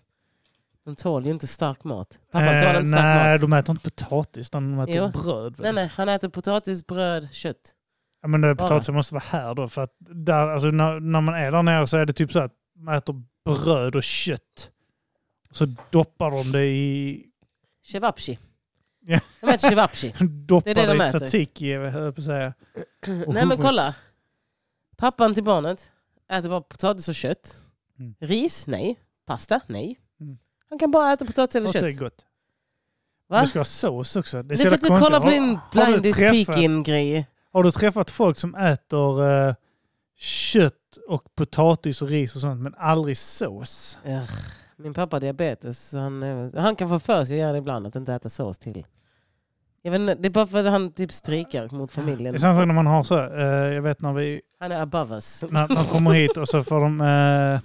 De 0.85 0.97
tål 0.97 1.25
ju 1.27 1.31
inte 1.31 1.47
stark 1.47 1.85
mat. 1.85 2.19
Pappa 2.33 2.45
Eh, 2.45 2.63
tål 2.63 2.77
inte 2.77 2.89
stark 2.91 3.03
nej, 3.03 3.33
mat. 3.33 3.41
de 3.41 3.53
äter 3.53 3.73
inte 3.73 3.91
potatis, 3.91 4.51
de 4.51 4.79
äter 4.79 4.95
Jo. 4.97 5.09
bröd. 5.09 5.55
Nej, 5.59 5.67
Väl? 5.67 5.75
nej, 5.75 5.91
han 5.97 6.09
äter 6.09 6.29
potatis, 6.29 6.87
bröd, 6.87 7.29
kött. 7.33 7.75
Ja, 8.23 8.29
men 8.29 8.41
det, 8.41 8.57
potatisen 8.57 8.95
måste 8.95 9.15
vara 9.15 9.25
här 9.29 9.55
då. 9.55 9.69
För 9.69 9.83
att 9.83 9.95
där, 9.99 10.49
alltså, 10.49 10.69
när, 10.69 11.01
när 11.01 11.21
man 11.21 11.35
är 11.35 11.51
där 11.53 11.63
nere 11.63 11.87
så 11.87 11.97
är 11.97 12.07
det 12.07 12.13
typ 12.13 12.33
så 12.33 12.39
att 12.39 12.53
man 12.77 12.95
äter 12.95 13.23
bröd 13.45 13.97
och 13.97 14.03
kött. 14.03 14.71
Så 15.51 15.67
doppar 15.91 16.31
de 16.31 16.53
det 16.53 16.67
i... 16.67 17.25
Cevapci. 17.87 18.39
Ja. 19.09 19.21
De 19.41 19.47
äter 19.49 19.69
cevapci. 19.69 20.15
Doppar 20.47 20.65
Det 20.75 20.81
är 20.81 20.87
det 20.87 20.93
de 20.95 21.03
i 21.05 21.09
äter. 21.09 21.19
tzatziki, 21.19 21.75
höll 21.75 22.03
jag 22.05 22.15
på 22.15 22.21
att 22.21 22.25
säga. 22.25 22.55
Och 23.01 23.07
Nej 23.07 23.25
men 23.27 23.51
hummus. 23.51 23.65
kolla. 23.67 23.95
Pappan 24.97 25.35
till 25.35 25.45
barnet 25.45 25.91
äter 26.33 26.49
bara 26.49 26.61
potatis 26.61 27.09
och 27.09 27.15
kött. 27.15 27.57
Mm. 27.99 28.15
Ris? 28.21 28.67
Nej. 28.67 28.99
Pasta? 29.27 29.61
Nej. 29.67 29.99
Mm. 30.21 30.37
Han 30.71 30.79
kan 30.79 30.91
bara 30.91 31.13
äta 31.13 31.25
potatis 31.25 31.57
eller 31.57 31.69
Och 31.69 31.73
så 31.73 31.79
är 31.79 31.83
det 31.87 31.93
kött. 31.93 32.01
gott. 32.01 32.25
Va? 33.29 33.41
Du 33.41 33.47
ska 33.47 33.59
ha 33.59 33.65
sås 33.65 34.17
också. 34.17 34.37
Det 34.43 34.55
är, 34.55 34.57
Det 34.57 34.57
så 34.57 34.63
är 34.63 34.69
för 34.69 34.77
att 34.77 34.83
jävla 34.83 34.97
du 34.99 35.05
kollar 35.05 35.21
på 35.21 35.25
konstigt. 35.25 35.43
din 35.43 35.57
Har- 35.57 35.87
har 35.87 35.93
du 35.93 36.01
blind 36.01 36.07
is 36.07 36.17
träffat- 36.17 36.43
speaking-grej. 36.45 37.27
Har 37.53 37.63
du 37.63 37.71
träffat 37.71 38.11
folk 38.11 38.39
som 38.39 38.55
äter 38.55 39.25
eh, 39.49 39.55
kött 40.19 40.73
och 41.09 41.35
potatis 41.35 42.03
och 42.03 42.09
ris 42.09 42.35
och 42.35 42.41
sånt 42.41 42.61
men 42.61 42.75
aldrig 42.75 43.17
sås? 43.19 43.99
Ugh. 44.07 44.31
Min 44.79 44.95
pappa 44.95 45.17
har 45.17 45.21
diabetes. 45.21 45.89
Så 45.89 45.99
han, 45.99 46.51
han 46.57 46.77
kan 46.77 46.89
få 46.89 46.99
för 46.99 47.25
sig 47.25 47.37
att 47.37 47.41
göra 47.41 47.53
det 47.53 47.59
ibland, 47.59 47.87
att 47.87 47.97
inte 47.97 48.15
äta 48.15 48.29
sås 48.29 48.59
till. 48.59 48.87
Jag 49.83 49.91
vet 49.93 50.01
inte, 50.01 50.15
det 50.15 50.29
är 50.29 50.31
bara 50.31 50.47
för 50.47 50.65
att 50.65 50.71
han 50.71 50.93
typ 50.93 51.13
strikar 51.13 51.69
mot 51.75 51.89
Det 51.91 51.95
familjen. 51.95 52.35
är 52.35 52.39
samma 52.39 52.55
sak 52.55 52.67
när 52.67 52.75
man 52.75 52.87
har 52.87 53.03
så, 53.03 53.19
eh, 53.35 53.45
jag 53.75 53.83
vet 53.83 54.01
när 54.01 54.13
vi 54.13 54.43
Han 54.61 54.73
är 54.73 54.81
above 54.81 55.15
us. 55.15 55.45
när 55.51 55.69
de 55.69 55.85
kommer 55.85 56.11
hit 56.13 56.37
och 56.37 56.49
så 56.49 56.65
får 56.65 56.81
de, 56.81 57.01
eh, 57.01 57.61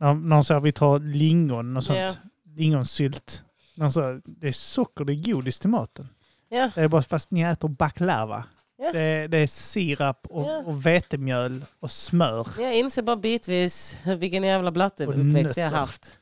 när, 0.00 0.30
de 0.30 0.44
säger 0.44 0.58
att 0.58 0.64
vi 0.64 0.72
tar 0.72 0.98
lingon 0.98 1.76
och 1.76 1.84
sånt, 1.84 1.98
Ja. 1.98 2.10
lingonsylt. 2.56 3.44
De 3.76 3.92
säger, 3.92 4.20
det 4.24 4.48
är 4.48 4.52
socker, 4.52 5.04
det 5.04 5.12
är 5.12 5.32
godis 5.32 5.60
till 5.60 5.70
maten. 5.70 6.08
Ja. 6.48 6.70
Det 6.74 6.80
är 6.80 6.88
bara 6.88 7.02
fast 7.02 7.30
ni 7.30 7.40
äter 7.42 7.68
baklava. 7.68 8.44
Ja. 8.82 8.92
Det, 8.92 9.00
är, 9.00 9.28
det 9.28 9.38
är 9.38 9.46
sirap 9.46 10.26
och, 10.30 10.42
Ja. 10.50 10.56
och 10.66 10.86
vetemjöl 10.86 11.64
och 11.80 11.90
smör. 11.90 12.46
Jag 12.58 12.78
inser 12.78 13.02
bara 13.02 13.16
bitvis 13.16 13.96
vilken 14.18 14.44
jävla 14.44 14.70
blatteuppväxt 14.70 15.56
jag 15.56 15.70
har 15.70 15.76
haft. 15.78 16.18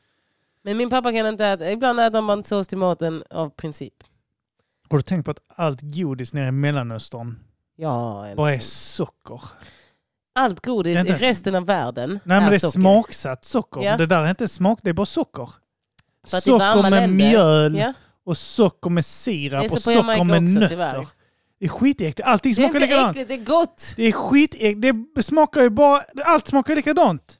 Men 0.63 0.77
min 0.77 0.89
pappa 0.89 1.11
kan 1.11 1.27
inte 1.27 1.45
äta, 1.45 1.71
ibland 1.71 1.99
äter 1.99 2.33
inte 2.33 2.49
sås 2.49 2.67
till 2.67 2.77
maten 2.77 3.23
av 3.29 3.49
princip. 3.49 3.93
Har 4.89 4.97
du 4.97 5.01
tänkt 5.01 5.25
på 5.25 5.31
att 5.31 5.39
allt 5.55 5.79
godis 5.81 6.33
nere 6.33 6.47
i 6.47 6.51
Mellanöstern 6.51 7.39
Ja, 7.75 8.27
bara 8.35 8.53
är 8.53 8.59
socker? 8.59 9.41
allt 10.35 10.65
godis 10.65 10.99
i 10.99 11.13
resten 11.13 11.55
av 11.55 11.65
världen 11.65 12.09
Nej 12.09 12.19
men 12.37 12.43
är 12.43 12.49
det 12.49 12.55
är 12.55 12.59
socker. 12.59 12.79
smaksatt 12.79 13.45
socker. 13.45 13.81
Ja. 13.81 13.97
Det 13.97 14.05
där 14.05 14.23
är 14.23 14.29
inte 14.29 14.47
smak, 14.47 14.79
det 14.83 14.89
är 14.89 14.93
bara 14.93 15.05
socker. 15.05 15.49
Socker 16.25 16.81
med 16.81 16.91
länder- 16.91 17.07
mjöl 17.07 17.75
Ja, 17.77 17.93
och 18.25 18.37
socker 18.37 18.89
med 18.89 19.05
sirap 19.05 19.63
och 19.71 19.81
socker 19.81 20.23
med 20.23 20.43
nötter. 20.43 20.67
tyvärr. 20.67 21.07
Det 21.61 21.65
är 21.65 21.69
skitäckligt. 21.69 22.27
Allting 22.27 22.53
Det 22.53 22.61
är 22.61 22.63
smakar 22.63 22.75
inte 22.79 22.87
likadant. 22.87 23.17
äckligt, 23.17 23.29
det 23.29 23.35
är 23.35 23.45
gott! 23.45 23.93
Det 23.95 24.03
är 24.03 24.11
skitäckligt. 24.11 24.81
Det 25.15 25.23
smakar 25.23 25.61
ju 25.61 25.69
bara... 25.69 26.01
Allt 26.25 26.47
smakar 26.47 26.75
likadant. 26.75 27.37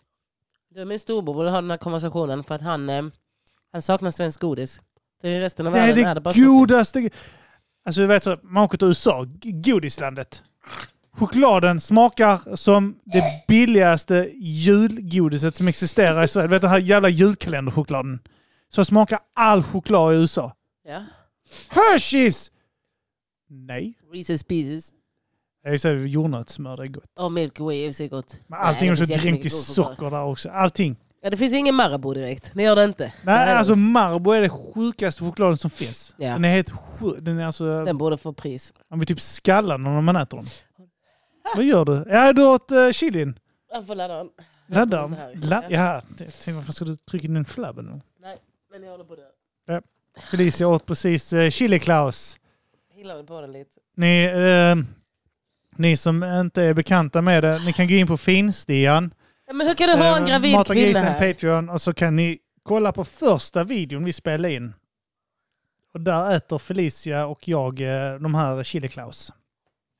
Du, 0.76 0.86
min 0.86 0.99
storbror 0.99 1.34
borde 1.34 1.49
ha 1.49 1.61
den 1.61 1.69
här 1.69 1.78
konversationen 1.78 2.43
för 2.43 2.55
att 2.55 2.61
han, 2.61 2.89
eh, 2.89 3.03
han 3.72 3.82
saknar 3.82 4.11
svensk 4.11 4.41
godis. 4.41 4.82
För 5.22 5.28
i 5.28 5.39
resten 5.39 5.67
av 5.67 5.74
Det 5.74 5.80
är 5.80 5.88
världen 5.88 6.03
är 6.05 6.07
det 6.07 6.13
det 6.13 6.22
bara 6.22 6.34
socker. 6.34 6.45
godaste... 6.45 7.09
Alltså 7.86 8.01
du 8.01 8.07
vet 8.07 8.24
så, 8.24 8.38
man 8.43 8.63
åker 8.63 8.78
till 8.78 8.88
USA, 8.88 9.24
g- 9.24 9.51
godislandet. 9.51 10.43
Chokladen 11.13 11.80
smakar 11.80 12.55
som 12.55 12.99
det 13.05 13.24
billigaste 13.47 14.30
julgodiset 14.36 15.55
som 15.55 15.67
existerar 15.67 16.24
i 16.24 16.28
Sverige. 16.28 16.47
Du 16.47 16.51
vet 16.51 16.61
den 16.61 16.72
här 16.72 16.78
jävla 16.80 17.09
julkalenderchokladen. 17.09 18.19
Så 18.69 18.86
smakar 18.86 19.19
all 19.36 19.63
choklad 19.63 20.13
i 20.13 20.17
USA. 20.17 20.55
Ja. 20.88 21.03
Hershey's! 21.69 22.50
Nej. 23.53 23.93
Reese's 24.13 24.45
Pieces 24.47 24.91
Det 25.63 25.79
så 25.79 25.87
här 25.87 25.95
jordnötssmör, 25.95 26.77
det 26.77 26.83
är 26.83 26.87
gott. 26.87 27.19
och 27.19 27.31
Milky 27.31 27.63
Way 27.63 27.85
är 27.85 28.07
gott. 28.07 28.39
Men 28.47 28.59
allting 28.59 28.87
det 28.87 28.91
är 28.93 28.95
så 29.05 29.13
dränkt 29.15 29.45
i 29.45 29.49
socker 29.49 30.09
där 30.11 30.23
också. 30.23 30.49
Allting. 30.49 30.95
Ja, 31.21 31.29
det 31.29 31.37
finns 31.37 31.53
ingen 31.53 31.75
Marabou 31.75 32.13
direkt. 32.13 32.51
Det 32.53 32.63
gör 32.63 32.75
det 32.75 32.83
inte. 32.83 33.13
Nej, 33.23 33.47
Den- 33.47 33.57
alltså 33.57 33.75
Marabou 33.75 34.31
är 34.33 34.41
det 34.41 34.49
sjukaste 34.49 35.23
chokladen 35.23 35.57
som 35.57 35.69
finns. 35.69 36.15
Ja. 36.17 36.27
Den 36.33 36.45
är 36.45 36.49
helt 36.49 36.69
sjuk. 36.71 37.17
Den 37.21 37.39
är 37.39 37.45
alltså... 37.45 37.85
Den 37.85 37.97
borde 37.97 38.17
få 38.17 38.33
pris. 38.33 38.73
Man 38.89 38.99
blir 38.99 39.05
typ 39.07 39.21
skallad 39.21 39.81
när 39.81 40.01
man 40.01 40.15
äter 40.15 40.37
dem. 40.37 40.45
Vad 41.55 41.65
gör 41.65 41.85
du? 41.85 42.05
Ja, 42.09 42.33
du 42.33 42.45
åt 42.47 42.71
uh, 42.71 42.91
chilin. 42.91 43.39
Jag 43.71 43.87
får 43.87 43.95
ladda 43.95 44.17
den. 44.17 44.29
Ladda 44.67 45.01
den. 45.07 45.11
La- 45.41 45.63
Ja. 45.69 45.77
ja, 45.77 45.93
jag 45.93 46.17
tänkte 46.17 46.51
varför 46.53 46.73
ska 46.73 46.85
du 46.85 46.95
trycka 46.95 47.27
in 47.27 47.33
den 47.33 47.45
flabben 47.45 47.85
nu? 47.85 48.01
Nej, 48.21 48.37
men 48.71 48.83
jag 48.83 48.91
håller 48.91 49.03
på 49.05 49.15
det. 49.15 49.81
Felicia 50.31 50.67
åt 50.67 50.85
precis 50.85 51.33
uh, 51.33 51.49
chili 51.49 51.79
Klaus. 51.79 52.37
Hillade 53.01 53.23
på 53.23 53.41
den 53.41 53.51
lite. 53.51 53.79
Ni, 53.95 54.23
eh, 54.23 54.75
ni 55.75 55.97
som 55.97 56.23
inte 56.23 56.63
är 56.63 56.73
bekanta 56.73 57.21
med 57.21 57.43
det, 57.43 57.61
ni 57.65 57.73
kan 57.73 57.87
gå 57.87 57.93
in 57.93 58.07
på 58.07 58.17
Finstian. 58.17 59.13
Ja, 59.47 59.53
men 59.53 59.67
hur 59.67 59.73
kan 59.73 59.87
du 59.89 59.95
ha 59.95 60.17
en 60.17 60.23
eh, 60.23 60.29
gravid 60.29 60.53
Mata 60.53 60.73
kvinna 60.73 60.87
grisen 60.87 61.03
här? 61.03 61.33
Patreon 61.33 61.69
och 61.69 61.81
så 61.81 61.93
kan 61.93 62.15
ni 62.15 62.39
kolla 62.63 62.91
på 62.91 63.03
första 63.03 63.63
videon 63.63 64.03
vi 64.03 64.13
spelade 64.13 64.53
in. 64.53 64.73
Och 65.93 66.01
där 66.01 66.35
äter 66.35 66.57
Felicia 66.57 67.25
och 67.25 67.47
jag 67.47 67.81
eh, 67.81 68.19
de 68.19 68.35
här 68.35 68.63
chili 68.63 68.87
Klaus. 68.87 69.33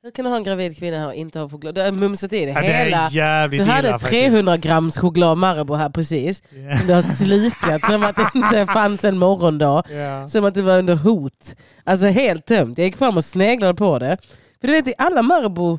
Hur 0.04 0.10
kan 0.10 0.24
du 0.24 0.30
ha 0.30 0.36
en 0.36 0.42
gravid 0.44 0.78
kvinna 0.78 0.98
här 0.98 1.06
och 1.06 1.14
inte 1.14 1.38
ha 1.38 1.48
choklad? 1.48 1.74
Du 1.74 1.80
har 1.80 1.92
mumsat 1.92 2.32
i 2.32 2.44
det 2.44 2.50
Ja, 2.52 2.60
det 2.60 2.66
hela. 2.66 2.96
är 3.06 3.10
jävligt 3.10 3.60
Du 3.60 3.64
illa 3.64 3.72
hade 3.74 3.90
faktiskt. 3.90 4.10
300 4.10 4.56
grams 4.56 4.98
choklad 4.98 5.38
Marabou 5.38 5.76
här 5.76 5.88
precis. 5.88 6.42
Ja. 6.50 6.78
Du 6.86 6.92
har 6.92 7.02
slikat 7.02 7.84
som 7.92 8.04
att 8.04 8.16
det 8.16 8.30
inte 8.34 8.66
fanns 8.72 9.04
en 9.04 9.18
morgondag. 9.18 9.82
Ja. 9.90 10.28
Som 10.28 10.44
att 10.44 10.54
det 10.54 10.62
var 10.62 10.78
under 10.78 10.94
hot. 10.96 11.54
Alltså 11.84 12.06
helt 12.06 12.46
tömt. 12.46 12.78
Jag 12.78 12.84
gick 12.84 12.96
fram 12.96 13.16
och 13.16 13.24
sneglade 13.24 13.74
på 13.74 13.98
det. 13.98 14.16
För 14.60 14.66
du 14.68 14.72
vet 14.72 14.88
i 14.88 14.94
alla 14.98 15.22
Marabou 15.22 15.78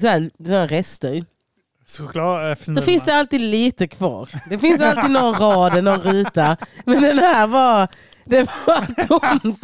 så 0.00 0.06
här, 0.06 0.30
här 0.48 0.68
rester 0.68 1.24
Choklad, 1.98 2.50
eh, 2.50 2.74
så 2.74 2.82
finns 2.82 3.04
det 3.04 3.14
alltid 3.14 3.40
lite 3.40 3.88
kvar. 3.88 4.28
Det 4.50 4.58
finns 4.58 4.82
alltid 4.82 5.10
någon 5.10 5.34
rad, 5.34 5.84
någon 5.84 6.00
ruta. 6.02 6.56
Men 6.84 7.02
den 7.02 7.18
här 7.18 7.46
var, 7.46 7.88
det 8.24 8.42
var 8.66 9.06
tomt. 9.06 9.60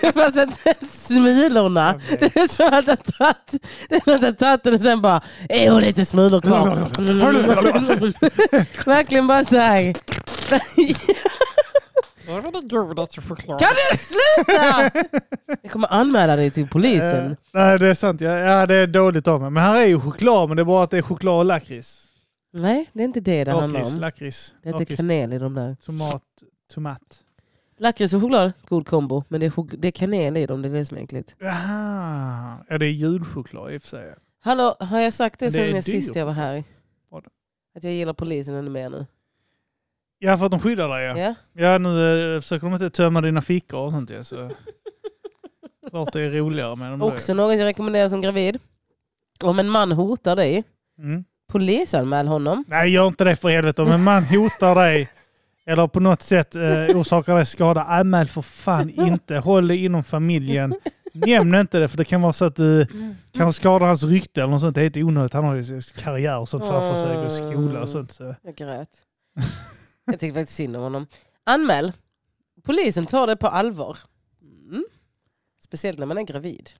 Det 0.00 0.16
var 0.16 0.30
så 0.30 0.40
att 0.70 0.90
smulorna. 0.90 2.00
Det 2.20 2.36
är 2.36 2.48
som 2.48 2.66
att 2.74 2.86
jag 2.86 3.04
tagit, 3.04 3.54
är 3.88 4.64
den 4.64 4.74
och 4.74 4.80
sen 4.80 5.02
bara, 5.02 5.22
jo 5.50 5.78
lite 5.78 6.04
smulor 6.04 6.40
kvar. 6.40 6.76
Verkligen 8.86 9.26
bara 9.26 9.44
så 9.44 9.56
här. 9.56 9.94
Kan 12.26 13.74
du 13.74 13.98
sluta? 13.98 14.90
Jag 15.62 15.72
kommer 15.72 15.92
anmäla 15.92 16.36
dig 16.36 16.50
till 16.50 16.68
polisen. 16.68 17.30
Eh, 17.30 17.36
nej, 17.52 17.78
det 17.78 17.86
är 17.86 17.94
sant. 17.94 18.20
Ja, 18.20 18.30
ja, 18.38 18.66
det 18.66 18.74
är 18.74 18.86
dåligt 18.86 19.28
av 19.28 19.40
mig. 19.40 19.50
Men 19.50 19.62
här 19.62 19.76
är 19.76 19.86
ju 19.86 20.00
choklad, 20.00 20.48
men 20.48 20.56
det 20.56 20.62
är 20.62 20.64
bara 20.64 20.84
att 20.84 20.90
det 20.90 20.98
är 20.98 21.02
choklad 21.02 21.38
och 21.38 21.44
lakrits. 21.44 22.06
Nej, 22.52 22.90
det 22.92 23.00
är 23.02 23.04
inte 23.04 23.20
det 23.20 23.44
det 23.44 23.50
handlar 23.52 23.84
om. 23.84 23.94
lakrits. 24.00 24.54
Det 24.62 24.68
heter 24.78 24.96
kanel 24.96 25.32
i 25.32 25.38
de 25.38 25.54
där. 25.54 25.76
Tomat, 25.86 26.22
tomat. 26.74 27.00
Lakrits 27.76 28.14
och 28.14 28.20
choklad, 28.22 28.52
god 28.68 28.86
kombo. 28.86 29.24
Men 29.28 29.40
det 29.40 29.46
är, 29.46 29.50
chok- 29.50 29.74
det 29.78 29.88
är 29.88 29.92
kanel 29.92 30.36
i 30.36 30.46
dem, 30.46 30.62
det 30.62 30.68
är 30.68 30.72
det 30.72 30.84
som 30.84 30.96
är 30.96 31.02
äckligt. 31.02 31.36
Aha. 31.44 32.64
Ja, 32.68 32.78
det 32.78 32.86
är 32.86 32.90
julchoklad 32.90 33.72
i 33.72 33.78
och 33.78 33.82
för 33.82 33.88
sig. 33.88 34.14
Hallå, 34.42 34.76
har 34.80 35.00
jag 35.00 35.12
sagt 35.12 35.40
det 35.40 35.46
Men 35.46 35.52
det 35.52 35.66
sen 35.68 35.76
är 35.76 35.80
sist 35.80 36.08
dyrt. 36.08 36.16
jag 36.16 36.26
var 36.26 36.32
här? 36.32 36.64
Vad? 37.10 37.24
Att 37.76 37.84
jag 37.84 37.92
gillar 37.92 38.12
polisen 38.12 38.54
ännu 38.54 38.70
mer 38.70 38.90
nu. 38.90 39.06
Ja, 40.18 40.38
för 40.38 40.44
att 40.44 40.50
de 40.50 40.60
skyddar 40.60 40.88
dig 40.88 41.04
ja. 41.04 41.18
Ja? 41.18 41.34
Ja, 41.52 41.78
nu 41.78 42.34
eh, 42.34 42.40
försöker 42.40 42.66
de 42.66 42.72
inte 42.74 42.90
tömma 42.90 43.20
dina 43.20 43.42
fickor 43.42 43.78
och 43.80 43.92
sånt 43.92 44.10
ja, 44.10 44.24
så... 44.24 44.50
Klart 45.90 46.12
det 46.12 46.20
är 46.20 46.30
roligare 46.30 46.76
med 46.76 46.90
dem. 46.90 46.98
då, 46.98 47.06
Också 47.12 47.34
något 47.34 47.56
jag 47.58 47.64
rekommenderar 47.64 48.08
som 48.08 48.20
gravid. 48.20 48.58
Om 49.42 49.58
en 49.58 49.68
man 49.68 49.92
hotar 49.92 50.36
dig. 50.36 50.64
Mm. 50.98 51.24
Polisanmäl 51.48 52.26
honom. 52.26 52.64
Nej, 52.68 52.90
gör 52.90 53.06
inte 53.06 53.24
det 53.24 53.36
för 53.36 53.48
helvete. 53.48 53.82
Om 53.82 53.92
en 53.92 54.02
man 54.04 54.24
hotar 54.24 54.74
dig 54.74 55.10
eller 55.66 55.86
på 55.86 56.00
något 56.00 56.22
sätt 56.22 56.56
eh, 56.56 56.62
orsakar 56.96 57.36
dig 57.36 57.46
skada, 57.46 57.82
anmäl 57.82 58.28
för 58.28 58.42
fan 58.42 58.90
inte. 59.06 59.36
Håll 59.36 59.68
det 59.68 59.76
inom 59.76 60.04
familjen. 60.04 60.74
Nämn 61.12 61.54
inte 61.54 61.78
det, 61.78 61.88
för 61.88 61.96
det 61.96 62.04
kan 62.04 62.22
vara 62.22 62.32
så 62.32 62.44
att 62.44 62.56
du 62.56 62.86
kanske 63.32 63.60
skadar 63.60 63.86
hans 63.86 64.02
rykte 64.02 64.40
eller 64.40 64.50
något 64.50 64.60
sånt. 64.60 64.74
Det 64.74 64.80
är 64.80 64.82
helt 64.82 64.96
onödigt. 64.96 65.32
Han 65.32 65.44
har 65.44 65.54
ju 65.54 65.80
karriär 65.96 66.38
och 66.38 66.48
sånt 66.48 66.66
framför 66.66 66.94
sig, 66.94 67.16
och 67.16 67.32
skola 67.32 67.82
och 67.82 67.88
sånt. 67.88 68.12
Så. 68.12 68.34
Jag 68.42 68.54
grät. 68.54 68.88
Jag 70.06 70.20
tyckte 70.20 70.40
faktiskt 70.40 70.56
synd 70.56 70.76
om 70.76 70.82
honom. 70.82 71.06
Anmäl. 71.44 71.92
Polisen 72.62 73.06
tar 73.06 73.26
det 73.26 73.36
på 73.36 73.46
allvar. 73.46 73.98
Mm. 74.42 74.84
Speciellt 75.64 75.98
när 75.98 76.06
man 76.06 76.18
är 76.18 76.22
gravid. 76.22 76.70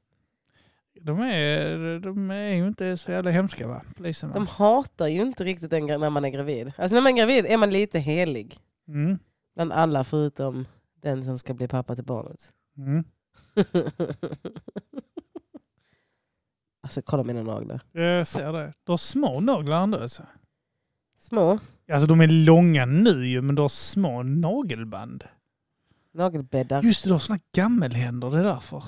De 1.01 1.21
är, 1.21 1.99
de 1.99 2.31
är 2.31 2.55
ju 2.55 2.67
inte 2.67 2.97
så 2.97 3.13
jävla 3.13 3.31
hemska 3.31 3.69
va, 3.69 3.83
poliserna? 3.97 4.35
De 4.35 4.47
hatar 4.47 5.07
ju 5.07 5.23
inte 5.23 5.45
riktigt 5.45 5.73
en 5.73 5.87
när 5.87 6.11
man 6.11 6.25
är 6.25 6.29
gravid. 6.29 6.73
Alltså 6.79 6.95
när 6.95 7.03
man 7.03 7.13
är 7.13 7.17
gravid 7.17 7.47
är 7.47 7.57
man 7.57 7.71
lite 7.71 7.99
helig. 7.99 8.59
Mm. 8.89 9.19
Bland 9.55 9.73
alla 9.73 10.05
förutom 10.05 10.67
den 11.03 11.25
som 11.25 11.39
ska 11.39 11.55
bli 11.55 11.69
pappa 11.69 11.95
till 11.95 12.05
barnet. 12.05 12.53
Mm. 12.77 13.05
alltså 16.81 17.03
kolla 17.03 17.23
mina 17.23 17.43
naglar. 17.43 17.81
Jag 17.93 18.27
ser 18.27 18.53
det. 18.53 18.73
Du 18.85 18.93
har 18.93 18.97
små 18.97 19.41
naglar 19.41 19.83
ändå 19.83 19.99
alltså. 19.99 20.23
Små 21.19 21.59
Alltså 21.93 22.07
de 22.07 22.21
är 22.21 22.27
långa 22.27 22.87
nu 22.87 23.27
ju, 23.27 23.43
men 23.43 23.55
du 23.55 23.63
har 23.63 23.69
små 23.69 24.23
nagelband. 24.23 25.25
nagelbäddar. 26.13 26.83
Just 26.83 27.05
det, 27.05 27.09
du 27.09 27.15
har 27.15 27.19
såna 27.19 27.39
gammelhänder, 27.55 28.31
det 28.31 28.39
är 28.39 28.45
därför. 28.45 28.85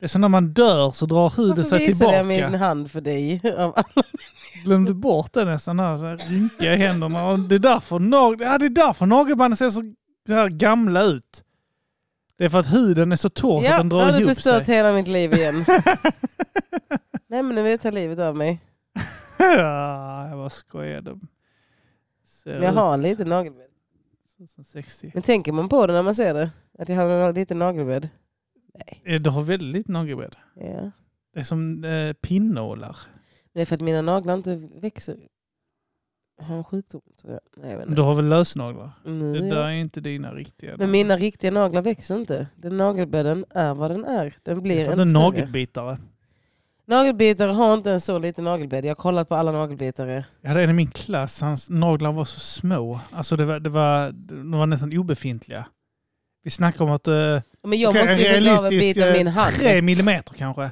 Det 0.00 0.06
är 0.06 0.08
så 0.08 0.18
när 0.18 0.28
man 0.28 0.52
dör 0.52 0.90
så 0.90 1.06
drar 1.06 1.30
huden 1.36 1.48
Varför 1.56 1.62
sig 1.62 1.86
visade 1.86 2.12
jag 2.16 2.26
tillbaka. 2.28 2.50
min 2.50 2.60
hand 2.60 2.90
för 2.90 3.00
dig? 3.00 3.40
Glömde 4.64 4.94
bort 4.94 5.32
det 5.32 5.44
nästan, 5.44 5.78
här, 5.78 5.96
så 5.98 6.04
här 6.04 6.16
rynkiga 6.16 6.76
händerna. 6.76 7.28
Och 7.28 7.38
det, 7.40 7.54
är 7.54 7.58
därför 7.58 7.98
nag- 7.98 8.42
ja, 8.42 8.58
det 8.58 8.66
är 8.66 8.70
därför 8.70 9.06
nagelbanden 9.06 9.56
ser 9.56 9.70
så, 9.70 9.82
så 10.26 10.34
här 10.34 10.48
gamla 10.48 11.02
ut. 11.02 11.44
Det 12.38 12.44
är 12.44 12.48
för 12.48 12.58
att 12.58 12.72
huden 12.72 13.12
är 13.12 13.16
så 13.16 13.28
torr 13.28 13.60
så 13.60 13.66
att 13.66 13.70
Ja, 13.70 13.76
den 13.76 13.88
drar 13.88 14.02
har 14.04 14.12
du 14.12 14.18
ihop 14.18 14.34
förstört 14.34 14.64
sig. 14.66 14.74
hela 14.74 14.92
mitt 14.92 15.08
liv 15.08 15.32
igen. 15.32 15.64
Nej 17.28 17.42
men 17.42 17.54
nu 17.54 17.62
vill 17.62 17.70
jag 17.70 17.80
ta 17.80 17.90
livet 17.90 18.18
av 18.18 18.36
mig. 18.36 18.60
ja, 19.38 20.28
jag 20.28 20.38
bara 20.38 20.50
skojade. 20.50 21.14
Men 22.44 22.62
jag 22.62 22.72
har 22.72 22.94
en 22.94 23.02
liten 23.02 23.28
nagelbädd. 23.28 23.66
ut 24.38 24.50
som 24.50 24.64
60. 24.64 25.10
Men 25.14 25.22
tänker 25.22 25.52
man 25.52 25.68
på 25.68 25.86
det 25.86 25.92
när 25.92 26.02
man 26.02 26.14
ser 26.14 26.34
det? 26.34 26.50
Att 26.78 26.88
jag 26.88 26.96
har 26.96 27.04
en 27.10 27.34
liten 27.34 27.58
nagelbädd? 27.58 28.08
Eh, 29.04 29.20
Du 29.20 29.30
har 29.30 29.42
väldigt 29.42 29.74
lite 29.74 29.92
nagelbädd. 29.92 30.36
Ja. 30.54 30.90
Det 31.34 31.40
är 31.40 31.44
som 31.44 31.84
eh, 31.84 32.12
pinnålar. 32.12 32.96
Det 33.54 33.60
är 33.60 33.64
för 33.64 33.74
att 33.74 33.80
mina 33.80 34.02
naglar 34.02 34.34
inte 34.34 34.56
växer. 34.80 35.16
Jag 36.38 36.44
har 36.44 36.56
en 36.56 36.64
sjukdom 36.64 37.00
tror 37.20 37.32
jag. 37.32 37.40
Nej, 37.56 37.70
jag 37.70 37.78
vet 37.78 37.86
Men 37.86 37.92
inte. 37.92 38.02
Du 38.02 38.06
har 38.06 38.14
väl 38.14 38.28
lösnaglar? 38.28 38.90
Nu, 39.04 39.32
Det 39.40 39.46
ja. 39.46 39.54
där 39.54 39.62
är 39.64 39.70
inte 39.70 40.00
dina 40.00 40.34
riktiga. 40.34 40.76
Men 40.76 40.90
mina 40.90 41.16
riktiga 41.16 41.50
naglar 41.50 41.82
växer 41.82 42.16
inte. 42.16 42.46
Den 42.56 42.76
nagelbädden 42.76 43.44
är 43.50 43.74
vad 43.74 43.90
den 43.90 44.04
är. 44.04 44.38
Den 44.42 44.62
blir 44.62 44.80
inte 44.80 44.92
större. 44.92 45.04
nagelbitare. 45.04 45.98
Nagelbitare 46.86 47.50
har 47.52 47.74
inte 47.74 47.90
en 47.92 48.00
så 48.00 48.18
liten 48.18 48.44
nagelbädd. 48.44 48.84
Jag 48.84 48.90
har 48.90 48.94
kollat 48.94 49.28
på 49.28 49.34
alla 49.34 49.52
nagelbitare. 49.52 50.24
Jag 50.40 50.48
hade 50.48 50.62
en 50.64 50.70
i 50.70 50.72
min 50.72 50.90
klass, 50.90 51.40
hans 51.40 51.70
naglar 51.70 52.12
var 52.12 52.24
så 52.24 52.40
små. 52.40 53.00
Alltså 53.10 53.36
det 53.36 53.44
var, 53.44 53.60
det 53.60 53.70
var, 53.70 54.12
de 54.12 54.50
var 54.52 54.66
nästan 54.66 54.98
obefintliga. 54.98 55.66
Vi 56.42 56.50
snackar 56.50 56.84
om 56.84 56.90
att... 56.90 57.08
Uh, 57.08 57.40
Men 57.62 57.78
jag 57.78 57.94
måste 57.94 58.14
ju 58.14 58.38
bli 58.40 58.50
av 58.50 58.64
en 58.64 58.70
bit 58.70 59.02
av 59.02 59.12
min 59.12 59.26
hand. 59.26 59.54
Tre 59.54 59.82
millimeter 59.82 60.34
kanske. 60.34 60.70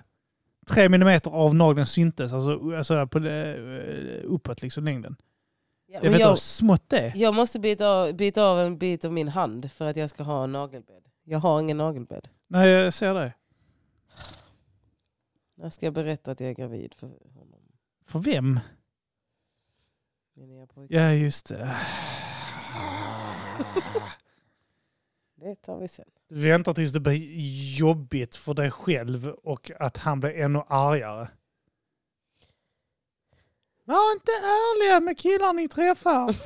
Tre 0.68 0.88
millimeter 0.88 1.30
av 1.30 1.54
nageln 1.54 1.86
syntes, 1.86 2.32
alltså, 2.32 2.76
alltså 2.76 3.06
på, 3.06 3.18
uh, 3.18 4.20
uppåt 4.24 4.62
liksom 4.62 4.84
längden. 4.84 5.16
Ja, 5.86 5.94
Jag 5.94 6.00
vet 6.02 6.12
du 6.12 6.24
hur 6.24 6.30
jag, 6.30 6.38
smått 6.38 6.88
det 6.88 6.98
är? 6.98 7.12
jag 7.16 7.34
måste 7.34 7.60
bita 7.60 7.88
av, 7.88 8.14
bita 8.14 8.42
av 8.42 8.60
en 8.60 8.78
bit 8.78 9.04
av 9.04 9.12
min 9.12 9.28
hand 9.28 9.72
för 9.72 9.84
att 9.84 9.96
jag 9.96 10.10
ska 10.10 10.22
ha 10.22 10.44
en 10.44 10.52
nagelbädd. 10.52 11.02
Jag 11.24 11.38
har 11.38 11.60
ingen 11.60 11.76
nagelbädd. 11.76 12.28
Nej, 12.46 12.68
jag 12.68 12.92
ser 12.92 13.14
det. 13.14 13.32
Jag 15.62 15.72
ska 15.72 15.90
berätta 15.90 16.30
att 16.30 16.40
jag 16.40 16.50
är 16.50 16.54
gravid 16.54 16.94
för 16.94 17.06
honom. 17.06 17.60
För 18.06 18.18
vem? 18.18 18.60
Min 20.36 20.48
nya 20.48 20.66
pojke. 20.66 20.94
Ja, 20.94 21.12
just 21.12 21.46
det. 21.48 21.76
Det 25.40 25.54
tar 25.54 25.78
vi 25.78 25.88
sen. 25.88 26.04
Du 26.28 26.34
väntar 26.34 26.74
tills 26.74 26.92
det 26.92 27.00
blir 27.00 27.78
jobbigt 27.78 28.36
för 28.36 28.54
dig 28.54 28.70
själv 28.70 29.28
och 29.28 29.70
att 29.78 29.96
han 29.96 30.20
blir 30.20 30.30
ännu 30.30 30.62
argare. 30.68 31.28
Var 33.84 34.12
inte 34.12 34.32
ärliga 34.32 35.00
med 35.00 35.18
killar 35.18 35.52
ni 35.52 35.68
träffar. 35.68 36.36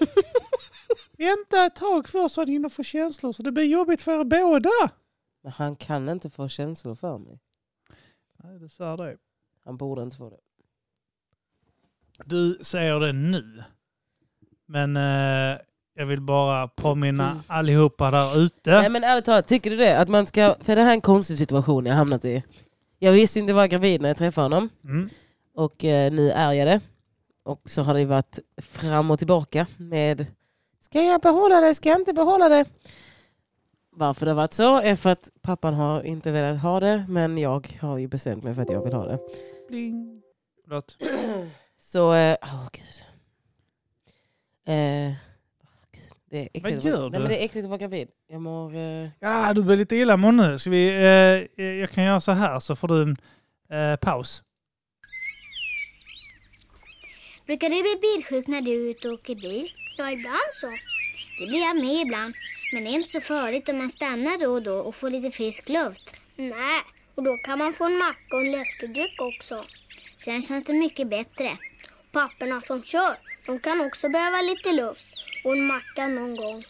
Vänta 1.18 1.66
ett 1.66 1.76
tag 1.76 2.08
först 2.08 2.34
så 2.34 2.40
han 2.40 2.48
hinner 2.48 2.68
få 2.68 2.82
känslor 2.82 3.32
så 3.32 3.42
det 3.42 3.52
blir 3.52 3.64
jobbigt 3.64 4.00
för 4.00 4.20
er 4.20 4.24
båda. 4.24 4.94
Men 5.42 5.52
han 5.52 5.76
kan 5.76 6.08
inte 6.08 6.30
få 6.30 6.48
känslor 6.48 6.94
för 6.94 7.18
mig. 7.18 7.40
Nej, 8.44 8.58
det 8.58 8.68
ser 8.68 8.96
det. 8.96 9.16
Han 9.64 9.76
borde 9.76 10.02
inte 10.02 10.16
få 10.16 10.30
det. 10.30 10.40
Du 12.24 12.58
säger 12.62 13.00
det 13.00 13.12
nu. 13.12 13.62
Men 14.66 14.96
eh, 14.96 15.60
jag 15.94 16.06
vill 16.06 16.20
bara 16.20 16.68
påminna 16.68 17.42
allihopa 17.46 18.10
där 18.10 18.40
ute. 18.40 18.70
Nej 18.70 18.88
men 18.88 19.04
ärligt 19.04 19.24
talat, 19.24 19.48
tycker 19.48 19.70
du 19.70 19.76
det? 19.76 19.98
Att 19.98 20.08
man 20.08 20.26
ska, 20.26 20.56
för 20.60 20.76
det 20.76 20.82
här 20.82 20.90
är 20.90 20.94
en 20.94 21.00
konstig 21.00 21.38
situation 21.38 21.86
jag 21.86 21.94
hamnat 21.94 22.24
i. 22.24 22.42
Jag 22.98 23.12
visste 23.12 23.38
inte 23.38 23.52
vara 23.52 23.68
gravid 23.68 24.00
när 24.00 24.08
jag 24.08 24.16
träffade 24.16 24.44
honom. 24.44 24.68
Mm. 24.84 25.08
Och 25.54 25.84
eh, 25.84 26.12
nu 26.12 26.30
är 26.30 26.52
jag 26.52 26.66
det. 26.66 26.80
Och 27.44 27.62
så 27.64 27.82
har 27.82 27.94
det 27.94 28.04
varit 28.04 28.38
fram 28.62 29.10
och 29.10 29.18
tillbaka 29.18 29.66
med 29.76 30.26
Ska 30.80 31.02
jag 31.02 31.20
behålla 31.20 31.60
det? 31.60 31.74
Ska 31.74 31.88
jag 31.88 32.00
inte 32.00 32.12
behålla 32.12 32.48
det? 32.48 32.64
Varför 33.90 34.26
det 34.26 34.32
har 34.32 34.36
varit 34.36 34.52
så 34.52 34.80
är 34.80 34.94
för 34.94 35.10
att 35.10 35.30
pappan 35.42 35.74
har 35.74 36.02
inte 36.02 36.32
velat 36.32 36.62
ha 36.62 36.80
det. 36.80 37.04
Men 37.08 37.38
jag 37.38 37.78
har 37.80 37.98
ju 37.98 38.08
bestämt 38.08 38.44
mig 38.44 38.54
för 38.54 38.62
att 38.62 38.70
jag 38.70 38.84
vill 38.84 38.92
ha 38.92 39.04
det. 39.04 39.18
Bling. 39.68 40.22
Förlåt. 40.64 40.98
Så, 41.78 42.12
eh, 42.12 42.36
åh 42.42 42.68
gud. 42.72 43.02
Eh. 44.64 45.31
Det 46.32 46.38
är 46.38 46.48
äckligt 46.54 46.64
Vad 46.84 46.92
gör 46.92 47.00
Nej, 47.00 47.10
du? 47.10 47.18
men 47.18 47.28
det 47.28 47.40
är 47.42 47.44
äckligt 47.44 47.64
att 47.64 47.70
vara 47.70 47.78
gravid. 47.78 48.08
Jag 48.28 48.40
mår... 48.42 48.76
Eh, 48.76 49.08
Ja, 49.20 49.52
du 49.54 49.62
blir 49.62 49.76
lite 49.76 49.96
illamående 49.96 50.48
nu. 50.50 50.58
Ska 50.58 50.70
vi, 50.70 50.88
eh, 51.56 51.64
jag 51.64 51.90
kan 51.90 52.04
göra 52.04 52.20
så 52.20 52.32
här 52.32 52.60
så 52.60 52.76
får 52.76 52.88
du 52.88 53.02
en 53.02 53.16
eh, 53.92 53.96
paus. 53.96 54.42
Brukar 57.46 57.68
du 57.70 57.82
bli 57.82 57.96
bilsjuk 58.02 58.46
när 58.46 58.60
du 58.60 58.70
är 58.70 58.90
ute 58.90 59.08
och 59.08 59.14
åker 59.14 59.34
bil? 59.34 59.72
Ja, 59.96 60.10
ibland 60.10 60.50
så. 60.52 60.66
Det 61.38 61.46
blir 61.46 61.60
jag 61.60 61.76
med 61.76 62.00
ibland. 62.06 62.34
Men 62.72 62.84
det 62.84 62.90
är 62.90 62.94
inte 62.94 63.10
så 63.10 63.20
farligt 63.20 63.68
om 63.68 63.78
man 63.78 63.90
stannar 63.90 64.40
då 64.44 64.50
och 64.52 64.62
då 64.62 64.74
och 64.74 64.94
får 64.94 65.10
lite 65.10 65.30
frisk 65.30 65.68
luft. 65.68 66.16
Nej, 66.36 66.80
och 67.14 67.22
då 67.22 67.36
kan 67.38 67.58
man 67.58 67.72
få 67.72 67.84
en 67.84 67.98
macka 67.98 68.36
och 68.36 68.40
en 68.40 68.52
läskedryck 68.52 69.20
också. 69.20 69.64
Sen 70.18 70.42
känns 70.42 70.64
det 70.64 70.72
mycket 70.72 71.08
bättre. 71.08 71.58
Papporna 72.12 72.60
som 72.60 72.82
kör, 72.82 73.16
de 73.46 73.58
kan 73.60 73.80
också 73.80 74.08
behöva 74.08 74.36
lite 74.42 74.72
luft 74.72 75.06
och 75.44 75.52
en 75.52 75.66
macka 75.66 76.06
någon 76.06 76.36
gång. 76.36 76.64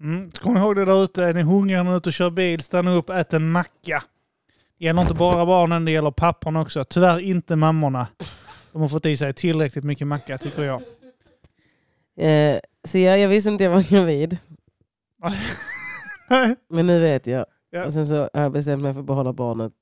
Mm. 0.00 0.30
Kom 0.30 0.56
ihåg 0.56 0.76
det 0.76 0.84
där 0.84 1.04
ute. 1.04 1.24
Är 1.24 1.34
ni 1.34 1.42
hungriga 1.42 1.82
när 1.82 1.90
ni 1.90 1.94
är 1.94 1.96
ute 1.96 2.08
och 2.08 2.12
kör 2.12 2.30
bil, 2.30 2.60
stanna 2.60 2.90
upp, 2.94 3.10
ät 3.10 3.32
en 3.32 3.50
macka. 3.50 4.02
Det 4.78 4.84
gäller 4.84 5.02
inte 5.02 5.14
bara 5.14 5.46
barnen, 5.46 5.84
det 5.84 5.90
gäller 5.90 6.10
papporna 6.10 6.60
också. 6.60 6.84
Tyvärr 6.84 7.18
inte 7.20 7.56
mammorna. 7.56 8.06
De 8.72 8.80
har 8.80 8.88
fått 8.88 9.06
i 9.06 9.16
sig 9.16 9.34
tillräckligt 9.34 9.84
mycket 9.84 10.06
macka 10.06 10.38
tycker 10.38 10.62
jag. 10.62 10.82
eh, 12.18 12.58
så 12.84 12.98
jag, 12.98 13.18
jag 13.18 13.28
visste 13.28 13.50
inte 13.50 13.64
jag 13.64 13.70
var 13.70 13.90
gravid. 13.90 14.38
Men 16.68 16.86
nu 16.86 17.00
vet 17.00 17.26
jag. 17.26 17.46
Ja. 17.70 17.84
Och 17.84 17.92
sen 17.92 18.06
så 18.06 18.14
har 18.34 18.42
jag 18.42 18.52
bestämt 18.52 18.82
mig 18.82 18.92
för 18.92 19.00
att 19.00 19.06
behålla 19.06 19.32
barnet. 19.32 19.72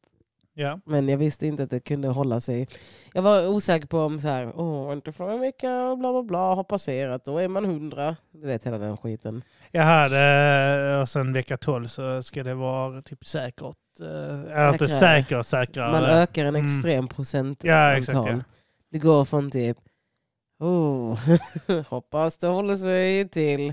Ja. 0.55 0.81
Men 0.87 1.09
jag 1.09 1.17
visste 1.19 1.47
inte 1.47 1.63
att 1.63 1.71
det 1.71 1.81
kunde 1.81 2.09
hålla 2.09 2.41
sig. 2.41 2.69
Jag 3.13 3.23
var 3.23 3.47
osäker 3.49 3.87
på 3.87 3.99
om 4.01 4.21
så 4.21 4.29
här, 4.29 4.53
åh, 4.57 4.93
inte 4.93 5.13
för 5.13 5.31
en 5.31 5.41
vecka, 5.41 5.97
bla 5.97 6.13
bla 6.13 6.23
bla, 6.23 6.55
har 6.55 6.65
passerat, 6.65 7.25
då 7.25 7.39
är 7.39 7.49
man 7.49 7.65
hundra. 7.65 8.17
Du 8.33 8.47
vet 8.47 8.67
hela 8.67 8.79
den 8.79 8.97
skiten. 8.97 9.43
Jag 9.71 9.83
hade, 9.83 10.99
och 11.03 11.09
sen 11.09 11.33
vecka 11.33 11.57
12 11.57 11.87
så 11.87 12.23
ska 12.23 12.43
det 12.43 12.55
vara 12.55 13.03
typ 13.03 13.27
säkert. 13.27 13.77
eh, 14.01 14.57
Eller 14.59 14.73
inte 14.73 14.89
säkert, 14.89 15.47
säkrare. 15.47 15.93
Man 15.93 16.05
ökar 16.05 16.45
en 16.45 16.57
Mm. 16.57 16.67
extrem 16.67 17.09
procent 17.09 17.65
Ja, 17.65 17.97
exakt, 17.97 18.15
ja. 18.29 18.39
Det 18.91 18.99
går 18.99 19.25
från 19.25 19.51
typ, 19.51 19.77
oh, 20.61 21.19
hoppas 21.89 22.39
det 22.39 22.47
håller 22.47 22.77
sig 22.77 23.29
till 23.29 23.73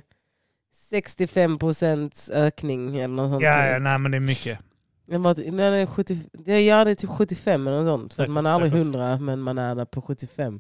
65 0.73 1.57
procents 1.57 2.29
ökning 2.29 2.97
eller 2.97 3.15
något 3.15 3.32
sånt. 3.32 3.43
Ja, 3.43 3.65
ja, 3.67 3.79
nej 3.79 3.97
men 3.99 4.11
det 4.11 4.17
är 4.17 4.19
mycket. 4.19 4.59
Det 5.06 5.18
var, 5.18 5.34
det 5.36 5.64
är 5.64 5.86
70, 5.86 6.18
det- 6.34 6.62
ja, 6.66 6.84
det 6.84 6.91
är 6.91 6.95
typ 6.95 7.10
75 7.10 7.68
eller 7.68 7.84
något 7.84 8.02
sånt. 8.02 8.14
För 8.14 8.24
Säkert, 8.24 8.34
man 8.34 8.45
är 8.45 8.49
aldrig 8.49 8.72
säkert. 8.72 8.86
100 8.86 9.18
men 9.20 9.39
man 9.39 9.58
är 9.58 9.76
där 9.76 9.86
på 9.86 10.02
75. 10.02 10.60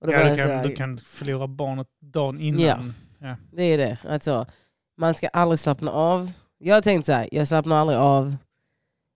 Och 0.00 0.12
Ja, 0.12 0.30
du, 0.30 0.36
kan, 0.36 0.48
här, 0.50 0.64
du 0.64 0.74
kan 0.74 0.98
förlora 0.98 1.46
barnet 1.46 1.88
dagen 2.00 2.40
innan. 2.40 2.94
Ja. 3.18 3.36
Det 3.52 3.62
är 3.62 3.78
det. 3.78 3.98
Alltså, 4.08 4.46
man 4.96 5.14
ska 5.14 5.28
aldrig 5.28 5.58
slappna 5.58 5.90
av. 5.90 6.30
Jag 6.58 6.74
har 6.74 6.82
tänkt 6.82 7.06
så 7.06 7.12
här, 7.12 7.28
jag 7.32 7.48
slappnar 7.48 7.76
aldrig 7.76 7.98
av. 7.98 8.36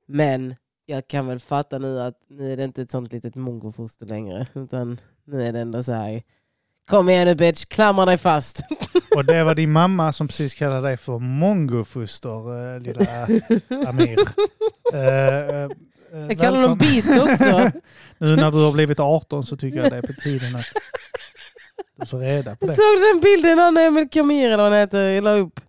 Men 0.07 0.55
jag 0.87 1.09
kan 1.09 1.27
väl 1.27 1.41
fatta 1.41 1.79
nu 1.79 2.01
att 2.01 2.15
nu 2.29 2.53
är 2.53 2.57
det 2.57 2.65
inte 2.65 2.83
ett 2.83 2.91
sånt 2.91 3.13
litet 3.13 3.35
mongofoster 3.35 4.07
längre. 4.07 4.47
Utan 4.55 5.01
nu 5.25 5.43
är 5.47 5.53
det 5.53 5.61
ändå 5.61 5.83
så 5.83 5.93
här. 5.93 6.23
Kom 6.91 7.09
igen 7.09 7.27
nu 7.27 7.35
bitch, 7.35 7.65
klamra 7.65 8.05
dig 8.05 8.19
fast. 8.19 8.61
Och 9.17 9.25
det 9.25 9.45
var 9.45 9.55
din 9.55 9.73
mamma 9.73 10.13
som 10.13 10.29
precis 10.29 10.55
kallade 10.55 10.89
dig 10.89 10.97
för 10.97 11.19
mongofoster, 11.19 12.75
eh, 12.75 12.81
lilla 12.81 13.07
Amir. 13.89 14.19
Eh, 14.95 15.65
eh, 15.65 15.71
Jag 16.29 16.39
kallar 16.39 16.63
dem 16.63 16.79
beast 16.79 17.09
också. 17.19 17.71
Nu 18.19 18.37
när 18.37 18.51
du 18.51 18.65
har 18.65 18.73
blivit 18.73 19.01
18 19.01 19.47
så 19.47 19.57
tycker 19.57 19.79
jag 19.83 19.91
det 19.91 19.97
är 19.97 20.03
på 20.03 20.13
tiden 20.13 20.57
att 20.57 20.65
du 22.01 22.07
får 22.07 22.19
reda 22.19 22.57
på 22.57 22.67
det. 22.67 22.73
såg 22.73 23.01
den 23.13 23.21
bilden 23.21 23.59
han 23.59 23.77
Emil 23.77 24.09
Kamir 24.11 24.47
eller 24.47 24.57
vad 24.57 24.73
han 24.73 24.81
heter, 24.81 25.21
la 25.21 25.33
upp. 25.35 25.61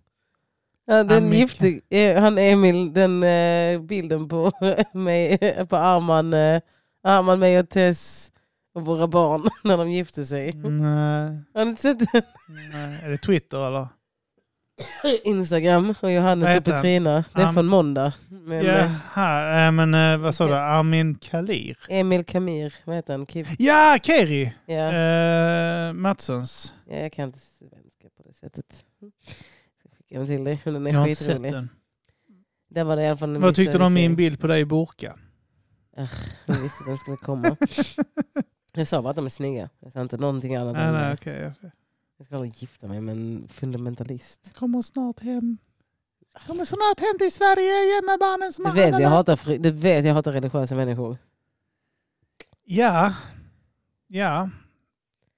Den 0.86 1.32
gifte, 1.32 1.80
han 2.20 2.38
Emil, 2.38 2.92
den 2.92 3.24
bilden 3.86 4.28
på, 4.28 4.52
mig, 4.94 5.38
på 5.68 5.76
Arman, 5.76 6.34
Arman, 7.04 7.38
mig 7.38 7.58
och 7.58 7.68
Tess 7.70 8.30
och 8.74 8.84
våra 8.86 9.06
barn 9.08 9.48
när 9.64 9.76
de 9.76 9.90
gifte 9.90 10.24
sig. 10.24 10.52
Nej, 10.52 11.42
Har 11.54 11.64
ni 11.64 11.70
inte 11.70 11.82
sett 11.82 11.98
den? 11.98 12.22
nej. 12.72 13.00
Är 13.04 13.10
det 13.10 13.18
Twitter 13.18 13.66
eller? 13.68 13.88
Instagram 15.24 15.94
och 16.02 16.12
Johannes 16.12 16.58
och? 16.58 16.64
Petrina. 16.64 17.24
Det 17.34 17.42
är 17.42 17.46
Am- 17.46 17.54
från 17.54 17.66
måndag. 17.66 18.12
Men, 18.28 18.66
eh, 18.66 18.90
Jaha, 19.14 19.66
äh, 19.66 19.72
men 19.72 19.94
eh, 19.94 20.16
vad 20.16 20.34
sa 20.34 20.46
du? 20.46 20.54
Armin 20.56 21.14
Kalir? 21.14 21.78
Emil 21.88 22.24
Kamir, 22.24 22.74
vad 22.84 22.96
heter 22.96 23.12
han? 23.12 23.26
Kif, 23.26 23.48
Ja, 23.58 23.98
Keri! 24.02 24.54
ja. 24.66 24.92
Eh, 24.92 25.92
Matssons. 25.92 26.74
ja, 26.88 26.96
jag 26.96 27.12
kan 27.12 27.24
inte 27.24 27.38
svenska 27.38 28.08
på 28.16 28.22
det 28.28 28.34
sättet. 28.34 28.84
Jag 29.00 29.10
ska 29.78 29.88
skicka 29.98 30.18
den 30.18 30.26
till 30.26 30.44
dig, 30.44 30.60
den 30.64 30.86
Jag 30.86 30.94
är 30.94 30.98
har 30.98 31.06
inte 31.08 31.24
sett 31.24 31.42
den. 31.42 31.68
Den 32.70 32.86
var 32.86 32.96
det 32.96 33.02
i 33.02 33.06
alla 33.06 33.16
fall 33.16 33.38
Vad 33.38 33.54
tyckte 33.54 33.78
du 33.78 33.84
om 33.84 33.94
min 33.94 34.16
bild 34.16 34.40
på 34.40 34.46
dig 34.46 34.60
i 34.60 34.64
burka? 34.64 35.14
Jag 36.46 36.54
visste 36.54 36.80
att 36.80 36.86
den 36.86 36.98
skulle 36.98 37.16
komma. 37.16 37.56
Jag 38.74 38.88
sa 38.88 39.02
bara 39.02 39.10
att 39.10 39.16
de 39.16 39.24
är 39.24 39.28
snygga. 39.30 39.68
Jag 39.80 39.92
sa 39.92 40.00
inte 40.00 40.16
någonting 40.16 40.56
annat. 40.56 40.72
Nej, 40.74 40.86
än 40.86 40.94
nej, 40.94 41.06
det. 41.08 41.14
okej. 41.14 41.52
okej. 41.58 41.70
Jag 42.16 42.26
ska 42.26 42.34
aldrig 42.34 42.54
gifta 42.56 42.86
mig 42.88 43.00
med 43.00 43.12
en 43.16 43.48
fundamentalist. 43.48 44.52
Kommer 44.54 44.82
snart 44.82 45.20
hem. 45.20 45.58
Kommer 46.46 46.64
snart 46.64 47.00
hem 47.00 47.18
till 47.18 47.32
Sverige 47.32 47.84
igen 47.84 48.04
med 48.06 48.18
barnen 48.20 48.52
som 48.52 48.64
Du 48.64 48.70
har 48.70 48.76
vet, 48.76 48.90
jag 48.90 49.00
där. 49.00 49.08
hatar, 49.08 49.36
fri- 49.36 49.58
du 49.58 49.70
vet 49.70 50.04
jag 50.04 50.14
hatar 50.14 50.32
religiösa 50.32 50.74
människor. 50.74 51.16
Ja. 52.64 53.14
Ja. 54.06 54.50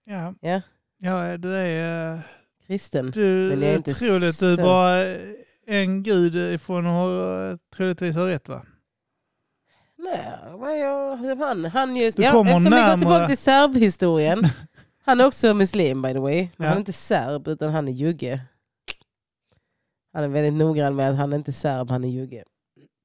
Ja. 0.05 0.35
Ja. 0.41 0.61
Ja, 0.99 1.37
du 1.37 1.55
är... 1.57 2.15
eh, 2.15 2.21
Kristen. 2.67 3.11
Du 3.11 3.49
Men 3.51 3.63
jag 3.63 3.73
är 3.73 3.77
inte 3.77 3.91
du 4.27 4.33
så- 4.33 4.57
bara 4.57 5.05
en 5.67 6.03
gud 6.03 6.35
ifrån 6.35 6.87
att 6.87 7.71
troligtvis 7.71 8.17
ha 8.17 8.27
rätt 8.29 8.49
va? 8.49 8.63
Nej, 10.61 10.81
jag, 10.81 11.17
han, 11.37 11.65
han 11.65 11.97
just, 11.97 12.19
ja, 12.19 12.25
eftersom 12.25 12.47
vi 12.47 12.53
går 12.53 12.71
närmare- 12.71 12.99
tillbaka 12.99 13.27
till 13.27 13.39
serbhistorien. 13.39 14.49
Han 15.05 15.21
är 15.21 15.27
också 15.27 15.55
muslim 15.55 16.03
by 16.03 16.13
the 16.13 16.19
way. 16.19 16.49
Han 16.59 16.67
är 16.67 16.77
inte 16.77 16.93
serb 16.93 17.49
utan 17.49 17.73
han 17.73 17.89
är 17.89 17.93
jugge. 17.93 18.41
Han 20.13 20.25
är 20.25 20.29
väldigt 20.29 20.53
noggrann 20.55 20.97
med 20.97 21.11
att 21.11 21.17
han 21.17 21.33
är 21.33 21.37
inte 21.37 21.53
serb, 21.53 21.91
han 21.91 22.05
är 22.05 22.09
jugge. 22.09 22.45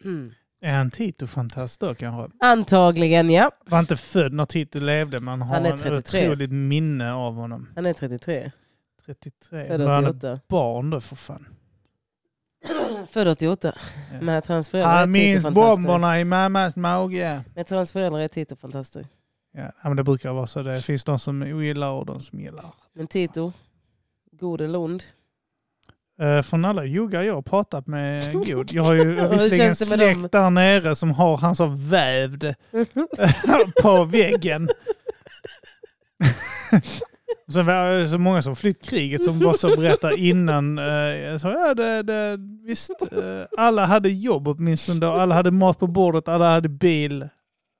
Är 0.63 0.73
han 0.73 0.91
Tito-fantast 0.91 1.79
då 1.79 1.95
kanske? 1.95 2.37
Antagligen 2.39 3.29
ja. 3.29 3.51
Var 3.65 3.79
inte 3.79 3.97
född 3.97 4.33
när 4.33 4.45
Tito 4.45 4.79
levde 4.79 5.19
men 5.19 5.41
har 5.41 5.55
Han 5.55 5.65
en 5.65 5.77
33. 5.77 6.27
otroligt 6.27 6.51
minne 6.51 7.13
av 7.13 7.33
honom. 7.35 7.69
Han 7.75 7.85
är 7.85 7.93
33. 7.93 8.51
33. 9.05 9.67
Född 9.67 9.81
Var 9.81 9.93
han 9.93 10.03
ett 10.05 10.09
88. 10.15 10.39
barn 10.47 10.89
då 10.89 11.01
för 11.01 11.15
fan? 11.15 11.47
Född 13.07 13.27
88. 13.27 13.73
Ja. 14.11 14.17
Men 14.21 14.35
jag 14.35 14.43
tror 14.43 14.53
hans 14.53 14.69
föräldrar 14.69 14.97
Han 14.99 15.11
minns 15.11 15.43
Tito-fantaster. 15.43 15.75
bomberna 15.75 16.19
i 16.19 16.25
mammas 16.25 16.75
mage. 16.75 17.41
Tror 17.67 17.77
hans 17.77 17.91
föräldrar 17.91 18.19
är 18.19 18.27
Tito-fantaster. 18.27 19.05
Ja, 19.53 19.61
ja, 19.63 19.89
men 19.89 19.95
det 19.97 20.03
brukar 20.03 20.33
vara 20.33 20.47
så. 20.47 20.63
Det 20.63 20.81
finns 20.81 21.03
de 21.03 21.19
som 21.19 21.41
ogillar 21.41 21.91
och 21.91 22.05
de 22.05 22.19
som 22.21 22.39
gillar. 22.39 22.65
Men 22.93 23.07
Tito, 23.07 23.53
god 24.31 24.61
eller 24.61 24.79
ond? 24.79 25.03
Uh, 26.21 26.41
från 26.41 26.65
alla 26.65 26.85
juggar 26.85 27.21
jag 27.21 27.33
har 27.35 27.41
pratat 27.41 27.87
med 27.87 28.33
god. 28.45 28.71
Jag 28.71 28.83
har 28.83 28.93
ju 28.93 29.27
visserligen 29.27 29.67
med 29.67 29.77
släkt 29.77 30.31
där 30.31 30.49
nere 30.49 30.95
som 30.95 31.11
har 31.11 31.37
han 31.37 31.55
så 31.55 31.65
vävd 31.65 32.55
på 33.81 34.03
väggen. 34.05 34.69
Sen 37.51 37.65
var 37.65 37.89
det 37.99 38.09
så 38.09 38.17
många 38.17 38.41
som 38.41 38.55
flytt 38.55 38.85
kriget 38.89 39.23
som 39.23 39.39
bara 39.39 39.53
så 39.53 39.75
berättar 39.75 40.17
innan. 40.19 40.77
eh, 40.77 41.37
sa, 41.37 41.51
ja, 41.51 41.73
det, 41.73 42.03
det, 42.03 42.37
visst, 42.65 42.91
eh, 43.11 43.45
alla 43.57 43.85
hade 43.85 44.09
jobb 44.09 44.47
åtminstone. 44.47 44.99
Då. 44.99 45.11
Alla 45.11 45.35
hade 45.35 45.51
mat 45.51 45.79
på 45.79 45.87
bordet, 45.87 46.27
alla 46.27 46.51
hade 46.51 46.69
bil 46.69 47.29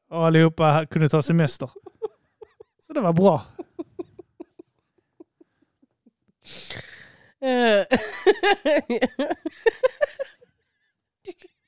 och 0.10 0.26
allihopa 0.26 0.86
kunde 0.86 1.10
ta 1.10 1.22
semester. 1.22 1.70
Så 2.88 2.94
det 2.94 3.02
var 3.02 3.14
bra. 3.14 3.42
Eh, 7.44 7.86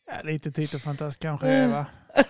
Ja, 0.08 0.22
lite 0.24 0.51
Tito-fantast 0.51 1.22
kanske 1.22 1.47
det 1.47 1.68
va? 1.68 1.86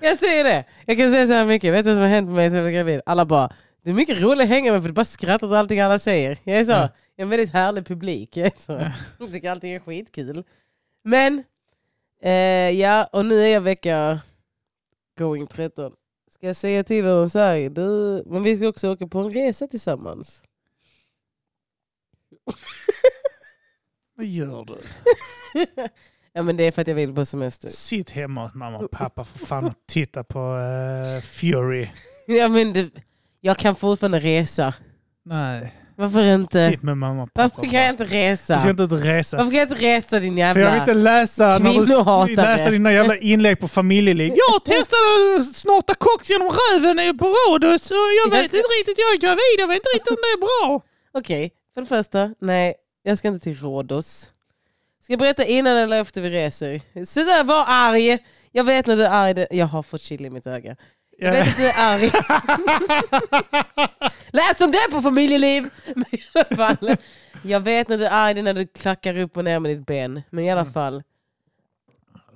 jag 0.00 0.18
säger 0.18 0.44
det. 0.44 0.64
Jag 0.86 0.96
kan 0.98 1.12
säga 1.12 1.26
så 1.26 1.32
här 1.32 1.44
mycket. 1.46 1.74
Vet 1.74 1.84
du 1.84 1.90
vad 1.90 1.96
som 1.96 2.02
har 2.02 2.08
hänt 2.08 2.26
med 2.26 2.36
mig 2.36 2.50
sen 2.50 2.56
jag 2.56 2.64
blev 2.64 2.74
gravid? 2.74 3.00
Alla 3.06 3.26
bara, 3.26 3.52
du 3.82 3.90
är 3.90 3.94
mycket 3.94 4.20
rolig 4.20 4.42
att 4.44 4.48
hänga 4.48 4.72
med 4.72 4.80
för 4.82 4.88
du 4.88 4.94
bara 4.94 5.04
skrattar 5.04 5.46
åt 5.46 5.52
allting 5.52 5.80
alla 5.80 5.98
säger. 5.98 6.38
Jag 6.44 6.58
är 6.58 6.64
så, 6.64 6.70
Ja. 6.70 6.78
jag 6.80 6.90
är 7.16 7.22
en 7.22 7.28
väldigt 7.28 7.50
härlig 7.52 7.86
publik. 7.86 8.36
Jag, 8.36 8.46
är 8.46 8.52
så, 8.58 8.72
jag 9.18 9.32
tycker 9.32 9.50
allting 9.50 9.72
är 9.72 9.80
skitkul. 9.80 10.44
Men, 11.04 11.42
eh, 12.22 12.30
ja, 12.70 13.04
och 13.12 13.24
nu 13.26 13.42
är 13.42 13.48
jag 13.48 13.60
vecka 13.60 14.20
going 15.18 15.46
13. 15.46 15.92
Ska 16.30 16.46
jag 16.46 16.56
säga 16.56 16.84
till 16.84 17.04
honom 17.04 17.30
så 17.30 17.38
här, 17.38 17.70
du, 17.70 18.22
men 18.26 18.42
vi 18.42 18.56
ska 18.56 18.68
också 18.68 18.92
åka 18.92 19.06
på 19.06 19.18
en 19.18 19.30
resa 19.30 19.66
tillsammans. 19.66 20.42
Vad 24.14 24.26
gör 24.26 24.64
du? 24.64 24.78
ja 26.36 26.42
men 26.42 26.56
det 26.56 26.64
är 26.66 26.72
för 26.72 26.82
att 26.82 26.88
jag 26.88 26.94
vill 26.94 27.14
på 27.14 27.24
semester. 27.24 27.68
Sitt 27.68 28.10
hemma 28.10 28.42
hos 28.46 28.54
mamma 28.54 28.78
och 28.78 28.90
pappa 28.90 29.24
för 29.24 29.38
fan 29.38 29.64
och 29.64 29.72
titta 29.88 30.24
på 30.24 30.38
eh, 30.38 31.22
Fury. 31.22 31.88
Ja, 32.28 32.48
men 32.48 32.72
du, 32.72 32.90
jag 33.40 33.58
kan 33.58 33.74
fortfarande 33.74 34.18
resa. 34.18 34.74
Nej, 35.24 35.74
Varför 35.96 36.34
inte? 36.34 36.70
sitt 36.70 36.82
med 36.82 36.96
mamma 36.96 37.22
och 37.22 37.34
pappa. 37.34 37.50
Varför 37.56 37.70
kan 37.70 37.80
jag 37.80 37.90
inte 37.90 38.04
Du 38.04 38.08
ska 38.08 38.16
resa? 38.18 38.70
inte 38.70 38.82
ut 38.82 38.92
och 38.92 39.00
resa. 39.00 39.36
Varför 39.36 39.50
kan 39.50 39.58
jag 39.60 39.68
inte 39.72 39.82
resa 39.86 40.20
din 40.20 40.34
För 40.36 40.40
jag 40.40 40.54
vill 40.54 40.62
jävla... 40.64 40.78
inte 40.80 40.94
läsa, 40.94 41.58
när 41.58 41.72
du 41.72 41.86
Kvinnohatare. 41.86 42.34
läsa 42.34 42.70
dina 42.70 42.92
jävla 42.92 43.16
inlägg 43.32 43.60
på 43.60 43.68
familjeliv. 43.68 44.32
Jag 44.36 44.64
testade 44.64 45.02
att 45.40 45.46
snorta 45.56 45.94
koks 45.94 46.30
genom 46.30 46.50
röven 46.50 47.18
på 47.18 47.24
Rhodos 47.26 47.90
och 47.90 47.96
jag 48.24 48.30
vet 48.30 48.44
inte 48.44 48.56
riktigt, 48.56 48.98
jag 48.98 49.14
är 49.14 49.18
gravid, 49.20 49.56
jag 49.58 49.68
vet 49.68 49.76
inte 49.76 49.88
riktigt 49.94 50.10
om 50.10 50.16
det 50.22 50.32
är 50.36 50.40
bra. 50.40 50.80
Okej, 51.14 51.50
för 51.74 51.80
det 51.80 51.86
första, 51.86 52.34
nej, 52.40 52.74
jag 53.02 53.18
ska 53.18 53.28
inte 53.28 53.40
till 53.44 53.56
Rhodos. 53.60 54.30
Ska 55.06 55.12
jag 55.12 55.18
berätta 55.20 55.44
innan 55.44 55.76
eller 55.76 56.00
efter 56.00 56.20
vi 56.20 56.30
reser? 56.30 56.80
Sådär, 57.06 57.44
var 57.44 57.64
arg! 57.68 58.18
Jag 58.52 58.64
vet 58.64 58.86
när 58.86 58.96
du 58.96 59.04
är 59.04 59.10
arg. 59.10 59.46
Jag 59.50 59.66
har 59.66 59.82
fått 59.82 60.00
chill 60.00 60.26
i 60.26 60.30
mitt 60.30 60.46
öga. 60.46 60.76
Jag 61.18 61.32
vet 61.32 61.48
att 61.48 61.56
du 61.56 61.66
är 61.66 61.74
arg. 61.78 62.10
Läs 64.32 64.60
om 64.60 64.70
det 64.70 64.78
på 64.90 65.02
familjeliv! 65.02 65.70
Men 65.94 66.04
i 66.14 66.18
alla 66.34 66.56
fall, 66.56 66.96
jag 67.42 67.60
vet 67.60 67.88
när 67.88 67.98
du 67.98 68.06
är 68.06 68.10
arg, 68.10 68.42
när 68.42 68.54
du 68.54 68.66
klackar 68.66 69.18
upp 69.18 69.36
och 69.36 69.44
ner 69.44 69.60
med 69.60 69.70
ditt 69.76 69.86
ben. 69.86 70.22
Men 70.30 70.44
i 70.44 70.50
alla 70.50 70.60
Mm. 70.60 70.72
fall, 70.72 71.02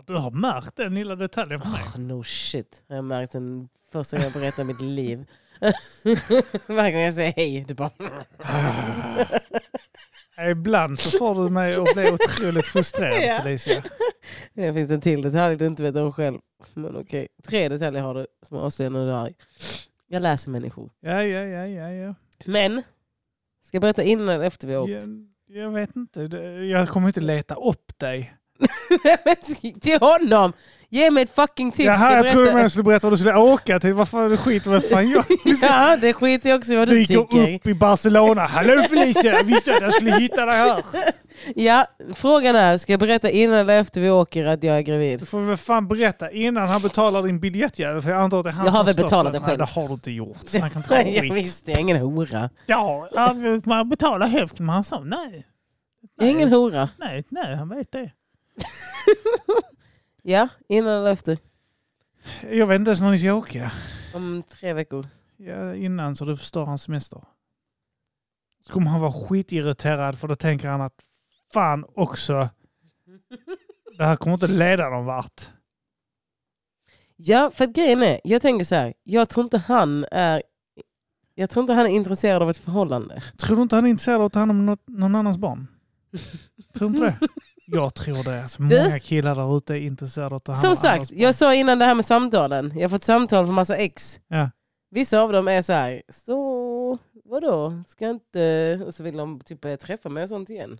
Du 0.06 0.14
har 0.16 0.30
märkt 0.30 0.76
den 0.76 0.94
lilla 0.94 1.16
detaljen 1.16 1.60
för 1.60 1.68
mig. 1.68 1.80
oh, 1.94 2.00
no 2.00 2.24
shit. 2.24 2.82
Jag 2.86 2.96
har 2.96 3.02
märkt 3.02 3.32
den 3.32 3.68
första 3.92 4.16
gången 4.16 4.30
jag 4.34 4.40
berättar 4.42 4.64
mitt 4.64 4.80
liv. 4.80 5.24
Varje 6.66 6.92
gång 6.92 7.00
jag 7.00 7.14
säger 7.14 7.32
hej, 7.36 7.64
du 7.68 7.74
bara... 7.74 7.90
Ibland 10.48 10.98
så 10.98 11.18
får 11.18 11.44
du 11.44 11.50
mig 11.50 11.74
att 11.74 11.94
bli 11.94 12.10
otroligt 12.10 12.66
frustrerad 12.66 13.22
Ja. 13.36 13.42
Felicia. 13.42 13.82
Det 14.54 14.72
finns 14.74 14.90
en 14.90 15.00
till 15.00 15.22
detalj 15.22 15.56
du 15.56 15.66
inte 15.66 15.82
vet 15.82 15.96
om 15.96 16.12
själv. 16.12 16.38
Men 16.74 16.96
okej, 16.96 17.28
tre 17.46 17.68
detaljer 17.68 18.02
har 18.02 18.14
du 18.14 18.26
som 18.48 18.56
avslöjar 18.56 18.90
när 18.90 19.04
du 19.04 19.10
är 19.10 19.14
arg. 19.14 19.34
Jag 20.08 20.22
läser 20.22 20.50
människor. 20.50 20.90
Ja, 21.00 21.22
ja, 21.24 21.40
ja, 21.40 21.66
ja, 21.66 21.90
ja. 21.90 22.14
Men, 22.44 22.82
ska 23.64 23.74
jag 23.76 23.82
berätta 23.82 24.02
innan 24.02 24.28
eller 24.28 24.44
efter 24.44 24.68
vi 24.68 24.74
har 24.74 24.82
åkt? 24.82 24.90
Jag, 24.90 25.26
jag 25.62 25.70
vet 25.70 25.96
inte, 25.96 26.20
jag 26.70 26.88
kommer 26.88 27.06
inte 27.06 27.20
leta 27.20 27.54
upp 27.54 27.98
dig. 27.98 28.34
till 29.80 29.98
honom! 30.00 30.52
Ge 30.92 31.10
mig 31.10 31.22
ett 31.22 31.34
fucking 31.34 31.72
tips. 31.72 31.86
Jaha, 31.86 32.14
jag 32.16 32.32
trodde 32.32 32.46
berätta? 32.46 32.62
du 32.62 32.70
skulle 32.70 32.82
berätta 32.84 33.06
vad 33.06 33.12
du 33.12 33.16
skulle 33.16 33.36
åka 33.38 33.80
till. 33.80 33.94
Varför 33.94 34.36
skit 34.36 34.66
vad 34.66 34.84
fan 34.84 35.10
jag 35.10 35.24
Ja, 35.62 35.96
det 36.00 36.12
skiter 36.12 36.50
jag 36.50 36.58
också 36.58 36.72
i 36.72 36.76
vad 36.76 36.88
du 36.88 36.94
dyker 36.98 37.14
tycker. 37.20 37.54
upp 37.54 37.66
i 37.66 37.74
Barcelona. 37.74 38.46
Hallå 38.46 38.82
Felicia, 38.90 39.32
jag 39.32 39.44
visste 39.44 39.74
att 39.76 39.82
jag 39.82 39.94
skulle 39.94 40.12
hitta 40.18 40.46
dig 40.46 40.54
här. 40.56 40.82
Ja, 41.54 41.86
frågan 42.14 42.56
är, 42.56 42.78
ska 42.78 42.92
jag 42.92 43.00
berätta 43.00 43.30
innan 43.30 43.58
eller 43.58 43.80
efter 43.80 44.00
vi 44.00 44.10
åker 44.10 44.44
att 44.46 44.62
jag 44.62 44.76
är 44.76 44.80
gravid? 44.80 45.20
Du 45.20 45.26
får 45.26 45.40
väl 45.40 45.56
fan 45.56 45.88
berätta 45.88 46.30
innan 46.30 46.68
han 46.68 46.82
betalar 46.82 47.22
din 47.22 47.40
biljettjävel. 47.40 48.02
För 48.02 48.10
jag 48.10 48.20
antar 48.20 48.38
att 48.38 48.44
det 48.44 48.50
är 48.50 48.54
han 48.54 48.64
Jag 48.66 48.72
har 48.72 48.78
som 48.78 48.86
väl 48.86 48.96
betalat 48.96 49.32
det 49.32 49.38
själv. 49.40 49.48
Nej, 49.48 49.58
det 49.58 49.64
har 49.80 49.88
du 49.88 49.94
inte 49.94 50.10
gjort. 50.10 50.36
Snacka 50.46 50.78
inte 50.78 50.94
jag 51.10 51.22
skit. 51.22 51.32
visste, 51.32 51.70
jag 51.70 51.78
är 51.78 51.80
ingen 51.80 51.96
hora. 52.00 52.50
Ja, 52.66 53.08
man 53.64 53.88
betalar 53.88 54.26
hälften 54.26 54.66
men 54.66 54.74
han 54.74 54.84
sa 54.84 55.00
nej. 55.00 55.46
Jag 56.18 56.26
är 56.26 56.30
ingen 56.30 56.52
hora. 56.52 56.88
Nej, 56.98 57.24
nej, 57.28 57.56
han 57.56 57.68
vet 57.68 57.92
det. 57.92 58.10
Ja, 60.30 60.48
innan 60.68 60.92
eller 60.92 61.12
efter? 61.12 61.38
Jag 62.50 62.66
vet 62.66 62.76
inte 62.76 62.88
ens 62.88 63.00
när 63.00 63.10
ni 63.10 63.18
ska 63.18 63.34
åka. 63.34 63.72
Om 64.14 64.42
tre 64.48 64.72
veckor. 64.72 65.06
Ja, 65.36 65.74
innan 65.74 66.16
så 66.16 66.24
du 66.24 66.36
förstår 66.36 66.64
hans 66.64 66.82
semester. 66.82 67.24
Så 68.66 68.72
kommer 68.72 68.90
han 68.90 69.00
vara 69.00 69.12
skitirriterad 69.12 70.18
för 70.18 70.28
då 70.28 70.34
tänker 70.34 70.68
han 70.68 70.80
att 70.80 71.04
fan 71.52 71.84
också, 71.94 72.48
det 73.98 74.04
här 74.04 74.16
kommer 74.16 74.34
inte 74.34 74.46
leda 74.46 74.90
någon 74.90 75.04
vart. 75.04 75.48
Ja, 77.16 77.50
för 77.50 77.64
att 77.64 77.72
grejen 77.72 78.02
är, 78.02 78.20
jag 78.24 78.42
tänker 78.42 78.64
så 78.64 78.74
här. 78.74 78.94
Jag 79.02 79.28
tror 79.28 79.44
inte 79.44 79.58
han 79.58 80.04
är 80.10 80.42
jag 81.34 81.50
tror 81.50 81.62
inte 81.62 81.72
han 81.72 81.86
är 81.86 81.90
intresserad 81.90 82.42
av 82.42 82.50
ett 82.50 82.58
förhållande. 82.58 83.22
Tror 83.36 83.56
du 83.56 83.62
inte 83.62 83.74
han 83.76 83.86
är 83.86 83.90
intresserad 83.90 84.20
av 84.20 84.26
att 84.26 84.32
ta 84.32 84.38
hand 84.38 84.50
om 84.50 84.66
något, 84.66 84.88
någon 84.88 85.14
annans 85.14 85.38
barn? 85.38 85.66
Tror 86.74 86.88
du 86.88 86.96
inte 86.96 87.04
det? 87.20 87.28
Jag 87.72 87.94
tror 87.94 88.24
det. 88.24 88.42
Alltså, 88.42 88.62
Du? 88.62 88.82
många 88.84 88.98
killar 88.98 89.34
där 89.34 89.56
ute 89.56 89.74
är 89.74 89.78
intresserade 89.80 90.26
av 90.30 90.34
att 90.34 90.44
ta 90.44 90.52
hand 90.52 90.60
Som 90.62 90.70
om 90.70 90.76
sagt, 90.76 90.92
andras 90.92 91.10
barn. 91.10 91.18
jag 91.20 91.34
sa 91.34 91.54
innan 91.54 91.78
det 91.78 91.84
här 91.84 91.94
med 91.94 92.04
samtalen. 92.04 92.72
Jag 92.74 92.82
har 92.82 92.88
fått 92.88 93.04
samtal 93.04 93.44
från 93.46 93.54
massa 93.54 93.76
ex. 93.76 94.20
Ja. 94.28 94.50
Vissa 94.90 95.20
av 95.20 95.32
dem 95.32 95.48
är 95.48 95.62
så 95.62 95.72
här, 95.72 96.02
så 96.08 96.98
vadå, 97.24 97.82
ska 97.86 98.04
jag 98.04 98.14
inte... 98.16 98.80
Och 98.86 98.94
så 98.94 99.02
vill 99.02 99.16
de 99.16 99.40
typ 99.40 99.60
börja 99.60 99.76
träffa 99.76 100.08
mig 100.08 100.22
och 100.22 100.28
sånt 100.28 100.50
igen. 100.50 100.78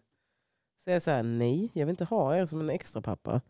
Så 0.84 0.90
jag 0.90 0.96
är 0.96 1.00
så 1.00 1.10
här, 1.10 1.22
nej, 1.22 1.70
jag 1.72 1.86
vill 1.86 1.90
inte 1.92 2.04
ha 2.04 2.36
er 2.36 2.46
som 2.46 2.60
en 2.60 2.70
extra 2.70 3.02
pappa. 3.02 3.40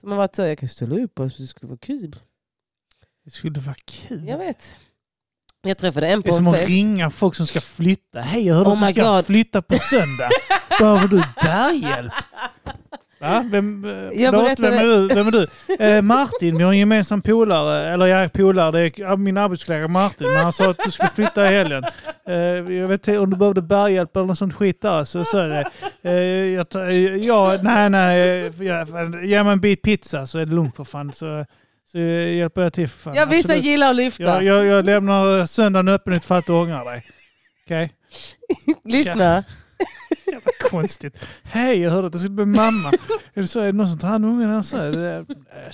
Som 0.00 0.10
har 0.10 0.18
varit 0.18 0.34
så, 0.36 0.42
jag 0.42 0.58
kan 0.58 0.68
ställa 0.68 0.98
upp 1.04 1.18
och 1.20 1.26
det 1.26 1.46
skulle 1.46 1.68
vara 1.68 1.78
kul. 1.78 2.16
Det 3.24 3.30
skulle 3.30 3.60
vara 3.60 3.76
kul. 3.86 4.28
Jag 4.28 4.38
vet. 4.38 4.76
Jag 5.62 5.78
träffade 5.78 6.06
en 6.08 6.20
Det 6.20 6.28
på 6.28 6.34
är 6.34 6.36
som 6.36 6.46
en 6.46 6.54
att 6.54 6.60
fest. 6.60 6.70
ringa 6.70 7.10
folk 7.10 7.34
som 7.34 7.46
ska 7.46 7.60
flytta. 7.60 8.20
Hej, 8.20 8.46
jag 8.46 8.54
hörde 8.54 8.70
Oh 8.70 8.82
att 8.82 8.88
du 8.88 8.94
ska 8.94 9.16
God. 9.16 9.26
flytta 9.26 9.62
på 9.62 9.74
söndag. 9.78 10.28
Behöver 10.78 11.08
du 11.08 11.22
bärhjälp? 11.42 12.12
Va? 13.20 13.44
Vem, 13.50 13.84
eh, 13.84 13.90
Jag 14.22 14.34
förlåt, 14.34 14.58
vem 14.60 14.74
är 14.78 14.84
du? 14.84 15.08
Vem 15.14 15.26
är 15.26 15.30
du? 15.30 15.46
Eh, 15.84 16.02
Martin, 16.02 16.56
vi 16.58 16.64
har 16.64 16.72
en 16.72 16.78
gemensam 16.78 17.22
polare. 17.22 17.88
Eller 17.94 18.06
jag 18.06 18.20
är 18.24 18.28
polare, 18.28 18.70
det 18.70 18.98
är 18.98 19.16
min 19.16 19.36
arbetskollega 19.36 19.88
Martin. 19.88 20.26
Men 20.32 20.36
han 20.42 20.52
sa 20.52 20.70
att 20.70 20.78
du 20.84 20.90
skulle 20.90 21.08
flytta 21.14 21.44
i 21.44 21.48
helgen. 21.56 21.84
Eh, 22.28 22.34
jag 22.74 22.88
vet 22.88 23.08
inte 23.08 23.18
om 23.18 23.30
du 23.30 23.36
behövde 23.36 23.62
bärhjälp 23.62 24.16
eller 24.16 24.26
något 24.26 24.38
sånt 24.38 24.54
skit 24.54 24.82
där. 24.82 25.04
Så 25.04 25.24
sa 25.24 25.38
jag 25.46 25.50
det. 25.50 25.64
Eh, 26.10 26.14
jag, 26.14 26.66
ja, 27.18 27.58
nej, 27.62 27.90
nej. 27.90 28.50
Ge 29.28 29.42
mig 29.42 29.52
en 29.52 29.60
bit 29.60 29.82
pizza 29.82 30.26
så 30.26 30.38
är 30.38 30.46
det 30.46 30.52
lugnt 30.52 30.76
för 30.76 30.84
fan. 30.84 31.12
Så, 31.12 31.44
så 31.92 31.98
hjälper 31.98 32.62
jag 32.62 32.72
till 32.72 32.88
fan. 32.88 33.14
Ja, 33.14 33.24
vissa 33.24 33.38
Absolut. 33.38 33.64
gillar 33.64 33.90
att 33.90 33.96
lyfta. 33.96 34.22
Jag, 34.22 34.42
jag, 34.42 34.66
jag 34.66 34.84
lämnar 34.86 35.46
söndagen 35.46 35.88
öppen 35.88 36.20
för 36.20 36.38
att 36.38 36.46
du 36.46 36.52
ångrar 36.52 36.84
dig. 36.84 37.04
Okej? 37.64 37.92
Lyssna. 38.84 39.44
Jävla 40.26 40.50
konstigt. 40.70 41.16
Hej, 41.42 41.80
jag 41.80 41.90
hörde 41.90 42.06
att 42.06 42.12
du 42.12 42.18
skulle 42.18 42.34
bli 42.34 42.46
mamma. 42.46 42.88
Är 43.34 43.42
det, 43.42 43.46
så, 43.48 43.60
är 43.60 43.66
det 43.66 43.72
någon 43.72 43.88
som 43.88 43.98
tar 43.98 44.08
hand 44.08 44.24
om 44.24 44.30
ungen? 44.30 44.64
Så, 44.64 44.76
är 44.76 44.92
det, 44.92 45.26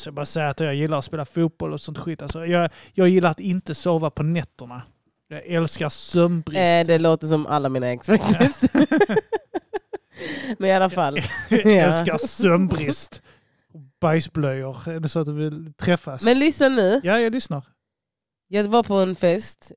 jag 0.04 0.14
bara 0.14 0.26
säga 0.26 0.48
att 0.48 0.60
jag 0.60 0.74
gillar 0.74 0.98
att 0.98 1.04
spela 1.04 1.24
fotboll 1.24 1.72
och 1.72 1.80
sånt 1.80 1.98
skit. 1.98 2.22
Alltså, 2.22 2.46
jag, 2.46 2.70
jag 2.92 3.08
gillar 3.08 3.30
att 3.30 3.40
inte 3.40 3.74
sova 3.74 4.10
på 4.10 4.22
nätterna. 4.22 4.82
Jag 5.28 5.46
älskar 5.46 5.88
sömnbrist. 5.88 6.58
Eh, 6.58 6.86
det 6.86 6.98
låter 6.98 7.26
som 7.26 7.46
alla 7.46 7.68
mina 7.68 7.88
ex 7.92 8.06
faktiskt. 8.06 8.74
Men 10.58 10.70
i 10.70 10.72
alla 10.72 10.90
fall. 10.90 11.20
jag 11.48 11.66
älskar 11.66 12.18
sömnbrist. 12.18 13.22
Och 13.96 14.00
Bajsblöjor. 14.00 14.88
Är 14.88 15.00
det 15.00 15.08
så 15.08 15.18
att 15.18 15.26
du 15.26 15.32
vill 15.32 15.72
träffas? 15.76 16.24
Men 16.24 16.38
lyssna 16.38 16.68
nu. 16.68 17.00
Ja, 17.04 17.20
jag 17.20 17.32
lyssnar. 17.32 17.62
Jag 18.48 18.64
var 18.64 18.82
på 18.82 18.94
en 18.94 19.16
fest 19.16 19.72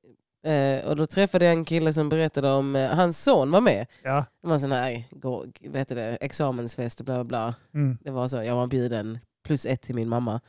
eh, 0.46 0.86
och 0.86 0.96
då 0.96 1.06
träffade 1.06 1.44
jag 1.44 1.52
en 1.54 1.64
kille 1.64 1.92
som 1.92 2.08
berättade 2.08 2.50
om, 2.50 2.76
eh, 2.76 2.90
hans 2.90 3.22
son 3.22 3.50
var 3.50 3.60
med. 3.60 3.86
Ja. 4.02 4.24
Det 4.42 4.46
var 4.48 4.54
en 4.54 4.60
sån 4.60 4.72
här 4.72 5.04
gå- 5.10 5.46
vad 5.66 5.76
heter 5.78 5.94
det, 5.94 6.16
examensfest 6.20 7.00
och 7.00 7.06
bla 7.06 7.14
bla 7.14 7.24
bla. 7.24 7.54
Mm. 7.80 7.98
Det 8.04 8.10
var 8.10 8.28
så, 8.28 8.36
jag 8.42 8.54
var 8.54 8.66
bjuden 8.66 9.18
plus 9.44 9.66
ett 9.66 9.82
till 9.82 9.94
min 9.94 10.08
mamma. 10.08 10.40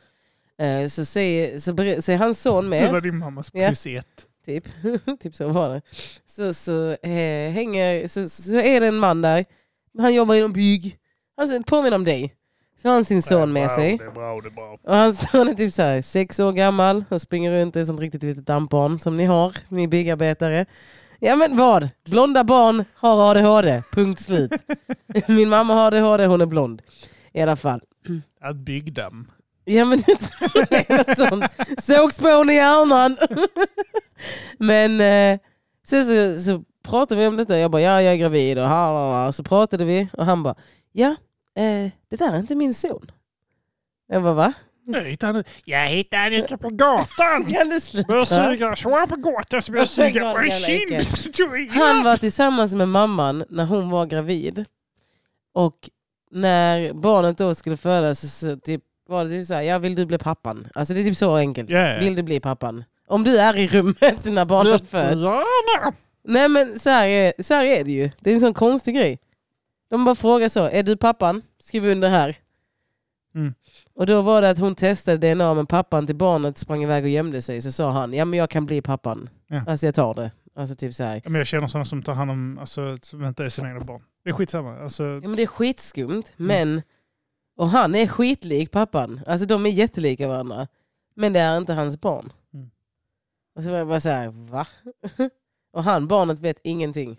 Eh, 0.58 0.86
så 0.86 1.04
säger 1.04 1.58
så, 1.58 1.70
är 1.72 2.16
hans 2.16 2.40
son 2.42 2.70
Du 2.70 2.78
var 2.86 2.92
med, 2.92 3.02
din 3.02 3.18
mammas 3.18 3.50
Ja. 3.52 3.66
plus 3.66 3.86
ett. 3.86 4.26
typ. 4.46 4.64
typ 5.20 5.34
så 5.34 5.48
var 5.48 5.68
det. 5.68 5.82
Så, 6.26 6.54
så, 6.54 6.96
hänger, 7.02 8.08
så, 8.08 8.28
så 8.28 8.56
är 8.56 8.80
det 8.80 8.86
en 8.86 8.96
man 8.98 9.22
där, 9.22 9.44
han 9.98 10.14
jobbar 10.14 10.34
inom 10.34 10.52
bygg. 10.52 10.98
Han 11.36 11.64
påminner 11.64 11.96
om 11.96 12.04
dig. 12.04 12.34
Så 12.82 12.88
har 12.88 12.94
han 12.94 13.04
sin 13.04 13.22
son 13.22 13.52
med 13.52 13.70
sig. 13.70 13.98
Det 13.98 14.04
är 14.04 14.10
bra, 14.10 14.40
det 14.40 14.48
är 14.48 14.50
bra. 14.50 14.78
Och 14.82 14.96
hans 14.96 15.30
son 15.30 15.48
är 15.48 15.54
typ 15.54 15.72
så 15.72 15.82
här, 15.82 16.02
sex 16.02 16.40
år 16.40 16.52
gammal 16.52 17.04
och 17.08 17.20
springer 17.20 17.50
runt 17.50 17.76
i 17.76 17.80
ett 17.80 17.86
sånt 17.86 18.00
riktigt 18.00 18.22
litet 18.22 18.46
dampbarn 18.46 18.98
som 18.98 19.16
ni 19.16 19.24
har, 19.24 19.56
ni 19.68 19.88
byggarbetare. 19.88 20.66
Ja 21.20 21.36
men 21.36 21.56
vad? 21.56 21.88
Blonda 22.04 22.44
barn 22.44 22.84
har 22.94 23.30
ADHD, 23.30 23.82
punkt 23.92 24.20
slut. 24.20 24.52
Min 25.26 25.48
mamma 25.48 25.74
har 25.74 25.86
ADHD, 25.86 26.26
hon 26.26 26.40
är 26.40 26.46
blond. 26.46 26.82
I 27.32 27.40
alla 27.40 27.56
fall. 27.56 27.80
Att 28.40 28.56
byggdamm. 28.56 29.30
Ja 29.64 29.84
men 29.84 29.98
det 29.98 30.12
är 30.70 30.96
något 30.96 31.28
sånt. 31.28 31.44
Sågspån 31.82 32.50
i 32.50 32.54
hjärnan. 32.54 33.16
men 34.58 35.00
eh, 35.00 35.38
sen 35.86 36.04
så, 36.04 36.42
så 36.44 36.64
pratade 36.82 37.20
vi 37.20 37.26
om 37.26 37.36
detta. 37.36 37.58
Jag 37.58 37.70
bara, 37.70 37.82
ja 37.82 38.02
jag 38.02 38.12
är 38.12 38.18
gravid 38.18 38.58
och. 38.58 39.34
Så 39.34 39.44
pratade 39.44 39.84
vi 39.84 40.08
och 40.12 40.26
han 40.26 40.42
bara, 40.42 40.54
ja 40.92 41.16
eh, 41.56 41.90
det 42.08 42.16
där 42.16 42.32
är 42.32 42.38
inte 42.38 42.54
min 42.54 42.74
son. 42.74 43.10
Jag 44.08 44.22
bara, 44.22 44.32
va? 44.32 44.52
Jag 44.86 45.00
hittade 45.00 45.44
jag 45.64 45.86
hittade 45.88 46.22
han 46.22 46.32
ute 46.32 46.56
på 46.56 46.68
gatan. 46.68 47.44
Kan 47.48 47.68
du 47.68 47.74
Jag 47.74 47.82
sluta? 47.82 48.26
suger, 48.26 48.74
så 48.74 48.90
var 48.90 48.98
han 48.98 49.08
på 49.08 49.16
gatan 49.16 49.62
så 49.62 49.72
jag 49.74 49.88
suger 49.88 50.34
på 50.34 50.50
kind. 50.50 51.70
Han 51.70 52.04
var 52.04 52.16
tillsammans 52.16 52.74
med 52.74 52.88
mamman 52.88 53.44
när 53.48 53.64
hon 53.64 53.90
var 53.90 54.06
gravid. 54.06 54.64
Och 55.54 55.90
när 56.30 56.92
barnet 56.92 57.38
då 57.38 57.54
skulle 57.54 57.76
födas 57.76 58.38
så, 58.38 58.56
typ, 58.56 58.82
var 59.08 59.24
det 59.24 59.30
typ 59.30 59.46
så 59.46 59.54
här, 59.54 59.62
ja 59.62 59.78
vill 59.78 59.94
du 59.94 60.06
bli 60.06 60.18
pappan? 60.18 60.68
Alltså 60.74 60.94
det 60.94 61.00
är 61.00 61.04
typ 61.04 61.16
så 61.16 61.36
enkelt. 61.36 61.70
Ja. 61.70 61.98
Vill 62.00 62.14
du 62.16 62.22
bli 62.22 62.40
pappan? 62.40 62.84
Om 63.06 63.24
du 63.24 63.38
är 63.38 63.56
i 63.56 63.68
rummet 63.68 64.24
när 64.24 64.44
barnet 64.44 64.90
föds. 64.90 65.20
Gärna. 65.22 65.92
Nej 66.24 66.48
men 66.48 66.78
så 66.78 66.90
här, 66.90 67.08
är, 67.08 67.42
så 67.42 67.54
här 67.54 67.64
är 67.64 67.84
det 67.84 67.90
ju. 67.92 68.10
Det 68.20 68.30
är 68.30 68.34
en 68.34 68.40
sån 68.40 68.54
konstig 68.54 68.94
grej. 68.94 69.18
De 69.92 70.04
bara 70.04 70.14
frågar 70.14 70.48
så, 70.48 70.64
är 70.68 70.82
du 70.82 70.96
pappan? 70.96 71.42
Skriv 71.58 71.84
under 71.84 72.10
här. 72.10 72.36
Mm. 73.34 73.54
Och 73.94 74.06
då 74.06 74.22
var 74.22 74.42
det 74.42 74.50
att 74.50 74.58
hon 74.58 74.74
testade 74.74 75.34
DNA 75.34 75.54
men 75.54 75.66
pappan 75.66 76.06
till 76.06 76.16
barnet 76.16 76.58
sprang 76.58 76.82
iväg 76.82 77.04
och 77.04 77.10
gömde 77.10 77.42
sig. 77.42 77.62
Så 77.62 77.72
sa 77.72 77.90
han, 77.90 78.12
ja 78.12 78.24
men 78.24 78.38
jag 78.38 78.50
kan 78.50 78.66
bli 78.66 78.82
pappan. 78.82 79.28
Ja. 79.46 79.64
Alltså 79.66 79.86
jag 79.86 79.94
tar 79.94 80.14
det. 80.14 80.30
Alltså 80.54 80.76
typ 80.76 80.94
så 80.94 81.04
här. 81.04 81.14
Ja, 81.24 81.30
Men 81.30 81.34
jag 81.34 81.46
känner 81.46 81.66
sådana 81.66 81.84
som 81.84 82.02
tar 82.02 82.12
hand 82.14 82.30
om, 82.30 82.58
alltså, 82.58 82.98
som 83.02 83.24
inte 83.24 83.44
är 83.44 83.48
sina 83.48 83.68
egna 83.68 83.84
barn. 83.84 84.02
Det 84.24 84.30
är 84.30 84.34
skitsamma. 84.34 84.78
Alltså, 84.78 85.02
Ja, 85.02 85.28
men 85.28 85.36
det 85.36 85.42
är 85.42 85.46
skitskumt. 85.46 86.24
Men, 86.36 86.82
och 87.56 87.68
han 87.68 87.94
är 87.94 88.06
skitlik 88.06 88.70
pappan. 88.70 89.20
Alltså 89.26 89.46
de 89.46 89.66
är 89.66 89.70
jättelika 89.70 90.28
varandra. 90.28 90.66
Men 91.14 91.32
det 91.32 91.40
är 91.40 91.56
inte 91.56 91.72
hans 91.72 92.00
barn. 92.00 92.32
Mm. 92.54 92.70
Och 93.56 93.62
så 93.62 93.70
var 93.70 93.78
jag 93.78 93.88
bara 93.88 94.00
så 94.00 94.08
här, 94.08 94.28
va? 94.28 94.66
och 95.72 95.84
han, 95.84 96.06
barnet 96.06 96.40
vet 96.40 96.60
ingenting. 96.64 97.18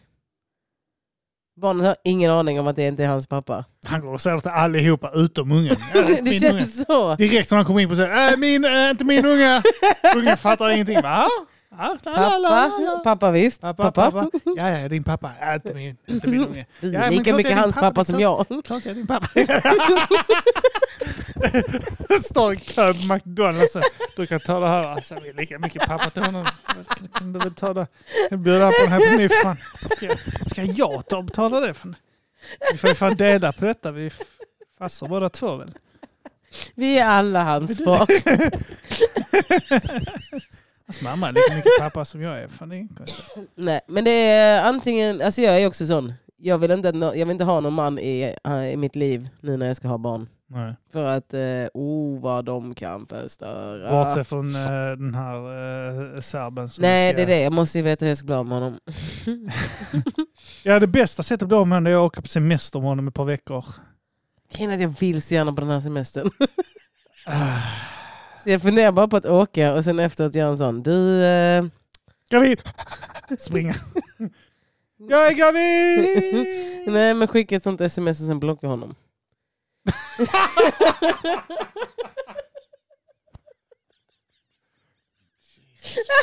Barnet 1.62 1.86
har 1.86 1.96
ingen 2.04 2.32
aning 2.32 2.60
om 2.60 2.68
att 2.68 2.76
det 2.76 2.88
inte 2.88 3.04
är 3.04 3.08
hans 3.08 3.28
pappa. 3.28 3.66
han 3.86 4.02
går 4.02 4.14
och 4.14 4.22
säger 4.22 4.36
det 4.38 4.42
till 4.42 4.52
allihopa 4.52 5.12
utom 5.14 5.52
ungen. 5.52 5.76
Det 5.94 6.08
min 6.08 6.20
unge. 6.20 6.40
känns 6.40 6.86
så. 6.88 7.16
Direkt 7.16 7.52
när 7.52 7.56
han 7.58 7.66
kommer 7.66 7.80
in 7.82 7.90
på 7.90 7.96
scenen. 7.96 8.30
Äh, 8.34 8.38
min, 8.38 8.66
äh, 8.66 8.90
inte 8.90 9.04
min 9.06 9.26
unge. 9.26 9.62
Ungen 10.16 10.38
fattar 10.38 10.70
ingenting. 10.70 11.02
Va? 11.02 11.26
Ja, 11.78 11.98
la, 12.38 12.70
Pappa, 12.70 13.02
pappa 13.04 13.32
visst. 13.32 13.62
Pappa, 13.62 13.92
pappa. 13.92 14.30
Ja, 14.58 14.70
ja, 14.70 14.90
din 14.90 15.04
pappa. 15.04 15.32
Äh, 15.42 15.56
inte 15.56 15.74
min, 15.74 15.98
inte 16.06 16.28
min 16.28 16.40
unge. 16.46 16.66
Ja, 16.80 17.00
men 17.00 17.10
lika 17.10 17.36
mycket 17.36 17.58
hans 17.58 17.76
pappa, 17.76 17.88
pappa 17.88 18.04
som 18.04 18.20
jag. 18.20 18.46
Klart 18.48 18.86
jag 18.86 18.92
är 18.92 18.96
din 18.96 19.08
pappa. 19.08 19.28
Står 22.24 22.54
i 22.54 22.58
kö 22.58 22.94
på 22.94 23.14
McDonalds. 23.14 23.78
Du 24.16 24.28
kan 24.28 24.40
ta 24.40 24.60
det 24.60 24.68
här. 24.68 24.84
Alltså, 24.84 25.16
vi 25.24 25.30
är 25.30 25.34
lika 25.34 25.60
mycket 25.60 25.88
pappa 25.88 26.10
till 26.10 26.24
honom. 26.24 26.46
Kan, 27.14 27.34
du 27.34 27.40
väl 27.40 27.54
ta 27.54 27.74
det? 27.74 27.88
Jag 28.30 28.40
bjuder 28.40 28.66
på 28.66 28.84
den 28.84 28.92
här 28.92 29.12
på 29.12 29.18
ny 29.18 29.30
fan. 29.30 29.58
Ska, 29.98 30.18
ska 30.50 30.64
jag 30.64 31.08
ta 31.08 31.18
och 31.18 31.24
betala 31.24 31.60
det? 31.60 31.74
Fan? 31.74 31.96
Vi 32.72 32.78
får 32.78 32.90
ju 32.90 32.96
fan 32.96 33.16
dela 33.16 33.54
på 33.54 33.66
detta. 33.66 33.92
Vi 33.92 34.06
är 34.06 34.14
farsor 34.80 35.08
båda 35.08 35.30
två 35.30 35.56
väl? 35.56 35.74
Vi 36.76 37.00
är 37.00 37.06
alla 37.06 37.44
hans 37.44 37.84
far. 37.84 38.08
Hans 40.88 41.02
mamma 41.02 41.28
är 41.28 41.32
lika 41.32 41.56
mycket 41.56 41.80
pappa 41.80 42.06
som 42.06 42.22
jag 42.22 42.40
är. 42.40 42.48
Fan, 42.48 42.70
det 42.70 42.76
är. 42.78 42.88
Nej, 43.56 43.82
men 43.88 44.04
det 44.04 44.12
är 44.12 44.64
antingen, 44.64 45.22
alltså 45.22 45.42
jag 45.42 45.62
är 45.62 45.68
också 45.68 45.86
sån. 45.86 46.14
Jag 46.38 46.58
vill 46.58 46.72
inte, 46.72 46.88
jag 46.88 47.26
vill 47.26 47.30
inte 47.30 47.44
ha 47.44 47.60
någon 47.60 47.74
man 47.74 48.00
i, 48.00 48.36
eh, 48.44 48.66
i 48.66 48.78
mitt 48.78 48.96
liv 48.96 49.30
nu 49.42 49.58
när 49.58 49.68
jag 49.68 49.76
ska 49.76 49.88
ha 49.88 49.98
barn. 49.98 50.28
Nej. 50.48 50.76
För 50.92 51.06
att, 51.06 51.34
eh, 51.34 51.68
oh 51.74 52.22
vad 52.22 52.46
de 52.46 52.76
kan 52.76 53.08
förstöra. 53.08 54.06
Bortsett 54.06 54.28
från 54.28 54.56
eh, 54.56 54.92
den 54.98 55.16
här 55.16 55.38
uh, 56.16 56.22
serben. 56.22 56.70
Nej 56.80 57.10
ska... 57.10 57.18
det 57.18 57.24
är 57.24 57.28
det, 57.28 57.42
jag 57.42 57.54
måste 57.54 57.78
ju 57.78 57.84
veta 57.84 58.06
hur 58.06 58.10
jag 58.10 58.18
ska 58.18 58.26
bli 58.26 58.36
av 58.36 58.46
med 58.46 58.58
honom. 58.58 58.80
Ja, 60.64 60.80
det 60.80 60.88
bästa 60.88 61.24
sättet 61.24 61.42
att 61.42 61.48
bli 61.48 61.58
av 61.58 61.68
med 61.68 61.76
honom 61.76 61.94
är 61.94 61.96
att 61.96 62.02
åka 62.02 62.22
på 62.22 62.28
semester 62.28 62.80
med 62.80 62.90
honom 62.90 63.08
ett 63.08 63.14
par 63.14 63.26
veckor. 63.26 63.66
Är 64.58 64.74
att 64.74 64.82
jag 64.82 65.00
vill 65.00 65.22
så 65.22 65.34
gärna 65.34 65.54
på 65.54 65.62
den 65.62 65.70
här 65.70 65.82
semestern. 65.82 66.30
Så 68.44 68.50
jag 68.50 68.62
funderar 68.62 68.92
bara 68.92 69.08
på 69.08 69.18
att 69.18 69.26
åka 69.26 69.74
och 69.74 69.84
sen 69.84 70.00
efteråt 70.00 70.36
göra 70.36 70.50
en 70.50 70.58
sån. 70.58 70.84
Du, 70.84 71.24
eh, 71.24 71.66
Gravid! 72.30 72.62
Springa. 73.40 73.76
Jag 74.98 75.28
är 75.28 75.34
gravid! 75.34 76.48
nej 76.94 77.14
men 77.14 77.28
skicka 77.28 77.56
ett 77.56 77.64
sånt 77.64 77.82
sms 77.82 78.22
och 78.22 78.28
sen 78.28 78.40
blocka 78.40 78.68
honom. 78.68 78.96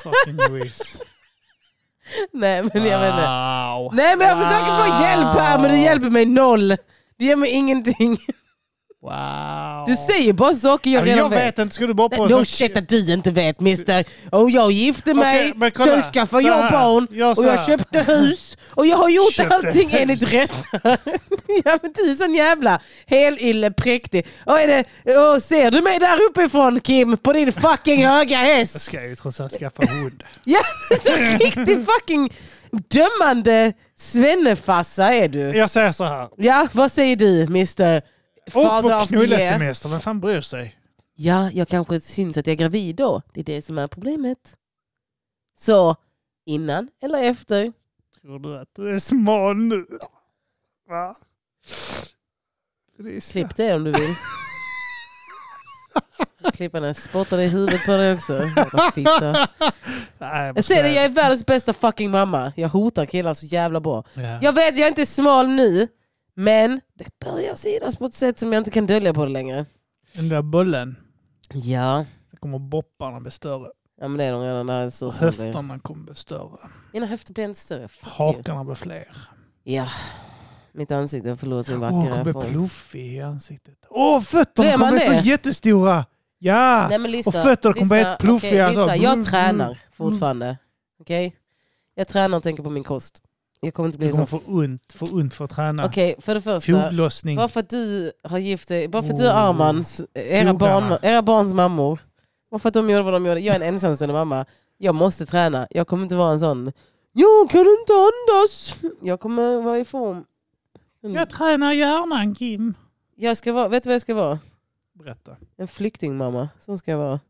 Fucking 0.03 0.37
Louise. 0.37 0.99
Nej 2.33 2.63
men 2.63 2.85
jag 2.85 3.01
vet 3.01 3.11
inte. 3.11 3.27
Wow. 3.27 3.95
Nej 3.95 4.17
men 4.17 4.29
jag 4.29 4.39
försöker 4.39 4.77
få 4.77 5.03
hjälp 5.03 5.39
här 5.39 5.59
men 5.59 5.71
du 5.71 5.79
hjälper 5.79 6.11
mig 6.11 6.27
noll. 6.27 6.77
Du 7.17 7.25
ger 7.25 7.37
mig 7.37 7.51
ingenting. 7.51 8.19
Wow. 9.03 9.85
Du 9.87 9.97
säger 9.97 10.33
bara 10.33 10.55
saker 10.55 10.91
jag 10.91 11.01
Ja, 11.01 11.05
men 11.05 11.15
redan 11.15 11.33
jag 11.33 11.45
vet 11.45 11.59
inte, 11.59 11.75
ska 11.75 11.87
du 11.87 11.95
bara 11.95 12.09
på... 12.09 12.27
No 12.27 12.45
shit 12.45 12.77
att 12.77 12.89
du 12.89 13.13
inte 13.13 13.31
vet 13.31 13.61
mister. 13.61 14.05
Och 14.31 14.51
jag 14.51 14.71
gifte 14.73 15.15
mig, 15.15 15.53
men 15.57 15.71
kolla. 15.71 16.03
sen 16.03 16.13
skaffade 16.13 16.43
Så 16.43 16.49
jag 16.49 16.73
barn 16.73 17.07
så 17.35 17.41
och 17.43 17.47
jag 17.49 17.67
köpte 17.67 17.99
hus 18.03 18.57
och 18.71 18.87
jag 18.87 18.97
har 18.97 19.09
gjort 19.09 19.33
Köpte 19.33 19.55
allting 19.55 19.89
hus. 19.89 20.01
enligt 20.01 20.33
rätt. 20.33 20.53
ja 21.65 21.79
men 21.83 21.93
du 21.95 22.11
är 22.11 22.15
sån 22.15 22.35
jävla 22.35 22.81
helylle 23.07 23.71
präktig. 23.71 24.27
Och 24.47 24.61
är 24.61 24.67
det, 24.67 24.85
och 25.35 25.43
ser 25.43 25.71
du 25.71 25.83
mig 25.83 25.99
där 25.99 26.19
uppifrån 26.31 26.81
Kim 26.81 27.17
på 27.17 27.33
din 27.33 27.53
fucking 27.53 28.07
höga 28.07 28.47
Jag 28.47 28.57
häst? 28.57 28.81
ska 28.81 29.03
ju 29.03 29.17
trots 29.17 29.41
allt 29.41 29.53
skaffa 29.59 29.83
hund. 29.87 30.25
Ja, 30.45 30.61
så 31.05 31.13
riktig 31.45 31.87
fucking 31.87 32.31
dömande 32.91 33.73
svennefassa 33.99 35.15
är 35.15 35.29
du. 35.29 35.41
Jag 35.57 35.71
säger 35.71 35.93
så 35.93 36.05
här. 36.05 36.29
Ja, 36.37 36.69
vad 36.73 36.93
säger 36.93 37.17
du 37.17 37.43
Mr. 37.43 38.20
Åk 38.55 38.83
på 38.83 39.07
knullesemester, 39.09 39.89
vem 39.89 40.01
fan 40.01 40.21
bryr 40.21 40.41
sig? 40.41 40.77
Ja, 41.15 41.51
jag 41.51 41.69
kanske 41.69 42.01
syns 42.01 42.39
att 42.39 42.47
jag 42.47 42.53
är 42.53 42.57
gravid 42.59 42.97
då. 42.97 43.23
Det 43.33 43.41
är 43.41 43.45
det 43.45 43.63
som 43.63 43.79
är 43.79 43.87
problemet. 43.87 44.57
Så, 45.59 45.97
innan 46.47 46.89
eller 47.03 47.25
efter? 47.25 47.73
Tror 48.21 48.39
du 48.39 48.59
att 48.59 48.69
du 48.77 48.95
är 48.95 48.99
smal 48.99 49.57
nu? 49.57 49.87
Va? 50.89 51.17
Felicia. 52.97 53.33
Klipp 53.33 53.57
det 53.57 53.75
om 53.75 53.85
du 53.85 53.93
vill. 53.93 54.15
Klippa 56.53 56.81
den, 56.81 56.95
spotta 56.95 57.37
det 57.37 57.45
i 57.45 57.49
huvudet 57.49 57.87
på 57.87 57.93
dig 57.93 58.15
också. 58.15 58.43
Fitta. 58.95 59.49
Nej, 60.19 60.53
jag 60.55 60.65
säger 60.65 60.83
det, 60.83 60.93
jag 60.93 61.05
är 61.05 61.09
världens 61.09 61.47
bästa 61.47 61.73
fucking 61.73 62.11
mamma. 62.11 62.53
Jag 62.57 62.69
hotar 62.69 63.07
killar 63.07 63.35
så 63.35 63.47
jävla 63.47 63.81
bra. 63.81 64.05
Ja. 64.15 64.39
Jag 64.43 64.53
vet, 64.53 64.77
jag 64.79 64.85
är 64.85 64.89
inte 64.89 65.07
smal 65.07 65.49
nu. 65.49 65.89
Men 66.35 66.81
det 66.95 67.19
börjar 67.25 67.55
synas 67.55 67.97
på 67.97 68.05
ett 68.05 68.15
sätt 68.15 68.39
som 68.39 68.53
jag 68.53 68.61
inte 68.61 68.71
kan 68.71 68.87
dölja 68.87 69.15
på 69.15 69.25
det 69.25 69.31
längre. 69.31 69.67
Den 70.15 70.29
där 70.29 70.43
bullen. 70.43 70.97
Ja, 71.53 72.05
Så 72.31 72.37
kommer 72.37 72.59
bopparna 72.59 73.21
bli 73.21 73.31
större. 73.31 73.69
ja 74.01 74.09
men 74.09 74.19
det 74.19 74.25
är 74.25 74.33
de 74.33 74.43
redan 74.43 74.67
där. 74.67 74.91
Så 74.91 75.11
höfterna 75.13 75.79
kommer 75.79 76.05
bli 76.05 76.15
större. 76.15 76.59
Mina 76.93 77.07
höfter 77.07 77.35
blir 77.35 77.45
inte 77.45 77.61
större. 77.61 77.89
Fuck 77.89 78.07
you. 78.21 78.37
Hakarna 78.37 78.65
blir 78.65 78.75
fler. 78.75 79.17
Ja, 79.65 79.89
mitt 80.73 80.91
ansikte 80.91 81.29
har 81.29 81.37
förlorat 81.37 81.67
sin 81.67 81.75
Åh, 81.77 81.81
vackra 81.81 82.11
kommer 82.11 82.25
bli 82.25 82.33
form. 82.33 82.51
pluffig 82.53 83.17
i 83.17 83.21
ansiktet. 83.21 83.75
Åh, 83.91 84.21
fötterna 84.21 84.73
kommer 84.73 84.91
bli 84.91 85.01
så 85.01 85.13
jättestora! 85.13 86.05
Ja! 86.39 86.87
Nej, 86.89 86.99
men 86.99 87.11
lyssna, 87.11 87.31
och 87.41 87.45
fötterna 87.47 87.75
kommer 87.75 87.87
bli 87.89 87.97
lyssna, 87.99 88.09
helt 88.09 88.21
pluffiga. 88.21 88.67
okej, 88.67 88.77
lyssna. 88.77 88.95
så. 88.97 89.03
Jag 89.03 89.13
Mm, 89.13 89.25
tränar 89.25 89.65
mm. 89.67 89.77
fortfarande. 89.93 90.57
Okej? 91.01 91.37
Jag 91.95 92.09
tränar 92.09 92.37
och 92.37 92.43
tänker 92.43 92.63
på 92.63 92.71
min 92.71 92.85
kost. 92.85 93.25
Jag 93.61 93.75
kommer 93.75 93.87
inte 93.89 93.99
bli 93.99 94.07
Du 94.07 94.13
kommer 94.13 94.27
så... 94.27 94.39
få 94.39 94.51
ont, 94.53 94.93
få 94.93 95.07
ont 95.17 95.35
för 95.35 95.45
att 95.45 95.51
träna. 95.51 95.85
Okej, 95.85 96.15
för 96.19 96.35
det 96.35 96.41
första. 96.41 96.89
Foglossning. 96.89 97.37
Bara 97.37 97.49
för 97.49 97.61
att 97.61 97.71
du 97.71 98.13
har 98.23 98.39
gift 98.39 98.69
dig, 98.69 98.89
bara 98.89 99.03
för 99.03 99.11
att 99.13 99.19
du 99.19 99.27
Oh. 99.27 99.37
Armans, 99.37 100.03
era, 100.15 100.55
barn, 100.55 100.99
era 101.03 101.23
barns 101.23 101.55
mammor. 101.55 101.99
Bara 102.51 102.59
för 102.59 102.69
att 102.69 102.75
de 102.75 102.91
gjorde 102.91 103.03
vad 103.03 103.13
de 103.13 103.27
gjorde. 103.27 103.41
Jag 103.41 103.57
är 103.57 103.61
en 103.61 103.75
ensamstående 103.75 104.13
mamma. 104.15 104.47
Jag 104.79 104.95
måste 104.95 105.27
träna. 105.27 105.67
Jag 105.71 105.87
kommer 105.87 106.03
inte 106.03 106.17
vara 106.17 106.33
en 106.33 106.41
sån, 106.41 106.73
jag 107.13 107.51
kan 107.51 107.61
inte 107.61 107.93
andas. 107.93 108.77
Jag 109.03 109.21
kommer 109.21 109.61
vara 109.63 109.79
i 109.79 109.85
form. 109.85 110.25
Jag 111.01 111.31
tränar 111.31 111.73
hjärnan, 111.73 112.35
Kim. 112.35 112.75
Jag 113.17 113.37
ska 113.37 113.53
vara, 113.53 113.69
vet 113.69 113.83
du 113.83 113.89
vad 113.89 113.95
jag 113.95 114.03
ska 114.03 114.15
vara? 114.15 114.39
Berätta. 114.93 115.37
En 115.57 115.69
flyktingmamma. 115.69 116.49
Som 116.61 116.79
ska 116.79 116.91
jag 116.91 116.99
vara. 116.99 117.21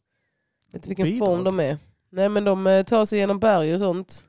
Vet 0.72 0.82
du 0.82 0.88
vilken 0.88 1.04
Bidrag. 1.04 1.26
form 1.28 1.44
de 1.44 1.60
är? 1.60 1.78
Nej 2.10 2.28
men 2.28 2.44
de 2.44 2.66
eh, 2.66 2.82
tar 2.84 3.04
sig 3.04 3.18
genom 3.18 3.38
berg 3.38 3.74
och 3.74 3.80
sånt. 3.80 4.24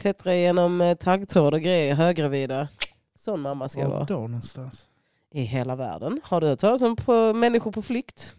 Klättrar 0.00 0.32
genom 0.32 0.80
eh, 0.80 0.94
taggtråd 0.96 1.54
och 1.54 1.60
grejer, 1.60 1.94
höggravida. 1.94 2.68
Sån 3.14 3.40
mamma 3.40 3.68
ska 3.68 3.80
jag 3.80 3.88
Var 3.88 3.94
vara. 3.96 4.04
då 4.04 4.14
någonstans? 4.14 4.88
I 5.30 5.40
hela 5.42 5.76
världen. 5.76 6.20
Har 6.24 6.40
du 6.40 6.46
hört 6.46 6.58
talas 6.58 6.82
om 6.82 6.96
på 6.96 7.34
människor 7.34 7.72
på 7.72 7.82
flykt? 7.82 8.38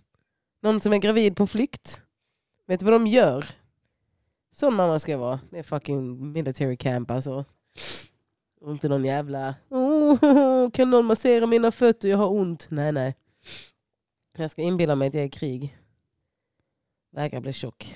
Någon 0.62 0.82
som 0.82 0.94
är 0.94 0.98
gravid 0.98 1.36
på 1.36 1.48
flykt? 1.48 2.02
Vet 2.68 2.80
du 2.80 2.86
vad 2.86 2.94
de 2.94 3.08
gör? 3.08 3.46
Sån 4.52 4.74
mamma 4.74 5.00
ska 5.00 5.12
jag 5.12 5.20
vara. 5.20 5.40
Det 5.52 5.60
är 5.60 5.64
fucking 5.64 6.32
military 6.32 6.78
camp 6.78 7.12
alltså. 7.12 7.46
Och 8.62 8.72
inte 8.72 8.90
någon 8.90 9.06
jävla... 9.06 9.56
Oh, 9.70 10.70
kan 10.72 10.90
någon 10.90 11.06
massera 11.06 11.46
mina 11.48 11.72
fötter? 11.72 12.10
Jag 12.10 12.18
har 12.18 12.32
ont. 12.32 12.68
Nej, 12.70 12.92
nej. 12.92 13.16
Jag 14.38 14.52
ska 14.52 14.62
inbilla 14.62 14.96
mig 14.96 15.08
att 15.08 15.14
jag 15.14 15.24
är 15.24 15.28
i 15.28 15.30
krig. 15.30 15.78
Vägrar 17.12 17.40
bli 17.40 17.54
tjock. 17.54 17.96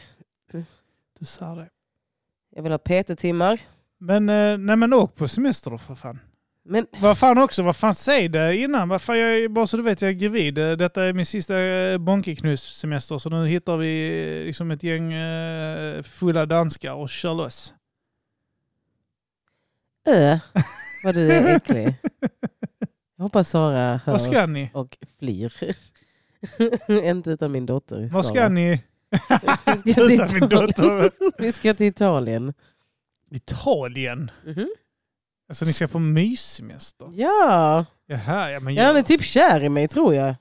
Du 1.20 1.26
sa 1.26 1.55
det. 1.55 1.70
Jag 2.56 2.64
vill 2.64 2.72
ha 2.72 2.80
PT-timmar. 2.80 3.60
Men, 3.99 4.30
eh, 4.30 4.58
nej 4.58 4.76
men 4.76 4.93
åk 4.93 5.16
på 5.16 5.28
semester 5.28 5.72
då 5.72 5.78
för 5.78 5.95
fan. 5.95 6.20
Men 6.68 6.88
Vad 7.01 7.18
fan 7.18 7.38
också, 7.38 7.64
vad 7.64 7.76
fan 7.76 7.95
säg 7.95 8.30
det 8.30 8.58
innan. 8.58 8.89
Vad 8.89 9.01
fan, 9.01 9.20
jag, 9.20 9.51
bara 9.51 9.68
så 9.68 9.78
du 9.78 9.84
vet, 9.84 10.01
jag 10.01 10.10
är 10.10 10.14
gravid. 10.14 10.58
Eh, 10.58 10.72
Detta 10.72 11.03
är 11.03 11.14
min 11.14 11.26
sista 11.26 11.60
eh, 11.60 11.97
bonkeknuss-semester 11.97 13.18
så 13.18 13.30
nu 13.30 13.47
hittar 13.47 13.78
vi 13.78 14.43
liksom 14.45 14.72
ett 14.72 14.84
gäng 14.84 15.14
fulla 16.03 16.45
danskar 16.45 16.93
och 16.93 17.10
kör 17.10 17.34
loss. 17.34 17.74
ö, 20.08 20.39
vad 21.03 21.16
du 21.16 21.32
är 21.32 21.56
äcklig. 21.56 21.95
Jag 23.18 23.24
hoppas 23.24 23.49
Sara 23.49 23.99
hör 24.06 24.12
Vad 24.14 24.22
ska 24.22 24.45
ni? 24.45 24.70
och 24.74 24.97
flyr. 25.20 25.53
inte 27.03 27.32
utan 27.32 27.51
min 27.51 27.66
dotter. 27.66 28.10
Vad 28.14 28.26
ska 28.26 28.36
Sara. 28.36 28.49
ni? 28.49 28.82
Vi 29.86 29.93
ska, 29.93 30.03
till 30.28 30.43
Italien. 30.43 31.11
Vi 31.38 31.51
ska 31.51 31.74
till 31.74 31.86
Italien. 31.88 32.53
Italien? 33.32 34.32
Mhm. 34.45 34.68
Alltså 35.49 35.66
ni 35.66 35.74
ska 35.74 35.88
på 35.88 35.99
myssemester? 35.99 37.09
Ja, 37.13 37.86
Jaha, 38.07 38.51
ja 38.51 38.59
men, 38.59 38.76
ja, 38.76 38.84
han 38.84 38.91
är 38.95 38.99
jag, 38.99 39.05
typ 39.05 39.24
kär 39.24 39.63
i 39.63 39.70
mig 39.70 39.88
tror 39.88 40.16
jag. 40.16 40.36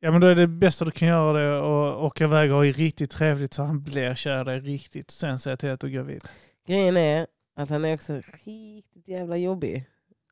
ja 0.00 0.10
men 0.10 0.20
då 0.20 0.26
är 0.26 0.34
det 0.34 0.46
bästa 0.46 0.84
du 0.84 0.90
kan 0.90 1.08
göra 1.08 1.38
det 1.38 1.58
och 1.60 2.04
åka 2.04 2.24
iväg 2.24 2.50
och 2.50 2.56
ha 2.56 2.64
riktigt 2.64 3.10
trevligt 3.10 3.54
så 3.54 3.62
han 3.62 3.82
blir 3.82 4.14
kär 4.14 4.40
i 4.40 4.44
dig 4.44 4.60
riktigt. 4.60 5.10
Sen 5.10 5.38
säga 5.38 5.56
till 5.56 5.70
att 5.70 5.80
du 5.80 5.86
är 5.86 5.90
gravid. 5.90 6.24
Grejen 6.66 6.96
är 6.96 7.26
att 7.56 7.70
han 7.70 7.84
är 7.84 7.94
också 7.94 8.12
riktigt 8.44 9.08
jävla 9.08 9.36
jobbig. 9.36 9.84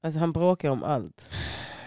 Alltså 0.03 0.21
han 0.21 0.33
bråkar 0.33 0.69
om 0.71 0.83
allt. 0.85 1.29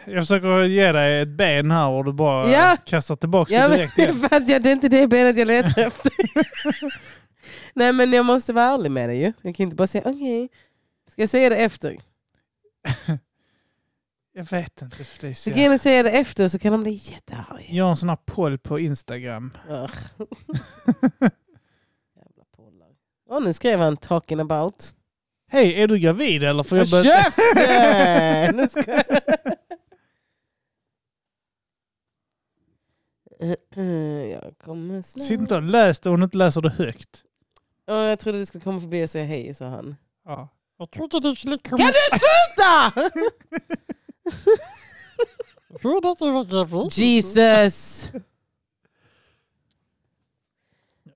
Jag 0.07 0.23
försöker 0.23 0.63
ge 0.63 0.91
dig 0.91 1.21
ett 1.21 1.27
ben 1.29 1.71
här 1.71 1.89
och 1.89 2.05
du 2.05 2.13
bara 2.13 2.51
Ja. 2.51 2.77
kastar 2.85 3.15
tillbaka 3.15 3.53
Ja, 3.53 3.67
det 3.67 3.75
direkt 3.75 3.97
igen. 3.99 4.15
för 4.29 4.35
att 4.35 4.49
jag, 4.49 4.63
det 4.63 4.69
är 4.69 4.73
inte 4.73 4.89
det 4.89 5.07
benet 5.07 5.37
jag 5.37 5.47
letar 5.47 5.81
efter. 5.87 6.11
Nej 7.73 7.93
men 7.93 8.13
jag 8.13 8.25
måste 8.25 8.53
vara 8.53 8.65
ärlig 8.65 8.91
med 8.91 9.09
dig 9.09 9.17
ju. 9.17 9.33
Jag 9.41 9.55
kan 9.55 9.63
inte 9.63 9.75
bara 9.75 9.87
säga 9.87 10.03
okej. 10.05 10.49
Ska 11.11 11.21
jag 11.21 11.29
säga 11.29 11.49
det 11.49 11.55
efter? 11.57 11.97
Jag 14.37 14.49
vet 14.51 14.81
inte 14.81 14.95
Så 14.97 15.03
Felicia. 15.03 15.53
kan 15.53 15.63
jag 15.63 15.79
säga 15.79 16.03
det 16.03 16.09
efter 16.11 16.47
så 16.47 16.59
kan 16.59 16.71
de 16.71 16.83
bli 16.83 16.91
jättearga. 16.91 17.63
Gör 17.67 17.89
en 17.89 17.97
sån 17.97 18.09
här 18.09 18.17
poll 18.25 18.57
på 18.57 18.79
Instagram. 18.79 19.51
Ugh. 19.69 19.91
Jävla 22.15 22.43
pollar. 22.55 22.87
Och 23.29 23.43
nu 23.43 23.53
skrev 23.53 23.79
han 23.79 23.97
talking 23.97 24.39
about. 24.39 24.93
Hej, 25.51 25.81
är 25.83 25.87
du 25.87 25.97
gravid 25.99 26.43
eller? 26.43 26.63
Får 26.63 26.77
jag 26.77 26.85
Håll 26.85 27.03
börja... 27.03 27.23
käften! 27.23 28.55
Nu 28.55 28.67
ska 28.67 29.03
jag- 34.31 34.57
kommer 34.63 35.01
snart. 35.01 35.23
Sitt 35.25 35.39
inte 35.39 35.55
och 35.55 35.61
läs 35.63 35.99
det 35.99 36.09
om 36.09 36.19
du 36.19 36.23
inte 36.23 36.37
läser 36.37 36.61
det 36.61 36.69
högt. 36.69 37.23
Ja, 37.85 38.03
jag 38.05 38.19
trodde 38.19 38.37
du 38.39 38.45
skulle 38.45 38.63
komma 38.63 38.79
förbi 38.79 39.05
och 39.05 39.09
säga 39.09 39.25
hej, 39.25 39.53
sa 39.53 39.65
han. 39.69 39.95
Ja. 40.25 40.49
Jag 40.77 40.91
trodde 40.91 41.19
du 41.19 41.35
skulle 41.35 41.57
komma... 41.57 41.77
Kan 41.77 41.87
du 41.87 42.17
sluta? 42.17 43.11
trodde 45.81 46.11
att 46.11 46.17
du 46.19 46.31
var 46.31 46.43
gravid. 46.45 46.91
Jesus! 46.91 48.09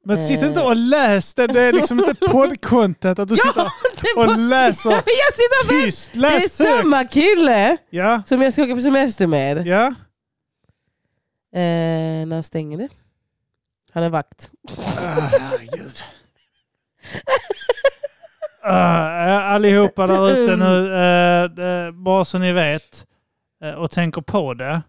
Men 0.05 0.27
sitt 0.27 0.41
Eh. 0.41 0.47
inte 0.47 0.61
och 0.61 0.75
läs 0.75 1.33
det. 1.33 1.47
Det 1.47 1.61
är 1.61 1.73
liksom 1.73 1.99
inte 1.99 2.15
poddcontent 2.31 3.19
att 3.19 3.27
du 3.29 3.35
sitter 3.47 3.67
och 4.17 4.37
läser 4.37 4.91
jag 4.91 5.03
sitter 5.03 5.81
tyst. 5.85 6.11
Det 6.13 6.17
är 6.17 6.21
Läs 6.21 6.59
högt. 6.59 6.69
samma 6.81 7.03
kille 7.03 7.77
Ja, 7.89 8.21
som 8.25 8.41
jag 8.41 8.53
ska 8.53 8.63
åka 8.63 8.75
på 8.75 8.81
semester 8.81 9.27
med. 9.27 9.67
ja. 9.67 9.93
Eh, 11.53 12.27
när 12.27 12.41
stänger 12.41 12.77
det? 12.77 12.89
Han 13.91 14.03
är 14.03 14.09
vakt. 14.09 14.51
Ah, 14.77 15.29
herregud. 15.39 16.03
Uh, 18.65 19.51
allihopa 19.53 20.07
där 20.07 20.31
ute 20.31 20.55
nu, 20.55 20.93
eh, 20.93 21.65
eh, 21.65 21.91
bara 21.91 22.25
så 22.25 22.39
ni 22.39 22.53
vet 22.53 23.07
eh, 23.63 23.71
och 23.71 23.91
tänker 23.91 24.21
på 24.21 24.53
det. 24.53 24.81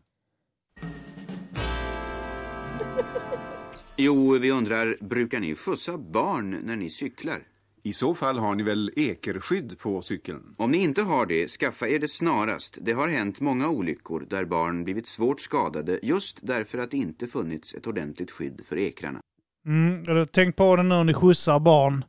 Jo, 3.96 4.38
vi 4.38 4.50
undrar, 4.50 4.96
brukar 5.00 5.40
ni 5.40 5.54
skjutsa 5.54 5.98
barn 5.98 6.50
när 6.50 6.76
ni 6.76 6.90
cyklar? 6.90 7.38
I 7.82 7.92
så 7.92 8.14
fall 8.14 8.38
har 8.38 8.54
ni 8.54 8.62
väl 8.62 8.90
ekerskydd 8.96 9.78
på 9.78 10.02
cykeln? 10.02 10.54
Om 10.56 10.70
ni 10.70 10.78
inte 10.78 11.02
har 11.02 11.26
det, 11.26 11.48
skaffa 11.48 11.88
er 11.88 11.98
det 11.98 12.08
snarast. 12.08 12.78
Det 12.80 12.92
har 12.92 13.08
hänt 13.08 13.40
många 13.40 13.68
olyckor 13.68 14.26
där 14.30 14.44
barn 14.44 14.84
blivit 14.84 15.06
svårt 15.06 15.40
skadade 15.40 15.98
just 16.02 16.38
därför 16.42 16.78
att 16.78 16.90
det 16.90 16.96
inte 16.96 17.26
funnits 17.26 17.74
ett 17.74 17.86
ordentligt 17.86 18.30
skydd 18.30 18.60
för 18.64 18.78
ekrarna. 18.78 19.20
Mm, 19.66 20.02
eller 20.02 20.24
tänk 20.24 20.56
på 20.56 20.76
det 20.76 20.82
nu 20.82 20.88
när 20.88 21.04
ni 21.04 21.14
skjutsar 21.14 21.60
barn. 21.60 22.04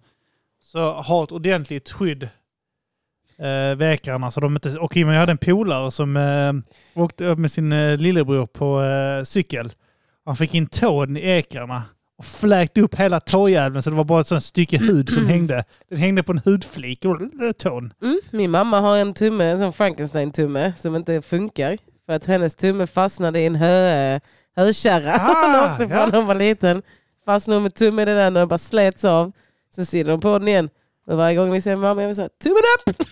Så 0.61 0.93
ha 0.93 1.23
ett 1.23 1.31
ordentligt 1.31 1.89
skydd 1.89 2.23
eh, 3.37 3.75
vid 3.77 3.87
ekrarna. 3.87 4.31
Så 4.31 4.39
de 4.39 4.55
inte, 4.55 4.87
Kim, 4.91 5.07
jag 5.07 5.19
hade 5.19 5.31
en 5.31 5.37
polare 5.37 5.91
som 5.91 6.17
eh, 6.17 6.53
åkte 7.03 7.25
upp 7.25 7.39
med 7.39 7.51
sin 7.51 7.71
eh, 7.71 7.97
lillebror 7.97 8.45
på 8.45 8.81
eh, 8.81 9.23
cykel. 9.23 9.73
Han 10.25 10.35
fick 10.35 10.53
in 10.53 10.67
tån 10.67 11.17
i 11.17 11.21
ekrarna 11.21 11.83
och 12.21 12.25
fläkte 12.25 12.81
upp 12.81 12.95
hela 12.95 13.19
tåjäveln 13.19 13.81
så 13.83 13.89
det 13.89 13.95
var 13.95 14.03
bara 14.03 14.21
ett 14.21 14.27
sånt 14.27 14.43
stycke 14.43 14.77
hud 14.77 15.09
som 15.09 15.25
hängde. 15.27 15.63
Den 15.89 15.97
hängde 15.97 16.23
på 16.23 16.31
en 16.31 16.41
hudflik, 16.45 16.99
tån. 17.57 17.93
Mm, 18.01 18.19
min 18.31 18.51
mamma 18.51 18.79
har 18.79 18.97
en 18.97 19.13
tumme, 19.13 19.45
en 19.45 19.59
sån 19.59 19.73
Frankenstein-tumme 19.73 20.73
som 20.77 20.95
inte 20.95 21.21
funkar. 21.21 21.77
För 22.05 22.13
att 22.13 22.25
hennes 22.25 22.55
tumme 22.55 22.87
fastnade 22.87 23.39
i 23.39 23.45
en 23.45 23.55
hö, 23.55 24.19
hökärra 24.55 25.13
Ah, 25.13 25.77
ja. 25.89 26.05
när 26.05 26.11
hon 26.17 26.25
var 26.25 26.35
liten. 26.35 26.81
Fastnade 27.25 27.55
hon 27.55 27.63
med 27.63 27.73
tummen 27.73 28.07
i 28.07 28.13
den 28.13 28.37
och 28.37 28.47
bara 28.47 28.57
slets 28.57 29.05
av. 29.05 29.31
Så 29.75 29.85
sitter 29.85 30.11
hon 30.11 30.21
på 30.21 30.39
den 30.39 30.47
igen. 30.47 30.69
Och 31.07 31.17
varje 31.17 31.35
gång 31.35 31.51
vi 31.51 31.61
ser 31.61 31.75
mamma, 31.75 32.01
jag 32.01 32.07
vill 32.07 32.15
säga 32.15 32.29
tummen 32.43 32.63
upp! 32.77 32.95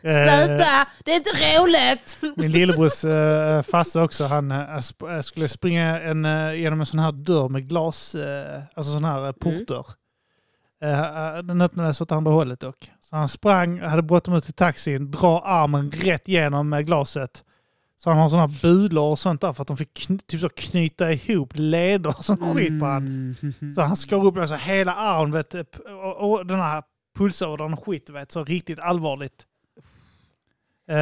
Sluta! 0.00 0.86
Det 1.04 1.10
är 1.12 1.16
inte 1.16 1.30
roligt! 1.30 2.18
Min 2.36 2.50
lillebrors 2.50 3.04
äh, 3.04 3.62
farsa 3.62 4.02
också, 4.02 4.24
han 4.24 4.50
eh, 4.50 4.76
eh, 5.10 5.20
skulle 5.20 5.48
springa 5.48 6.00
en, 6.00 6.24
eh, 6.24 6.54
genom 6.54 6.80
en 6.80 6.86
sån 6.86 7.00
här 7.00 7.12
dörr 7.12 7.48
med 7.48 7.68
glas, 7.68 8.14
eh, 8.14 8.62
alltså 8.74 8.92
sån 8.92 9.04
här 9.04 9.32
portdörr. 9.32 9.86
Eh, 10.82 11.38
den 11.42 11.60
öppnades 11.60 12.00
åt 12.00 12.12
andra 12.12 12.32
hållet 12.32 12.60
dock. 12.60 12.90
Så 13.00 13.16
han 13.16 13.28
sprang, 13.28 13.80
hade 13.80 14.02
bråttom 14.02 14.34
ut 14.34 14.44
till 14.44 14.54
taxin, 14.54 15.10
drar 15.10 15.42
armen 15.44 15.90
rätt 15.90 16.28
igenom 16.28 16.72
eh, 16.72 16.80
glaset. 16.80 17.44
Så 17.96 18.10
han 18.10 18.18
har 18.18 18.38
här 18.38 18.62
bulor 18.62 19.10
och 19.10 19.18
sånt 19.18 19.40
där 19.40 19.52
för 19.52 19.62
att 19.62 19.68
de 19.68 19.76
fick 19.76 19.98
kn- 19.98 20.20
typ 20.26 20.40
så 20.40 20.48
knyta 20.48 21.12
ihop 21.12 21.52
leder 21.54 22.10
och 22.18 22.24
sånt 22.24 22.56
skit 22.56 22.80
på 22.80 22.86
han. 22.86 23.36
Så 23.74 23.82
han 23.82 23.96
skar 23.96 24.26
upp 24.26 24.36
alltså 24.36 24.54
hela 24.54 24.94
armen, 24.94 25.32
vet, 25.32 25.50
du, 25.50 25.64
och, 25.92 26.30
och 26.32 26.46
den 26.46 26.58
här 26.58 26.82
pulsådern 27.18 27.72
och 27.72 27.86
skit, 27.86 28.10
vet, 28.10 28.32
så 28.32 28.44
riktigt 28.44 28.78
allvarligt. 28.78 29.46
Eh, 30.88 30.96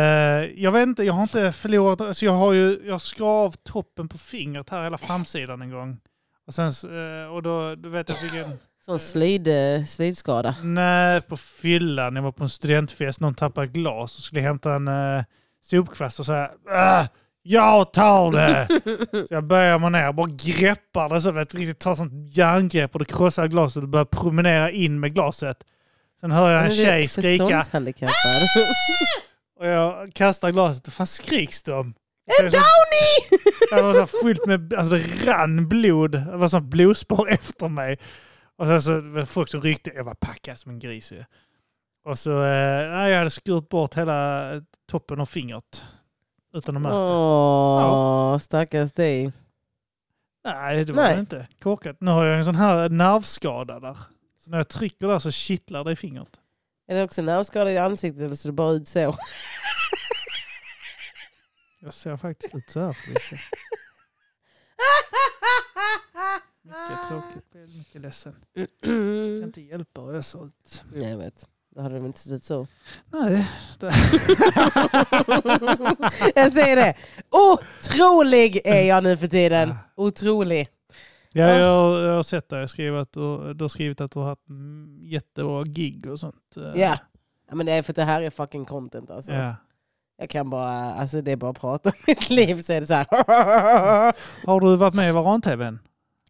jag 0.63 0.73
vet 0.73 0.83
inte, 0.83 1.05
jag 1.05 1.13
har 1.13 1.23
inte 1.23 1.53
förlorat, 1.53 2.01
alltså 2.01 2.25
jag 2.27 2.33
har 2.33 2.53
ju, 2.53 2.81
jag 2.87 3.01
skar 3.01 3.45
av 3.45 3.53
toppen 3.53 4.09
på 4.09 4.19
fingret 4.19 4.71
här, 4.71 4.85
hela 4.85 4.99
framsidan 4.99 5.63
en 5.63 5.71
gång. 5.71 5.99
Och, 6.47 6.55
sen, 6.55 6.67
eh, 6.69 7.27
och 7.35 7.43
då, 7.43 7.75
då 7.75 7.89
vet 7.89 8.09
jag 8.09 8.23
vilken... 8.23 8.59
Sån 8.85 8.99
slid, 8.99 9.49
eh, 9.49 9.85
slidskada. 9.85 10.55
Nej, 10.63 11.23
på 11.23 11.37
fyllan. 11.37 12.17
Jag 12.17 12.23
var 12.23 12.33
på 12.33 12.43
en 12.43 12.49
studentfest, 12.49 13.21
någon 13.21 13.35
tappade 13.35 13.67
glas 13.67 14.17
och 14.17 14.23
skulle 14.23 14.41
hämta 14.41 14.75
en 14.75 14.89
uh, 14.89 15.23
sopkvast 15.63 16.21
och 16.21 16.27
säga 16.27 16.51
äh, 16.75 17.07
jag 17.43 17.93
tar 17.93 18.33
det! 18.33 18.69
så 19.29 19.35
jag 19.35 19.45
böjer 19.45 19.79
mig 19.79 19.91
ner 19.91 20.09
och 20.09 20.15
bara 20.15 20.31
greppar 20.31 21.09
det 21.09 21.21
så 21.21 21.31
vet, 21.31 21.55
riktigt 21.55 21.79
tar 21.79 21.95
sånt 21.95 22.37
järngrepp 22.37 22.95
och 22.95 22.99
det 22.99 23.05
krossar 23.05 23.49
glaset 23.49 23.83
och 23.83 23.89
börjar 23.89 24.05
promenera 24.05 24.71
in 24.71 25.01
med 25.01 25.15
glaset. 25.15 25.57
Sen 26.21 26.31
hör 26.31 26.51
jag 26.51 26.65
en 26.65 26.71
tjej 26.71 27.09
skrika 27.09 27.65
och 29.59 29.67
jag 29.67 30.15
kastar 30.15 30.51
glaset 30.51 30.87
och 30.87 30.93
fan 30.93 31.07
skriks 31.07 31.63
de? 31.63 31.95
En 32.41 32.45
Downy! 32.45 33.39
Det 33.71 33.83
var 33.83 33.95
så 33.95 34.07
fullt 34.07 34.47
med, 34.47 34.75
alltså 34.75 34.95
det 34.95 35.27
rann 35.27 35.69
blod. 35.69 36.11
Det 36.11 36.37
var 36.37 36.49
sånt 36.49 36.65
blodspår 36.65 37.29
efter 37.31 37.69
mig. 37.69 37.99
Och 38.59 38.67
sen 38.67 38.83
så 38.83 39.01
var 39.01 39.25
folk 39.25 39.49
som 39.49 39.63
ryckte. 39.63 39.91
Jag 39.95 40.05
var 40.05 40.15
packad 40.15 40.59
som 40.59 40.73
en 40.73 40.79
gris 40.79 41.13
ju. 41.13 41.25
Och 42.05 42.19
så, 42.19 42.31
eh, 42.31 42.91
nej, 42.91 43.11
jag 43.11 43.19
hade 43.19 43.31
skurit 43.31 43.69
bort 43.69 43.95
hela 43.95 44.51
toppen 44.87 45.21
av 45.21 45.27
fingret. 45.27 45.85
Utan 46.55 46.77
att 46.77 46.83
märka. 46.83 46.97
Åh, 46.97 48.39
stackars 48.39 48.93
dig. 48.93 49.33
Nej, 50.45 50.85
det 50.85 50.93
var 50.93 51.03
Nej. 51.03 51.15
det 51.15 51.21
inte. 51.21 51.49
Korkat. 51.61 51.97
Nu 52.01 52.11
har 52.11 52.25
jag 52.25 52.39
en 52.39 52.45
sån 52.45 52.57
här 52.57 52.89
nervskada 52.89 53.81
där. 53.81 53.99
Så 54.39 54.51
när 54.51 54.57
jag 54.57 54.69
trycker 54.69 55.09
där 55.09 55.19
så 55.19 55.31
kittlar 55.31 55.85
det 55.85 55.93
i 55.93 55.97
fingret. 55.97 56.41
Är 56.89 56.95
det 56.95 57.03
också 57.03 57.23
nervskada 57.23 57.73
i 57.73 57.79
ansiktet 57.79 58.23
eller 58.23 58.37
ser 58.37 58.49
det 58.49 58.53
bara 58.53 58.73
ut 58.73 58.89
så? 58.89 59.17
Jag 61.81 61.95
ser 61.95 62.17
faktiskt 62.17 62.55
ut 62.55 62.71
så 62.71 62.81
här 62.81 62.93
Felicia. 62.93 63.39
Mycket 66.63 67.09
tråkigt. 67.09 67.47
Jag 67.53 67.63
är 67.63 67.79
mycket 67.79 68.01
ledsen. 68.01 68.45
Jag 68.53 68.69
kan 68.85 69.43
inte 69.43 69.61
hjälpa 69.61 70.01
hur 70.01 70.15
jag 70.15 70.25
ser 70.25 70.47
ut. 70.47 70.85
Nej, 70.93 71.11
jag 71.11 71.19
vet. 71.19 71.49
Då 71.75 71.83
hade 71.83 71.95
de 71.95 72.07
inte 72.07 72.19
sett 72.19 72.33
ut 72.33 72.45
så. 72.45 72.67
Nej. 73.13 73.49
jag 76.35 76.53
säger 76.53 76.77
det. 76.77 76.95
Otrolig 77.31 78.61
är 78.65 78.83
jag 78.83 79.05
nu 79.05 79.17
för 79.17 79.27
tiden. 79.27 79.75
Otrolig. 79.97 80.69
Ja, 81.33 81.49
jag, 81.49 82.03
jag 82.05 82.17
har 82.17 82.23
sett 82.23 82.49
det. 82.49 82.69
Jag 82.77 82.97
att 82.97 83.13
du, 83.13 83.55
du 83.55 83.65
har 83.65 83.69
skrivit 83.69 84.01
att 84.01 84.13
du 84.13 84.19
har 84.19 84.27
haft 84.27 84.43
jättebra 85.01 85.63
gig 85.65 86.07
och 86.07 86.21
sånt. 86.21 86.57
Eh, 86.57 86.63
Ja. 86.63 86.73
ja. 87.49 87.55
Men 87.55 87.67
det 87.67 87.73
är 87.73 87.83
för 87.83 87.93
att 87.93 87.97
det 87.97 88.05
här 88.05 88.23
är 88.23 88.31
fucking 88.31 88.65
content 88.65 89.11
alltså. 89.11 89.33
ja. 89.33 89.57
Jag 90.19 90.31
kan 90.31 90.51
bara, 90.51 90.95
alltså 90.95 91.21
det 91.23 91.33
är 91.33 91.37
bara 91.37 91.51
att 91.51 91.61
prata 91.61 91.91
om 91.91 91.95
mitt 92.07 92.31
liv 92.31 92.63
så 92.63 92.73
är 92.73 92.81
det 92.81 92.87
så 92.87 92.95
här. 92.95 93.07
Har 94.47 94.61
du 94.61 94.77
varit 94.77 94.95
med 94.95 95.09
i 95.09 95.13
Varan-TVn? 95.13 95.79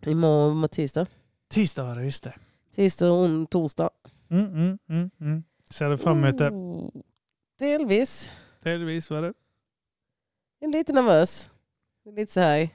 Imorgon 0.07 0.69
tisdag. 0.69 1.07
Tisdag 1.51 1.85
var 1.85 1.97
det, 1.97 2.05
just 2.05 2.25
det. 2.25 2.35
Tisdag 2.75 3.11
och 3.11 3.51
torsdag. 3.51 3.91
Mm, 4.33 4.47
mm, 4.55 4.79
mm, 4.89 5.11
mm. 5.21 5.43
Ser 5.71 5.89
du 5.91 5.99
fram 5.99 6.25
emot 6.25 6.39
det? 6.39 6.51
Delvis. 7.59 8.33
Delvis 8.63 9.11
var 9.11 9.23
det. 9.23 9.33
Jag 10.61 10.69
är 10.75 10.79
lite 10.79 10.93
nervös. 10.93 11.51
Är 12.07 12.13
Lite 12.13 12.33
så 12.33 12.41
här. 12.41 12.69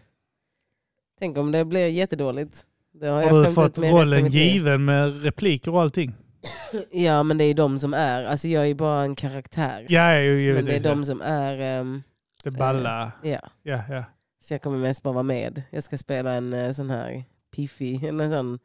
Tänk 1.19 1.37
om 1.37 1.51
det 1.51 1.65
blir 1.65 1.87
jättedåligt. 1.87 2.65
Det 2.91 3.07
har, 3.07 3.23
Har 3.23 3.43
du 3.45 3.51
fått 3.53 3.77
rollen 3.77 4.27
given 4.27 4.85
med 4.85 5.21
repliker 5.23 5.71
och 5.73 5.81
allting? 5.81 6.13
Ja 6.91 7.23
men 7.23 7.37
det 7.37 7.43
är 7.43 7.53
de 7.53 7.79
som 7.79 7.93
är, 7.93 8.23
alltså 8.25 8.47
jag 8.47 8.67
är 8.67 8.75
bara 8.75 9.01
en 9.03 9.15
karaktär. 9.15 9.85
Ja, 9.89 10.01
är 10.01 10.21
ju 10.21 10.53
men 10.53 10.65
det 10.65 10.71
givetvis. 10.71 10.85
är 10.85 10.89
de 10.89 11.05
som 11.05 11.21
är, 11.21 11.59
ehm, 11.59 12.03
Det 12.43 12.51
balla. 12.51 13.11
ja. 13.23 13.39
Ja, 13.63 13.83
ja. 13.89 14.03
Så 14.39 14.53
jag 14.53 14.61
kommer 14.61 14.77
mest 14.77 15.03
bara 15.03 15.13
vara 15.13 15.23
med. 15.23 15.63
Jag 15.69 15.83
ska 15.83 15.97
spela 15.97 16.33
en 16.33 16.53
eh, 16.53 16.71
sån 16.71 16.89
här 16.89 17.23
piffig, 17.55 18.03
en 18.07 18.29
sån 18.31 18.59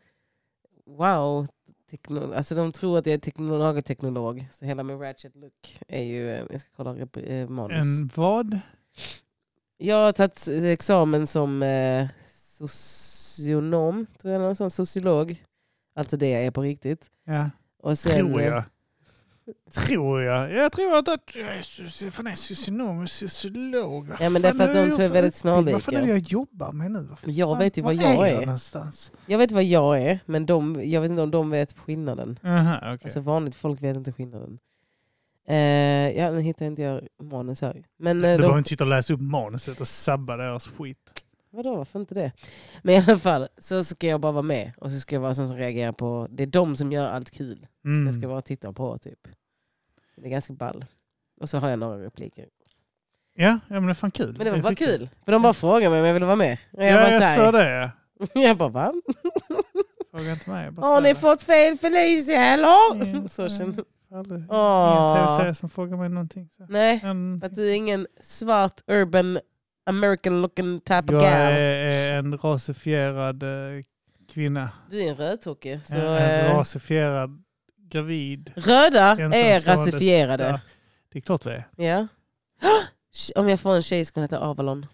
wow. 0.87 1.47
Tekno, 1.93 2.35
alltså 2.35 2.55
de 2.55 2.73
tror 2.73 2.99
att 2.99 3.07
jag 3.07 3.15
är 3.15 3.19
teknolog 3.19 3.85
teknolog. 3.85 4.47
Så 4.51 4.65
hela 4.65 4.83
min 4.83 4.99
ratchet 4.99 5.37
look 5.37 5.79
är 5.89 6.03
ju, 6.03 6.31
eh, 6.31 6.45
jag 6.51 6.61
ska 6.61 6.71
kolla 6.77 6.97
eh, 7.21 7.49
manus. 7.49 7.87
En 7.87 8.11
vad? 8.15 8.59
Jag 9.77 9.97
har 9.97 10.13
tagit 10.13 10.49
examen 10.49 11.27
som 11.27 11.63
eh, 11.63 12.09
socionom, 12.27 14.07
tror 14.19 14.33
jag, 14.33 14.43
någon 14.43 14.57
sån 14.57 14.71
sociolog. 14.71 15.45
Alltså 15.95 16.17
det 16.17 16.29
jag 16.29 16.45
är 16.45 16.51
på 16.51 16.63
riktigt. 16.63 17.11
Ja. 17.25 17.51
Och 17.83 17.99
sen, 17.99 18.13
Tror 18.13 18.41
eh, 18.41 18.47
jag. 18.47 18.65
Tror 19.75 20.23
jag. 20.23 20.53
Jag 20.53 20.73
tror 20.73 20.97
att, 20.99 21.09
att 21.09 21.37
jag 21.37 21.49
är 21.57 21.63
soci- 21.63 22.11
fan 22.11 22.27
är 22.27 22.35
socionom 22.35 23.03
och 23.03 23.11
sociolog. 23.11 24.09
Ja, 24.21 24.31
men 24.31 24.43
det 24.43 24.49
är 24.49 24.53
för 24.53 24.65
att 24.69 24.73
de 24.73 24.79
jag 24.79 24.95
två 24.97 25.03
är 25.03 25.09
väldigt 25.09 25.37
utbildning? 25.37 25.73
Vad 25.73 25.83
fan 25.83 25.95
är 25.95 25.99
det 25.99 26.07
snarlika. 26.07 26.09
jag 26.13 26.19
jobbar 26.19 26.73
med 26.73 26.91
nu? 26.91 27.09
Fan- 27.21 27.35
Jag 27.35 27.59
vet 27.59 27.79
ju 27.79 27.83
vad 27.83 27.95
jag 27.95 28.29
är. 28.29 28.41
någonstans? 28.41 29.13
Jag 29.27 29.39
vet 29.39 29.53
vad 29.53 29.65
jag 29.65 30.03
är, 30.03 30.19
men 30.27 30.47
de, 30.47 30.81
jag 30.85 31.01
vet 31.01 31.11
inte 31.11 31.23
om 31.23 31.31
de 31.31 31.51
vet 31.51 31.73
skillnaden. 31.79 32.39
Aha, 32.45 32.77
okej. 32.79 32.99
Alltså 33.05 33.21
vanligt 33.21 33.55
folk 33.57 33.83
vet 33.83 33.97
inte 33.97 34.13
skillnaden. 34.13 34.59
Eh, 35.49 35.57
ja, 36.19 36.31
nu 36.31 36.41
hittar 36.41 36.67
inte 36.67 36.83
jag 36.83 37.01
manus 37.23 37.61
här. 37.61 37.85
Men 37.99 38.19
Du 38.21 38.29
eh, 38.29 38.39
behöver 38.39 38.59
inte 38.59 38.71
sitta 38.71 38.85
och 38.85 38.91
läsa 38.91 39.13
upp 39.15 39.21
manuset 39.21 39.81
och 39.81 39.89
sabba 39.89 40.37
deras 40.37 40.67
skit. 40.69 41.22
Vadå, 41.53 41.77
varför 41.77 42.01
inte 42.01 42.15
det? 42.15 42.33
Men 42.83 42.95
i 42.95 42.99
alla 43.09 43.19
fall, 43.19 43.49
så 43.59 43.85
ska 43.85 44.07
jag 44.07 44.21
bara 44.21 44.33
vara 44.33 44.43
med. 44.43 44.73
Och 44.79 44.91
så 44.91 45.01
ska 45.01 45.17
jag 45.17 45.21
vara 45.21 45.35
sån 45.35 45.49
som 45.49 45.57
reagerar 45.57 45.93
på, 45.93 46.27
det 46.31 46.43
är 46.43 46.47
de 46.47 46.77
som 46.77 46.93
gör 46.93 47.09
allt 47.11 47.31
kul. 47.31 47.67
Mm. 47.85 48.07
Jag 48.07 48.15
ska 48.15 48.29
bara 48.29 48.43
titta 48.43 48.73
på 48.73 48.99
typ. 48.99 49.19
Det 50.17 50.27
är 50.27 50.31
ganska 50.31 50.53
ball. 50.53 50.85
Och 51.41 51.49
så 51.49 51.59
har 51.59 51.71
jag 51.71 51.79
några 51.79 52.03
repliker. 52.05 52.47
Ja, 53.35 53.49
ja, 53.69 53.75
men 53.75 53.87
det 53.87 53.93
är 53.93 53.95
fan 53.95 54.11
kul. 54.11 54.35
Men 54.39 54.45
det 54.45 54.51
var 54.51 54.59
bara 54.59 54.69
skitkul. 54.69 54.99
kul. 54.99 55.09
För 55.25 55.33
de 55.33 55.43
bara 55.43 55.53
frågade 55.55 55.91
mig 55.91 56.01
om 56.01 56.07
jag 56.07 56.15
ville 56.15 56.27
vara 56.27 56.37
med. 56.37 56.59
Och 56.73 56.85
jag 56.85 56.91
Ja, 56.93 56.97
bara 56.97 57.11
jag 57.13 57.21
här- 57.21 57.37
sa 57.37 57.53
det. 57.53 57.71
ja. 57.71 57.91
jag 58.43 58.57
bara 58.57 58.69
va? 58.69 58.93
Fråga 60.11 60.33
inte 60.33 60.51
mig. 60.51 60.71
Har 60.77 61.01
ni 61.01 61.15
fått 61.15 61.43
fel 61.43 61.79
Felicia 61.79 62.41
eller? 62.45 63.29
Så 63.29 63.49
känner 63.49 63.85
aldrig. 64.15 64.45
Åh. 64.51 64.93
Ingen 65.17 65.27
tv-serie 65.27 65.55
som 65.55 65.71
frågar 65.71 65.97
mig 65.97 66.09
någonting. 66.09 66.49
Så. 66.57 66.67
Nej, 66.69 67.01
En, 67.05 67.41
att 67.45 67.55
du 67.55 67.71
är 67.71 67.75
ingen 67.75 68.07
svart 68.23 68.81
urban 68.87 69.39
American 69.85 70.43
looking 70.43 70.81
type 70.81 70.99
of 70.99 71.11
jag 71.11 71.21
gal. 71.23 71.33
är, 71.33 71.53
är 71.53 72.19
en 72.19 72.39
rasifierad 72.39 73.43
eh, 73.43 73.83
kvinna. 74.29 74.71
Du 74.91 75.03
är 75.03 75.09
en 75.09 75.15
rödtocke. 75.15 75.81
Så, 75.85 75.97
en 75.97 76.47
eh, 76.47 76.57
rasifierad 76.57 77.43
gravid. 77.79 78.53
röda 78.57 79.17
är 79.35 79.61
rasifierade. 79.61 80.45
stark. 80.45 80.61
Det 81.13 81.19
är 81.19 81.21
klart 81.21 81.47
vi 81.47 81.51
är. 81.51 81.69
Ja. 81.77 82.09
Om 83.41 83.49
jag 83.49 83.61
får 83.61 83.75
en 83.75 83.83
tjej 83.83 84.05
ska 84.05 84.21
hon 84.21 84.25
heta 84.25 84.39
Avalon. 84.39 84.87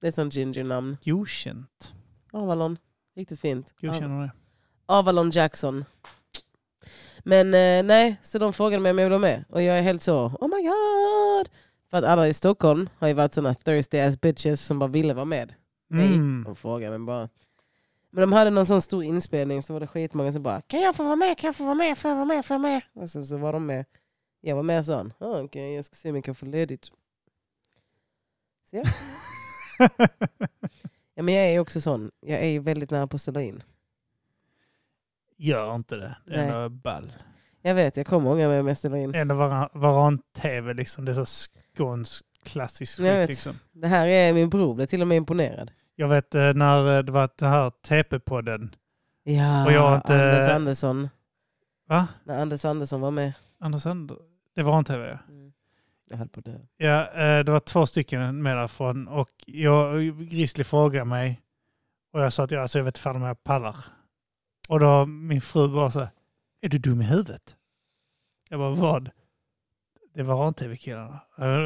Det 0.00 0.06
är 0.06 0.12
sånt 0.12 0.34
ginger-namn. 0.34 0.96
Godkänt. 1.04 1.94
Avalon. 2.32 2.78
Riktigt 3.16 3.40
fint. 3.40 3.74
Godkänner 3.80 4.22
det. 4.22 4.32
Avalon 4.86 5.30
Jackson. 5.30 5.84
Men 7.18 7.46
eh, 7.46 7.84
nej, 7.84 8.16
så 8.22 8.38
de 8.38 8.52
frågade 8.52 8.82
mig 8.82 8.90
om 8.90 8.98
jag 8.98 9.08
ville 9.08 9.18
med. 9.18 9.44
Och 9.48 9.62
jag 9.62 9.78
är 9.78 9.82
helt 9.82 10.02
så, 10.02 10.26
oh 10.26 10.48
my 10.48 10.62
god. 10.62 11.23
För 11.94 11.98
att 11.98 12.04
alla 12.04 12.28
i 12.28 12.34
Stockholm 12.34 12.88
har 12.98 13.08
ju 13.08 13.14
varit 13.14 13.34
såna 13.34 13.54
thirsty 13.54 13.98
ass 14.00 14.20
bitches 14.20 14.60
som 14.66 14.78
bara 14.78 14.86
ville 14.90 15.14
vara 15.14 15.24
med. 15.24 15.54
Nej, 15.88 16.06
Mm. 16.06 16.44
de 16.46 16.56
frågade 16.56 16.98
mig 16.98 17.06
bara. 17.06 17.28
Men 18.10 18.20
de 18.20 18.32
hade 18.32 18.50
någon 18.50 18.66
sån 18.66 18.82
stor 18.82 19.04
inspelning 19.04 19.62
så 19.62 19.72
var 19.72 19.80
det 19.80 19.86
skitmånga 19.86 20.32
som 20.32 20.42
bara 20.42 20.60
Kan 20.60 20.80
jag 20.80 20.96
få 20.96 21.04
vara 21.04 21.16
med? 21.16 21.38
Kan 21.38 21.48
jag 21.48 21.56
få 21.56 21.64
vara 21.64 21.74
med? 21.74 21.98
Får 21.98 22.08
jag 22.10 22.16
vara 22.16 22.24
med? 22.26 22.44
Får 22.46 22.54
jag 22.54 22.60
vara 22.62 22.72
med? 22.72 22.82
Och 23.02 23.10
sen 23.10 23.24
så 23.26 23.36
var 23.36 23.52
de 23.52 23.66
med. 23.66 23.84
Jag 24.40 24.56
var 24.56 24.62
med 24.62 24.86
sån. 24.86 25.12
Ah, 25.18 25.40
Okej, 25.40 25.74
jag 25.74 25.84
ska 25.84 25.94
se 25.96 26.10
om 26.10 26.14
jag 26.16 26.24
kan 26.24 26.34
få 26.34 26.46
ledigt. 26.46 26.84
Så 28.70 28.76
ja. 28.76 28.82
ja 31.14 31.22
men 31.22 31.34
jag 31.34 31.44
är 31.44 31.58
också 31.60 31.80
sån. 31.80 32.10
Jag 32.20 32.40
är 32.40 32.48
ju 32.48 32.58
väldigt 32.58 32.90
nära 32.90 33.06
på 33.06 33.14
att 33.16 33.20
ställa 33.22 33.42
in. 33.42 33.62
Gör 35.36 35.74
inte 35.74 35.96
det. 35.96 36.16
Det 36.26 36.34
är 36.34 36.68
ball. 36.68 37.12
Jag 37.66 37.74
vet, 37.74 37.96
jag 37.96 38.06
kommer 38.06 38.30
ångra 38.30 38.48
mig 38.48 38.60
om 38.60 38.68
jag 38.68 38.78
ställer 38.78 38.96
in. 38.96 39.12
Varan- 39.12 39.68
varan-tv 39.72 40.74
liksom. 40.74 41.04
Det 41.04 41.12
är 41.12 41.24
så 41.24 41.50
skånsk 41.76 42.24
klassisk 42.44 42.98
Jag 42.98 43.06
skit 43.06 43.18
vet. 43.20 43.28
liksom. 43.28 43.52
Det 43.72 43.86
här 43.88 44.06
är 44.06 44.32
min 44.32 44.50
bror, 44.50 44.74
blev 44.74 44.86
till 44.86 45.00
och 45.02 45.08
med 45.08 45.16
imponerad. 45.16 45.70
Jag 45.96 46.08
vet 46.08 46.34
eh, 46.34 46.52
när 46.54 46.96
eh, 46.98 47.02
det 47.02 47.12
var 47.12 47.28
den 47.38 47.48
här 47.50 47.70
TP-podden. 47.88 48.74
Ja, 49.22 49.64
Och 49.66 49.72
jag 49.72 49.94
inte- 49.96 50.32
Anders 50.32 50.48
Andersson. 50.48 51.08
Va? 51.88 52.08
När 52.24 52.42
Anders 52.42 52.64
Andersson 52.64 53.00
var 53.00 53.10
med. 53.10 53.32
Anders 53.60 53.86
Ander? 53.86 54.16
Det 54.54 54.62
var 54.62 54.78
en 54.78 54.84
tv 54.84 55.08
ja. 55.08 55.18
Mm. 55.34 55.52
Jag 56.10 56.16
höll 56.16 56.28
på 56.28 56.40
dö. 56.40 56.58
Ja, 56.76 57.00
eh, 57.12 57.44
det 57.44 57.52
var 57.52 57.60
två 57.60 57.86
stycken 57.86 58.42
med 58.42 58.56
därifrån 58.56 59.08
och 59.08 59.28
jag, 59.46 60.02
Grizzly 60.28 60.64
frågade 60.64 61.04
mig 61.04 61.40
och 62.12 62.20
jag 62.20 62.32
sa 62.32 62.44
att 62.44 62.50
jag, 62.50 62.62
alltså, 62.62 62.78
jag 62.78 62.84
vet 62.84 62.98
fan 62.98 63.16
om 63.16 63.22
jag 63.22 63.44
pallar. 63.44 63.76
Och 64.68 64.80
då 64.80 65.06
min 65.06 65.40
fru 65.40 65.68
bara 65.68 65.90
så 65.90 65.98
här, 65.98 66.08
är 66.64 66.68
du 66.68 66.78
dum 66.78 67.00
i 67.00 67.04
huvudet? 67.04 67.56
Jag 68.50 68.60
bara, 68.60 68.70
vad? 68.70 69.10
Det 70.14 70.22
var 70.22 70.52
tv-killarna. 70.52 71.20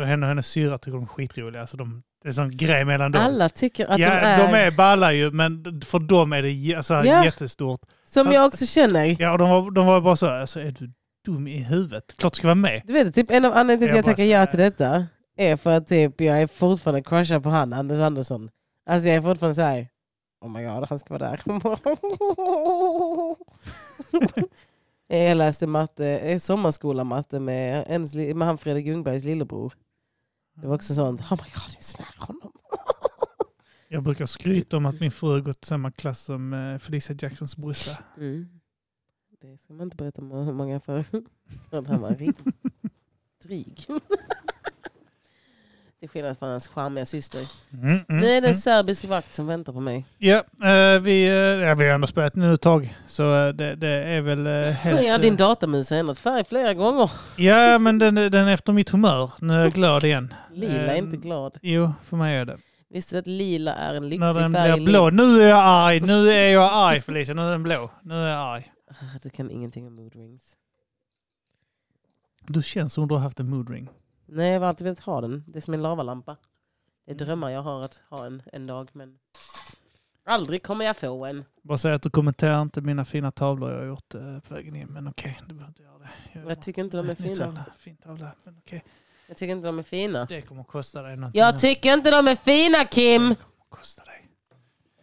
Henne 0.06 0.22
och 0.22 0.28
hennes 0.28 0.46
syra 0.46 0.78
tycker 0.78 0.92
de 0.92 1.02
är 1.02 1.06
skitroliga. 1.06 1.60
Alltså 1.60 1.76
de, 1.76 2.02
det 2.22 2.26
är 2.26 2.30
en 2.30 2.34
sån 2.34 2.56
grej 2.56 2.84
mellan 2.84 3.12
dem. 3.12 3.22
Alla 3.22 3.48
tycker 3.48 3.86
att 3.86 4.00
ja, 4.00 4.08
de 4.08 4.14
är... 4.14 4.38
de 4.38 4.44
är 4.58 4.70
balla 4.70 5.12
ju, 5.12 5.30
men 5.30 5.80
för 5.86 5.98
dem 5.98 6.32
är 6.32 6.42
det 6.42 6.74
alltså, 6.74 6.94
Ja. 6.94 7.24
jättestort. 7.24 7.80
Som 8.04 8.32
jag 8.32 8.46
också 8.46 8.66
känner. 8.66 9.16
Ja, 9.20 9.32
och 9.32 9.38
de 9.38 9.50
var, 9.50 9.70
de 9.70 9.86
var 9.86 10.00
bara 10.00 10.16
så, 10.16 10.26
här, 10.26 10.40
alltså, 10.40 10.60
är 10.60 10.70
du 10.70 10.92
dum 11.24 11.48
i 11.48 11.58
huvudet? 11.58 12.14
Klart 12.16 12.32
du 12.32 12.36
ska 12.36 12.46
vara 12.46 12.54
med. 12.54 12.82
Du 12.84 12.92
vet, 12.92 13.14
typ 13.14 13.30
en 13.30 13.44
av 13.44 13.52
anledningarna 13.52 14.02
till 14.02 14.12
att 14.12 14.18
Jag 14.18 14.26
jag 14.26 14.40
tackar 14.40 14.40
ja 14.40 14.46
till 14.46 14.58
detta 14.58 15.06
är 15.36 15.56
för 15.56 15.70
att 15.70 15.88
typ, 15.88 16.20
jag 16.20 16.42
är 16.42 16.46
fortfarande 16.46 17.02
crushad 17.02 17.42
på 17.42 17.50
han, 17.50 17.72
Anders 17.72 18.00
Andersson. 18.00 18.50
Alltså 18.90 19.08
jag 19.08 19.16
är 19.16 19.22
fortfarande 19.22 19.54
så 19.54 19.62
här. 19.62 19.88
oh 20.44 20.50
my 20.50 20.64
god, 20.64 20.88
han 20.88 20.98
ska 20.98 21.18
vara 21.18 21.30
där. 21.30 21.40
jag 25.16 25.36
läste 25.36 25.66
matte, 25.66 26.06
eh, 26.06 26.38
sommarskola 26.38 27.04
matte 27.04 27.40
med, 27.40 27.84
ens, 27.88 28.14
med 28.14 28.42
han 28.42 28.58
Fredrik 28.58 28.86
Ljungbergs 28.86 29.24
lillebror. 29.24 29.72
Det 30.54 30.66
var 30.66 30.74
också 30.74 30.94
sånt, 30.94 31.20
oh 31.20 31.30
my 31.30 31.36
god, 31.36 31.68
jag 31.68 31.78
är 31.78 31.82
så 31.82 31.98
nära 31.98 32.26
honom. 32.26 32.52
Jag 33.90 34.02
brukar 34.02 34.26
skryta 34.26 34.76
om 34.76 34.86
att 34.86 35.00
min 35.00 35.10
fru 35.10 35.28
har 35.28 35.40
gått 35.40 35.64
samma 35.64 35.90
klass 35.90 36.20
som 36.20 36.52
eh, 36.52 36.78
Felicia 36.78 37.16
Jacksons 37.20 37.56
brorsa. 37.56 38.04
Mm. 38.16 38.60
Det 39.40 39.58
ska 39.58 39.74
man 39.74 39.84
inte 39.84 39.96
berätta 39.96 40.22
om 40.22 40.30
hur 40.30 40.52
många 40.52 40.80
för. 40.80 41.04
Att 41.70 41.86
han 41.86 42.00
var 42.00 42.14
riktigt 42.14 42.54
dryg. 43.42 43.86
Till 46.00 46.08
skillnad 46.08 46.38
från 46.38 46.48
hans 46.48 46.68
charmiga 46.68 47.06
syster. 47.06 47.40
Mm, 47.72 47.88
mm, 47.88 48.02
Nu 48.08 48.16
är 48.16 48.30
det 48.30 48.36
mm. 48.38 48.48
en 48.48 48.54
serbisk 48.54 49.04
vakt 49.04 49.34
som 49.34 49.46
väntar 49.46 49.72
på 49.72 49.80
mig. 49.80 50.04
Ja, 50.18 50.36
eh, 50.36 51.00
vi, 51.00 51.26
eh, 51.26 51.32
ja, 51.34 51.74
vi 51.74 51.86
har 51.86 51.94
ändå 51.94 52.06
spelat 52.06 52.34
nu 52.36 52.54
ett 52.54 52.60
tag. 52.60 52.94
Så 53.06 53.34
eh, 53.34 53.48
det, 53.48 53.74
det 53.76 53.88
är 53.88 54.20
väl 54.20 54.46
helt... 54.72 55.02
Ja, 55.02 55.18
din 55.18 55.36
datamus 55.36 55.90
har 55.90 55.96
ändrat 55.96 56.18
färg 56.18 56.44
flera 56.44 56.74
gånger. 56.74 57.10
ja, 57.36 57.78
men 57.78 57.98
den, 57.98 58.14
den 58.14 58.34
är 58.34 58.52
efter 58.52 58.72
mitt 58.72 58.90
humör. 58.90 59.30
Nu 59.40 59.54
är 59.54 59.60
jag 59.60 59.72
glad 59.72 60.04
igen. 60.04 60.34
Lila 60.52 60.74
är 60.74 60.96
inte 60.96 61.16
glad. 61.16 61.58
Jo, 61.62 61.92
för 62.04 62.16
mig 62.16 62.36
är 62.36 62.44
det. 62.44 62.58
Visste 62.90 63.14
du 63.14 63.18
att 63.18 63.26
lila 63.26 63.74
är 63.74 63.94
en 63.94 64.08
lyxig 64.08 64.20
När 64.20 64.34
den 64.34 64.52
färg? 64.52 64.72
blir 64.72 64.84
blå. 64.86 65.10
Nu 65.10 65.42
är 65.42 65.48
jag 65.48 65.58
arg. 65.64 66.00
Nu 66.00 66.30
är 66.30 66.52
jag 66.52 66.70
arg 66.72 67.00
Felicia. 67.00 67.34
Nu 67.34 67.42
är 67.42 67.50
den 67.50 67.62
blå. 67.62 67.90
Nu 68.02 68.14
är 68.14 68.28
jag 68.28 68.38
arg. 68.38 68.72
Ah, 68.90 69.18
Du 69.22 69.30
kan 69.30 69.50
ingenting 69.50 69.86
om 69.86 69.94
mood 69.96 70.14
rings. 70.16 70.42
Du 72.46 72.62
känns 72.62 72.92
som 72.92 73.08
du 73.08 73.14
har 73.14 73.22
haft 73.22 73.40
en 73.40 73.50
mood 73.50 73.70
ring. 73.70 73.88
Nej, 74.28 74.52
jag 74.52 74.60
har 74.60 74.66
alltid 74.66 74.84
velat 74.84 74.98
ha 75.00 75.20
den. 75.20 75.44
Det 75.46 75.58
är 75.58 75.60
som 75.60 75.74
en 75.74 75.82
lavalampa. 75.82 76.36
Det 77.06 77.10
är 77.12 77.14
Mm. 77.14 77.26
drömmar 77.26 77.50
jag 77.50 77.62
har 77.62 77.84
att 77.84 78.00
ha 78.10 78.26
en, 78.26 78.42
en 78.52 78.66
dag, 78.66 78.88
men 78.92 79.18
aldrig 80.26 80.62
kommer 80.62 80.84
jag 80.84 80.96
få 80.96 81.26
en. 81.26 81.44
Bara 81.62 81.78
säga 81.78 81.94
att 81.94 82.02
du 82.02 82.10
kommenterar 82.10 82.62
inte 82.62 82.80
mina 82.80 83.04
fina 83.04 83.30
tavlor 83.30 83.70
jag 83.72 83.78
har 83.78 83.86
gjort 83.86 84.14
eh, 84.14 84.38
på 84.48 84.54
vägen 84.54 84.76
in. 84.76 84.86
Men 84.90 85.08
okej, 85.08 85.38
du 85.48 85.54
behöver 85.54 85.68
inte 85.68 85.82
göra 85.82 85.98
det. 85.98 86.48
Jag 86.48 86.62
tycker 86.62 86.84
inte 86.84 86.96
de 86.96 87.10
är 87.10 87.14
fina. 87.14 87.34
Tavla, 87.36 87.64
fin 87.78 87.96
tavla. 87.96 88.32
Men 88.44 88.58
okej. 88.58 88.84
Jag 89.28 89.36
tycker 89.36 89.52
inte 89.52 89.66
de 89.66 89.78
är 89.78 89.82
fina. 89.82 90.24
Det 90.24 90.42
kommer 90.42 90.60
att 90.60 90.68
kosta 90.68 91.02
dig 91.02 91.16
någonting. 91.16 91.40
Jag 91.40 91.58
tycker 91.58 91.92
inte 91.92 92.10
de 92.10 92.28
är 92.28 92.34
fina, 92.36 92.84
Kim! 92.84 93.22
Det 93.28 93.34
kommer 93.34 93.46
att 93.60 93.70
kosta 93.70 94.02
dig. 94.04 94.28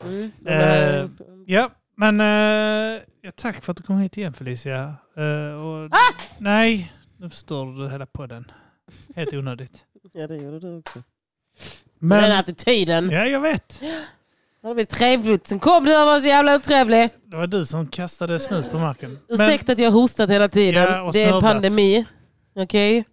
Mm. 0.01 0.31
de 0.39 0.49
Eh, 0.51 1.09
Ja, 1.47 1.69
men 1.95 2.19
eh, 2.19 3.01
ja, 3.21 3.31
tack 3.35 3.63
för 3.63 3.71
att 3.71 3.77
du 3.77 3.83
kom 3.83 3.97
hit 3.97 4.17
igen 4.17 4.33
Felicia. 4.33 4.95
Eh, 5.17 5.53
och, 5.65 5.85
Ah! 5.91 6.13
Nej, 6.37 6.93
nu 7.17 7.29
förstår 7.29 7.83
du 7.83 7.89
hela 7.89 8.05
podden. 8.05 8.51
Helt 9.15 9.33
onödigt. 9.33 9.85
Ja, 10.13 10.27
det 10.27 10.35
gjorde 10.37 10.59
du 10.59 10.77
också. 10.77 11.03
Men, 11.99 12.23
Den 12.23 12.31
attityden. 12.31 13.09
ja, 13.09 13.25
jag 13.25 13.39
vet. 13.39 13.81
Det 14.61 14.73
blir 14.73 14.85
trevligt. 14.85 15.47
Sen 15.47 15.59
kom 15.59 15.85
du 15.85 15.91
och 16.01 16.05
var 16.05 16.19
så 16.19 16.27
jävla 16.27 16.55
otrevlig. 16.55 17.09
Det 17.25 17.37
var 17.37 17.47
du 17.47 17.65
som 17.65 17.87
kastade 17.87 18.39
snus 18.39 18.67
på 18.67 18.79
marken. 18.79 19.19
Ursäkta 19.29 19.71
att 19.71 19.79
jag 19.79 19.91
har 19.91 19.99
hostat 20.01 20.29
hela 20.29 20.47
tiden. 20.49 20.83
Ja, 20.83 21.09
det 21.13 21.23
är 21.23 21.41
pandemi. 21.41 22.05
Okej? 22.55 23.05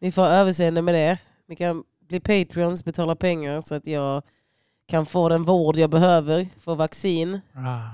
Ni 0.00 0.12
får 0.12 0.26
överseende 0.26 0.82
med 0.82 0.94
det. 0.94 1.18
Ni 1.48 1.56
kan 1.56 1.84
bli 2.08 2.20
patreons, 2.20 2.84
betala 2.84 3.16
pengar 3.16 3.60
så 3.60 3.74
att 3.74 3.86
jag 3.86 4.22
kan 4.88 5.06
få 5.06 5.28
den 5.28 5.42
vård 5.44 5.76
jag 5.76 5.90
behöver. 5.90 6.46
Få 6.60 6.74
vaccin. 6.74 7.40
ah, 7.54 7.88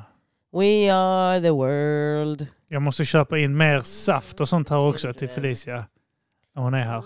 We 0.60 0.92
are 0.94 1.40
the 1.40 1.50
world. 1.50 2.46
jag 2.68 2.82
måste 2.82 3.04
köpa 3.04 3.38
in 3.38 3.56
mer 3.56 3.80
saft 3.80 4.40
och 4.40 4.48
sånt 4.48 4.68
här 4.68 4.78
också 4.78 5.12
till 5.12 5.28
Felicia. 5.28 5.84
Hon 6.54 6.74
är 6.74 6.84
här. 6.84 6.98
I 6.98 7.00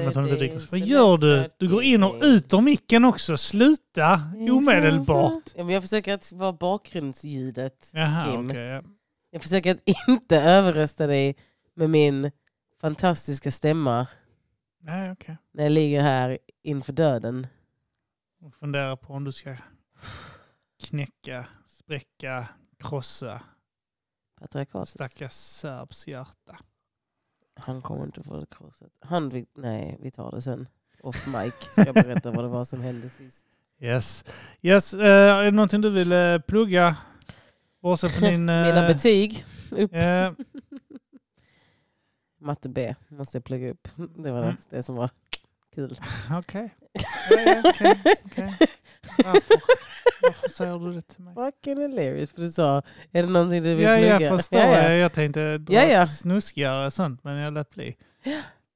och 0.00 0.04
med 0.04 0.08
att 0.08 0.14
hon 0.14 0.24
inte 0.24 0.36
dricker. 0.36 0.70
Vad 0.70 0.80
gör 0.80 1.16
du? 1.16 1.48
Du 1.58 1.68
går 1.68 1.82
in 1.82 2.02
och 2.02 2.14
ut 2.22 2.54
ur 2.54 2.60
micken 2.60 3.04
också. 3.04 3.36
Sluta 3.36 4.20
omedelbart. 4.50 5.42
Ja, 5.56 5.64
men 5.64 5.74
jag 5.74 5.82
försöker 5.82 6.14
att 6.14 6.32
vara 6.32 6.52
bakgrundsljudet. 6.52 7.90
Jaha, 7.92 8.38
okej. 8.38 8.56
ja. 8.60 8.82
Jag 9.30 9.42
försöker 9.42 9.74
att 9.74 9.80
inte 10.08 10.40
överrösta 10.40 11.06
dig 11.06 11.36
med 11.74 11.90
min 11.90 12.30
fantastiska 12.80 13.50
stämma 13.50 14.06
Nej, 14.80 15.12
okej. 15.12 15.36
när 15.52 15.62
jag 15.62 15.72
ligger 15.72 16.02
här 16.02 16.38
inför 16.62 16.92
döden. 16.92 17.46
Och 18.42 18.54
funderar 18.54 18.96
på 18.96 19.12
om 19.12 19.24
du 19.24 19.32
ska 19.32 19.56
knäcka, 20.82 21.46
spräcka, 21.66 22.48
krossa 22.78 23.40
Patriarkatet. 24.40 24.88
stackars 24.88 25.32
serbs 25.32 26.06
hjärta. 26.08 26.58
Han 27.56 27.82
kommer 27.82 28.04
inte 28.04 28.22
få 28.22 28.40
det 28.40 28.46
korset. 28.46 28.92
Han 29.00 29.46
nej, 29.56 29.98
vi 30.02 30.10
tar 30.10 30.30
det 30.32 30.42
sen. 30.42 30.68
Off 31.02 31.26
mic 31.26 31.54
ska 31.72 31.84
jag 31.86 31.94
berätta 31.94 32.30
vad 32.30 32.44
det 32.44 32.48
var 32.48 32.64
som 32.64 32.80
hände 32.80 33.08
sist. 33.10 33.46
Yes. 33.80 34.24
yes. 34.62 34.94
eh, 34.94 35.34
är 35.36 35.44
det 35.44 35.50
någonting 35.50 35.80
du 35.80 35.90
vill 35.90 36.12
uh, 36.12 36.38
plugga? 36.40 36.96
Bortsett 37.82 38.12
från 38.12 38.28
din... 38.30 38.48
eh, 38.48 38.66
Mina 38.66 38.88
betyg. 38.88 39.44
Upp. 39.70 39.90
ja, 39.92 40.34
Matte 42.40 42.68
B 42.68 42.94
måste 43.08 43.36
jag 43.36 43.44
plugga 43.44 43.70
upp. 43.70 43.88
Det 43.96 44.32
var 44.32 44.40
det, 44.40 44.46
Mm. 44.46 44.56
det 44.70 44.82
som 44.82 44.94
var 44.94 45.10
kul. 45.74 46.00
Okej. 46.38 46.74
Ja, 47.30 47.40
ja, 47.40 47.62
okej, 47.64 48.02
okej. 48.24 48.54
Varför? 49.24 49.56
Varför 50.22 50.48
säger 50.48 50.78
du 50.78 50.92
det 50.92 51.02
till 51.02 51.20
mig? 51.22 51.34
Fucking 51.34 51.80
hilarious. 51.82 52.30
För 52.30 52.42
du 52.42 52.50
sa, 52.50 52.82
är 53.12 53.22
det 53.22 53.28
någonting 53.28 53.62
du 53.62 53.74
vill 53.74 53.84
Ja, 53.84 53.96
plugga? 53.96 54.20
jag 54.20 54.38
förstår. 54.38 54.60
Ja, 54.60 54.82
ja. 54.82 54.92
Jag, 54.92 55.12
tänkte 55.12 55.58
dra 55.58 55.74
Ja, 55.74 55.82
ja. 55.84 56.06
snuskigare 56.06 56.90
sånt, 56.90 57.24
men 57.24 57.36
jag 57.36 57.52
lät 57.54 57.70
bli. 57.74 57.96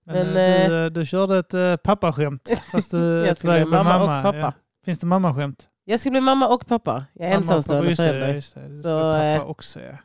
Men, 0.06 0.26
Men, 0.32 0.62
eh, 0.62 0.68
du, 0.68 0.84
eh, 0.84 0.90
du 0.90 1.06
körde 1.06 1.38
ett 1.38 1.82
pappaskämt. 1.82 2.60
Fast 2.72 2.90
du 2.90 2.98
Jag 3.26 3.36
ska 3.36 3.52
bli 3.52 3.64
mamma, 3.64 3.98
mamma. 3.98 4.18
och 4.18 4.22
pappa. 4.24 4.38
Ja. 4.38 4.52
Finns 4.84 4.98
det 5.00 5.06
mammaskämt? 5.06 5.68
Jag 5.84 6.00
ska 6.00 6.10
bli 6.10 6.20
mamma 6.20 6.48
och 6.48 6.66
pappa. 6.66 7.04
Jag 7.14 7.26
är 7.28 7.30
Mamma 7.30 7.36
och 7.36 7.42
ensamstående 7.42 7.88
just 7.88 8.00
det, 8.00 8.06
förälder. 8.08 8.34
just 8.34 8.54
det. 8.54 8.68
Du 8.68 8.78
ska 8.80 8.88
Så, 8.88 9.12
pappa 9.12 9.44
också, 9.44 9.80
ja. 9.80 9.98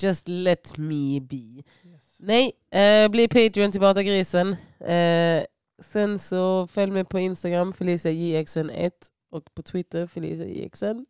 Just 0.00 0.28
let 0.28 0.76
me 0.76 1.20
be. 1.20 1.62
Nej, 2.18 2.52
eh, 2.70 3.08
bli 3.10 3.28
Patreon 3.28 3.72
till 3.72 3.80
Bata 3.80 4.02
grisen. 4.02 4.56
Eh, 4.80 5.42
sen 5.84 6.18
så 6.18 6.66
följ 6.66 6.92
mig 6.92 7.04
på 7.04 7.18
Instagram, 7.18 7.72
Felicia 7.72 8.10
JXN1 8.12 8.90
och 9.36 9.54
på 9.54 9.62
Twitter, 9.62 10.06
Felicia 10.06 10.46
JXN. 10.46 11.04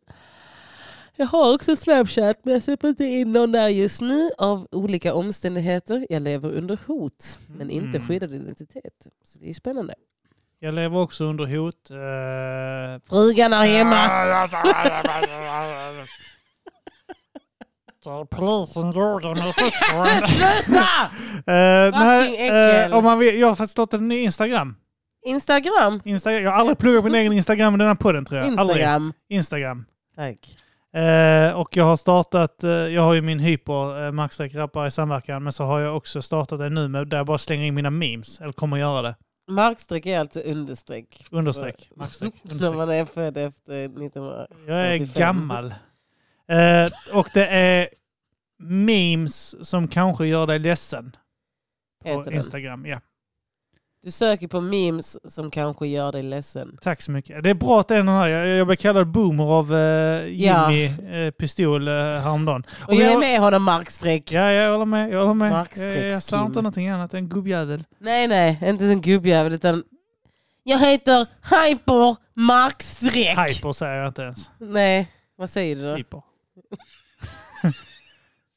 Jag 1.15 1.27
har 1.27 1.53
också 1.53 1.75
Snapchat 1.75 2.37
men 2.43 2.53
jag 2.53 2.63
släpper 2.63 2.87
inte 2.87 3.03
in 3.03 3.33
någon 3.33 3.51
där 3.51 3.67
just 3.67 4.01
nu 4.01 4.29
av 4.37 4.67
olika 4.71 5.13
omständigheter. 5.13 6.07
Jag 6.09 6.21
lever 6.21 6.51
under 6.51 6.79
hot 6.87 7.39
men 7.57 7.69
inte 7.69 7.97
Mm. 7.97 8.07
skyddad 8.07 8.33
identitet. 8.33 9.07
Så 9.23 9.39
det 9.39 9.49
är 9.49 9.53
spännande. 9.53 9.95
Jag 10.59 10.73
lever 10.73 10.97
också 10.97 11.25
under 11.25 11.45
hot. 11.57 11.89
eh, 11.89 13.09
Frugan 13.09 13.53
är 13.53 13.65
hemma. 13.65 14.07
Polisen 18.29 18.91
gjorde 18.91 19.27
mig 19.27 19.53
fortfarande. 19.53 20.27
Sluta! 20.27 20.85
Nej, 21.45 22.93
om 22.93 23.03
man 23.03 23.19
vill, 23.19 23.39
jag 23.39 23.53
har 23.53 23.67
startat 23.67 23.99
en 23.99 24.07
ny 24.07 24.19
Instagram. 24.19 24.75
Instagram. 25.27 26.01
Instagram. 26.05 26.43
Jag 26.43 26.51
har 26.51 26.57
aldrig 26.57 26.77
pluggat 26.77 27.03
min 27.03 27.15
egen 27.15 27.33
Instagram 27.33 27.75
i 27.75 27.77
den 27.77 27.87
här 27.87 27.95
podden 27.95 28.25
tror 28.25 28.39
jag. 28.39 28.47
Aldrig. 28.59 28.77
Instagram. 28.77 29.13
Instagram. 29.29 29.85
Tack. 30.15 30.57
Eh, 30.93 31.51
och 31.59 31.77
jag 31.77 31.83
har 31.83 31.97
startat, 31.97 32.63
eh, 32.63 32.69
jag 32.69 33.01
har 33.01 33.13
ju 33.13 33.21
min 33.21 33.39
hyper, 33.39 34.05
eh, 34.05 34.11
maxstreck 34.11 34.55
rappare 34.55 34.87
i 34.87 34.91
samverkan, 34.91 35.43
men 35.43 35.53
så 35.53 35.63
har 35.63 35.79
jag 35.79 35.97
också 35.97 36.21
startat 36.21 36.61
en 36.61 36.73
nu 36.73 36.87
med, 36.87 37.07
där 37.07 37.17
jag 37.17 37.25
bara 37.25 37.37
slänger 37.37 37.65
in 37.65 37.75
mina 37.75 37.89
memes, 37.89 38.41
eller 38.41 38.51
kommer 38.51 38.77
göra 38.77 39.01
det. 39.01 39.15
Markstreck 39.49 40.05
är 40.05 40.19
alltså 40.19 40.39
understreck. 40.39 41.25
Understreck. 41.31 41.89
När 42.43 42.73
man 42.75 42.89
är 42.89 43.05
född 43.05 43.37
efter 43.37 43.85
1900. 43.85 44.47
Jag 44.67 44.77
är 44.77 44.95
85. 45.01 45.19
gammal. 45.19 45.65
Eh, 46.47 47.17
och 47.17 47.27
det 47.33 47.47
är 47.47 47.89
memes 48.59 49.67
som 49.67 49.87
kanske 49.87 50.27
gör 50.27 50.47
dig 50.47 50.59
ledsen. 50.59 51.15
På 52.03 52.09
Heter 52.09 52.23
den. 52.23 52.33
Instagram, 52.33 52.85
ja. 52.85 52.99
Du 54.07 54.11
söker 54.11 54.47
på 54.47 54.61
memes 54.61 55.31
som 55.33 55.51
kanske 55.51 55.87
gör 55.87 56.11
dig 56.11 56.23
ledsen. 56.23 56.77
Tack 56.81 57.01
så 57.01 57.11
mycket. 57.11 57.43
Det 57.43 57.49
är 57.49 57.53
bra 57.53 57.79
att 57.79 57.87
det 57.87 57.93
är 57.93 57.97
den 57.97 58.07
här. 58.07 58.29
Jag, 58.29 58.47
jag 58.47 58.67
blev 58.67 58.75
kallad 58.77 59.07
boomer 59.07 59.43
av 59.43 59.73
eh, 59.73 59.79
Ja. 59.79 60.71
Jimmy 60.71 60.85
eh, 61.25 61.31
Pistol 61.31 61.87
eh, 61.87 61.93
häromdagen. 61.93 62.63
Och 62.87 62.93
vi 62.93 62.97
jag 62.97 63.07
är 63.07 63.13
har- 63.13 63.19
med 63.19 63.39
honom 63.39 63.63
Markstreck. 63.63 64.31
Ja, 64.31 64.51
jag 64.51 64.71
håller 64.71 64.85
med. 64.85 65.09
Jag 65.13 65.19
håller 65.19 65.33
med. 65.33 65.47
Jag, 65.47 65.53
Markstreck 65.57 66.13
jag 66.13 66.23
sa 66.23 66.45
inte 66.45 66.59
någonting 66.59 66.87
annat 66.87 67.13
än 67.13 67.29
gubbjävel. 67.29 67.83
Nej, 67.99 68.27
nej, 68.27 68.59
inte 68.65 68.87
som 68.91 69.01
gubbjävel 69.01 69.53
utan 69.53 69.83
jag 70.63 70.79
heter 70.79 71.27
Hyper 71.43 72.15
Markstreck. 72.33 73.37
Hyper 73.49 73.71
säger 73.73 73.93
jag 73.95 74.07
inte 74.07 74.21
ens. 74.21 74.51
Nej, 74.59 75.11
vad 75.37 75.49
säger 75.49 75.75
du 75.75 75.81
då? 75.81 75.95
Hyper. 75.95 76.21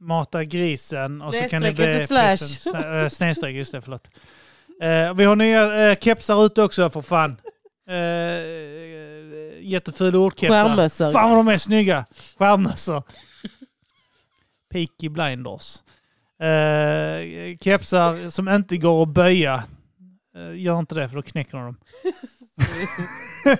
mata 0.00 0.44
grisen 0.44 1.22
och 1.22 1.34
så 1.34 1.48
kan 1.48 1.62
ni 1.62 1.68
inte 1.68 2.06
slash. 2.06 2.36
Eh, 2.76 3.08
snedstreck, 3.08 3.56
just 3.56 3.72
det, 3.72 3.80
förlåt. 3.80 4.10
Eh, 4.82 5.14
vi 5.14 5.24
har 5.24 5.36
nya 5.36 5.90
eh, 5.90 5.96
kepsar 5.98 6.46
ute 6.46 6.62
också 6.62 6.90
för 6.90 7.00
fan. 7.00 7.36
Uh, 7.90 9.62
jättefula 9.62 10.18
ordkepsar. 10.18 11.12
Fan 11.12 11.30
vad 11.30 11.38
de 11.38 11.48
är 11.48 11.58
snygga! 11.58 12.06
Skärmmössor. 12.38 13.02
Peaky 14.72 15.08
Blinders. 15.08 15.82
Uh, 16.42 17.56
kepsar 17.60 18.30
som 18.30 18.48
inte 18.48 18.76
går 18.76 19.02
att 19.02 19.08
böja. 19.08 19.64
Eh, 20.36 20.60
gör 20.60 20.78
inte 20.78 20.94
det 20.94 21.08
för 21.08 21.16
då 21.16 21.22
knäcker 21.22 21.58
de 21.58 21.64
dem. 21.64 21.76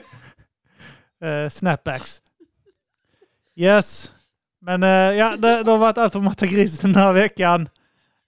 Eh, 1.22 1.48
snapbacks. 1.48 2.22
Yes. 3.56 4.14
Men 4.60 4.82
eh, 4.82 4.88
ja, 4.88 5.36
det, 5.36 5.62
det 5.62 5.70
har 5.70 5.78
varit 5.78 5.98
allt 5.98 6.12
för 6.12 6.20
Matta 6.20 6.46
Gris 6.46 6.78
den 6.78 6.94
här 6.94 7.12
veckan. 7.12 7.68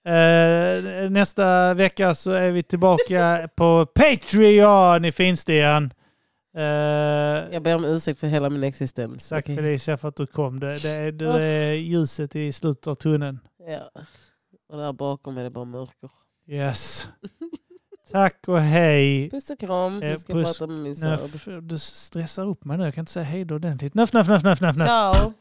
Eh, 0.07 1.09
nästa 1.09 1.73
vecka 1.73 2.15
så 2.15 2.31
är 2.31 2.51
vi 2.51 2.63
tillbaka 2.63 3.49
på 3.55 3.85
Patreon 3.85 5.05
i 5.05 5.11
finstigen. 5.11 5.93
Uh, 6.57 6.63
Jag 7.53 7.63
ber 7.63 7.75
om 7.75 7.85
ursäkt 7.85 8.19
för 8.19 8.27
hela 8.27 8.49
min 8.49 8.63
existens. 8.63 9.29
Tack 9.29 9.45
Okej. 9.45 9.55
Felicia 9.55 9.97
för 9.97 10.07
att 10.07 10.15
du 10.15 10.25
kom. 10.27 10.59
Det, 10.59 10.83
det, 10.83 10.89
är, 10.89 11.11
det 11.11 11.43
är 11.43 11.73
ljuset 11.73 12.35
i 12.35 12.51
slutet 12.51 12.87
av 12.87 12.95
tunneln. 12.95 13.39
Ja. 13.67 14.01
Och 14.69 14.77
där 14.77 14.93
bakom 14.93 15.37
är 15.37 15.43
det 15.43 15.49
bara 15.49 15.65
mörker. 15.65 16.09
Yes. 16.49 17.09
Tack 18.11 18.47
och 18.47 18.59
hej. 18.59 19.29
Puss 19.29 19.49
och 19.49 19.59
kram. 19.59 20.03
Eh, 20.03 20.09
Jag 20.09 20.19
ska 20.19 20.33
puss. 20.33 20.59
prata 20.59 20.71
med 20.71 20.79
min 20.81 20.95
söb. 20.95 21.19
du 21.63 21.77
stressar 21.79 22.45
upp 22.45 22.65
mig 22.65 22.77
nu. 22.77 22.83
Jag 22.83 22.93
kan 22.93 23.01
inte 23.01 23.11
säga 23.11 23.25
hej 23.25 23.45
då 23.45 23.55
ordentligt. 23.55 23.93
Nöff, 23.93 24.13
nöff, 24.13 24.27
nöff, 24.27 24.43
nöff. 24.43 24.61
nöff. 24.61 24.75
Ciao. 24.75 25.33